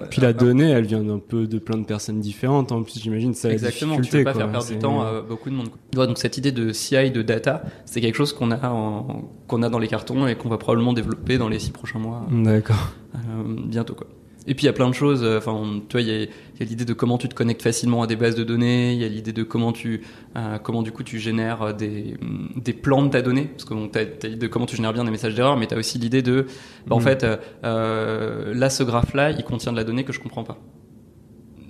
Puis 0.09 0.21
la 0.21 0.33
donnée, 0.33 0.69
elle 0.69 0.85
vient 0.85 1.03
d'un 1.03 1.19
peu 1.19 1.47
de 1.47 1.59
plein 1.59 1.77
de 1.77 1.85
personnes 1.85 2.19
différentes. 2.19 2.71
En 2.71 2.83
plus, 2.83 3.01
j'imagine 3.01 3.33
ça. 3.33 3.51
Exactement. 3.51 3.99
Tu 3.99 4.09
peux 4.09 4.23
pas 4.23 4.33
faire 4.33 4.51
perdre 4.51 4.67
du 4.67 4.77
temps 4.77 5.01
à 5.01 5.21
beaucoup 5.21 5.49
de 5.49 5.55
monde. 5.55 5.69
Donc 5.93 6.17
cette 6.17 6.37
idée 6.37 6.51
de 6.51 6.71
CI 6.71 7.11
de 7.11 7.21
data, 7.21 7.63
c'est 7.85 8.01
quelque 8.01 8.15
chose 8.15 8.33
qu'on 8.33 8.51
a 8.51 9.05
qu'on 9.47 9.63
a 9.63 9.69
dans 9.69 9.79
les 9.79 9.87
cartons 9.87 10.27
et 10.27 10.35
qu'on 10.35 10.49
va 10.49 10.57
probablement 10.57 10.93
développer 10.93 11.37
dans 11.37 11.49
les 11.49 11.59
six 11.59 11.71
prochains 11.71 11.99
mois. 11.99 12.25
D'accord. 12.31 12.93
Euh, 13.15 13.19
bientôt 13.65 13.95
quoi. 13.95 14.07
Et 14.45 14.55
puis 14.55 14.63
il 14.63 14.65
y 14.65 14.69
a 14.69 14.73
plein 14.73 14.89
de 14.89 14.93
choses. 14.95 15.23
Euh, 15.23 15.37
enfin, 15.37 15.81
tu 15.87 15.93
vois, 15.93 16.01
il 16.01 16.07
y 16.07 16.11
a, 16.11 16.23
y 16.23 16.61
a 16.61 16.65
l'idée 16.65 16.85
de 16.85 16.93
comment 16.93 17.17
tu 17.17 17.29
te 17.29 17.35
connectes 17.35 17.61
facilement 17.61 18.01
à 18.01 18.07
des 18.07 18.15
bases 18.15 18.35
de 18.35 18.43
données. 18.43 18.93
Il 18.93 18.99
y 18.99 19.05
a 19.05 19.07
l'idée 19.07 19.33
de 19.33 19.43
comment 19.43 19.71
tu, 19.71 20.01
euh, 20.35 20.57
comment 20.57 20.83
du 20.83 20.91
coup 20.91 21.03
tu 21.03 21.19
génères 21.19 21.73
des, 21.73 22.15
des 22.55 22.73
plans 22.73 23.03
de 23.03 23.09
ta 23.09 23.21
donnée. 23.21 23.45
Parce 23.45 23.65
que 23.65 23.73
bon, 23.73 23.87
t'as, 23.87 24.05
t'as 24.05 24.27
l'idée 24.27 24.47
de 24.47 24.51
comment 24.51 24.65
tu 24.65 24.75
génères 24.75 24.93
bien 24.93 25.05
des 25.05 25.11
messages 25.11 25.35
d'erreur, 25.35 25.57
mais 25.57 25.67
tu 25.67 25.75
as 25.75 25.77
aussi 25.77 25.97
l'idée 25.97 26.21
de, 26.21 26.47
bah, 26.87 26.95
en 26.95 26.99
mmh. 26.99 27.03
fait, 27.03 27.25
euh, 27.63 28.53
là, 28.53 28.69
ce 28.69 28.83
graphe-là, 28.83 29.31
il 29.31 29.43
contient 29.43 29.71
de 29.71 29.77
la 29.77 29.83
donnée 29.83 30.03
que 30.03 30.13
je 30.13 30.19
comprends 30.19 30.43
pas. 30.43 30.57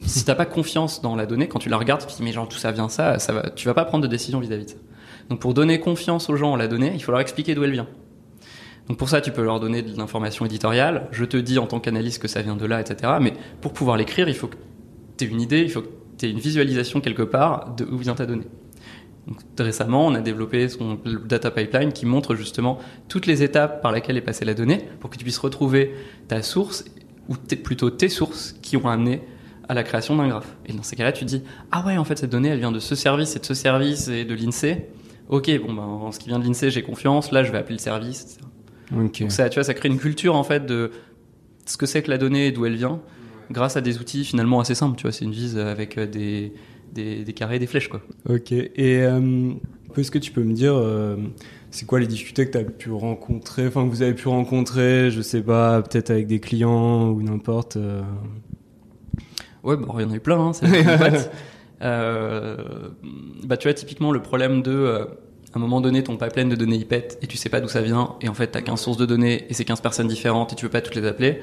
Si 0.05 0.25
t'as 0.25 0.35
pas 0.35 0.45
confiance 0.45 1.01
dans 1.01 1.15
la 1.15 1.25
donnée, 1.25 1.47
quand 1.47 1.59
tu 1.59 1.69
la 1.69 1.77
regardes, 1.77 2.01
tu 2.01 2.07
te 2.07 2.17
dis 2.17 2.23
mais 2.23 2.33
genre 2.33 2.47
tout 2.47 2.57
ça 2.57 2.71
vient 2.71 2.89
ça, 2.89 3.19
ça 3.19 3.31
va, 3.31 3.49
tu 3.51 3.67
vas 3.67 3.73
pas 3.73 3.85
prendre 3.85 4.03
de 4.03 4.09
décision 4.09 4.41
vis-à-vis 4.41 4.65
de 4.65 4.69
ça. 4.71 4.75
Donc 5.29 5.39
pour 5.39 5.53
donner 5.53 5.79
confiance 5.79 6.29
aux 6.29 6.35
gens 6.35 6.51
en 6.51 6.55
la 6.57 6.67
donnée, 6.67 6.91
il 6.93 7.01
faut 7.01 7.11
leur 7.11 7.21
expliquer 7.21 7.55
d'où 7.55 7.63
elle 7.63 7.71
vient. 7.71 7.87
Donc 8.87 8.97
pour 8.97 9.09
ça, 9.09 9.21
tu 9.21 9.31
peux 9.31 9.43
leur 9.43 9.59
donner 9.59 9.81
de 9.81 9.97
l'information 9.97 10.45
éditoriale. 10.45 11.07
Je 11.11 11.25
te 11.25 11.37
dis 11.37 11.57
en 11.57 11.67
tant 11.67 11.79
qu'analyste 11.79 12.21
que 12.21 12.27
ça 12.27 12.41
vient 12.41 12.55
de 12.55 12.65
là, 12.65 12.81
etc. 12.81 13.13
Mais 13.21 13.33
pour 13.61 13.73
pouvoir 13.73 13.97
l'écrire, 13.97 14.27
il 14.27 14.35
faut 14.35 14.47
que 14.47 14.57
tu 15.17 15.25
aies 15.25 15.27
une 15.27 15.41
idée, 15.41 15.61
il 15.61 15.69
faut 15.69 15.81
que 15.81 15.89
tu 16.17 16.25
aies 16.25 16.31
une 16.31 16.39
visualisation 16.39 16.99
quelque 16.99 17.23
part 17.23 17.73
de 17.75 17.85
où 17.85 17.97
vient 17.97 18.15
ta 18.15 18.25
donnée. 18.25 18.47
Donc, 19.27 19.37
récemment, 19.57 20.05
on 20.05 20.15
a 20.15 20.19
développé 20.19 20.67
son 20.67 20.99
data 21.25 21.49
pipeline 21.49 21.93
qui 21.93 22.05
montre 22.05 22.35
justement 22.35 22.79
toutes 23.07 23.25
les 23.25 23.41
étapes 23.41 23.81
par 23.81 23.93
lesquelles 23.93 24.17
est 24.17 24.21
passée 24.21 24.43
la 24.43 24.53
donnée 24.53 24.85
pour 24.99 25.09
que 25.09 25.17
tu 25.17 25.23
puisses 25.23 25.37
retrouver 25.37 25.93
ta 26.27 26.41
source 26.41 26.83
ou 27.29 27.35
plutôt 27.35 27.89
tes 27.89 28.09
sources 28.09 28.53
qui 28.61 28.75
ont 28.75 28.89
amené 28.89 29.21
à 29.69 29.73
la 29.73 29.83
création 29.83 30.17
d'un 30.17 30.27
graphe. 30.27 30.57
Et 30.65 30.73
dans 30.73 30.83
ces 30.83 30.97
cas-là, 30.97 31.13
tu 31.13 31.23
dis 31.23 31.41
ah 31.71 31.85
ouais, 31.85 31.97
en 31.97 32.03
fait 32.03 32.17
cette 32.17 32.31
donnée 32.31 32.49
elle 32.49 32.59
vient 32.59 32.73
de 32.73 32.79
ce 32.79 32.95
service 32.95 33.37
et 33.37 33.39
de 33.39 33.45
ce 33.45 33.53
service 33.53 34.09
et 34.09 34.25
de 34.25 34.35
l'INSEE. 34.35 34.89
Ok, 35.29 35.49
bon 35.65 35.73
ben 35.73 35.83
en 35.83 36.11
ce 36.11 36.19
qui 36.19 36.27
vient 36.27 36.37
de 36.37 36.43
l'INSEE, 36.43 36.69
j'ai 36.69 36.83
confiance. 36.83 37.31
Là, 37.31 37.45
je 37.45 37.51
vais 37.53 37.57
appeler 37.57 37.75
le 37.75 37.81
service, 37.81 38.23
etc. 38.23 38.39
Okay. 38.91 39.23
Donc 39.23 39.31
ça, 39.31 39.49
tu 39.49 39.55
vois, 39.55 39.63
ça 39.63 39.73
crée 39.73 39.89
une 39.89 39.99
culture 39.99 40.35
en 40.35 40.43
fait 40.43 40.65
de 40.65 40.91
ce 41.65 41.77
que 41.77 41.85
c'est 41.85 42.03
que 42.03 42.09
la 42.09 42.17
donnée 42.17 42.47
et 42.47 42.51
d'où 42.51 42.65
elle 42.65 42.75
vient, 42.75 43.01
grâce 43.51 43.77
à 43.77 43.81
des 43.81 43.99
outils 43.99 44.25
finalement 44.25 44.59
assez 44.59 44.75
simples. 44.75 44.97
Tu 44.97 45.03
vois, 45.03 45.11
c'est 45.11 45.25
une 45.25 45.31
vise 45.31 45.57
avec 45.57 45.99
des, 45.99 46.53
des, 46.91 47.23
des, 47.23 47.33
carrés 47.33 47.57
et 47.57 47.59
des 47.59 47.67
flèches, 47.67 47.89
quoi. 47.89 48.01
Ok. 48.29 48.51
Et 48.51 48.71
euh, 49.03 49.53
est-ce 49.97 50.11
que 50.11 50.19
tu 50.19 50.31
peux 50.31 50.43
me 50.43 50.53
dire, 50.53 50.73
euh, 50.75 51.15
c'est 51.71 51.85
quoi 51.85 51.99
les 51.99 52.07
difficultés 52.07 52.45
que 52.45 52.51
tu 52.51 52.57
as 52.57 52.63
pu 52.63 52.91
rencontrer, 52.91 53.67
enfin 53.67 53.85
que 53.85 53.89
vous 53.89 54.01
avez 54.01 54.13
pu 54.13 54.27
rencontrer, 54.27 55.11
je 55.11 55.21
sais 55.21 55.41
pas, 55.41 55.81
peut-être 55.81 56.09
avec 56.09 56.27
des 56.27 56.39
clients 56.39 57.09
ou 57.09 57.21
n'importe. 57.21 57.77
Euh... 57.77 58.01
Ouais, 59.63 59.77
bon, 59.77 59.93
il 59.97 60.03
y 60.03 60.05
en 60.05 60.11
a 60.11 60.15
eu 60.15 60.19
plein. 60.19 60.51
Hein, 60.51 60.51
euh, 61.81 62.57
bah, 63.45 63.57
tu 63.57 63.67
vois, 63.67 63.73
typiquement 63.73 64.11
le 64.11 64.21
problème 64.21 64.61
de 64.61 65.07
à 65.53 65.57
un 65.57 65.61
moment 65.61 65.81
donné, 65.81 66.03
ton 66.03 66.17
pipeline 66.17 66.49
de 66.49 66.55
données 66.55 66.77
il 66.77 66.87
pète 66.87 67.17
et 67.21 67.27
tu 67.27 67.37
sais 67.37 67.49
pas 67.49 67.61
d'où 67.61 67.67
ça 67.67 67.81
vient, 67.81 68.15
et 68.21 68.29
en 68.29 68.33
fait, 68.33 68.51
tu 68.51 68.57
as 68.57 68.61
15 68.61 68.81
sources 68.81 68.97
de 68.97 69.05
données 69.05 69.45
et 69.49 69.53
c'est 69.53 69.65
15 69.65 69.81
personnes 69.81 70.07
différentes 70.07 70.53
et 70.53 70.55
tu 70.55 70.65
veux 70.65 70.71
pas 70.71 70.81
toutes 70.81 70.95
les 70.95 71.05
appeler. 71.05 71.41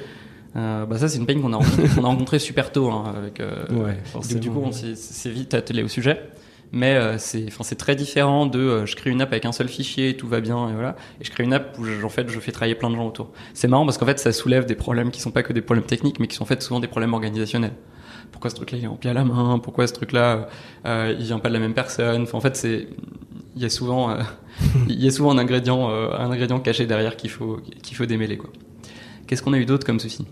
Euh, 0.56 0.84
bah 0.84 0.98
ça 0.98 1.08
c'est 1.08 1.18
une 1.18 1.26
peine 1.26 1.40
qu'on 1.40 1.52
a 1.52 1.58
qu'on 1.94 2.02
a 2.02 2.08
rencontré 2.08 2.40
super 2.40 2.72
tôt 2.72 2.90
hein, 2.90 3.14
avec 3.16 3.38
euh, 3.38 3.68
ouais, 3.70 3.96
du 4.34 4.50
coup 4.50 4.62
on 4.64 4.72
s'est 4.72 5.30
vite 5.30 5.54
attelé 5.54 5.84
au 5.84 5.88
sujet. 5.88 6.20
Mais 6.72 6.94
euh, 6.94 7.18
c'est 7.18 7.46
enfin 7.48 7.64
c'est 7.64 7.76
très 7.76 7.96
différent 7.96 8.46
de 8.46 8.58
euh, 8.58 8.86
je 8.86 8.94
crée 8.94 9.10
une 9.10 9.20
app 9.20 9.32
avec 9.32 9.44
un 9.44 9.52
seul 9.52 9.68
fichier 9.68 10.16
tout 10.16 10.28
va 10.28 10.40
bien 10.40 10.68
et 10.68 10.72
voilà. 10.72 10.94
Et 11.20 11.24
je 11.24 11.30
crée 11.30 11.42
une 11.42 11.52
app 11.52 11.76
où 11.78 11.84
je, 11.84 12.04
en 12.04 12.08
fait 12.08 12.28
je 12.28 12.38
fais 12.38 12.52
travailler 12.52 12.76
plein 12.76 12.90
de 12.90 12.94
gens 12.94 13.06
autour. 13.06 13.30
C'est 13.54 13.66
marrant 13.66 13.84
parce 13.84 13.98
qu'en 13.98 14.06
fait 14.06 14.20
ça 14.20 14.32
soulève 14.32 14.66
des 14.66 14.76
problèmes 14.76 15.10
qui 15.10 15.20
sont 15.20 15.32
pas 15.32 15.42
que 15.42 15.52
des 15.52 15.62
problèmes 15.62 15.86
techniques 15.86 16.20
mais 16.20 16.28
qui 16.28 16.36
sont 16.36 16.44
en 16.44 16.46
fait 16.46 16.62
souvent 16.62 16.78
des 16.78 16.86
problèmes 16.86 17.12
organisationnels. 17.12 17.72
Pourquoi 18.30 18.50
ce 18.50 18.54
truc 18.54 18.70
là 18.70 18.78
il 18.78 18.84
est 18.84 18.98
pied 18.98 19.10
à 19.10 19.14
la 19.14 19.24
main? 19.24 19.58
Pourquoi 19.58 19.88
ce 19.88 19.92
truc 19.92 20.12
là 20.12 20.48
euh, 20.86 21.14
il 21.18 21.24
vient 21.24 21.40
pas 21.40 21.48
de 21.48 21.54
la 21.54 21.60
même 21.60 21.74
personne? 21.74 22.22
Enfin, 22.22 22.38
en 22.38 22.40
fait 22.40 22.56
c'est 22.56 22.86
il 23.56 23.62
y 23.62 23.64
a 23.64 23.70
souvent, 23.70 24.10
euh, 24.10 24.22
il 24.88 25.02
y 25.02 25.06
a 25.06 25.10
souvent 25.10 25.30
un 25.32 25.38
ingrédient, 25.38 25.90
euh, 25.90 26.10
un 26.12 26.30
ingrédient 26.30 26.60
caché 26.60 26.86
derrière 26.86 27.16
qu'il 27.16 27.30
faut, 27.30 27.58
qu'il 27.82 27.96
faut 27.96 28.06
démêler 28.06 28.36
quoi. 28.36 28.50
Qu'est-ce 29.26 29.42
qu'on 29.42 29.52
a 29.52 29.58
eu 29.58 29.66
d'autre 29.66 29.86
comme 29.86 30.00
souci? 30.00 30.26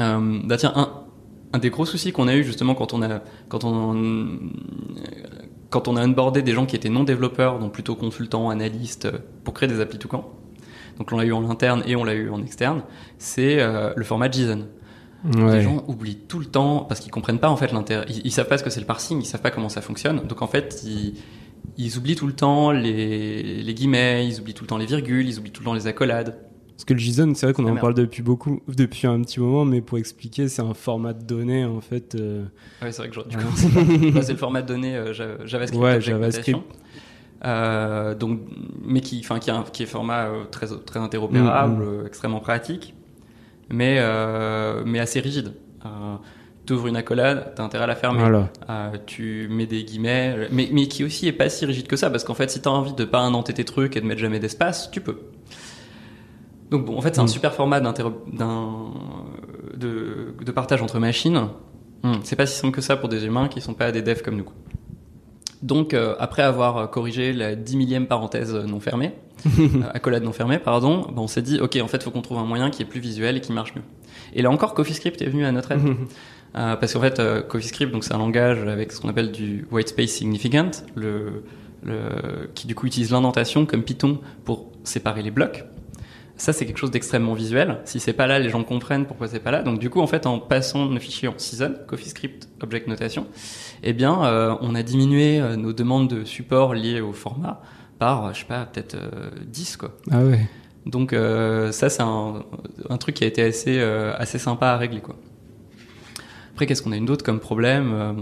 Euh, 0.00 0.40
Bah 0.44 0.56
tiens, 0.56 0.72
un, 0.74 1.04
un 1.52 1.58
des 1.58 1.70
gros 1.70 1.84
soucis 1.86 2.12
qu'on 2.12 2.28
a 2.28 2.34
eu 2.34 2.42
justement 2.42 2.74
quand 2.74 2.94
on 2.94 3.02
a, 3.02 3.20
quand 3.48 3.64
on, 3.64 4.38
quand 5.70 5.88
on 5.88 5.96
a 5.96 6.04
onboardé 6.04 6.42
des 6.42 6.52
gens 6.52 6.66
qui 6.66 6.76
étaient 6.76 6.88
non 6.88 7.04
développeurs, 7.04 7.58
donc 7.58 7.72
plutôt 7.72 7.94
consultants, 7.94 8.48
analystes, 8.50 9.08
pour 9.44 9.54
créer 9.54 9.68
des 9.68 9.80
applis 9.80 9.98
tout 9.98 10.08
camp. 10.08 10.30
Donc 10.98 11.10
on 11.12 11.16
l'a 11.16 11.24
eu 11.24 11.32
en 11.32 11.48
interne 11.50 11.82
et 11.86 11.96
on 11.96 12.04
l'a 12.04 12.14
eu 12.14 12.30
en 12.30 12.42
externe. 12.42 12.82
C'est 13.18 13.60
euh, 13.60 13.92
le 13.96 14.04
format 14.04 14.30
JSON. 14.30 14.66
Ouais. 15.34 15.56
Les 15.56 15.62
gens 15.62 15.82
oublient 15.88 16.18
tout 16.28 16.38
le 16.38 16.44
temps 16.44 16.80
parce 16.80 17.00
qu'ils 17.00 17.10
comprennent 17.10 17.38
pas 17.38 17.48
en 17.50 17.56
fait 17.56 17.72
l'intérêt. 17.72 18.04
Ils, 18.08 18.22
ils 18.26 18.30
savent 18.30 18.48
pas 18.48 18.58
ce 18.58 18.64
que 18.64 18.70
c'est 18.70 18.80
le 18.80 18.86
parsing, 18.86 19.20
ils 19.20 19.24
savent 19.24 19.40
pas 19.40 19.50
comment 19.50 19.68
ça 19.68 19.80
fonctionne. 19.80 20.20
Donc 20.26 20.42
en 20.42 20.46
fait, 20.46 20.82
ils 20.84 21.14
ils 21.76 21.96
oublient 21.98 22.16
tout 22.16 22.26
le 22.26 22.32
temps 22.32 22.70
les, 22.70 23.62
les 23.62 23.74
guillemets, 23.74 24.26
ils 24.28 24.40
oublient 24.40 24.54
tout 24.54 24.64
le 24.64 24.68
temps 24.68 24.78
les 24.78 24.86
virgules, 24.86 25.26
ils 25.28 25.38
oublient 25.38 25.50
tout 25.52 25.62
le 25.62 25.66
temps 25.66 25.74
les 25.74 25.86
accolades. 25.86 26.36
Parce 26.76 26.84
que 26.84 26.92
le 26.94 26.98
JSON, 26.98 27.34
c'est 27.34 27.46
vrai 27.46 27.52
qu'on 27.52 27.64
Ah, 27.66 27.70
en 27.70 27.74
merde. 27.74 27.80
parle 27.82 27.94
depuis 27.94 28.22
beaucoup, 28.22 28.60
depuis 28.66 29.06
un 29.06 29.20
petit 29.22 29.38
moment, 29.38 29.64
mais 29.64 29.80
pour 29.80 29.96
expliquer, 29.98 30.48
c'est 30.48 30.62
un 30.62 30.74
format 30.74 31.12
de 31.12 31.22
données 31.24 31.64
en 31.64 31.80
fait. 31.80 32.14
euh, 32.16 32.44
Ouais, 32.82 32.90
c'est 32.90 33.02
vrai 33.02 33.10
que 33.10 33.14
commencer 33.14 33.68
par- 33.68 34.14
Là, 34.14 34.22
c'est 34.22 34.32
le 34.32 34.38
format 34.38 34.62
de 34.62 34.66
données 34.68 34.96
euh, 34.96 35.12
Java- 35.12 35.46
JavaScript. 35.46 35.82
Ouais, 35.82 36.00
JavaScript. 36.00 36.58
Euh, 37.44 38.14
donc, 38.14 38.40
mais 38.82 39.00
qui, 39.00 39.20
enfin, 39.20 39.38
qui, 39.38 39.50
est 39.50 39.52
un- 39.52 39.62
qui 39.64 39.82
est 39.82 39.86
format 39.86 40.26
euh, 40.26 40.44
très, 40.50 40.66
très 40.84 40.98
interopérable, 40.98 41.84
Mm, 41.84 41.88
euh, 41.88 42.06
extrêmement 42.06 42.40
pratique, 42.40 42.94
mais, 43.70 44.00
mais 44.84 44.98
assez 44.98 45.20
rigide. 45.20 45.52
Euh, 46.64 46.66
tu 46.66 46.72
ouvres 46.72 46.86
une 46.86 46.96
accolade, 46.96 47.52
t'as 47.56 47.62
intérêt 47.62 47.84
à 47.84 47.86
la 47.86 47.94
fermer. 47.96 48.20
Voilà. 48.20 48.48
Euh, 48.70 48.90
tu 49.06 49.48
mets 49.50 49.66
des 49.66 49.84
guillemets, 49.84 50.48
mais, 50.50 50.68
mais 50.72 50.86
qui 50.88 51.04
aussi 51.04 51.26
est 51.28 51.32
pas 51.32 51.48
si 51.48 51.66
rigide 51.66 51.86
que 51.86 51.96
ça, 51.96 52.10
parce 52.10 52.24
qu'en 52.24 52.34
fait, 52.34 52.50
si 52.50 52.60
t'as 52.62 52.70
envie 52.70 52.94
de 52.94 53.04
pas 53.04 53.20
indenter 53.20 53.52
tes 53.52 53.64
trucs 53.64 53.96
et 53.96 54.00
de 54.00 54.06
mettre 54.06 54.20
jamais 54.20 54.38
d'espace, 54.40 54.90
tu 54.90 55.00
peux. 55.00 55.18
Donc 56.70 56.86
bon, 56.86 56.96
en 56.96 57.00
fait, 57.02 57.14
c'est 57.14 57.20
un 57.20 57.24
Mm. 57.24 57.28
super 57.28 57.54
format 57.54 57.80
d'interro- 57.80 58.24
d'un- 58.32 58.92
de, 59.76 60.34
de 60.44 60.52
partage 60.52 60.80
entre 60.82 60.98
machines. 60.98 61.48
Hmm, 62.02 62.14
C'est 62.22 62.36
pas 62.36 62.46
si 62.46 62.58
simple 62.58 62.74
que 62.74 62.80
ça 62.82 62.96
pour 62.96 63.08
des 63.08 63.24
humains 63.26 63.48
qui 63.48 63.60
sont 63.60 63.74
pas 63.74 63.92
des 63.92 64.02
devs 64.02 64.22
comme 64.22 64.36
nous. 64.36 64.48
Donc, 65.62 65.94
euh, 65.94 66.14
après 66.18 66.42
avoir 66.42 66.90
corrigé 66.90 67.32
la 67.32 67.54
10 67.54 67.76
millième 67.76 68.06
parenthèse 68.06 68.54
non 68.54 68.80
fermée, 68.80 69.12
euh, 69.46 69.50
accolade 69.94 70.22
non 70.22 70.32
fermée, 70.32 70.58
pardon, 70.58 71.02
ben, 71.08 71.22
on 71.22 71.26
s'est 71.26 71.40
dit, 71.42 71.60
ok, 71.60 71.78
en 71.82 71.88
fait, 71.88 72.02
faut 72.02 72.10
qu'on 72.10 72.20
trouve 72.22 72.38
un 72.38 72.44
moyen 72.44 72.70
qui 72.70 72.82
est 72.82 72.86
plus 72.86 73.00
visuel 73.00 73.36
et 73.36 73.40
qui 73.40 73.52
marche 73.52 73.74
mieux. 73.74 73.82
Et 74.34 74.42
là 74.42 74.50
encore, 74.50 74.74
CoffeeScript 74.74 75.22
est 75.22 75.26
venu 75.28 75.44
à 75.46 75.52
notre 75.52 75.72
aide. 75.72 75.80
Euh, 76.56 76.76
parce 76.76 76.92
qu'en 76.92 77.00
fait, 77.00 77.18
euh, 77.18 77.42
CoffeeScript, 77.42 77.92
donc 77.92 78.04
c'est 78.04 78.14
un 78.14 78.18
langage 78.18 78.60
avec 78.60 78.92
ce 78.92 79.00
qu'on 79.00 79.08
appelle 79.08 79.32
du 79.32 79.66
white 79.72 79.88
space 79.88 80.10
significant, 80.10 80.70
le, 80.94 81.42
le, 81.82 82.48
qui 82.54 82.66
du 82.66 82.74
coup 82.74 82.86
utilise 82.86 83.10
l'indentation 83.10 83.66
comme 83.66 83.82
Python 83.82 84.20
pour 84.44 84.70
séparer 84.84 85.22
les 85.22 85.30
blocs. 85.30 85.64
Ça, 86.36 86.52
c'est 86.52 86.66
quelque 86.66 86.78
chose 86.78 86.90
d'extrêmement 86.90 87.34
visuel. 87.34 87.78
Si 87.84 88.00
c'est 88.00 88.12
pas 88.12 88.26
là, 88.26 88.40
les 88.40 88.50
gens 88.50 88.64
comprennent 88.64 89.06
pourquoi 89.06 89.28
c'est 89.28 89.38
pas 89.38 89.52
là. 89.52 89.62
Donc 89.62 89.78
du 89.78 89.88
coup, 89.88 90.00
en 90.00 90.06
fait, 90.06 90.26
en 90.26 90.40
passant 90.40 90.86
nos 90.86 90.98
fichiers 90.98 91.28
en 91.28 91.34
season, 91.36 91.74
CoffeeScript 91.86 92.48
Object 92.60 92.88
Notation, 92.88 93.26
eh 93.84 93.92
bien, 93.92 94.24
euh, 94.24 94.56
on 94.60 94.74
a 94.74 94.82
diminué 94.82 95.40
nos 95.56 95.72
demandes 95.72 96.08
de 96.08 96.24
support 96.24 96.74
liées 96.74 97.00
au 97.00 97.12
format 97.12 97.62
par, 98.00 98.34
je 98.34 98.40
sais 98.40 98.46
pas, 98.46 98.66
peut-être 98.66 98.96
euh, 98.96 99.30
10 99.46 99.76
quoi. 99.76 99.96
Ah 100.10 100.24
ouais. 100.24 100.40
Donc 100.86 101.12
euh, 101.12 101.70
ça, 101.70 101.88
c'est 101.88 102.02
un, 102.02 102.44
un 102.88 102.96
truc 102.98 103.14
qui 103.14 103.24
a 103.24 103.28
été 103.28 103.42
assez, 103.42 103.80
assez 103.80 104.38
sympa 104.38 104.68
à 104.68 104.76
régler. 104.76 105.00
Quoi. 105.00 105.14
Après, 106.54 106.66
qu'est-ce 106.66 106.82
qu'on 106.82 106.92
a 106.92 106.96
une 106.96 107.04
d'autre 107.06 107.24
comme 107.24 107.40
problème 107.40 107.92
euh, 107.92 108.12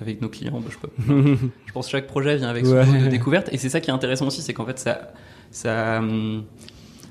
avec 0.00 0.20
nos 0.20 0.28
clients 0.28 0.60
bah, 0.60 0.68
je, 0.70 0.76
peux- 0.78 1.36
je 1.66 1.72
pense 1.72 1.86
que 1.86 1.92
chaque 1.92 2.06
projet 2.06 2.36
vient 2.36 2.48
avec 2.48 2.66
son 2.66 2.72
Ouais. 2.74 2.84
lot 2.86 3.04
de 3.04 3.08
découverte. 3.08 3.48
Et 3.52 3.56
c'est 3.58 3.68
ça 3.68 3.80
qui 3.80 3.90
est 3.90 3.94
intéressant 3.94 4.26
aussi, 4.26 4.42
c'est 4.42 4.52
qu'en 4.54 4.66
fait, 4.66 4.78
ça... 4.78 5.12
ça 5.50 5.98
hum, 5.98 6.44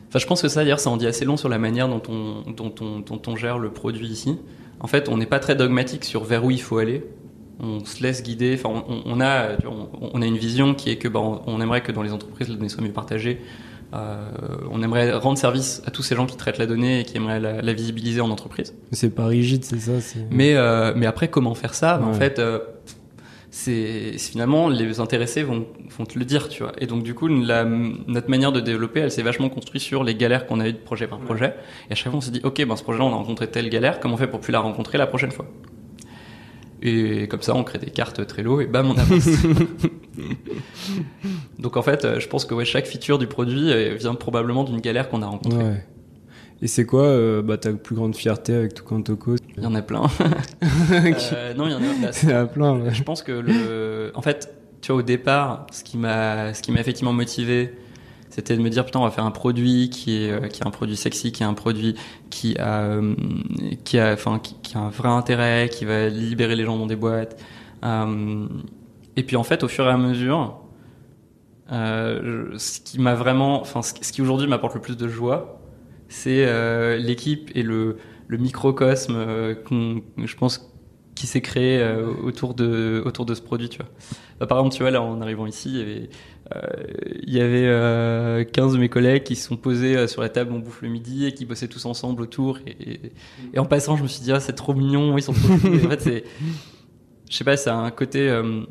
Enfin, 0.09 0.19
je 0.19 0.25
pense 0.25 0.41
que 0.41 0.47
ça, 0.47 0.61
d'ailleurs, 0.61 0.79
ça 0.79 0.89
en 0.89 0.95
dit 0.95 1.05
assez 1.05 1.25
long 1.25 1.35
sur 1.35 1.49
la 1.49 1.57
manière 1.57 1.89
dont 1.89 2.01
on, 2.07 2.49
dont 2.51 2.73
on, 2.79 2.99
dont 2.99 3.21
on 3.27 3.35
gère 3.35 3.59
le 3.59 3.71
produit 3.71 4.07
ici. 4.07 4.37
En 4.79 4.87
fait, 4.87 5.09
on 5.09 5.17
n'est 5.17 5.25
pas 5.25 5.39
très 5.39 5.53
dogmatique 5.53 6.05
sur 6.05 6.23
vers 6.23 6.45
où 6.45 6.51
il 6.51 6.61
faut 6.61 6.77
aller. 6.77 7.03
On 7.59 7.83
se 7.83 8.01
laisse 8.01 8.23
guider. 8.23 8.57
Enfin, 8.57 8.83
on, 9.05 9.19
a, 9.19 9.57
on, 9.99 10.21
a 10.21 10.25
une 10.25 10.37
vision 10.37 10.73
qui 10.75 10.91
est 10.91 10.95
que, 10.95 11.09
bah, 11.09 11.19
on, 11.45 11.59
aimerait 11.59 11.81
que 11.81 11.91
dans 11.91 12.03
les 12.03 12.13
entreprises, 12.13 12.47
la 12.47 12.55
donnée 12.55 12.69
soit 12.69 12.81
mieux 12.83 12.91
partagée. 12.93 13.41
Euh, 13.93 14.29
on 14.69 14.81
aimerait 14.83 15.13
rendre 15.13 15.37
service 15.37 15.81
à 15.85 15.91
tous 15.91 16.03
ces 16.03 16.15
gens 16.15 16.25
qui 16.25 16.35
traitent 16.35 16.57
la 16.57 16.65
donnée 16.65 16.99
et 17.01 17.03
qui 17.05 17.15
aimeraient 17.17 17.39
la, 17.39 17.61
la 17.61 17.73
visibiliser 17.73 18.19
en 18.21 18.29
entreprise. 18.29 18.75
C'est 18.91 19.09
pas 19.15 19.25
rigide, 19.27 19.63
c'est 19.63 19.79
ça. 19.79 20.01
c'est- 20.01 20.27
Mais, 20.29 20.55
euh, 20.55 20.93
mais 20.95 21.05
après, 21.05 21.29
comment 21.29 21.55
faire 21.55 21.73
ça? 21.73 21.97
Ben, 21.97 22.07
En 22.07 22.13
fait, 22.13 22.37
euh, 22.39 22.59
c'est 23.49 24.13
c'est 24.17 24.31
finalement 24.31 24.67
les 24.69 24.99
intéressés 24.99 25.41
vont, 25.43 25.65
vont 25.97 26.05
te 26.05 26.19
le 26.19 26.25
dire, 26.25 26.49
tu 26.49 26.63
vois. 26.63 26.73
Et 26.79 26.85
donc, 26.85 27.03
du 27.03 27.13
coup, 27.15 27.27
la, 27.27 27.63
notre 27.63 28.29
manière 28.29 28.51
de 28.51 28.59
développer, 28.59 28.99
elle 28.99 29.11
s'est 29.11 29.21
vachement 29.23 29.49
construite 29.49 29.81
sur 29.81 30.03
les 30.03 30.15
galères 30.15 30.45
qu'on 30.47 30.59
a 30.59 30.67
eues 30.67 30.73
de 30.73 30.77
projet 30.77 31.07
par 31.07 31.19
projet. 31.19 31.55
Et 31.89 31.93
à 31.93 31.95
chaque 31.95 32.09
fois, 32.11 32.17
on 32.17 32.21
s'est 32.21 32.31
dit, 32.31 32.41
ok, 32.43 32.65
ben 32.67 32.75
ce 32.75 32.83
projet-là, 32.83 33.05
on 33.05 33.13
a 33.13 33.15
rencontré 33.15 33.47
telle 33.49 33.69
galère, 33.69 33.99
comment 33.99 34.15
on 34.15 34.17
fait 34.17 34.27
pour 34.27 34.41
plus 34.41 34.51
la 34.51 34.59
rencontrer 34.59 34.97
la 34.97 35.07
prochaine 35.07 35.31
fois? 35.31 35.45
Et 36.81 37.27
comme 37.27 37.41
ça, 37.41 37.55
on 37.55 37.63
crée 37.63 37.79
des 37.79 37.89
cartes 37.89 38.25
Trello 38.27 38.61
et 38.61 38.67
bam, 38.67 38.91
on 38.91 38.97
avance. 38.97 39.27
donc, 41.59 41.77
en 41.77 41.81
fait, 41.81 42.05
euh, 42.05 42.19
je 42.19 42.27
pense 42.27 42.45
que 42.45 42.53
ouais, 42.53 42.65
chaque 42.65 42.85
feature 42.85 43.17
du 43.17 43.27
produit 43.27 43.71
euh, 43.71 43.95
vient 43.95 44.15
probablement 44.15 44.63
d'une 44.63 44.79
galère 44.79 45.09
qu'on 45.09 45.21
a 45.21 45.27
rencontrée. 45.27 45.63
Ouais. 45.63 45.85
Et 46.61 46.67
c'est 46.67 46.85
quoi 46.85 47.03
euh, 47.03 47.41
bah, 47.41 47.57
ta 47.57 47.71
plus 47.73 47.95
grande 47.95 48.15
fierté 48.15 48.53
avec 48.53 48.73
tout 48.73 49.01
Toco 49.01 49.35
Il 49.57 49.63
y 49.63 49.67
en 49.67 49.75
a 49.75 49.81
plein. 49.81 50.03
Euh, 50.91 51.53
non, 51.53 51.67
il 51.67 51.71
y 51.71 51.75
en 51.75 51.77
a. 51.77 52.01
bah, 52.01 52.09
C'est 52.11 52.33
à 52.33 52.45
plein. 52.45 52.77
ouais. 52.79 52.93
Je 52.93 53.03
pense 53.03 53.21
que 53.21 53.31
le, 53.31 54.11
en 54.15 54.21
fait, 54.21 54.53
tu 54.81 54.91
vois, 54.91 55.01
au 55.01 55.03
départ, 55.03 55.67
ce 55.71 55.83
qui 55.83 55.97
m'a, 55.97 56.53
ce 56.53 56.61
qui 56.61 56.71
m'a 56.71 56.79
effectivement 56.79 57.13
motivé, 57.13 57.73
c'était 58.37 58.55
de 58.55 58.61
me 58.61 58.69
dire 58.69 58.85
putain, 58.85 58.99
on 58.99 59.03
va 59.03 59.09
faire 59.09 59.25
un 59.25 59.31
produit 59.31 59.89
qui 59.89 60.23
est, 60.23 60.31
euh, 60.31 60.47
qui 60.47 60.61
est 60.61 60.67
un 60.67 60.69
produit 60.69 60.95
sexy, 60.95 61.31
qui 61.31 61.41
est 61.41 61.45
un 61.47 61.55
produit 61.55 61.95
qui 62.29 62.55
a, 62.59 62.81
euh, 62.83 63.15
qui 63.83 63.97
a, 63.97 64.13
enfin, 64.13 64.39
qui, 64.39 64.77
a 64.77 64.79
un 64.79 64.89
vrai 64.89 65.09
intérêt, 65.09 65.69
qui 65.71 65.85
va 65.85 66.07
libérer 66.07 66.55
les 66.55 66.63
gens 66.63 66.77
dans 66.77 66.85
des 66.85 66.95
boîtes. 66.95 67.41
Euh, 67.83 68.45
et 69.15 69.23
puis 69.23 69.35
en 69.37 69.43
fait, 69.43 69.63
au 69.63 69.67
fur 69.67 69.85
et 69.87 69.89
à 69.89 69.97
mesure, 69.97 70.59
ce 71.69 72.79
qui 72.79 72.99
m'a 72.99 73.15
vraiment, 73.15 73.59
enfin, 73.59 73.81
ce 73.81 73.93
qui- 73.93 74.21
aujourd'hui 74.21 74.47
m'apporte 74.47 74.75
le 74.75 74.81
plus 74.81 74.97
de 74.97 75.07
joie, 75.07 75.59
c'est 76.09 76.45
l'équipe 76.99 77.49
et 77.55 77.63
le, 77.63 77.97
le 78.27 78.37
microcosme 78.37 79.15
euh, 79.17 79.55
je 80.17 80.35
pense, 80.35 80.71
qui 81.15 81.25
s'est 81.25 81.41
créé 81.41 81.83
autour 82.23 82.53
de 82.53 83.01
autour 83.03 83.25
de 83.25 83.33
ce 83.33 83.41
produit, 83.41 83.69
tu 83.69 83.79
vois. 83.79 83.87
Bah, 84.39 84.45
par 84.45 84.59
exemple, 84.59 84.75
tu 84.75 84.83
vois, 84.83 84.91
là, 84.91 85.01
en 85.01 85.19
arrivant 85.21 85.47
ici, 85.47 85.69
il 85.71 85.77
y 85.79 85.81
avait, 85.81 86.09
il 87.23 87.33
y 87.33 87.41
avait 87.41 87.65
euh, 87.65 88.43
15 88.43 88.73
de 88.73 88.77
mes 88.77 88.89
collègues 88.89 89.23
qui 89.23 89.35
se 89.35 89.47
sont 89.47 89.57
posés 89.57 89.97
euh, 89.97 90.07
sur 90.07 90.21
la 90.21 90.29
table, 90.29 90.53
on 90.53 90.59
bouffe 90.59 90.81
le 90.81 90.89
midi 90.89 91.25
et 91.25 91.33
qui 91.33 91.45
bossaient 91.45 91.67
tous 91.67 91.85
ensemble 91.85 92.21
autour. 92.21 92.59
Et, 92.65 93.11
en 93.57 93.65
passant, 93.65 93.97
je 93.97 94.03
me 94.03 94.07
suis 94.07 94.21
dit, 94.21 94.31
ah, 94.31 94.39
c'est 94.39 94.53
trop 94.53 94.73
mignon, 94.73 95.17
ils 95.17 95.21
sont 95.21 95.33
trop 95.33 95.57
c'est, 95.99 96.23
je 97.29 97.35
sais 97.35 97.43
pas, 97.43 97.57
c'est 97.57 97.69
un 97.69 97.91
côté, 97.91 98.29
euh, 98.29 98.61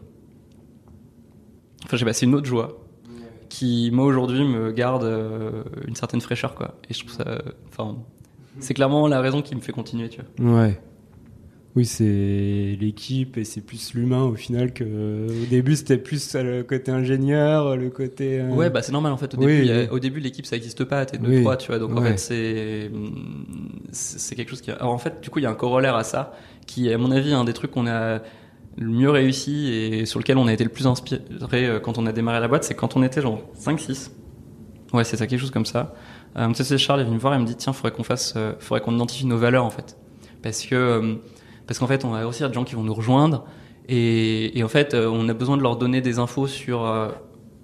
enfin, 1.85 1.93
je 1.93 1.97
sais 1.97 2.05
pas, 2.05 2.12
c'est 2.12 2.27
une 2.27 2.35
autre 2.35 2.47
joie 2.47 2.83
qui, 3.49 3.91
moi, 3.93 4.07
aujourd'hui, 4.07 4.43
me 4.43 4.72
garde 4.72 5.05
euh, 5.05 5.62
une 5.87 5.95
certaine 5.95 6.20
fraîcheur, 6.20 6.55
quoi. 6.55 6.74
Et 6.89 6.95
je 6.95 7.01
trouve 7.01 7.12
ça, 7.12 7.43
enfin, 7.68 7.97
c'est 8.59 8.74
clairement 8.74 9.07
la 9.07 9.20
raison 9.20 9.43
qui 9.43 9.55
me 9.55 9.61
fait 9.61 9.72
continuer, 9.72 10.09
tu 10.09 10.20
vois. 10.39 10.62
Ouais. 10.62 10.81
Oui, 11.77 11.85
c'est 11.85 12.79
l'équipe 12.81 13.37
et 13.37 13.45
c'est 13.45 13.61
plus 13.61 13.93
l'humain 13.93 14.22
au 14.24 14.35
final 14.35 14.72
que 14.72 14.83
au 14.85 15.47
début 15.51 15.77
c'était 15.77 15.99
plus 15.99 16.35
euh, 16.35 16.43
le 16.43 16.62
côté 16.62 16.91
ingénieur, 16.91 17.77
le 17.77 17.91
côté. 17.91 18.41
euh, 18.41 18.49
Ouais, 18.49 18.70
bah 18.70 18.81
c'est 18.81 18.93
normal 18.93 19.12
en 19.12 19.18
fait. 19.18 19.35
Au 19.35 19.39
Oui, 19.39 19.66
début, 19.66 19.70
a- 19.70 19.93
au 19.93 19.99
début, 19.99 20.20
l'équipe 20.20 20.47
ça 20.47 20.57
existe 20.57 20.85
pas, 20.85 21.05
t'es 21.05 21.18
deux, 21.18 21.29
Oui. 21.29 21.43
trois, 21.43 21.59
tu 21.59 21.66
vois. 21.68 21.79
Donc 21.79 21.95
en 21.95 22.01
fait, 22.03 22.16
c'est 22.18 22.91
c'est 23.93 24.18
c'est 24.18 24.35
quelque 24.37 24.49
chose 24.49 24.62
qui. 24.62 24.70
Alors 24.70 24.93
en 24.93 24.97
fait, 24.99 25.20
du 25.20 25.29
coup, 25.29 25.39
il 25.39 25.43
y 25.43 25.47
a 25.47 25.51
un 25.51 25.55
corollaire 25.55 25.97
à 25.97 26.05
ça 26.05 26.33
qui, 26.66 26.89
est, 26.89 26.95
à 26.95 26.99
mon 26.99 27.11
avis, 27.11 27.35
un 27.35 27.45
des 27.45 27.53
trucs 27.53 27.72
qu'on 27.72 27.87
a 27.87 28.20
le 28.79 28.89
mieux 28.91 29.11
réussi 29.11 29.68
et 29.68 30.07
sur 30.07 30.18
lequel 30.18 30.39
on 30.39 30.47
a 30.47 30.53
été 30.55 30.64
le 30.64 30.70
plus 30.70 30.87
inspiré 30.87 31.20
euh, 31.66 31.79
quand 31.79 31.99
on 31.99 32.07
a 32.07 32.12
démarré 32.12 32.41
la 32.41 32.49
boîte, 32.49 32.64
c'est 32.64 32.74
quand 32.74 32.97
on 32.97 33.03
était 33.03 33.20
genre 33.20 33.43
5-6. 33.59 34.11
Ouais, 34.95 35.05
c'est 35.05 35.16
ça, 35.18 35.27
quelque 35.27 35.41
chose 35.41 35.51
comme 35.51 35.66
ça. 35.66 35.95
Euh, 36.39 36.49
tu 36.49 36.55
sais, 36.55 36.64
c'est 36.64 36.79
Charles 36.79 37.01
est 37.01 37.05
venu 37.05 37.16
me 37.16 37.20
voir 37.20 37.35
et 37.35 37.39
me 37.39 37.45
dit 37.45 37.55
tiens, 37.57 37.74
faudrait 37.74 37.93
qu'on 37.93 38.03
fasse, 38.03 38.33
euh, 38.37 38.53
faudrait 38.61 38.81
qu'on 38.81 38.95
identifie 38.95 39.27
nos 39.27 39.37
valeurs 39.39 39.64
en 39.66 39.70
fait, 39.70 39.97
parce 40.43 40.64
que 40.64 40.74
euh, 40.74 41.14
parce 41.67 41.79
qu'en 41.79 41.87
fait, 41.87 42.05
on 42.05 42.11
va 42.11 42.27
aussi 42.27 42.43
des 42.47 42.53
gens 42.53 42.64
qui 42.64 42.75
vont 42.75 42.83
nous 42.83 42.95
rejoindre 42.95 43.45
et, 43.89 44.59
et 44.59 44.62
en 44.64 44.69
fait, 44.69 44.95
euh, 44.95 45.09
on 45.09 45.29
a 45.29 45.35
besoin 45.35 45.57
de 45.57 45.62
leur 45.62 45.77
donner 45.77 46.01
des 46.01 46.19
infos 46.19 46.47
sur 46.47 46.85
euh, 46.85 47.09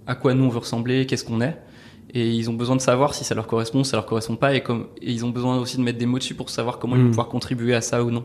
à 0.06 0.14
quoi 0.14 0.34
nous 0.34 0.44
on 0.44 0.48
veut 0.48 0.58
ressembler, 0.58 1.06
qu'est-ce 1.06 1.24
qu'on 1.24 1.40
est. 1.40 1.56
Et 2.14 2.28
ils 2.30 2.50
ont 2.50 2.54
besoin 2.54 2.76
de 2.76 2.80
savoir 2.82 3.14
si 3.14 3.24
ça 3.24 3.34
leur 3.34 3.46
correspond, 3.46 3.84
si 3.84 3.90
ça 3.90 3.96
leur 3.96 4.04
correspond 4.06 4.36
pas, 4.36 4.54
et, 4.54 4.62
comme, 4.62 4.88
et 5.00 5.10
ils 5.12 5.24
ont 5.24 5.30
besoin 5.30 5.56
aussi 5.58 5.78
de 5.78 5.82
mettre 5.82 5.98
des 5.98 6.04
mots 6.06 6.18
dessus 6.18 6.34
pour 6.34 6.50
savoir 6.50 6.78
comment 6.78 6.94
ils 6.94 7.00
vont 7.00 7.06
Mm. 7.06 7.10
pouvoir 7.10 7.28
contribuer 7.28 7.74
à 7.74 7.80
ça 7.80 8.04
ou 8.04 8.10
non. 8.10 8.24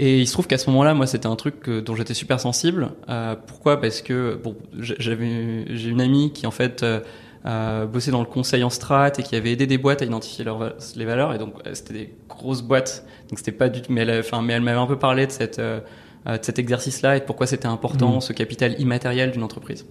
Et 0.00 0.20
il 0.20 0.26
se 0.28 0.32
trouve 0.32 0.46
qu'à 0.46 0.58
ce 0.58 0.70
moment-là, 0.70 0.94
moi, 0.94 1.06
c'était 1.06 1.26
un 1.26 1.34
truc 1.34 1.68
euh, 1.68 1.80
dont 1.82 1.96
j'étais 1.96 2.14
super 2.14 2.38
sensible. 2.40 2.90
Euh, 3.08 3.34
pourquoi? 3.46 3.80
Parce 3.80 4.00
que 4.00 4.38
bon, 4.42 4.54
j'avais, 4.78 5.64
j'ai 5.76 5.88
une 5.88 6.00
amie 6.00 6.32
qui 6.32 6.46
en 6.46 6.52
fait 6.52 6.82
euh, 6.84 7.00
a 7.44 7.86
bossé 7.86 8.10
dans 8.10 8.20
le 8.20 8.26
conseil 8.26 8.62
en 8.64 8.70
strat 8.70 9.12
et 9.18 9.22
qui 9.22 9.36
avait 9.36 9.52
aidé 9.52 9.66
des 9.66 9.78
boîtes 9.78 10.02
à 10.02 10.04
identifier 10.04 10.44
leurs 10.44 10.74
les 10.96 11.04
valeurs. 11.04 11.34
Et 11.34 11.38
donc, 11.38 11.54
euh, 11.66 11.70
c'était 11.74 11.94
des 11.94 12.14
grosses 12.28 12.62
boîtes. 12.62 13.04
Donc, 13.30 13.38
c'était 13.38 13.52
pas 13.52 13.68
du 13.68 13.80
tout. 13.82 13.92
Mais 13.92 14.02
elle, 14.02 14.20
enfin, 14.20 14.42
mais 14.42 14.52
elle 14.54 14.62
m'avait 14.62 14.78
un 14.78 14.86
peu 14.86 14.98
parlé 14.98 15.26
de 15.26 15.30
cette, 15.32 15.58
euh, 15.58 15.80
euh, 16.26 16.36
de 16.38 16.44
cet 16.44 16.58
exercice-là 16.58 17.16
et 17.16 17.20
de 17.20 17.24
pourquoi 17.24 17.46
c'était 17.46 17.66
important, 17.68 18.14
Mhm. 18.14 18.20
ce 18.20 18.32
capital 18.32 18.78
immatériel 18.80 19.30
d'une 19.30 19.42
entreprise. 19.42 19.86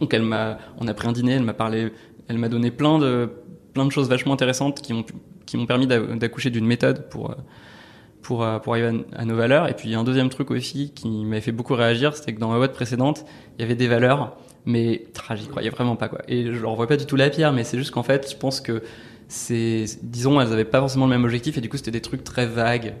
Donc, 0.00 0.12
elle 0.12 0.22
m'a, 0.22 0.58
on 0.78 0.86
a 0.88 0.94
pris 0.94 1.08
un 1.08 1.12
dîner. 1.12 1.32
Elle 1.32 1.42
m'a 1.42 1.54
parlé, 1.54 1.90
elle 2.28 2.38
m'a 2.38 2.48
donné 2.48 2.70
plein 2.70 2.98
de, 2.98 3.30
plein 3.72 3.84
de 3.86 3.90
choses 3.90 4.08
vachement 4.08 4.34
intéressantes 4.34 4.82
qui 4.82 4.92
m'ont, 4.92 5.04
qui 5.46 5.56
m'ont 5.56 5.66
permis 5.66 5.86
d'a- 5.86 6.00
d'accoucher 6.00 6.50
d'une 6.50 6.66
méthode 6.66 7.08
pour. 7.08 7.30
euh, 7.30 7.34
pour, 8.22 8.42
euh, 8.42 8.58
pour 8.58 8.72
arriver 8.72 9.04
à, 9.14 9.20
à 9.20 9.24
nos 9.24 9.36
valeurs. 9.36 9.68
Et 9.68 9.74
puis, 9.74 9.94
un 9.94 10.02
deuxième 10.02 10.30
truc 10.30 10.50
aussi 10.50 10.90
qui 10.92 11.24
m'avait 11.24 11.40
fait 11.40 11.52
beaucoup 11.52 11.74
réagir, 11.76 12.16
c'était 12.16 12.34
que 12.34 12.40
dans 12.40 12.48
ma 12.50 12.56
boîte 12.56 12.72
précédente, 12.72 13.24
il 13.56 13.62
y 13.62 13.64
avait 13.64 13.76
des 13.76 13.86
valeurs, 13.86 14.36
mais 14.66 15.06
j'y 15.34 15.46
croyais 15.48 15.70
vraiment 15.70 15.96
pas, 15.96 16.08
quoi. 16.08 16.20
Et 16.28 16.52
je 16.52 16.60
leur 16.60 16.74
vois 16.74 16.86
pas 16.86 16.96
du 16.96 17.06
tout 17.06 17.16
la 17.16 17.30
pierre, 17.30 17.52
mais 17.52 17.64
c'est 17.64 17.78
juste 17.78 17.92
qu'en 17.92 18.02
fait, 18.02 18.30
je 18.30 18.36
pense 18.36 18.60
que 18.60 18.82
c'est, 19.28 19.84
disons, 20.02 20.40
elles 20.40 20.52
avaient 20.52 20.64
pas 20.64 20.80
forcément 20.80 21.06
le 21.06 21.10
même 21.10 21.24
objectif, 21.24 21.56
et 21.56 21.60
du 21.60 21.68
coup, 21.68 21.76
c'était 21.76 21.90
des 21.90 22.00
trucs 22.02 22.22
très 22.24 22.46
vagues. 22.46 22.94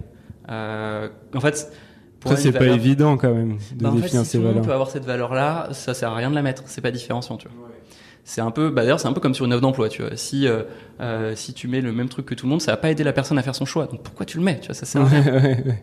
Euh, 0.50 1.08
en 1.34 1.40
fait, 1.40 1.72
pour 2.20 2.30
Ça, 2.32 2.36
c'est 2.38 2.52
pas 2.52 2.60
valeur- 2.60 2.74
évident 2.76 3.16
quand 3.16 3.32
même 3.34 3.58
de 3.74 3.82
Bah, 3.84 3.90
en 3.90 3.94
fait, 3.96 4.00
définir 4.02 4.24
si 4.24 4.30
ces 4.30 4.38
tout 4.38 4.42
le 4.42 4.44
monde 4.46 4.54
valeurs. 4.54 4.66
peut 4.66 4.72
avoir 4.72 4.90
cette 4.90 5.04
valeur-là, 5.04 5.68
ça 5.72 5.92
sert 5.94 6.10
à 6.10 6.14
rien 6.16 6.30
de 6.30 6.34
la 6.34 6.42
mettre. 6.42 6.62
C'est 6.66 6.80
pas 6.80 6.90
différenciant, 6.90 7.36
tu 7.36 7.48
vois. 7.48 7.68
C'est 8.28 8.40
un 8.40 8.50
peu, 8.50 8.70
bah 8.70 8.82
d'ailleurs, 8.82 8.98
c'est 8.98 9.06
un 9.06 9.12
peu 9.12 9.20
comme 9.20 9.34
sur 9.34 9.44
une 9.44 9.52
offre 9.52 9.62
d'emploi, 9.62 9.88
tu 9.88 10.02
vois. 10.02 10.16
Si 10.16 10.48
euh, 10.48 10.64
euh, 11.00 11.36
si 11.36 11.54
tu 11.54 11.68
mets 11.68 11.80
le 11.80 11.92
même 11.92 12.08
truc 12.08 12.26
que 12.26 12.34
tout 12.34 12.46
le 12.46 12.50
monde, 12.50 12.60
ça 12.60 12.72
va 12.72 12.76
pas 12.76 12.90
aider 12.90 13.04
la 13.04 13.12
personne 13.12 13.38
à 13.38 13.42
faire 13.42 13.54
son 13.54 13.66
choix. 13.66 13.86
Donc 13.86 14.02
pourquoi 14.02 14.26
tu 14.26 14.38
le 14.38 14.42
mets, 14.42 14.58
tu 14.58 14.66
vois? 14.66 14.74
Ça 14.74 14.84
sert 14.84 15.02
à 15.02 15.04
rien. 15.04 15.22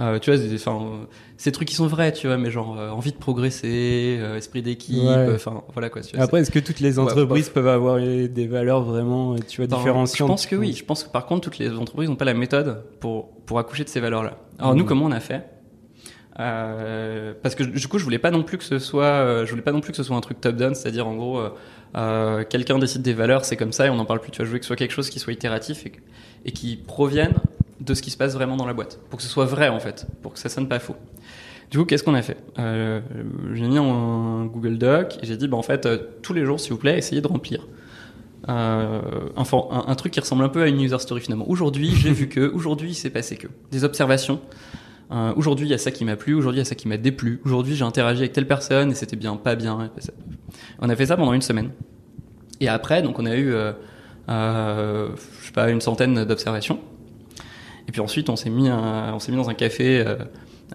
Euh, 0.00 0.18
tu 0.18 0.32
vois, 0.32 0.40
enfin, 0.54 1.00
ces 1.36 1.52
trucs 1.52 1.68
qui 1.68 1.74
sont 1.74 1.86
vrais, 1.86 2.12
tu 2.12 2.26
vois, 2.26 2.38
mais 2.38 2.50
genre 2.50 2.78
euh, 2.78 2.88
envie 2.90 3.12
de 3.12 3.18
progresser, 3.18 4.16
euh, 4.18 4.36
esprit 4.38 4.62
d'équipe, 4.62 4.96
Ouais. 4.98 5.08
euh, 5.08 5.34
enfin 5.34 5.62
voilà 5.74 5.90
quoi. 5.90 6.00
Tu 6.00 6.16
vois, 6.16 6.24
Après, 6.24 6.40
est-ce 6.40 6.50
que 6.50 6.58
toutes 6.58 6.80
les 6.80 6.98
Ouais, 6.98 7.04
entreprises 7.04 7.50
peuvent 7.50 7.68
avoir 7.68 7.98
des 7.98 8.46
valeurs 8.46 8.82
vraiment, 8.82 9.36
tu 9.36 9.60
vois, 9.60 9.66
Ben, 9.66 9.76
différenciantes 9.76 10.28
Je 10.28 10.32
pense 10.32 10.46
que 10.46 10.56
oui. 10.56 10.72
Je 10.72 10.84
pense 10.84 11.04
que 11.04 11.10
par 11.10 11.26
contre, 11.26 11.42
toutes 11.42 11.58
les 11.58 11.70
entreprises 11.76 12.08
n'ont 12.08 12.16
pas 12.16 12.24
la 12.24 12.32
méthode 12.34 12.82
pour, 13.00 13.28
pour 13.44 13.58
accoucher 13.58 13.84
de 13.84 13.90
ces 13.90 14.00
valeurs-là. 14.00 14.38
Alors 14.58 14.74
nous, 14.74 14.82
Mhm. 14.84 14.88
comment 14.88 15.04
on 15.06 15.12
a 15.12 15.20
fait? 15.20 15.44
Parce 16.36 17.54
que 17.54 17.62
du 17.64 17.86
coup, 17.88 17.98
je 17.98 18.04
voulais 18.04 18.18
pas 18.18 18.30
non 18.30 18.42
plus 18.42 18.56
que 18.58 18.64
ce 18.64 18.78
soit, 18.78 19.44
je 19.44 19.50
voulais 19.50 19.62
pas 19.62 19.72
non 19.72 19.80
plus 19.80 19.90
que 19.90 19.96
ce 19.96 20.02
soit 20.02 20.16
un 20.16 20.20
truc 20.22 20.40
top-down, 20.40 20.74
c'est-à-dire 20.74 21.06
en 21.06 21.14
gros, 21.14 21.42
quelqu'un 22.48 22.78
décide 22.78 23.02
des 23.02 23.12
valeurs, 23.14 23.44
c'est 23.44 23.56
comme 23.56 23.72
ça 23.72 23.86
et 23.86 23.90
on 23.90 23.96
n'en 23.96 24.06
parle 24.06 24.20
plus. 24.20 24.30
Tu 24.30 24.38
vois, 24.38 24.44
je 24.46 24.50
voulais 24.50 24.60
que 24.60 24.64
ce 24.64 24.68
soit 24.68 24.76
quelque 24.76 24.92
chose 24.94 25.10
qui 25.10 25.18
soit 25.18 25.32
itératif 25.32 25.84
et 26.44 26.52
qui 26.52 26.76
provienne 26.76 27.34
de 27.80 27.94
ce 27.94 28.02
qui 28.02 28.10
se 28.10 28.16
passe 28.16 28.34
vraiment 28.34 28.56
dans 28.56 28.66
la 28.66 28.74
boîte, 28.74 29.00
pour 29.08 29.16
que 29.16 29.22
ce 29.22 29.28
soit 29.28 29.46
vrai 29.46 29.68
en 29.68 29.80
fait, 29.80 30.06
pour 30.22 30.32
que 30.34 30.38
ça 30.38 30.48
sonne 30.48 30.68
pas 30.68 30.78
faux. 30.78 30.96
Du 31.70 31.78
coup, 31.78 31.84
qu'est-ce 31.84 32.02
qu'on 32.02 32.14
a 32.14 32.22
fait? 32.22 32.36
Euh, 32.58 33.00
J'ai 33.54 33.68
mis 33.68 33.78
un 33.78 34.46
Google 34.46 34.76
Doc 34.76 35.18
et 35.22 35.26
j'ai 35.26 35.36
dit, 35.36 35.46
bah, 35.46 35.56
en 35.56 35.62
fait, 35.62 35.86
euh, 35.86 35.98
tous 36.20 36.32
les 36.32 36.44
jours, 36.44 36.58
s'il 36.58 36.72
vous 36.72 36.78
plaît, 36.78 36.98
essayez 36.98 37.20
de 37.20 37.28
remplir 37.28 37.64
euh, 38.48 39.00
un, 39.36 39.94
truc 39.94 40.12
qui 40.12 40.20
ressemble 40.20 40.42
un 40.42 40.48
peu 40.48 40.62
à 40.62 40.66
une 40.66 40.80
user 40.80 40.98
story 40.98 41.20
finalement. 41.20 41.48
Aujourd'hui, 41.48 41.90
j'ai 41.94 42.10
vu 42.10 42.28
que, 42.28 42.50
aujourd'hui, 42.52 42.90
il 42.90 42.94
s'est 42.94 43.10
passé 43.10 43.36
que. 43.36 43.46
Des 43.70 43.84
observations. 43.84 44.40
Euh, 45.12 45.32
aujourd'hui, 45.36 45.66
il 45.66 45.70
y 45.70 45.74
a 45.74 45.78
ça 45.78 45.90
qui 45.90 46.04
m'a 46.04 46.16
plu, 46.16 46.34
aujourd'hui, 46.34 46.58
il 46.58 46.64
y 46.64 46.66
a 46.66 46.68
ça 46.68 46.74
qui 46.74 46.88
m'a 46.88 46.96
déplu. 46.96 47.40
Aujourd'hui, 47.44 47.74
j'ai 47.74 47.84
interagi 47.84 48.20
avec 48.20 48.32
telle 48.32 48.46
personne 48.46 48.90
et 48.90 48.94
c'était 48.94 49.16
bien, 49.16 49.36
pas 49.36 49.56
bien. 49.56 49.90
On 50.78 50.88
a 50.88 50.96
fait 50.96 51.06
ça 51.06 51.16
pendant 51.16 51.32
une 51.32 51.42
semaine. 51.42 51.70
Et 52.60 52.68
après, 52.68 53.02
donc, 53.02 53.18
on 53.18 53.26
a 53.26 53.36
eu, 53.36 53.52
euh, 53.52 53.72
je 54.28 55.46
sais 55.46 55.52
pas, 55.52 55.70
une 55.70 55.80
centaine 55.80 56.24
d'observations. 56.24 56.80
Et 57.90 57.92
puis 57.92 58.00
ensuite, 58.00 58.30
on 58.30 58.36
s'est 58.36 58.50
mis, 58.50 58.68
un- 58.68 59.12
on 59.12 59.18
s'est 59.18 59.32
mis 59.32 59.36
dans 59.38 59.50
un 59.50 59.54
café 59.54 59.98
euh, 60.06 60.14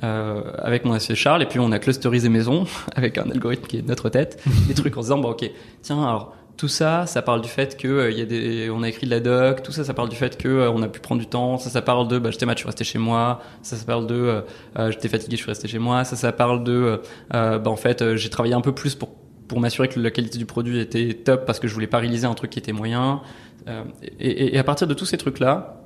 euh, 0.04 0.42
avec 0.58 0.84
mon 0.84 0.92
associé 0.92 1.16
Charles, 1.16 1.42
et 1.42 1.46
puis 1.46 1.60
on 1.60 1.72
a 1.72 1.80
clusterisé 1.80 2.28
maison 2.28 2.66
avec 2.96 3.18
un 3.18 3.32
algorithme 3.32 3.66
qui 3.68 3.78
est 3.78 3.82
de 3.84 3.88
notre 3.88 4.10
tête, 4.10 4.44
des 4.68 4.74
trucs 4.76 4.98
en 4.98 5.02
se 5.02 5.06
disant, 5.08 5.20
bon, 5.20 5.30
ok, 5.30 5.50
tiens, 5.82 6.04
alors 6.04 6.36
tout 6.58 6.68
ça, 6.68 7.06
ça 7.06 7.22
parle 7.22 7.40
du 7.42 7.48
fait 7.48 7.78
que 7.78 7.88
euh, 7.88 8.12
y 8.12 8.22
a 8.22 8.26
des, 8.26 8.70
on 8.70 8.84
a 8.84 8.90
écrit 8.90 9.06
de 9.08 9.12
la 9.12 9.22
doc, 9.22 9.64
tout 9.64 9.72
ça, 9.72 9.86
ça 9.86 9.94
parle 9.94 10.10
du 10.10 10.18
fait 10.18 10.38
que 10.38 10.50
euh, 10.50 10.70
on 10.72 10.82
a 10.82 10.90
pu 10.90 11.00
prendre 11.00 11.22
du 11.22 11.28
temps, 11.28 11.58
ça, 11.58 11.70
ça 11.70 11.82
parle 11.82 12.10
de, 12.10 12.20
bah, 12.20 12.32
j'étais 12.32 12.46
malade, 12.46 12.58
je 12.58 12.64
suis 12.64 12.68
resté 12.68 12.84
chez 12.84 13.00
moi, 13.00 13.40
ça, 13.62 13.78
ça 13.78 13.86
parle 13.86 14.08
de, 14.08 14.14
euh, 14.16 14.42
euh, 14.78 14.92
j'étais 14.92 15.08
fatigué, 15.08 15.38
je 15.38 15.42
suis 15.42 15.50
resté 15.52 15.70
chez 15.70 15.80
moi, 15.80 16.04
ça, 16.04 16.18
ça 16.18 16.34
parle 16.34 16.66
de, 16.66 17.00
bah, 17.32 17.62
en 17.66 17.76
fait, 17.78 18.16
j'ai 18.18 18.30
travaillé 18.30 18.56
un 18.56 18.62
peu 18.62 18.74
plus 18.74 18.96
pour 18.96 19.10
pour 19.48 19.60
m'assurer 19.60 19.88
que 19.88 20.00
la 20.00 20.10
qualité 20.10 20.40
du 20.40 20.48
produit 20.48 20.80
était 20.80 21.14
top 21.14 21.46
parce 21.46 21.60
que 21.60 21.68
je 21.68 21.74
voulais 21.76 21.86
pas 21.86 22.00
réaliser 22.00 22.26
un 22.26 22.34
truc 22.34 22.50
qui 22.50 22.58
était 22.58 22.72
moyen. 22.72 23.22
Euh, 23.68 23.84
et, 24.20 24.28
et- 24.28 24.56
et 24.56 24.58
à 24.58 24.64
partir 24.64 24.88
de 24.88 24.96
tous 24.96 25.06
ces 25.06 25.18
trucs-là, 25.18 25.84
euh, 25.84 25.85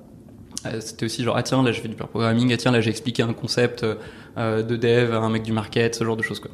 c'était 0.80 1.06
aussi 1.06 1.24
genre, 1.24 1.38
ah 1.38 1.44
tiens, 1.44 1.64
là 1.64 1.72
je 1.72 1.80
fais 1.82 1.88
du 1.88 1.96
pair 1.96 2.08
programming, 2.08 2.52
ah 2.54 2.58
tiens, 2.58 2.72
là 2.72 2.82
j'ai 2.82 2.90
expliqué 2.90 3.24
un 3.24 3.34
concept 3.34 3.86
euh, 4.38 4.64
de 4.64 4.76
dev 4.76 5.14
à 5.14 5.20
un 5.20 5.30
mec 5.30 5.44
du 5.44 5.54
market, 5.54 5.96
ce 5.96 6.04
genre 6.04 6.18
de 6.18 6.24
choses 6.24 6.40
quoi. 6.40 6.52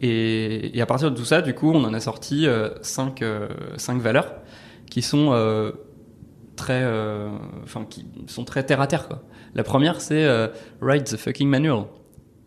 Et, 0.00 0.76
et 0.76 0.80
à 0.80 0.86
partir 0.86 1.10
de 1.10 1.16
tout 1.16 1.24
ça, 1.24 1.42
du 1.42 1.54
coup, 1.54 1.72
on 1.72 1.82
en 1.84 1.92
a 1.92 2.00
sorti 2.00 2.46
euh, 2.46 2.70
cinq, 2.82 3.20
euh, 3.22 3.48
cinq 3.76 4.00
valeurs 4.00 4.32
qui 4.90 5.02
sont 5.02 5.30
euh, 5.32 5.72
très, 6.56 6.82
euh, 6.84 7.28
enfin, 7.64 7.84
qui 7.88 8.06
sont 8.26 8.44
très 8.44 8.62
terre 8.64 8.80
à 8.80 8.86
terre 8.86 9.08
quoi. 9.08 9.22
La 9.54 9.64
première, 9.64 10.00
c'est 10.00 10.24
euh, 10.24 10.48
write 10.80 11.04
the 11.04 11.16
fucking 11.16 11.48
manual. 11.48 11.84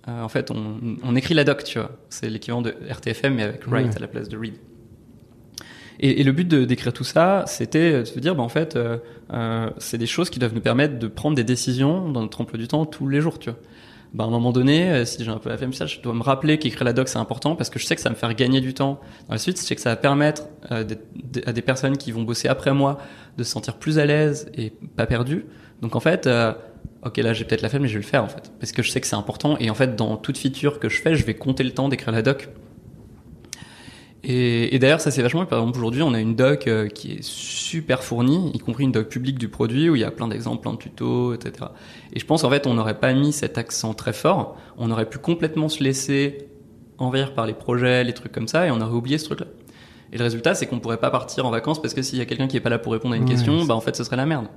Euh, 0.07 0.21
en 0.21 0.29
fait, 0.29 0.49
on, 0.49 0.79
on 1.03 1.15
écrit 1.15 1.33
la 1.33 1.43
doc, 1.43 1.63
tu 1.63 1.77
vois. 1.77 1.91
C'est 2.09 2.29
l'équivalent 2.29 2.61
de 2.61 2.73
RTFM, 2.89 3.35
mais 3.35 3.43
avec 3.43 3.65
write 3.67 3.95
à 3.97 3.99
la 3.99 4.07
place 4.07 4.29
de 4.29 4.37
read. 4.37 4.55
Et, 6.03 6.23
le 6.23 6.31
but 6.31 6.47
de- 6.47 6.65
d'écrire 6.65 6.93
tout 6.93 7.03
ça, 7.03 7.43
c'était 7.47 7.99
de 7.99 8.05
se 8.05 8.19
dire, 8.19 8.35
bah, 8.35 8.43
en 8.43 8.49
fait, 8.49 8.75
euh, 8.75 8.97
euh, 9.33 9.69
c'est 9.77 9.99
des 9.99 10.07
choses 10.07 10.29
qui 10.29 10.39
doivent 10.39 10.55
nous 10.55 10.61
permettre 10.61 10.97
de 10.97 11.07
prendre 11.07 11.35
des 11.35 11.43
décisions 11.43 12.09
dans 12.09 12.21
notre 12.21 12.41
emploi 12.41 12.57
du 12.57 12.67
temps 12.67 12.85
tous 12.85 13.07
les 13.07 13.21
jours, 13.21 13.37
tu 13.37 13.51
vois. 13.51 13.59
Bah, 14.13 14.25
à 14.25 14.27
un 14.27 14.29
moment 14.29 14.51
donné, 14.51 14.91
euh, 14.91 15.05
si 15.05 15.23
j'ai 15.23 15.31
un 15.31 15.37
peu 15.37 15.49
la 15.49 15.57
flemme, 15.57 15.73
ça, 15.73 15.85
je 15.85 16.01
dois 16.01 16.13
me 16.13 16.21
rappeler 16.21 16.57
qu'écrire 16.57 16.83
la 16.83 16.91
doc 16.91 17.07
c'est 17.07 17.19
important 17.19 17.55
parce 17.55 17.69
que 17.69 17.79
je 17.79 17.85
sais 17.85 17.95
que 17.95 18.01
ça 18.01 18.09
va 18.09 18.15
me 18.15 18.19
faire 18.19 18.33
gagner 18.33 18.59
du 18.59 18.73
temps. 18.73 18.99
Dans 19.27 19.35
la 19.35 19.37
suite, 19.37 19.57
je 19.57 19.63
sais 19.63 19.75
que 19.75 19.81
ça 19.81 19.91
va 19.91 19.95
permettre 19.95 20.47
euh, 20.71 20.83
à 21.45 21.53
des 21.53 21.61
personnes 21.61 21.95
qui 21.97 22.11
vont 22.11 22.23
bosser 22.23 22.49
après 22.49 22.73
moi 22.73 22.97
de 23.37 23.43
se 23.43 23.51
sentir 23.51 23.75
plus 23.75 23.99
à 23.99 24.05
l'aise 24.05 24.51
et 24.53 24.73
pas 24.97 25.05
perdues. 25.05 25.45
Donc 25.81 25.95
en 25.95 26.01
fait, 26.01 26.27
euh, 26.27 26.51
ok 27.05 27.17
là 27.17 27.33
j'ai 27.33 27.45
peut-être 27.45 27.61
la 27.61 27.69
flemme 27.69 27.83
mais 27.83 27.87
je 27.87 27.93
vais 27.93 28.03
le 28.03 28.07
faire 28.07 28.23
en 28.23 28.27
fait 28.27 28.51
parce 28.59 28.71
que 28.71 28.83
je 28.83 28.91
sais 28.91 29.01
que 29.01 29.07
c'est 29.07 29.15
important 29.15 29.57
et 29.59 29.69
en 29.69 29.73
fait 29.73 29.95
dans 29.95 30.17
toute 30.17 30.37
feature 30.37 30.79
que 30.79 30.89
je 30.89 31.01
fais, 31.01 31.15
je 31.15 31.25
vais 31.25 31.33
compter 31.33 31.63
le 31.63 31.71
temps 31.71 31.89
d'écrire 31.89 32.13
la 32.13 32.21
doc 32.21 32.49
et, 34.23 34.75
et 34.75 34.79
d'ailleurs, 34.79 35.01
ça 35.01 35.09
c'est 35.11 35.21
vachement. 35.21 35.45
Par 35.45 35.59
exemple, 35.59 35.77
aujourd'hui, 35.79 36.03
on 36.03 36.13
a 36.13 36.19
une 36.19 36.35
doc 36.35 36.67
euh, 36.67 36.87
qui 36.87 37.13
est 37.13 37.23
super 37.23 38.03
fournie, 38.03 38.51
y 38.53 38.59
compris 38.59 38.83
une 38.83 38.91
doc 38.91 39.09
publique 39.09 39.39
du 39.39 39.49
produit 39.49 39.89
où 39.89 39.95
il 39.95 40.01
y 40.01 40.03
a 40.03 40.11
plein 40.11 40.27
d'exemples, 40.27 40.61
plein 40.61 40.73
de 40.73 40.77
tutos, 40.77 41.33
etc. 41.33 41.71
Et 42.13 42.19
je 42.19 42.25
pense 42.25 42.43
en 42.43 42.49
fait, 42.49 42.67
on 42.67 42.73
n'aurait 42.75 42.99
pas 42.99 43.13
mis 43.13 43.33
cet 43.33 43.57
accent 43.57 43.93
très 43.93 44.13
fort. 44.13 44.57
On 44.77 44.91
aurait 44.91 45.09
pu 45.09 45.17
complètement 45.17 45.69
se 45.69 45.83
laisser 45.83 46.49
envers 46.99 47.33
par 47.33 47.47
les 47.47 47.53
projets, 47.53 48.03
les 48.03 48.13
trucs 48.13 48.31
comme 48.31 48.47
ça, 48.47 48.67
et 48.67 48.71
on 48.71 48.79
aurait 48.79 48.93
oublié 48.93 49.17
ce 49.17 49.25
truc-là. 49.25 49.47
Et 50.13 50.17
le 50.17 50.23
résultat, 50.23 50.53
c'est 50.53 50.67
qu'on 50.67 50.79
pourrait 50.79 50.97
pas 50.97 51.09
partir 51.09 51.45
en 51.45 51.51
vacances 51.51 51.81
parce 51.81 51.93
que 51.93 52.01
s'il 52.01 52.19
y 52.19 52.21
a 52.21 52.25
quelqu'un 52.25 52.47
qui 52.47 52.57
est 52.57 52.61
pas 52.61 52.69
là 52.69 52.77
pour 52.77 52.91
répondre 52.93 53.15
à 53.15 53.17
une 53.17 53.23
Ouais, 53.23 53.29
question, 53.29 53.63
bah 53.65 53.73
en 53.75 53.81
fait, 53.81 53.95
ce 53.95 54.03
serait 54.03 54.17
la 54.17 54.25
merde. 54.27 54.47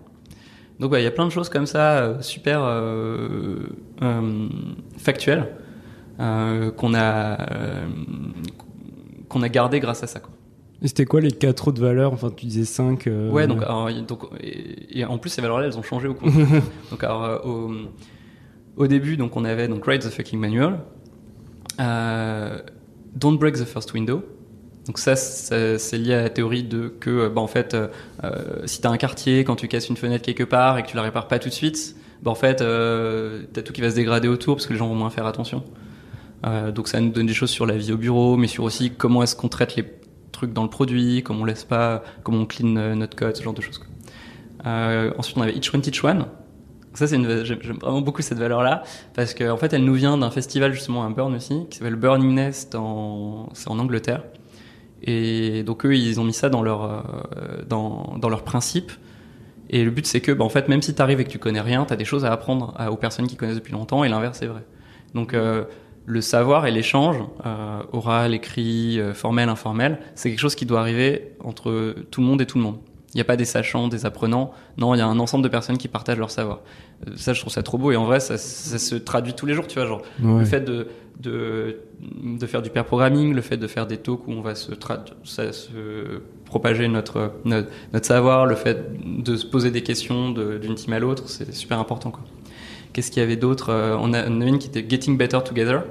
Donc 0.80 0.92
ouais, 0.92 1.00
il 1.00 1.04
y 1.04 1.06
a 1.08 1.12
plein 1.12 1.24
de 1.24 1.30
choses 1.30 1.48
comme 1.48 1.66
ça, 1.66 1.98
euh, 1.98 2.20
super 2.20 2.60
euh, 2.64 3.60
euh, 4.02 4.48
factuelles, 4.98 5.46
euh, 6.18 6.72
qu'on 6.72 6.92
a 6.94 7.40
euh, 7.52 7.86
qu'on 9.34 9.42
a 9.42 9.48
gardé 9.50 9.80
grâce 9.80 10.02
à 10.02 10.06
ça. 10.06 10.20
Quoi. 10.20 10.30
Et 10.82 10.88
c'était 10.88 11.04
quoi 11.04 11.20
les 11.20 11.30
quatre 11.32 11.68
autres 11.68 11.80
valeurs? 11.80 12.12
Enfin, 12.12 12.30
tu 12.34 12.46
disais 12.46 12.64
cinq. 12.64 13.06
euh, 13.06 13.30
Ouais, 13.30 13.46
donc, 13.46 13.62
alors, 13.62 13.90
donc 14.06 14.24
et, 14.40 15.00
et 15.00 15.04
en 15.04 15.18
plus 15.18 15.30
ces 15.30 15.40
valeurs-là, 15.42 15.66
elles 15.66 15.78
ont 15.78 15.82
changé 15.82 16.08
au 16.08 16.14
cours. 16.14 16.28
donc 16.90 17.04
alors, 17.04 17.24
euh, 17.24 17.38
au, 17.44 17.70
au 18.76 18.86
début, 18.86 19.16
donc 19.16 19.36
on 19.36 19.44
avait 19.44 19.68
donc 19.68 19.86
write 19.86 20.02
the 20.02 20.10
fucking 20.10 20.38
manual, 20.38 20.80
euh, 21.80 22.58
don't 23.14 23.38
break 23.38 23.54
the 23.54 23.64
first 23.64 23.92
window. 23.94 24.22
Donc 24.86 24.98
ça, 24.98 25.16
ça, 25.16 25.78
c'est 25.78 25.96
lié 25.96 26.12
à 26.14 26.22
la 26.22 26.28
théorie 26.30 26.62
de 26.62 26.88
que, 27.00 27.08
euh, 27.10 27.28
bah, 27.30 27.40
en 27.40 27.46
fait, 27.46 27.72
euh, 27.72 27.88
euh, 28.22 28.66
si 28.66 28.82
t'as 28.82 28.90
un 28.90 28.98
quartier, 28.98 29.42
quand 29.44 29.56
tu 29.56 29.66
casses 29.66 29.88
une 29.88 29.96
fenêtre 29.96 30.24
quelque 30.24 30.44
part 30.44 30.76
et 30.76 30.82
que 30.82 30.88
tu 30.88 30.96
la 30.96 31.02
répares 31.02 31.26
pas 31.26 31.38
tout 31.38 31.48
de 31.48 31.54
suite, 31.54 31.96
bah, 32.22 32.30
en 32.30 32.34
fait, 32.34 32.60
euh, 32.60 33.44
t'as 33.54 33.62
tout 33.62 33.72
qui 33.72 33.80
va 33.80 33.88
se 33.90 33.94
dégrader 33.94 34.28
autour 34.28 34.56
parce 34.56 34.66
que 34.66 34.74
les 34.74 34.78
gens 34.78 34.86
vont 34.88 34.94
moins 34.94 35.08
faire 35.10 35.24
attention. 35.24 35.62
Euh, 36.44 36.72
donc 36.72 36.88
ça 36.88 37.00
nous 37.00 37.10
donne 37.10 37.26
des 37.26 37.34
choses 37.34 37.50
sur 37.50 37.66
la 37.66 37.76
vie 37.76 37.92
au 37.92 37.96
bureau, 37.96 38.36
mais 38.36 38.46
sur 38.46 38.64
aussi 38.64 38.90
comment 38.90 39.22
est-ce 39.22 39.36
qu'on 39.36 39.48
traite 39.48 39.76
les 39.76 39.84
trucs 40.32 40.52
dans 40.52 40.62
le 40.62 40.68
produit, 40.68 41.22
comment 41.22 41.42
on 41.42 41.44
laisse 41.44 41.64
pas, 41.64 42.02
comment 42.22 42.40
on 42.40 42.46
clean 42.46 42.76
euh, 42.76 42.94
notre 42.94 43.16
code, 43.16 43.36
ce 43.36 43.42
genre 43.42 43.54
de 43.54 43.62
choses. 43.62 43.80
Euh, 44.66 45.12
ensuite, 45.16 45.36
on 45.38 45.42
avait 45.42 45.54
Each 45.54 45.72
One 45.72 45.80
Teach 45.80 46.04
One. 46.04 46.26
Ça, 46.92 47.06
c'est 47.06 47.16
une, 47.16 47.44
j'aime 47.44 47.58
vraiment 47.80 48.02
beaucoup 48.02 48.22
cette 48.22 48.38
valeur-là 48.38 48.82
parce 49.14 49.34
qu'en 49.34 49.50
en 49.50 49.56
fait, 49.56 49.72
elle 49.72 49.84
nous 49.84 49.94
vient 49.94 50.16
d'un 50.16 50.30
festival 50.30 50.72
justement 50.72 51.04
à 51.04 51.10
Burn 51.10 51.34
aussi, 51.34 51.66
qui 51.70 51.78
s'appelle 51.78 51.96
Burning 51.96 52.34
Nest, 52.34 52.74
en, 52.74 53.48
c'est 53.52 53.68
en 53.68 53.78
Angleterre. 53.78 54.22
Et 55.02 55.64
donc 55.64 55.84
eux, 55.84 55.96
ils 55.96 56.20
ont 56.20 56.24
mis 56.24 56.32
ça 56.32 56.48
dans 56.48 56.62
leur 56.62 57.04
dans, 57.68 58.16
dans 58.18 58.28
leurs 58.28 58.44
principes. 58.44 58.92
Et 59.70 59.84
le 59.84 59.90
but, 59.90 60.06
c'est 60.06 60.20
que, 60.20 60.30
bah, 60.30 60.44
en 60.44 60.48
fait, 60.48 60.68
même 60.68 60.82
si 60.82 60.94
tu 60.94 61.02
arrives 61.02 61.20
et 61.20 61.24
que 61.24 61.30
tu 61.30 61.38
connais 61.38 61.60
rien, 61.60 61.84
tu 61.84 61.92
as 61.92 61.96
des 61.96 62.04
choses 62.04 62.24
à 62.24 62.32
apprendre 62.32 62.74
aux 62.90 62.96
personnes 62.96 63.26
qui 63.26 63.36
connaissent 63.36 63.56
depuis 63.56 63.72
longtemps, 63.72 64.04
et 64.04 64.08
l'inverse 64.08 64.40
est 64.40 64.46
vrai. 64.46 64.64
Donc 65.14 65.34
le 66.06 66.20
savoir 66.20 66.66
et 66.66 66.70
l'échange, 66.70 67.16
euh, 67.46 67.80
oral, 67.92 68.34
écrit, 68.34 69.00
euh, 69.00 69.14
formel, 69.14 69.48
informel, 69.48 69.98
c'est 70.14 70.30
quelque 70.30 70.40
chose 70.40 70.54
qui 70.54 70.66
doit 70.66 70.80
arriver 70.80 71.32
entre 71.42 71.94
tout 72.10 72.20
le 72.20 72.26
monde 72.26 72.40
et 72.42 72.46
tout 72.46 72.58
le 72.58 72.64
monde. 72.64 72.76
Il 73.14 73.18
n'y 73.18 73.20
a 73.20 73.24
pas 73.24 73.36
des 73.36 73.44
sachants, 73.44 73.86
des 73.88 74.06
apprenants. 74.06 74.50
Non, 74.76 74.94
il 74.94 74.98
y 74.98 75.00
a 75.00 75.06
un 75.06 75.18
ensemble 75.20 75.44
de 75.44 75.48
personnes 75.48 75.78
qui 75.78 75.86
partagent 75.86 76.18
leur 76.18 76.32
savoir. 76.32 76.60
Euh, 77.06 77.12
Ça, 77.16 77.32
je 77.32 77.40
trouve 77.40 77.52
ça 77.52 77.62
trop 77.62 77.78
beau. 77.78 77.92
Et 77.92 77.96
en 77.96 78.04
vrai, 78.06 78.18
ça, 78.18 78.36
ça 78.38 78.76
se 78.78 78.96
traduit 78.96 79.34
tous 79.34 79.46
les 79.46 79.54
jours, 79.54 79.66
tu 79.68 79.78
vois. 79.78 79.86
Genre, 79.86 80.02
Ouais. 80.20 80.40
le 80.40 80.44
fait 80.44 80.62
de, 80.62 80.88
de, 81.20 81.76
de 82.24 82.46
faire 82.46 82.60
du 82.60 82.70
pair 82.70 82.84
programming, 82.84 83.32
le 83.32 83.40
fait 83.40 83.56
de 83.56 83.68
faire 83.68 83.86
des 83.86 83.98
talks 83.98 84.26
où 84.26 84.32
on 84.32 84.40
va 84.40 84.56
se, 84.56 84.72
ça- 85.22 85.52
se 85.52 85.70
propager 86.44 86.88
notre, 86.88 87.34
notre, 87.44 87.68
notre 87.92 88.06
savoir, 88.06 88.46
le 88.46 88.56
fait 88.56 89.22
de 89.22 89.36
se 89.36 89.46
poser 89.46 89.70
des 89.70 89.84
questions 89.84 90.30
de- 90.32 90.58
d'une 90.58 90.74
team 90.74 90.92
à 90.92 90.98
l'autre, 90.98 91.28
c'est 91.28 91.54
super 91.54 91.78
important. 91.78 92.10
Quoi. 92.10 92.22
Qu'est-ce 92.94 93.10
qu'il 93.10 93.20
y 93.20 93.24
avait 93.24 93.36
d'autre 93.36 93.68
Euh, 93.70 93.96
on, 94.00 94.14
a, 94.14 94.26
on 94.26 94.40
avait 94.40 94.48
une 94.48 94.58
qui 94.58 94.68
était 94.68 94.86
Getting 94.88 95.18
Better 95.18 95.40
Together. 95.44 95.82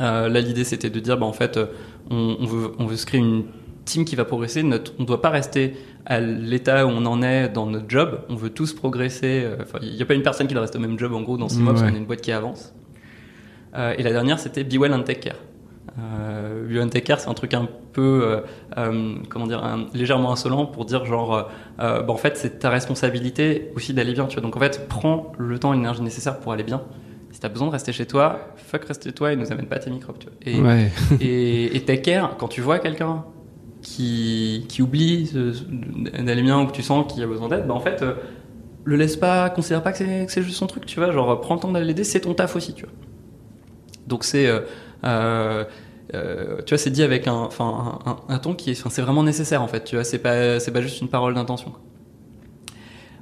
Euh, 0.00 0.28
là, 0.30 0.40
l'idée, 0.40 0.64
c'était 0.64 0.88
de 0.88 1.00
dire, 1.00 1.18
bah, 1.18 1.26
en 1.26 1.34
fait, 1.34 1.58
euh, 1.58 1.66
on, 2.10 2.38
on 2.40 2.46
veut, 2.46 2.72
on 2.78 2.86
veut 2.86 2.96
se 2.96 3.04
créer 3.04 3.20
une 3.20 3.44
team 3.84 4.06
qui 4.06 4.16
va 4.16 4.24
progresser. 4.24 4.62
Notre, 4.62 4.92
on 4.98 5.02
ne 5.02 5.06
doit 5.06 5.20
pas 5.20 5.30
rester 5.30 5.74
à 6.06 6.20
l'état 6.20 6.86
où 6.86 6.88
on 6.90 7.04
en 7.04 7.20
est 7.22 7.50
dans 7.50 7.66
notre 7.66 7.90
job. 7.90 8.20
On 8.30 8.36
veut 8.36 8.50
tous 8.50 8.72
progresser. 8.72 9.46
Enfin, 9.60 9.78
il 9.82 9.94
n'y 9.94 10.02
a 10.02 10.06
pas 10.06 10.14
une 10.14 10.22
personne 10.22 10.46
qui 10.46 10.54
doit 10.54 10.62
rester 10.62 10.78
au 10.78 10.80
même 10.80 10.98
job, 10.98 11.12
en 11.12 11.20
gros, 11.20 11.36
dans 11.36 11.48
six 11.50 11.58
mois, 11.58 11.74
parce 11.74 11.84
qu'on 11.84 11.94
est 11.94 11.98
une 11.98 12.06
boîte 12.06 12.22
qui 12.22 12.32
avance. 12.32 12.72
Euh, 13.76 13.94
et 13.98 14.02
la 14.02 14.12
dernière, 14.12 14.38
c'était 14.38 14.64
Be 14.64 14.74
Well 14.80 14.94
and 14.94 15.02
Take 15.02 15.20
Care. 15.20 15.36
Euh, 15.98 16.86
Care, 17.04 17.20
c'est 17.20 17.28
un 17.28 17.34
truc 17.34 17.54
un 17.54 17.68
peu, 17.92 18.20
euh, 18.22 18.40
euh, 18.76 19.14
comment 19.28 19.46
dire, 19.46 19.64
un- 19.64 19.86
légèrement 19.94 20.32
insolent 20.32 20.66
pour 20.66 20.84
dire 20.84 21.04
genre, 21.06 21.48
euh, 21.80 22.02
bah, 22.02 22.12
en 22.12 22.16
fait, 22.16 22.36
c'est 22.36 22.58
ta 22.58 22.70
responsabilité 22.70 23.70
aussi 23.76 23.94
d'aller 23.94 24.12
bien. 24.12 24.26
Tu 24.26 24.34
vois. 24.34 24.42
Donc 24.42 24.56
en 24.56 24.60
fait, 24.60 24.86
prends 24.88 25.32
le 25.38 25.58
temps 25.58 25.72
et 25.72 25.76
l'énergie 25.76 26.02
nécessaire 26.02 26.38
pour 26.38 26.52
aller 26.52 26.64
bien. 26.64 26.82
Si 27.30 27.40
t'as 27.40 27.48
besoin 27.48 27.68
de 27.68 27.72
rester 27.72 27.92
chez 27.92 28.06
toi, 28.06 28.40
fuck 28.56 28.84
reste 28.84 29.04
chez 29.04 29.12
toi 29.12 29.32
et 29.32 29.36
nous 29.36 29.50
amène 29.52 29.66
pas 29.66 29.78
tes 29.78 29.90
microbes, 29.90 30.18
tu 30.18 30.26
vois. 30.26 30.36
Et, 30.44 30.60
Ouais. 30.62 30.90
et, 31.20 31.76
et 31.76 31.80
take 31.84 32.02
care, 32.02 32.36
quand 32.36 32.48
tu 32.48 32.60
vois 32.60 32.78
quelqu'un 32.78 33.24
qui, 33.82 34.64
qui 34.68 34.82
oublie 34.82 35.30
d'aller 36.22 36.42
bien 36.42 36.60
ou 36.60 36.66
que 36.66 36.72
tu 36.72 36.82
sens 36.82 37.10
qu'il 37.12 37.22
a 37.22 37.26
besoin 37.26 37.48
d'aide, 37.48 37.66
bah 37.66 37.74
en 37.74 37.80
fait, 37.80 38.04
le 38.84 38.96
laisse 38.96 39.16
pas, 39.16 39.48
considère 39.50 39.82
pas 39.82 39.92
que 39.92 39.98
c'est, 39.98 40.26
que 40.26 40.32
c'est 40.32 40.42
juste 40.42 40.56
son 40.56 40.66
truc, 40.66 40.86
tu 40.86 40.98
vois. 41.00 41.10
Genre, 41.12 41.40
prends 41.40 41.54
le 41.54 41.60
temps 41.60 41.72
d'aller 41.72 41.86
l'aider, 41.86 42.04
c'est 42.04 42.20
ton 42.20 42.34
taf 42.34 42.54
aussi, 42.56 42.74
tu 42.74 42.84
vois. 42.84 42.92
Donc 44.06 44.24
c'est, 44.24 44.46
euh, 45.04 45.64
euh, 46.14 46.58
tu 46.64 46.70
vois, 46.70 46.78
c'est 46.78 46.90
dit 46.90 47.02
avec 47.02 47.26
un, 47.26 47.34
enfin, 47.34 47.98
un, 48.28 48.38
ton 48.38 48.54
qui 48.54 48.70
est, 48.70 48.74
c'est 48.74 49.02
vraiment 49.02 49.22
nécessaire 49.22 49.62
en 49.62 49.68
fait, 49.68 49.84
tu 49.84 49.96
vois. 49.96 50.04
C'est 50.04 50.18
pas, 50.18 50.60
c'est 50.60 50.70
pas 50.70 50.80
juste 50.80 51.00
une 51.00 51.08
parole 51.08 51.34
d'intention. 51.34 51.72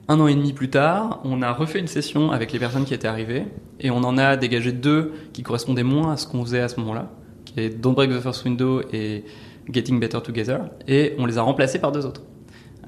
Un 0.07 0.21
an 0.21 0.27
et 0.27 0.35
demi 0.35 0.53
plus 0.53 0.69
tard, 0.69 1.21
on 1.25 1.41
a 1.41 1.51
refait 1.51 1.79
une 1.79 1.87
session 1.87 2.31
avec 2.31 2.53
les 2.53 2.59
personnes 2.59 2.85
qui 2.85 2.93
étaient 2.93 3.09
arrivées 3.09 3.47
et 3.81 3.91
on 3.91 3.99
en 3.99 4.19
a 4.19 4.37
dégagé 4.37 4.71
deux 4.73 5.15
qui 5.33 5.43
correspondaient 5.43 5.83
moins 5.83 6.13
à 6.13 6.17
ce 6.19 6.27
qu'on 6.27 6.45
faisait 6.45 6.61
à 6.61 6.69
ce 6.69 6.79
moment-là, 6.81 7.11
qui 7.47 7.61
est 7.61 7.71
Don't 7.71 7.95
Break 7.95 8.11
the 8.11 8.21
First 8.21 8.45
Window 8.45 8.83
et 8.93 9.25
Getting 9.73 9.99
Better 9.99 10.21
Together, 10.23 10.61
et 10.87 11.15
on 11.19 11.25
les 11.25 11.39
a 11.39 11.43
remplacés 11.43 11.79
par 11.79 11.91
deux 11.91 12.05
autres. 12.05 12.21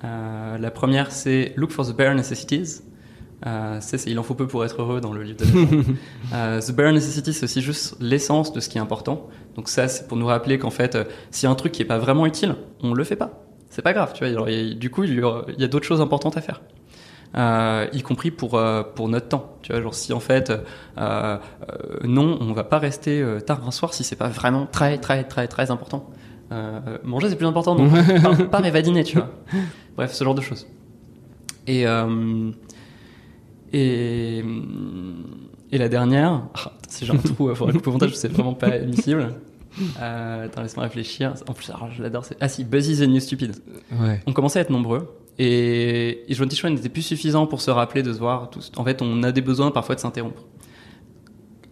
Euh, 0.04 0.58
la 0.58 0.70
première, 0.70 1.10
c'est 1.10 1.54
Look 1.56 1.70
for 1.70 1.86
the 1.86 1.96
Bare 1.96 2.14
Necessities. 2.14 2.82
Euh, 3.46 3.80
Il 4.06 4.18
en 4.18 4.22
faut 4.22 4.34
peu 4.34 4.46
pour 4.46 4.64
être 4.64 4.80
heureux 4.80 5.00
dans 5.00 5.12
le 5.12 5.22
livre 5.22 5.38
de. 5.38 5.44
Euh, 6.34 6.60
The 6.60 6.72
Bare 6.72 6.92
Necessities, 6.92 7.34
c'est 7.34 7.44
aussi 7.44 7.60
juste 7.60 7.96
l'essence 8.00 8.52
de 8.52 8.60
ce 8.60 8.68
qui 8.68 8.78
est 8.78 8.80
important. 8.80 9.28
Donc 9.56 9.68
ça, 9.68 9.88
c'est 9.88 10.08
pour 10.08 10.16
nous 10.16 10.26
rappeler 10.26 10.58
qu'en 10.58 10.70
fait, 10.70 10.94
euh, 10.94 11.04
s'il 11.30 11.46
y 11.46 11.48
a 11.48 11.50
un 11.52 11.54
truc 11.54 11.72
qui 11.72 11.82
est 11.82 11.86
pas 11.86 11.98
vraiment 11.98 12.26
utile, 12.26 12.56
on 12.82 12.94
le 12.94 13.04
fait 13.04 13.16
pas. 13.16 13.42
C'est 13.68 13.82
pas 13.82 13.92
grave, 13.92 14.12
tu 14.14 14.20
vois. 14.24 14.28
Alors, 14.32 14.48
il 14.48 14.68
y 14.68 14.72
a- 14.72 14.74
du 14.74 14.90
coup, 14.90 15.04
il 15.04 15.14
y 15.58 15.64
a 15.64 15.68
d'autres 15.68 15.84
choses 15.86 16.00
importantes 16.00 16.36
à 16.36 16.40
faire. 16.40 16.62
Euh, 17.36 17.86
y 17.92 18.00
compris 18.02 18.30
pour 18.30 18.54
euh, 18.54 18.82
pour 18.82 19.08
notre 19.08 19.28
temps. 19.28 19.56
Tu 19.62 19.72
vois, 19.72 19.82
genre 19.82 19.94
si 19.94 20.12
en 20.14 20.20
fait 20.20 20.50
non, 20.96 22.38
on 22.40 22.52
va 22.52 22.64
pas 22.64 22.78
rester 22.78 23.22
tard 23.46 23.66
un 23.66 23.70
soir 23.70 23.92
si 23.92 24.02
c'est 24.04 24.16
pas 24.16 24.28
vraiment 24.28 24.66
très 24.66 24.96
très 24.98 25.24
très 25.24 25.46
très 25.46 25.70
important. 25.70 26.08
Manger 27.04 27.28
c'est 27.28 27.36
plus 27.36 27.46
important, 27.46 27.74
donc 27.74 27.90
pas, 28.50 28.60
pas 28.62 28.66
à 28.66 28.82
dîner, 28.82 29.04
tu 29.04 29.18
vois. 29.18 29.28
Bref, 29.96 30.12
ce 30.12 30.24
genre 30.24 30.34
de 30.34 30.40
choses. 30.40 30.66
Et 31.66 31.86
euh, 31.86 32.50
et 33.72 34.44
et 35.72 35.78
la 35.78 35.88
dernière, 35.88 36.42
ah, 36.54 36.72
si 36.88 37.04
j'ai 37.04 37.12
un 37.12 37.16
trou, 37.16 37.50
au 37.50 37.90
montage, 37.90 38.14
c'est 38.14 38.28
vraiment 38.32 38.54
pas 38.54 38.68
admissible. 38.68 39.34
Euh, 40.00 40.44
attends, 40.46 40.62
laisse-moi 40.62 40.84
réfléchir. 40.84 41.34
En 41.48 41.52
plus, 41.52 41.68
alors, 41.70 41.90
je 41.90 42.02
l'adore. 42.02 42.24
c'est- 42.24 42.36
Ah 42.40 42.48
si, 42.48 42.64
Buzzy 42.64 42.96
the 43.04 43.08
New 43.08 43.20
Stupid. 43.20 43.52
Ouais. 44.00 44.22
On 44.26 44.32
commençait 44.32 44.60
à 44.60 44.62
être 44.62 44.70
nombreux. 44.70 45.12
Et, 45.38 46.30
et 46.30 46.34
Joan 46.34 46.48
Tichouin 46.48 46.70
n'était 46.70 46.88
plus 46.88 47.02
suffisant 47.02 47.46
pour 47.46 47.60
se 47.60 47.70
rappeler 47.70 48.02
de 48.02 48.12
se 48.12 48.18
voir. 48.18 48.48
tous. 48.48 48.70
En 48.76 48.84
fait, 48.84 49.02
on 49.02 49.22
a 49.22 49.32
des 49.32 49.42
besoins 49.42 49.70
parfois 49.72 49.94
de 49.96 50.00
s'interrompre. 50.00 50.44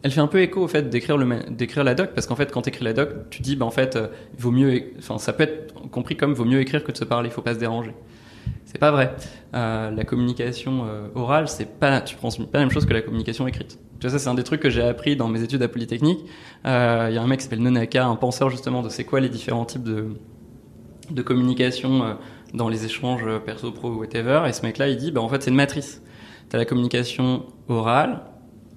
Elle 0.02 0.10
fait 0.10 0.20
un 0.20 0.26
peu 0.26 0.42
écho 0.42 0.60
au 0.60 0.68
fait 0.68 0.90
d'écrire 0.90 1.16
le 1.16 1.24
ma- 1.24 1.42
d'écrire 1.44 1.82
la 1.82 1.94
doc 1.94 2.10
parce 2.14 2.26
qu'en 2.26 2.36
fait 2.36 2.52
quand 2.52 2.60
tu 2.60 2.68
écris 2.68 2.84
la 2.84 2.92
doc 2.92 3.08
tu 3.30 3.40
dis 3.40 3.56
bah 3.56 3.64
en 3.64 3.70
fait 3.70 3.96
euh, 3.96 4.08
vaut 4.36 4.50
mieux 4.50 4.82
enfin 4.98 5.16
ça 5.16 5.32
peut 5.32 5.44
être 5.44 5.72
compris 5.90 6.14
comme 6.14 6.34
vaut 6.34 6.44
mieux 6.44 6.60
écrire 6.60 6.84
que 6.84 6.92
de 6.92 6.96
se 6.98 7.04
parler 7.04 7.30
il 7.30 7.32
faut 7.32 7.40
pas 7.40 7.54
se 7.54 7.58
déranger 7.58 7.92
c'est 8.74 8.80
pas 8.80 8.90
vrai 8.90 9.14
Euh, 9.54 9.92
la 9.92 10.04
communication 10.04 10.84
euh, 10.84 11.06
orale 11.14 11.46
c'est 11.46 11.78
pas 11.78 12.00
tu 12.00 12.16
transmets 12.16 12.46
pas 12.46 12.58
la 12.58 12.64
même 12.64 12.72
chose 12.72 12.86
que 12.86 12.92
la 12.92 13.02
communication 13.02 13.46
écrite 13.46 13.78
tu 14.00 14.06
vois 14.08 14.10
ça 14.10 14.18
c'est 14.18 14.28
un 14.28 14.34
des 14.34 14.42
trucs 14.42 14.60
que 14.60 14.68
j'ai 14.68 14.82
appris 14.82 15.14
dans 15.14 15.28
mes 15.28 15.42
études 15.42 15.62
à 15.62 15.68
Polytechnique 15.68 16.24
Euh, 16.66 17.06
il 17.08 17.14
y 17.14 17.18
a 17.18 17.22
un 17.22 17.26
mec 17.28 17.38
qui 17.38 17.44
s'appelle 17.44 17.62
Nonaka 17.62 18.04
un 18.04 18.16
penseur 18.16 18.50
justement 18.50 18.82
de 18.82 18.88
c'est 18.88 19.04
quoi 19.04 19.20
les 19.20 19.28
différents 19.28 19.64
types 19.64 19.84
de 19.84 20.08
de 21.10 21.22
communication 21.22 22.02
euh, 22.02 22.14
dans 22.52 22.68
les 22.68 22.84
échanges 22.84 23.22
euh, 23.24 23.38
perso 23.38 23.70
pro 23.70 23.90
ou 23.90 23.98
whatever 24.00 24.42
et 24.48 24.52
ce 24.52 24.62
mec 24.62 24.78
là 24.78 24.88
il 24.88 24.96
dit 24.96 25.12
bah 25.12 25.20
en 25.20 25.28
fait 25.28 25.40
c'est 25.42 25.50
une 25.50 25.56
matrice 25.56 26.02
t'as 26.48 26.58
la 26.58 26.64
communication 26.64 27.46
orale 27.68 28.22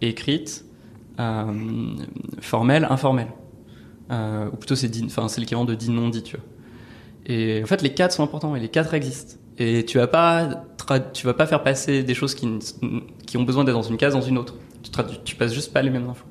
écrite 0.02 0.64
euh, 1.20 1.95
formelle, 2.41 2.86
informelle. 2.89 3.32
Euh, 4.12 4.50
ou 4.54 4.56
plutôt 4.56 4.76
c'est 4.76 4.91
enfin 5.04 5.28
c'est 5.28 5.41
l'équivalent 5.41 5.66
de 5.66 5.76
dit 5.76 5.89
non 5.89 6.10
dit. 6.10 6.24
Et 7.26 7.62
en 7.64 7.66
fait 7.66 7.82
les 7.82 7.93
quatre 7.93 8.14
sont 8.14 8.24
importants 8.24 8.56
et 8.56 8.60
les 8.60 8.70
quatre 8.70 8.93
existent. 8.93 9.36
Et 9.58 9.86
tu 9.86 9.97
vas 9.97 10.08
pas 10.08 10.64
tu 11.14 11.26
vas 11.26 11.34
pas 11.34 11.45
faire 11.45 11.64
passer 11.64 12.03
des 12.03 12.14
choses 12.14 12.34
qui, 12.34 12.47
qui 13.26 13.38
ont 13.38 13.43
besoin 13.43 13.64
d'être 13.64 13.76
dans 13.76 13.82
une 13.82 13.97
case 13.97 14.14
dans 14.14 14.22
une 14.22 14.38
autre. 14.38 14.55
Tu, 15.26 15.36
passes 15.36 15.53
juste 15.53 15.74
pas 15.74 15.82
les 15.82 15.89
mêmes 15.89 16.08
infos. 16.08 16.26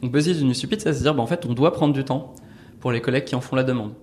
Donc 0.00 0.12
buzzer 0.12 0.34
d'une 0.34 0.54
stupide, 0.54 0.80
ça 0.80 0.92
veut 0.92 1.00
dire 1.00 1.14
bah, 1.14 1.22
en 1.22 1.26
fait 1.26 1.44
on 1.46 1.54
doit 1.54 1.72
prendre 1.72 1.92
du 1.94 2.04
temps 2.04 2.34
pour 2.80 2.92
les 2.92 3.00
collègues 3.00 3.24
qui 3.24 3.34
en 3.34 3.40
font 3.40 3.56
la 3.56 3.64
demande. 3.64 3.94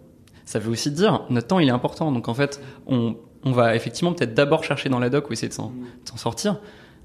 Ça 0.45 0.59
veut 0.59 0.71
aussi 0.71 0.91
dire 0.91 1.23
notre 1.29 1.47
temps 1.47 1.59
il 1.59 1.67
est 1.67 1.71
important. 1.71 2.11
Donc 2.11 2.27
en 2.27 2.33
fait 2.33 2.61
on, 2.87 3.15
on 3.43 3.51
va 3.51 3.75
effectivement 3.75 4.11
peut-être 4.13 4.33
d'abord 4.33 4.63
chercher 4.63 4.89
dans 4.89 4.99
la 4.99 5.09
doc 5.09 5.29
ou 5.29 5.33
essayer 5.33 5.47
de 5.47 5.53
s'en 5.53 5.69
de 5.69 6.09
s'en 6.09 6.17
sortir. 6.17 6.59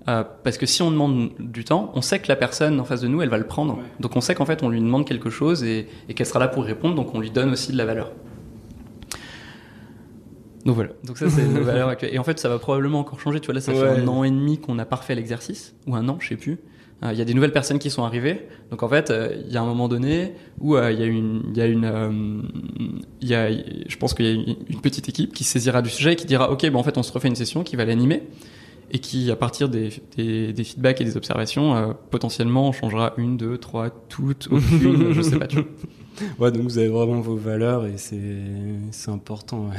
Euh, 0.08 0.22
parce 0.44 0.56
que 0.56 0.66
si 0.66 0.82
on 0.82 0.90
demande 0.90 1.30
du 1.38 1.64
temps, 1.64 1.90
on 1.94 2.00
sait 2.00 2.20
que 2.20 2.28
la 2.28 2.36
personne 2.36 2.78
en 2.78 2.84
face 2.84 3.00
de 3.00 3.08
nous, 3.08 3.22
elle 3.22 3.28
va 3.28 3.38
le 3.38 3.46
prendre. 3.46 3.74
Ouais. 3.74 3.82
Donc 3.98 4.14
on 4.14 4.20
sait 4.20 4.36
qu'en 4.36 4.46
fait, 4.46 4.62
on 4.62 4.68
lui 4.68 4.80
demande 4.80 5.04
quelque 5.04 5.30
chose 5.30 5.64
et, 5.64 5.88
et 6.08 6.14
qu'elle 6.14 6.26
sera 6.26 6.38
là 6.38 6.46
pour 6.46 6.62
répondre, 6.62 6.94
donc 6.94 7.12
on 7.14 7.18
lui 7.18 7.30
donne 7.30 7.50
aussi 7.50 7.72
de 7.72 7.76
la 7.76 7.84
valeur. 7.84 8.12
Donc 10.66 10.74
voilà, 10.74 10.90
donc 11.04 11.16
ça 11.16 11.30
c'est 11.30 11.46
nos 11.46 11.62
valeurs 11.62 11.88
actuelles. 11.88 12.12
Et 12.12 12.18
en 12.18 12.24
fait, 12.24 12.38
ça 12.38 12.48
va 12.50 12.58
probablement 12.58 12.98
encore 13.00 13.20
changer. 13.20 13.40
Tu 13.40 13.46
vois, 13.46 13.54
là, 13.54 13.60
ça 13.62 13.72
Ouais. 13.72 13.78
fait 13.78 14.00
un 14.02 14.08
an 14.08 14.24
et 14.24 14.30
demi 14.30 14.58
qu'on 14.58 14.74
n'a 14.74 14.84
pas 14.84 14.96
refait 14.96 15.14
l'exercice, 15.14 15.74
ou 15.86 15.94
un 15.94 16.06
an, 16.08 16.18
je 16.20 16.28
sais 16.28 16.36
plus. 16.36 16.58
Euh, 17.04 17.12
Il 17.12 17.18
y 17.18 17.22
a 17.22 17.24
des 17.24 17.34
nouvelles 17.34 17.52
personnes 17.52 17.78
qui 17.78 17.88
sont 17.90 18.02
arrivées. 18.04 18.46
Donc 18.70 18.82
en 18.82 18.88
fait, 18.88 19.10
euh, 19.10 19.36
il 19.46 19.52
y 19.52 19.56
a 19.56 19.62
un 19.62 19.66
moment 19.66 19.86
donné 19.86 20.32
où 20.60 20.76
euh, 20.76 20.90
il 20.90 20.98
y 20.98 21.02
a 21.02 21.06
une, 21.06 21.42
il 21.50 21.56
y 21.56 21.60
a 21.60 21.66
une, 21.66 22.42
il 23.20 23.28
y 23.28 23.34
a, 23.34 23.50
je 23.52 23.96
pense 23.96 24.12
qu'il 24.14 24.24
y 24.26 24.28
a 24.28 24.32
une, 24.32 24.56
une 24.68 24.80
petite 24.80 25.08
équipe 25.08 25.32
qui 25.34 25.44
saisira 25.44 25.82
du 25.82 25.90
sujet 25.90 26.14
et 26.14 26.16
qui 26.16 26.26
dira, 26.26 26.50
ok, 26.50 26.62
ben 26.62 26.74
en 26.76 26.82
fait, 26.82 26.96
on 26.98 27.02
se 27.02 27.12
refait 27.12 27.28
une 27.28 27.36
session 27.36 27.62
qui 27.64 27.76
va 27.76 27.84
l'animer 27.84 28.22
et 28.90 28.98
qui, 28.98 29.30
à 29.30 29.36
partir 29.36 29.68
des, 29.68 29.90
des, 30.16 30.52
des 30.52 30.64
feedbacks 30.64 31.00
et 31.00 31.04
des 31.04 31.16
observations, 31.16 31.94
potentiellement, 32.10 32.68
on 32.68 32.72
changera 32.72 33.12
une, 33.18 33.36
deux, 33.36 33.58
trois, 33.58 33.90
toutes, 34.08 34.48
aucune, 34.50 35.12
je 35.12 35.20
sais 35.22 35.38
pas. 35.38 35.46
Tu 35.48 35.56
vois. 35.56 35.66
Ouais, 36.38 36.50
donc 36.52 36.62
vous 36.62 36.78
avez 36.78 36.88
vraiment 36.88 37.20
vos 37.20 37.36
valeurs 37.36 37.84
et 37.84 37.98
c'est 37.98 38.16
c'est 38.90 39.10
important. 39.10 39.66
ouais. 39.68 39.76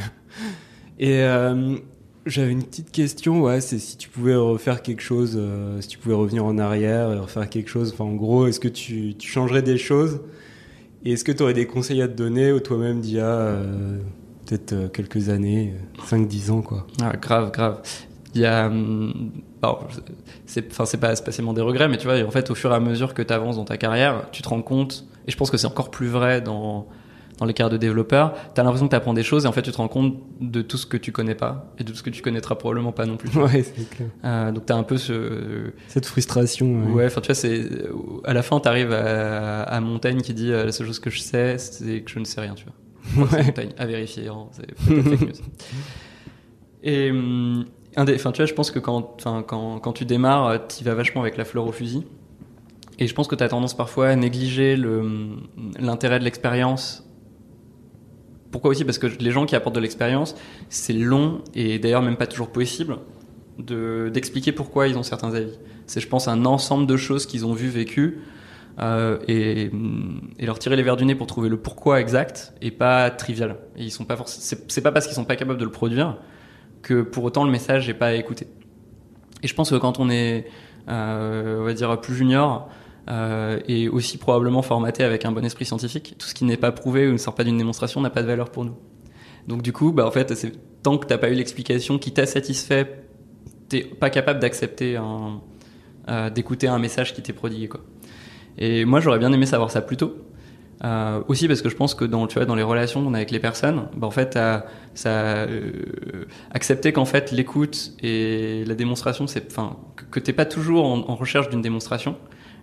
Et 1.00 1.22
euh, 1.22 1.78
j'avais 2.26 2.52
une 2.52 2.64
petite 2.64 2.92
question, 2.92 3.42
ouais, 3.42 3.62
c'est 3.62 3.80
si 3.80 3.98
tu 3.98 4.10
pouvais 4.10 4.36
refaire 4.36 4.82
quelque 4.82 5.02
chose, 5.02 5.36
euh, 5.38 5.80
si 5.82 5.88
tu 5.88 5.98
pouvais 5.98 6.16
revenir 6.16 6.46
en 6.46 6.58
arrière 6.58 7.12
et 7.14 7.20
refaire 7.20 7.48
quelque 7.50 7.70
chose. 7.70 7.92
Enfin, 7.94 8.06
en 8.06 8.16
gros, 8.16 8.48
est-ce 8.48 8.60
que 8.60 8.68
tu, 8.68 9.16
changerais 9.20 9.62
des 9.62 9.78
choses 9.78 10.22
Et 11.06 11.14
est-ce 11.14 11.24
que 11.24 11.32
tu 11.32 11.44
aurais 11.44 11.54
des 11.54 11.68
conseils 11.68 12.02
à 12.02 12.08
te 12.08 12.14
donner 12.14 12.52
ou 12.52 12.60
toi-même 12.60 13.02
d'il 13.02 13.16
y 13.16 13.20
a 13.20 13.26
euh, 13.26 14.00
peut-être 14.46 14.92
quelques 14.92 15.30
années, 15.30 15.76
5-10 16.10 16.52
ans, 16.52 16.62
quoi? 16.62 16.88
Ah, 17.02 17.16
grave, 17.16 17.52
grave. 17.52 17.82
Il 18.34 18.42
y 18.42 18.46
a, 18.46 18.68
hum, 18.68 19.32
c'est 20.46 20.62
pas 21.00 21.16
spécialement 21.16 21.54
des 21.54 21.62
regrets, 21.62 21.88
mais 21.88 21.98
tu 21.98 22.08
vois, 22.08 22.22
en 22.24 22.32
fait, 22.32 22.50
au 22.50 22.56
fur 22.56 22.72
et 22.72 22.76
à 22.76 22.80
mesure 22.80 23.14
que 23.14 23.22
tu 23.22 23.34
avances 23.34 23.58
dans 23.58 23.66
ta 23.66 23.78
carrière, 23.78 24.28
tu 24.32 24.42
te 24.42 24.50
rends 24.50 24.62
compte, 24.62 25.06
et 25.28 25.32
je 25.32 25.38
pense 25.38 25.52
que 25.52 25.58
c'est 25.58 25.68
encore 25.68 25.92
plus 25.92 26.08
vrai 26.08 26.42
dans, 26.42 26.88
dans 27.38 27.46
les 27.46 27.54
carrières 27.54 27.72
de 27.72 27.78
développeur, 27.78 28.34
tu 28.54 28.60
as 28.60 28.64
l'impression 28.64 28.88
que 28.88 28.92
tu 28.92 28.96
apprends 28.96 29.14
des 29.14 29.24
choses 29.24 29.46
et 29.46 29.48
en 29.48 29.52
fait, 29.52 29.62
tu 29.62 29.72
te 29.72 29.78
rends 29.78 29.88
compte 29.88 30.18
de 30.42 30.62
tout 30.62 30.78
ce 30.78 30.86
que 30.86 30.98
tu 30.98 31.12
connais 31.12 31.36
pas 31.36 31.72
et 31.78 31.84
de 31.84 31.92
tout 31.92 31.98
ce 31.98 32.04
que 32.04 32.10
tu 32.10 32.22
connaîtras 32.22 32.56
probablement 32.56 32.92
pas 32.92 33.06
non 33.06 33.18
plus. 33.18 33.30
Ouais, 33.38 33.64
c'est 33.64 33.90
clair. 33.90 34.10
Euh, 34.26 34.52
donc, 34.52 34.66
tu 34.66 34.74
as 34.74 34.76
un 34.76 34.84
peu 34.84 34.98
ce, 34.98 35.72
Cette 35.88 36.06
frustration. 36.08 36.92
Ouais, 36.92 37.06
enfin 37.06 37.22
tu 37.22 37.28
vois, 37.28 37.36
c'est 37.36 37.70
à 38.24 38.34
la 38.34 38.42
fin, 38.42 38.60
t'arrives 38.60 38.92
à, 38.92 39.62
à 39.62 39.80
Montaigne 39.80 40.22
qui 40.22 40.34
dit 40.34 40.52
euh, 40.52 40.66
la 40.66 40.72
seule 40.72 40.88
chose 40.88 41.00
que 41.00 41.10
je 41.10 41.20
sais, 41.20 41.58
c'est 41.58 42.02
que 42.02 42.10
je 42.10 42.20
ne 42.20 42.26
sais 42.26 42.42
rien, 42.42 42.56
tu 42.56 42.66
vois. 42.66 43.28
Ouais. 43.28 43.44
Montaigne 43.44 43.70
à 43.78 43.86
vérifier, 43.86 44.28
hein, 44.28 44.48
c'est 44.52 44.78
fake 44.78 45.22
news. 45.22 45.28
Et 46.84 47.12
hum, 47.12 47.66
un 47.96 48.06
des, 48.06 48.16
enfin 48.16 48.32
tu 48.32 48.42
vois, 48.42 48.46
je 48.46 48.54
pense 48.54 48.72
que 48.72 48.80
quand, 48.80 49.16
enfin 49.16 49.44
quand, 49.48 49.80
quand 49.80 49.94
tu 49.94 50.06
démarres, 50.06 50.68
tu 50.68 50.84
vas 50.84 50.94
vachement 50.94 51.22
avec 51.22 51.38
la 51.38 51.46
fleur 51.46 51.66
au 51.66 51.72
fusil. 51.72 52.04
Et 53.00 53.08
je 53.08 53.14
pense 53.14 53.28
que 53.28 53.36
tu 53.36 53.44
as 53.44 53.50
tendance 53.50 53.76
parfois 53.76 54.10
à 54.10 54.16
négliger 54.16 54.76
le 54.76 55.38
l'intérêt 55.80 56.20
de 56.20 56.24
l'expérience. 56.24 57.07
Pourquoi 58.58 58.72
aussi 58.72 58.86
Parce 58.86 58.98
que 58.98 59.06
les 59.06 59.30
gens 59.30 59.46
qui 59.46 59.56
apportent 59.56 59.76
de 59.76 59.80
l'expérience, 59.80 60.36
c'est 60.70 60.92
long 60.92 61.44
et 61.54 61.78
d'ailleurs 61.78 62.02
même 62.02 62.18
pas 62.18 62.26
toujours 62.26 62.50
possible 62.50 62.98
de 63.60 64.10
d'expliquer 64.12 64.52
pourquoi 64.52 64.88
ils 64.88 64.98
ont 64.98 65.04
certains 65.04 65.32
avis. 65.36 65.60
C'est, 65.86 66.00
je 66.00 66.08
pense, 66.08 66.28
un 66.28 66.44
ensemble 66.44 66.88
de 66.88 66.98
choses 66.98 67.28
qu'ils 67.28 67.46
ont 67.46 67.54
vues, 67.54 67.70
vécues, 67.70 68.18
euh, 68.80 69.20
et, 69.28 69.70
et 70.40 70.46
leur 70.48 70.58
tirer 70.58 70.76
les 70.76 70.82
verres 70.82 70.98
du 70.98 71.06
nez 71.06 71.14
pour 71.14 71.28
trouver 71.28 71.50
le 71.50 71.58
pourquoi 71.58 72.02
exact 72.02 72.52
et 72.60 72.72
pas 72.72 73.12
trivial. 73.12 73.58
Et 73.76 73.84
ils 73.84 73.92
sont 73.92 74.06
pas 74.06 74.18
c'est, 74.26 74.82
pas 74.82 74.92
parce 74.92 75.06
qu'ils 75.06 75.16
sont 75.16 75.26
pas 75.26 75.36
capables 75.36 75.60
de 75.60 75.66
le 75.66 75.70
produire 75.70 76.18
que 76.82 77.04
pour 77.04 77.26
autant 77.26 77.44
le 77.44 77.52
message 77.52 77.88
n'est 77.88 77.94
pas 77.94 78.08
à 78.08 78.14
écouter. 78.14 78.48
Et 79.44 79.48
je 79.48 79.54
pense 79.54 79.70
que 79.70 79.76
quand 79.76 80.00
on 80.00 80.10
est, 80.10 80.48
euh, 80.90 81.60
on 81.60 81.64
va 81.64 81.74
dire, 81.76 82.02
plus 82.02 82.16
junior, 82.16 82.72
euh, 83.10 83.60
et 83.68 83.88
aussi 83.88 84.18
probablement 84.18 84.62
formaté 84.62 85.04
avec 85.04 85.24
un 85.24 85.32
bon 85.32 85.46
esprit 85.46 85.64
scientifique, 85.64 86.16
tout 86.18 86.28
ce 86.28 86.34
qui 86.34 86.44
n'est 86.44 86.58
pas 86.58 86.74
prouvé 86.74 87.08
ou 87.08 87.14
ne 87.14 87.18
sort 87.18 87.36
pas 87.36 87.46
d'une 87.46 87.58
démonstration 87.58 88.02
n'a 88.02 88.10
pas 88.10 88.22
de 88.22 88.28
valeur 88.28 88.50
pour 88.50 88.66
nous. 88.66 88.76
Donc 89.48 89.62
du 89.62 89.72
coup, 89.72 89.94
bah 89.94 90.06
en 90.06 90.12
fait, 90.12 90.34
tant 90.84 90.98
que 90.98 91.08
t'as 91.08 91.18
pas 91.18 91.30
eu 91.30 91.34
l'explication 91.34 92.00
qui 92.00 92.12
t'a 92.12 92.26
satisfait, 92.26 93.04
t'es 93.70 93.82
pas 93.84 94.10
capable 94.10 94.42
d'accepter 94.42 94.98
un, 94.98 95.42
euh, 96.10 96.30
d'écouter 96.30 96.68
un 96.68 96.80
message 96.80 97.14
qui 97.14 97.22
t'est 97.22 97.34
prodigué 97.34 97.70
quoi. 97.70 97.80
Et 98.58 98.84
moi, 98.84 99.00
j'aurais 99.00 99.20
bien 99.20 99.32
aimé 99.32 99.46
savoir 99.46 99.72
ça 99.72 99.82
plus 99.82 99.98
tôt. 99.98 100.18
Euh, 100.84 101.24
aussi 101.28 101.48
parce 101.48 101.64
que 101.64 101.70
je 101.70 101.76
pense 101.76 101.96
que 101.96 102.06
dans, 102.06 102.28
les 102.56 102.64
relations 102.64 103.04
qu'on 103.04 103.14
a 103.14 103.18
avec 103.18 103.32
les 103.32 103.40
personnes, 103.40 103.88
bah 103.96 104.06
en 104.06 104.12
fait, 104.12 104.34
ça, 104.34 104.66
euh, 105.08 105.72
accepter 106.52 106.92
qu'en 106.92 107.06
fait 107.06 107.32
l'écoute 107.32 107.94
et 108.04 108.64
la 108.66 108.76
démonstration, 108.76 109.28
c'est, 109.28 109.48
que, 109.48 110.04
que 110.12 110.20
t'es 110.20 110.34
pas 110.34 110.46
toujours 110.46 110.86
en 110.86 111.16
recherche 111.16 111.50
d'une 111.50 111.62
démonstration, 111.62 112.16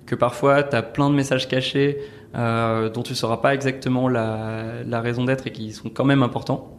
que 0.06 0.14
parfois 0.14 0.62
tu 0.62 0.76
as 0.76 0.82
plein 0.82 1.10
de 1.10 1.14
messages 1.14 1.48
cachés 1.48 1.98
euh, 2.34 2.88
dont 2.90 3.02
tu 3.02 3.14
sauras 3.14 3.36
pas 3.38 3.54
exactement 3.54 4.08
la, 4.08 4.82
la 4.86 5.00
raison 5.00 5.24
d'être 5.24 5.46
et 5.46 5.52
qui 5.52 5.72
sont 5.72 5.88
quand 5.88 6.04
même 6.04 6.22
importants, 6.22 6.78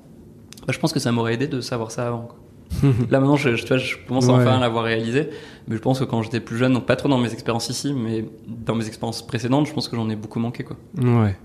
bah, 0.67 0.73
je 0.73 0.79
pense 0.79 0.91
que 0.93 0.99
ça 0.99 1.11
m'aurait 1.11 1.33
aidé 1.35 1.47
de 1.47 1.61
savoir 1.61 1.91
ça 1.91 2.07
avant. 2.07 2.21
quoi. 2.27 2.37
Là 3.11 3.19
maintenant, 3.19 3.35
je, 3.35 3.55
je, 3.55 3.61
tu 3.61 3.67
vois, 3.69 3.77
je 3.77 3.95
commence 4.07 4.25
Ouais. 4.25 4.33
enfin 4.33 4.57
à 4.57 4.59
l'avoir 4.59 4.83
réalisé, 4.83 5.29
mais 5.67 5.75
je 5.75 5.81
pense 5.81 5.99
que 5.99 6.03
quand 6.03 6.21
j'étais 6.23 6.39
plus 6.39 6.57
jeune, 6.57 6.73
donc 6.73 6.85
pas 6.85 6.95
trop 6.95 7.07
dans 7.07 7.17
mes 7.19 7.31
expériences 7.31 7.69
ici, 7.69 7.93
mais 7.93 8.25
dans 8.47 8.75
mes 8.75 8.87
expériences 8.87 9.25
précédentes, 9.25 9.67
je 9.67 9.73
pense 9.73 9.87
que 9.87 9.95
j'en 9.95 10.09
ai 10.09 10.15
beaucoup 10.15 10.39
manqué. 10.39 10.63
Quoi. 10.63 10.75
Ouais. 11.01 11.37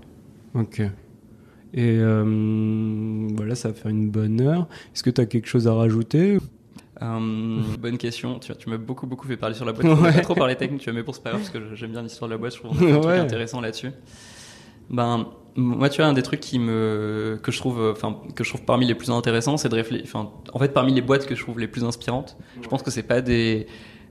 Ok. 0.55 0.81
Et 1.73 1.97
euh, 2.01 3.27
voilà, 3.35 3.55
ça 3.55 3.69
va 3.69 3.73
faire 3.73 3.91
une 3.91 4.09
bonne 4.09 4.41
heure. 4.41 4.67
Est-ce 4.93 5.03
que 5.03 5.09
tu 5.09 5.21
as 5.21 5.25
quelque 5.25 5.47
chose 5.47 5.67
à 5.67 5.73
rajouter? 5.73 6.37
Euh, 7.01 7.61
bonne 7.79 7.97
question. 7.97 8.39
Tu, 8.39 8.69
m'as 8.69 8.77
beaucoup 8.77 9.07
beaucoup 9.07 9.27
fait 9.27 9.37
parler 9.37 9.55
sur 9.55 9.65
la 9.65 9.73
boîte. 9.73 9.85
On 9.87 10.01
Ouais. 10.01 10.09
a 10.09 10.13
pas 10.13 10.21
trop 10.21 10.35
parlé 10.35 10.55
technique, 10.55 10.81
tu 10.81 10.91
mais 10.91 11.03
pour 11.03 11.15
c'est 11.15 11.23
pas 11.23 11.31
grave 11.31 11.41
parce 11.41 11.51
que 11.51 11.75
j'aime 11.75 11.91
bien 11.91 12.01
l'histoire 12.03 12.27
de 12.29 12.33
la 12.33 12.37
boîte. 12.37 12.53
Je 12.55 12.59
trouve 12.59 12.71
un 12.83 12.99
truc 12.99 13.17
intéressant 13.17 13.61
là-dessus. 13.61 13.91
Ben 14.89 15.27
moi, 15.55 15.89
tu 15.89 15.97
vois, 16.01 16.05
un 16.09 16.13
des 16.13 16.21
trucs 16.21 16.39
qui 16.39 16.59
me 16.59 17.39
que 17.41 17.51
je 17.51 17.57
trouve, 17.57 17.81
enfin 17.91 18.17
que 18.35 18.43
je 18.43 18.49
trouve 18.49 18.63
parmi 18.63 18.85
les 18.85 18.95
plus 18.95 19.09
intéressants, 19.09 19.57
c'est 19.57 19.69
de 19.69 19.75
réfléchir. 19.75 20.05
Enfin, 20.07 20.29
en 20.53 20.59
fait, 20.59 20.73
parmi 20.73 20.93
les 20.93 21.01
boîtes 21.01 21.25
que 21.25 21.35
je 21.35 21.41
trouve 21.41 21.59
les 21.59 21.67
plus 21.67 21.83
inspirantes, 21.83 22.37
je 22.61 22.67
pense 22.67 22.83
que 22.83 22.91
c'est 22.91 23.03
pas 23.03 23.21
des 23.21 23.67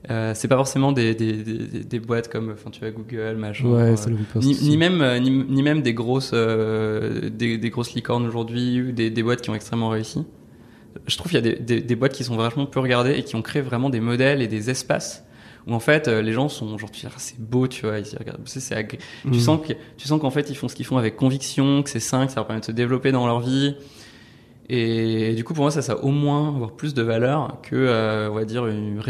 euh, 0.09 0.33
c'est 0.35 0.47
pas 0.47 0.55
forcément 0.55 0.91
des, 0.91 1.13
des, 1.13 1.33
des, 1.33 1.83
des 1.83 1.99
boîtes 1.99 2.27
comme 2.31 2.51
enfin 2.51 2.71
tu 2.71 2.79
vois 2.79 2.89
Google 2.89 3.35
machin 3.37 3.67
Ouais, 3.67 3.95
ça 3.95 4.09
ni, 4.35 4.75
même 4.75 4.99
euh, 5.01 5.19
ni, 5.19 5.29
ni 5.29 5.61
même 5.61 5.83
des 5.83 5.93
grosses 5.93 6.33
des, 6.33 7.69
grosses 7.69 7.93
licornes 7.93 8.25
aujourd'hui 8.25 8.81
ou 8.81 8.91
des 8.91 9.23
boîtes 9.23 9.41
qui 9.41 9.51
ont 9.51 9.55
extrêmement 9.55 9.89
réussi 9.89 10.25
je 11.07 11.17
trouve 11.17 11.31
qu'il 11.31 11.45
y 11.45 11.49
a 11.49 11.53
des, 11.53 11.59
des, 11.59 11.81
des 11.81 11.95
boîtes 11.95 12.13
qui 12.13 12.23
sont 12.23 12.35
vachement 12.35 12.65
peu 12.65 12.79
regardées 12.79 13.13
et 13.13 13.23
qui 13.23 13.35
ont 13.35 13.41
créé 13.41 13.61
vraiment 13.61 13.89
des 13.89 13.99
modèles 13.99 14.41
et 14.41 14.47
des 14.47 14.69
espaces 14.69 15.23
où 15.67 15.73
en 15.73 15.79
fait 15.79 16.07
euh, 16.07 16.21
les 16.21 16.33
gens 16.33 16.49
sont 16.49 16.77
genre 16.77 16.89
tu 16.91 17.01
dis, 17.01 17.07
Ah, 17.07 17.13
c'est 17.17 17.39
beau 17.39 17.67
tu 17.67 17.85
vois 17.85 17.99
ils 17.99 18.17
regardent. 18.17 18.41
C'est 18.45 18.73
agré- 18.75 18.99
tu 19.31 19.39
sens 19.39 19.59
que 19.65 19.73
tu 19.97 20.07
sens 20.07 20.19
qu'en 20.19 20.31
fait 20.31 20.49
ils 20.49 20.55
font 20.55 20.67
ce 20.67 20.75
qu'ils 20.75 20.85
font 20.85 20.97
avec 20.97 21.15
conviction 21.15 21.83
que 21.83 21.89
c'est 21.89 21.99
sain 21.99 22.25
que 22.25 22.31
ça 22.31 22.37
leur 22.39 22.47
permet 22.47 22.61
de 22.61 22.65
se 22.65 22.71
développer 22.71 23.11
dans 23.11 23.27
leur 23.27 23.39
vie. 23.41 23.75
Et, 24.69 25.33
du 25.35 25.43
coup 25.43 25.53
pour 25.53 25.63
moi 25.65 25.71
ça 25.71 25.81
ça 25.81 25.93
a 25.93 25.97
au 25.97 26.11
moins 26.11 26.47
avoir 26.55 26.71
plus 26.71 26.93
de 26.93 27.01
valeur 27.01 27.59
que 27.61 27.75
euh, 27.75 28.29
on 28.31 28.35
va 28.35 28.45
dire 28.45 28.65
une 28.67 29.01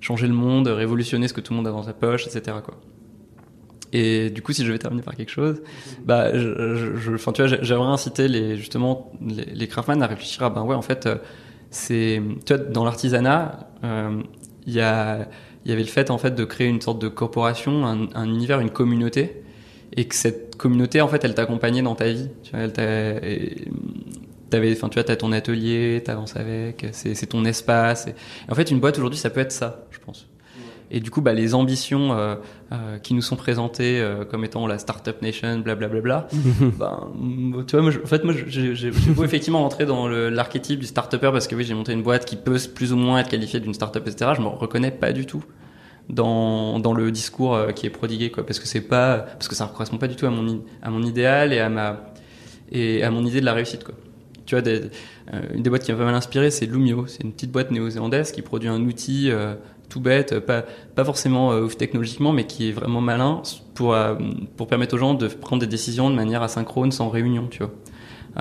changer 0.00 0.26
le 0.26 0.32
monde 0.32 0.68
révolutionner 0.68 1.28
ce 1.28 1.34
que 1.34 1.40
tout 1.40 1.52
le 1.52 1.58
monde 1.58 1.68
a 1.68 1.70
dans 1.70 1.82
sa 1.82 1.92
poche 1.92 2.26
etc 2.26 2.56
quoi 2.64 2.80
et 3.92 4.30
du 4.30 4.42
coup, 4.42 4.52
si 4.52 4.64
je 4.64 4.72
vais 4.72 4.78
terminer 4.78 5.02
par 5.02 5.14
quelque 5.16 5.30
chose, 5.30 5.62
bah, 6.04 6.32
je, 6.32 6.38
je, 6.76 6.96
je- 6.96 7.16
tu 7.16 7.42
vois, 7.42 7.46
j'ai- 7.46 7.58
j'aimerais 7.62 7.88
inciter 7.88 8.28
les, 8.28 8.56
justement, 8.56 9.12
les, 9.20 9.44
les 9.44 9.68
à 10.02 10.06
réfléchir 10.06 10.42
à, 10.42 10.50
ben 10.50 10.62
ouais, 10.62 10.74
en 10.74 10.82
fait, 10.82 11.06
euh, 11.06 11.16
c'est, 11.70 12.20
tu 12.44 12.54
dans 12.70 12.84
l'artisanat, 12.84 13.70
euh, 13.84 14.22
il 14.66 14.72
y 14.72 14.80
a, 14.80 15.28
il 15.64 15.70
y 15.70 15.72
avait 15.72 15.82
le 15.82 15.88
fait, 15.88 16.10
en 16.10 16.18
fait, 16.18 16.34
de 16.34 16.44
créer 16.44 16.68
une 16.68 16.80
sorte 16.80 17.00
de 17.00 17.08
corporation, 17.08 17.86
un, 17.86 18.08
un 18.14 18.24
univers, 18.28 18.60
une 18.60 18.70
communauté, 18.70 19.42
et 19.96 20.06
que 20.06 20.14
cette 20.14 20.56
communauté, 20.56 21.00
en 21.00 21.08
fait, 21.08 21.24
elle 21.24 21.34
t'accompagnait 21.34 21.82
dans 21.82 21.94
ta 21.94 22.08
vie, 22.08 22.28
tu 22.42 22.50
vois, 22.52 22.60
elle 22.60 22.72
t'avais, 24.50 24.72
enfin, 24.72 24.88
tu 24.88 24.94
vois, 24.94 25.04
t'as 25.04 25.16
ton 25.16 25.32
atelier, 25.32 26.02
t'avances 26.04 26.36
avec, 26.36 26.86
c'est, 26.92 27.14
ton 27.26 27.44
espace, 27.44 28.06
et, 28.06 28.14
en 28.50 28.54
fait, 28.54 28.70
une 28.70 28.78
boîte 28.80 28.96
aujourd'hui, 28.98 29.18
ça 29.18 29.30
peut 29.30 29.40
être 29.40 29.52
ça. 29.52 29.85
Et 30.90 31.00
du 31.00 31.10
coup, 31.10 31.20
bah, 31.20 31.32
les 31.32 31.54
ambitions 31.54 32.12
euh, 32.12 32.36
euh, 32.72 32.98
qui 32.98 33.14
nous 33.14 33.22
sont 33.22 33.34
présentées 33.36 34.00
euh, 34.00 34.24
comme 34.24 34.44
étant 34.44 34.66
la 34.68 34.78
startup 34.78 35.20
nation, 35.20 35.58
blablabla, 35.58 36.28
ben, 36.78 37.08
mm, 37.18 37.64
tu 37.66 37.72
vois, 37.72 37.82
moi, 37.82 37.90
je- 37.90 38.00
en 38.00 38.06
fait, 38.06 38.22
moi, 38.22 38.34
j'ai 38.46 38.90
beau 38.90 39.24
effectivement 39.24 39.60
rentrer 39.62 39.84
dans 39.84 40.06
l'archétype 40.08 40.78
du 40.78 40.86
startupper 40.86 41.30
parce 41.32 41.48
que 41.48 41.56
oui, 41.56 41.64
j'ai 41.64 41.74
monté 41.74 41.92
une 41.92 42.02
boîte 42.02 42.24
qui 42.24 42.36
peut 42.36 42.56
plus 42.74 42.92
ou 42.92 42.96
moins 42.96 43.18
être 43.18 43.28
qualifiée 43.28 43.58
d'une 43.60 43.74
startup, 43.74 44.06
etc. 44.06 44.32
Je 44.36 44.42
me 44.42 44.46
reconnais 44.48 44.92
pas 44.92 45.12
du 45.12 45.26
tout 45.26 45.42
dans, 46.08 46.78
dans 46.78 46.92
le 46.92 47.10
discours 47.10 47.58
qui 47.74 47.86
est 47.86 47.90
prodigué, 47.90 48.30
quoi, 48.30 48.46
parce 48.46 48.58
que 48.60 48.66
c'est 48.66 48.80
pas, 48.80 49.18
parce 49.18 49.48
que 49.48 49.54
ça 49.54 49.64
ne 49.66 49.70
correspond 49.70 49.98
pas 49.98 50.06
du 50.08 50.14
tout 50.16 50.26
à 50.26 50.30
mon, 50.30 50.62
à 50.82 50.90
mon 50.90 51.02
idéal 51.02 51.52
et 51.52 51.58
à 51.58 51.68
ma, 51.68 52.12
et 52.70 53.02
à 53.02 53.10
mon 53.10 53.24
idée 53.26 53.40
de 53.40 53.44
la 53.44 53.54
réussite, 53.54 53.82
quoi. 53.84 53.94
Tu 54.44 54.54
vois, 54.54 54.62
des, 54.62 54.82
euh, 55.34 55.40
une 55.54 55.62
des 55.64 55.70
boîtes 55.70 55.82
qui 55.82 55.90
m'a 55.90 55.98
pas 55.98 56.04
mal 56.04 56.14
inspiré, 56.14 56.52
c'est 56.52 56.66
Lumio. 56.66 57.08
C'est 57.08 57.24
une 57.24 57.32
petite 57.32 57.50
boîte 57.50 57.72
néo-zélandaise 57.72 58.30
qui 58.30 58.42
produit 58.42 58.68
un 58.68 58.80
outil 58.82 59.28
euh, 59.32 59.54
tout 59.88 60.00
bête, 60.00 60.40
pas, 60.40 60.64
pas 60.94 61.04
forcément 61.04 61.52
euh, 61.52 61.62
ouf 61.62 61.76
technologiquement, 61.76 62.32
mais 62.32 62.44
qui 62.44 62.68
est 62.68 62.72
vraiment 62.72 63.00
malin 63.00 63.42
pour, 63.74 63.94
euh, 63.94 64.14
pour 64.56 64.66
permettre 64.66 64.94
aux 64.94 64.98
gens 64.98 65.14
de 65.14 65.28
prendre 65.28 65.60
des 65.60 65.66
décisions 65.66 66.10
de 66.10 66.14
manière 66.14 66.42
asynchrone, 66.42 66.92
sans 66.92 67.08
réunion, 67.08 67.48
tu 67.48 67.58
vois. 67.58 67.72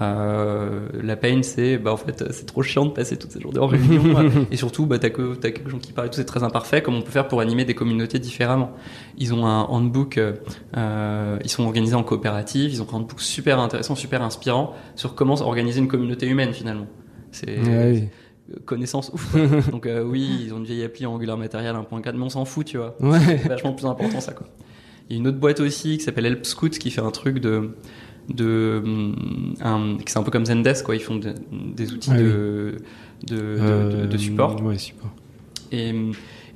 Euh, 0.02 0.90
la 1.02 1.16
peine, 1.16 1.42
c'est 1.42 1.78
bah 1.78 1.94
en 1.94 1.98
fait 1.98 2.32
c'est 2.32 2.46
trop 2.46 2.62
chiant 2.62 2.86
de 2.86 2.92
passer 2.92 3.18
toutes 3.18 3.32
ces 3.32 3.40
journées 3.40 3.60
en 3.60 3.68
réunion 3.68 4.30
et 4.52 4.58
surtout 4.58 4.86
bah 4.86 5.00
t'as 5.00 5.10
que 5.10 5.36
t'as 5.36 5.52
quelques 5.52 5.70
gens 5.70 5.80
qui 5.80 5.94
parlent 5.94 6.10
tout 6.10 6.18
c'est 6.18 6.26
très 6.26 6.44
imparfait 6.44 6.82
comme 6.82 6.96
on 6.96 7.02
peut 7.02 7.12
faire 7.12 7.30
pour 7.30 7.40
animer 7.40 7.64
des 7.64 7.76
communautés 7.76 8.20
différemment. 8.20 8.72
Ils 9.18 9.34
ont 9.34 9.46
un 9.46 9.62
handbook, 9.62 10.18
euh, 10.18 10.34
euh, 10.76 11.40
ils 11.44 11.50
sont 11.50 11.64
organisés 11.64 11.96
en 11.96 12.04
coopérative, 12.04 12.74
ils 12.74 12.82
ont 12.82 12.88
un 12.92 12.98
handbook 12.98 13.22
super 13.22 13.60
intéressant, 13.60 13.96
super 13.96 14.22
inspirant 14.22 14.74
sur 14.96 15.16
comment 15.16 15.36
organiser 15.36 15.80
une 15.80 15.88
communauté 15.88 16.28
humaine 16.28 16.52
finalement. 16.52 16.88
C'est 17.32 17.58
Ouais, 17.60 18.10
connaissance 18.66 19.12
ouf. 19.14 19.36
Donc 19.72 19.86
euh, 19.86 20.04
oui, 20.04 20.44
ils 20.46 20.54
ont 20.54 20.58
une 20.58 20.66
vieille 20.66 20.84
appli 20.84 21.06
Angular 21.06 21.38
Material 21.38 21.76
1.4, 21.76 22.14
mais 22.16 22.24
on 22.24 22.30
s'en 22.30 22.46
fout, 22.46 22.66
tu 22.66 22.78
vois. 22.78 22.96
ouais. 23.00 23.20
C'est 23.42 23.48
vachement 23.50 23.74
plus 23.74 23.86
important 23.88 24.20
ça 24.22 24.34
quoi. 24.34 24.48
Il 25.10 25.16
y 25.16 25.20
a 25.20 25.22
une 25.22 25.28
autre 25.28 25.38
boîte 25.38 25.60
aussi 25.60 25.98
qui 25.98 26.04
s'appelle 26.04 26.26
Help 26.26 26.46
Scout 26.46 26.78
qui 26.78 26.90
fait 26.92 27.02
un 27.02 27.12
truc 27.12 27.40
de 27.40 27.72
de 28.30 28.82
c'est 30.06 30.18
un 30.18 30.24
peu 30.24 30.32
comme 30.32 30.46
Zendesk 30.46 30.86
quoi. 30.86 30.96
Ils 30.96 31.02
font 31.02 31.16
de- 31.18 31.34
des 31.76 31.94
outils 31.94 32.10
Ah 32.12 32.18
de, 32.18 32.78
de, 33.28 33.36
de, 33.36 33.38
Euh, 33.60 34.02
de- 34.04 34.08
de 34.08 34.18
support. 34.18 34.62
Ouais, 34.64 34.78
support. 34.78 35.12
Et, 35.72 35.94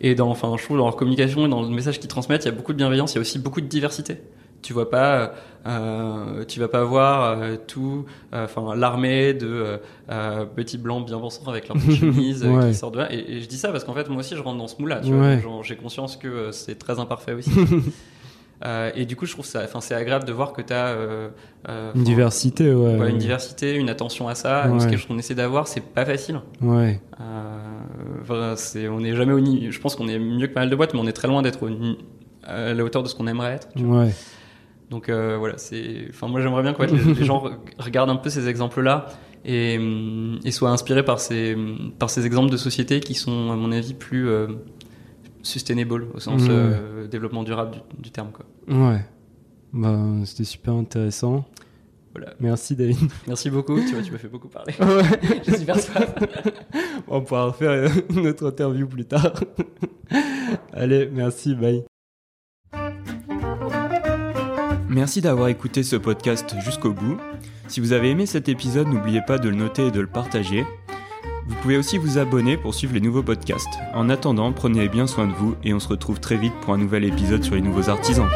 et 0.02 0.16
dans, 0.16 0.30
enfin, 0.30 0.54
je 0.58 0.64
trouve 0.64 0.78
dans 0.78 0.86
leur 0.86 0.96
communication 0.96 1.46
et 1.46 1.50
dans 1.50 1.62
le 1.62 1.70
message 1.70 2.00
qu'ils 2.00 2.08
transmettent, 2.10 2.46
il 2.46 2.48
y 2.48 2.52
a 2.52 2.56
beaucoup 2.56 2.72
de 2.74 2.78
bienveillance, 2.78 3.14
il 3.14 3.16
y 3.16 3.18
a 3.18 3.22
aussi 3.22 3.38
beaucoup 3.40 3.62
de 3.62 3.68
diversité. 3.68 4.18
Tu 4.62 4.74
vois 4.74 4.90
pas, 4.90 5.34
euh, 5.66 6.44
tu 6.46 6.60
vas 6.60 6.68
pas 6.68 6.84
voir 6.84 7.40
euh, 7.40 7.56
tout, 7.68 8.06
euh, 8.34 8.44
enfin 8.46 8.76
l'armée 8.76 9.34
de 9.34 9.80
petits 10.56 10.78
blancs 10.78 11.06
bien 11.06 11.18
pensants 11.20 11.50
avec 11.50 11.68
leur 11.70 11.78
chemise 11.96 12.44
Ouais. 12.46 12.68
qui 12.70 12.76
sortent 12.76 12.96
de 12.96 13.00
là. 13.00 13.14
Et, 13.14 13.38
et 13.38 13.42
je 13.42 13.48
dis 13.48 13.58
ça 13.58 13.70
parce 13.72 13.84
qu'en 13.86 13.94
fait 13.94 14.10
moi 14.10 14.20
aussi 14.20 14.36
je 14.36 14.42
rentre 14.42 14.58
dans 14.58 14.68
ce. 14.68 14.76
Tu 14.76 14.84
Ouais. 14.84 15.36
Donc, 15.36 15.44
genre, 15.44 15.64
j'ai 15.64 15.76
conscience 15.78 16.18
que 16.18 16.52
c'est 16.52 16.78
très 16.78 17.00
imparfait 17.00 17.34
aussi. 17.34 17.52
Et 18.96 19.06
du 19.06 19.16
coup 19.16 19.26
je 19.26 19.32
trouve 19.32 19.46
ça, 19.46 19.62
enfin 19.64 19.80
c'est 19.80 19.96
agréable 19.96 20.26
de 20.26 20.34
voir 20.34 20.52
que 20.52 20.62
tu 20.62 20.74
as 20.74 20.94
Une 21.96 22.04
diversité, 22.04 22.74
ouais. 22.74 23.10
une 23.10 23.18
diversité, 23.18 23.76
une 23.76 23.90
attention 23.90 24.28
à 24.28 24.36
ça, 24.36 24.66
ce 24.80 25.08
qu'on 25.08 25.18
essaie 25.18 25.36
d'avoir, 25.36 25.68
c'est 25.70 25.80
pas 25.82 26.04
facile. 26.06 26.42
Ouais. 26.62 27.00
On 28.30 29.00
n'est 29.00 29.16
jamais 29.16 29.34
au 29.34 29.40
niveau. 29.40 29.72
Je 29.72 29.80
pense 29.80 29.96
qu'on 29.96 30.08
est 30.10 30.20
mieux 30.20 30.48
que 30.48 30.54
pas 30.54 30.60
mal 30.62 30.70
de 30.70 30.76
boîtes, 30.76 30.94
mais 30.94 31.00
on 31.00 31.08
est 31.08 31.14
très 31.14 31.28
loin 31.30 31.42
d'être 31.42 31.70
à 32.44 32.74
la 32.74 32.84
hauteur 32.84 33.04
de 33.04 33.08
ce 33.08 33.16
qu'on 33.16 33.28
aimerait 33.28 33.54
être. 33.54 33.70
tu 33.76 33.84
vois. 33.84 34.04
Ouais. 34.04 34.12
Donc 34.90 35.08
euh, 35.10 35.38
voilà, 35.38 35.58
c'est. 35.58 36.08
Enfin, 36.10 36.28
moi 36.28 36.42
j'aimerais 36.42 36.64
bien 36.64 36.74
que 36.74 36.82
les, 36.84 37.14
les 37.14 37.26
gens 37.26 37.44
re- 37.44 37.58
regardent 37.78 38.10
un 38.10 38.16
peu 38.16 38.30
ces 38.30 38.48
exemples-là 38.48 39.08
et, 39.46 39.78
hum, 39.78 40.40
et 40.44 40.52
soient 40.52 40.72
inspirés 40.72 41.04
par 41.06 41.20
ces 41.20 41.56
par 42.00 42.10
ces 42.10 42.26
exemples 42.26 42.52
de 42.52 42.58
sociétés 42.58 43.00
qui 43.00 43.14
sont, 43.14 43.52
à 43.52 43.56
mon 43.56 43.72
avis, 43.72 43.94
plus 43.94 44.28
euh, 44.28 44.48
sustainable 45.44 46.08
au 46.14 46.20
sens 46.20 46.42
Ouais. 46.42 46.48
euh, 46.52 47.08
développement 47.08 47.44
durable 47.44 47.72
du, 47.96 48.02
du 48.02 48.12
terme. 48.12 48.30
Quoi. 48.34 48.46
Ouais. 48.68 49.06
Bah, 49.74 49.98
c'était 50.26 50.44
super 50.44 50.74
intéressant. 50.74 51.46
Voilà. 52.16 52.34
Merci, 52.40 52.76
David. 52.76 52.98
Merci 53.28 53.52
beaucoup. 53.52 53.80
tu 53.80 53.94
vois, 53.94 54.02
tu 54.02 54.12
m'as 54.12 54.18
fait 54.18 54.28
beaucoup 54.28 54.48
parler. 54.48 54.74
Ouais. 54.80 55.42
J'ai 55.46 55.58
super 55.58 55.80
soif. 55.80 56.16
On 57.08 57.22
pourra 57.22 57.46
refaire 57.46 57.70
euh, 57.70 57.90
notre 58.16 58.48
interview 58.48 58.88
plus 58.88 59.06
tard. 59.06 59.34
Allez, 60.74 61.08
merci, 61.14 61.54
bye. 61.54 61.84
Merci 64.90 65.22
d'avoir 65.22 65.50
écouté 65.50 65.84
ce 65.84 65.96
podcast 65.96 66.56
jusqu'au 66.66 66.94
bout. 66.94 67.18
Si 67.68 67.80
vous 67.80 67.94
avez 67.94 68.10
aimé 68.10 68.26
cet 68.26 68.50
épisode, 68.50 68.88
n'oubliez 68.88 69.22
pas 69.22 69.38
de 69.38 69.48
le 69.48 69.56
noter 69.56 69.88
et 69.88 69.92
de 69.92 70.00
le 70.02 70.08
partager. 70.08 70.66
Vous 71.48 71.56
pouvez 71.62 71.78
aussi 71.78 72.00
vous 72.00 72.18
abonner 72.18 72.58
pour 72.58 72.74
suivre 72.74 72.96
les 72.96 73.00
nouveaux 73.00 73.22
podcasts. 73.22 73.80
En 73.94 74.10
attendant, 74.10 74.52
prenez 74.52 74.90
bien 74.90 75.06
soin 75.06 75.28
de 75.28 75.34
vous 75.34 75.56
et 75.64 75.76
on 75.76 75.80
se 75.80 75.88
retrouve 75.88 76.20
très 76.20 76.38
vite 76.38 76.54
pour 76.62 76.74
un 76.74 76.80
nouvel 76.80 77.04
épisode 77.04 77.44
sur 77.44 77.54
les 77.54 77.62
nouveaux 77.62 77.88
artisans. 77.88 78.30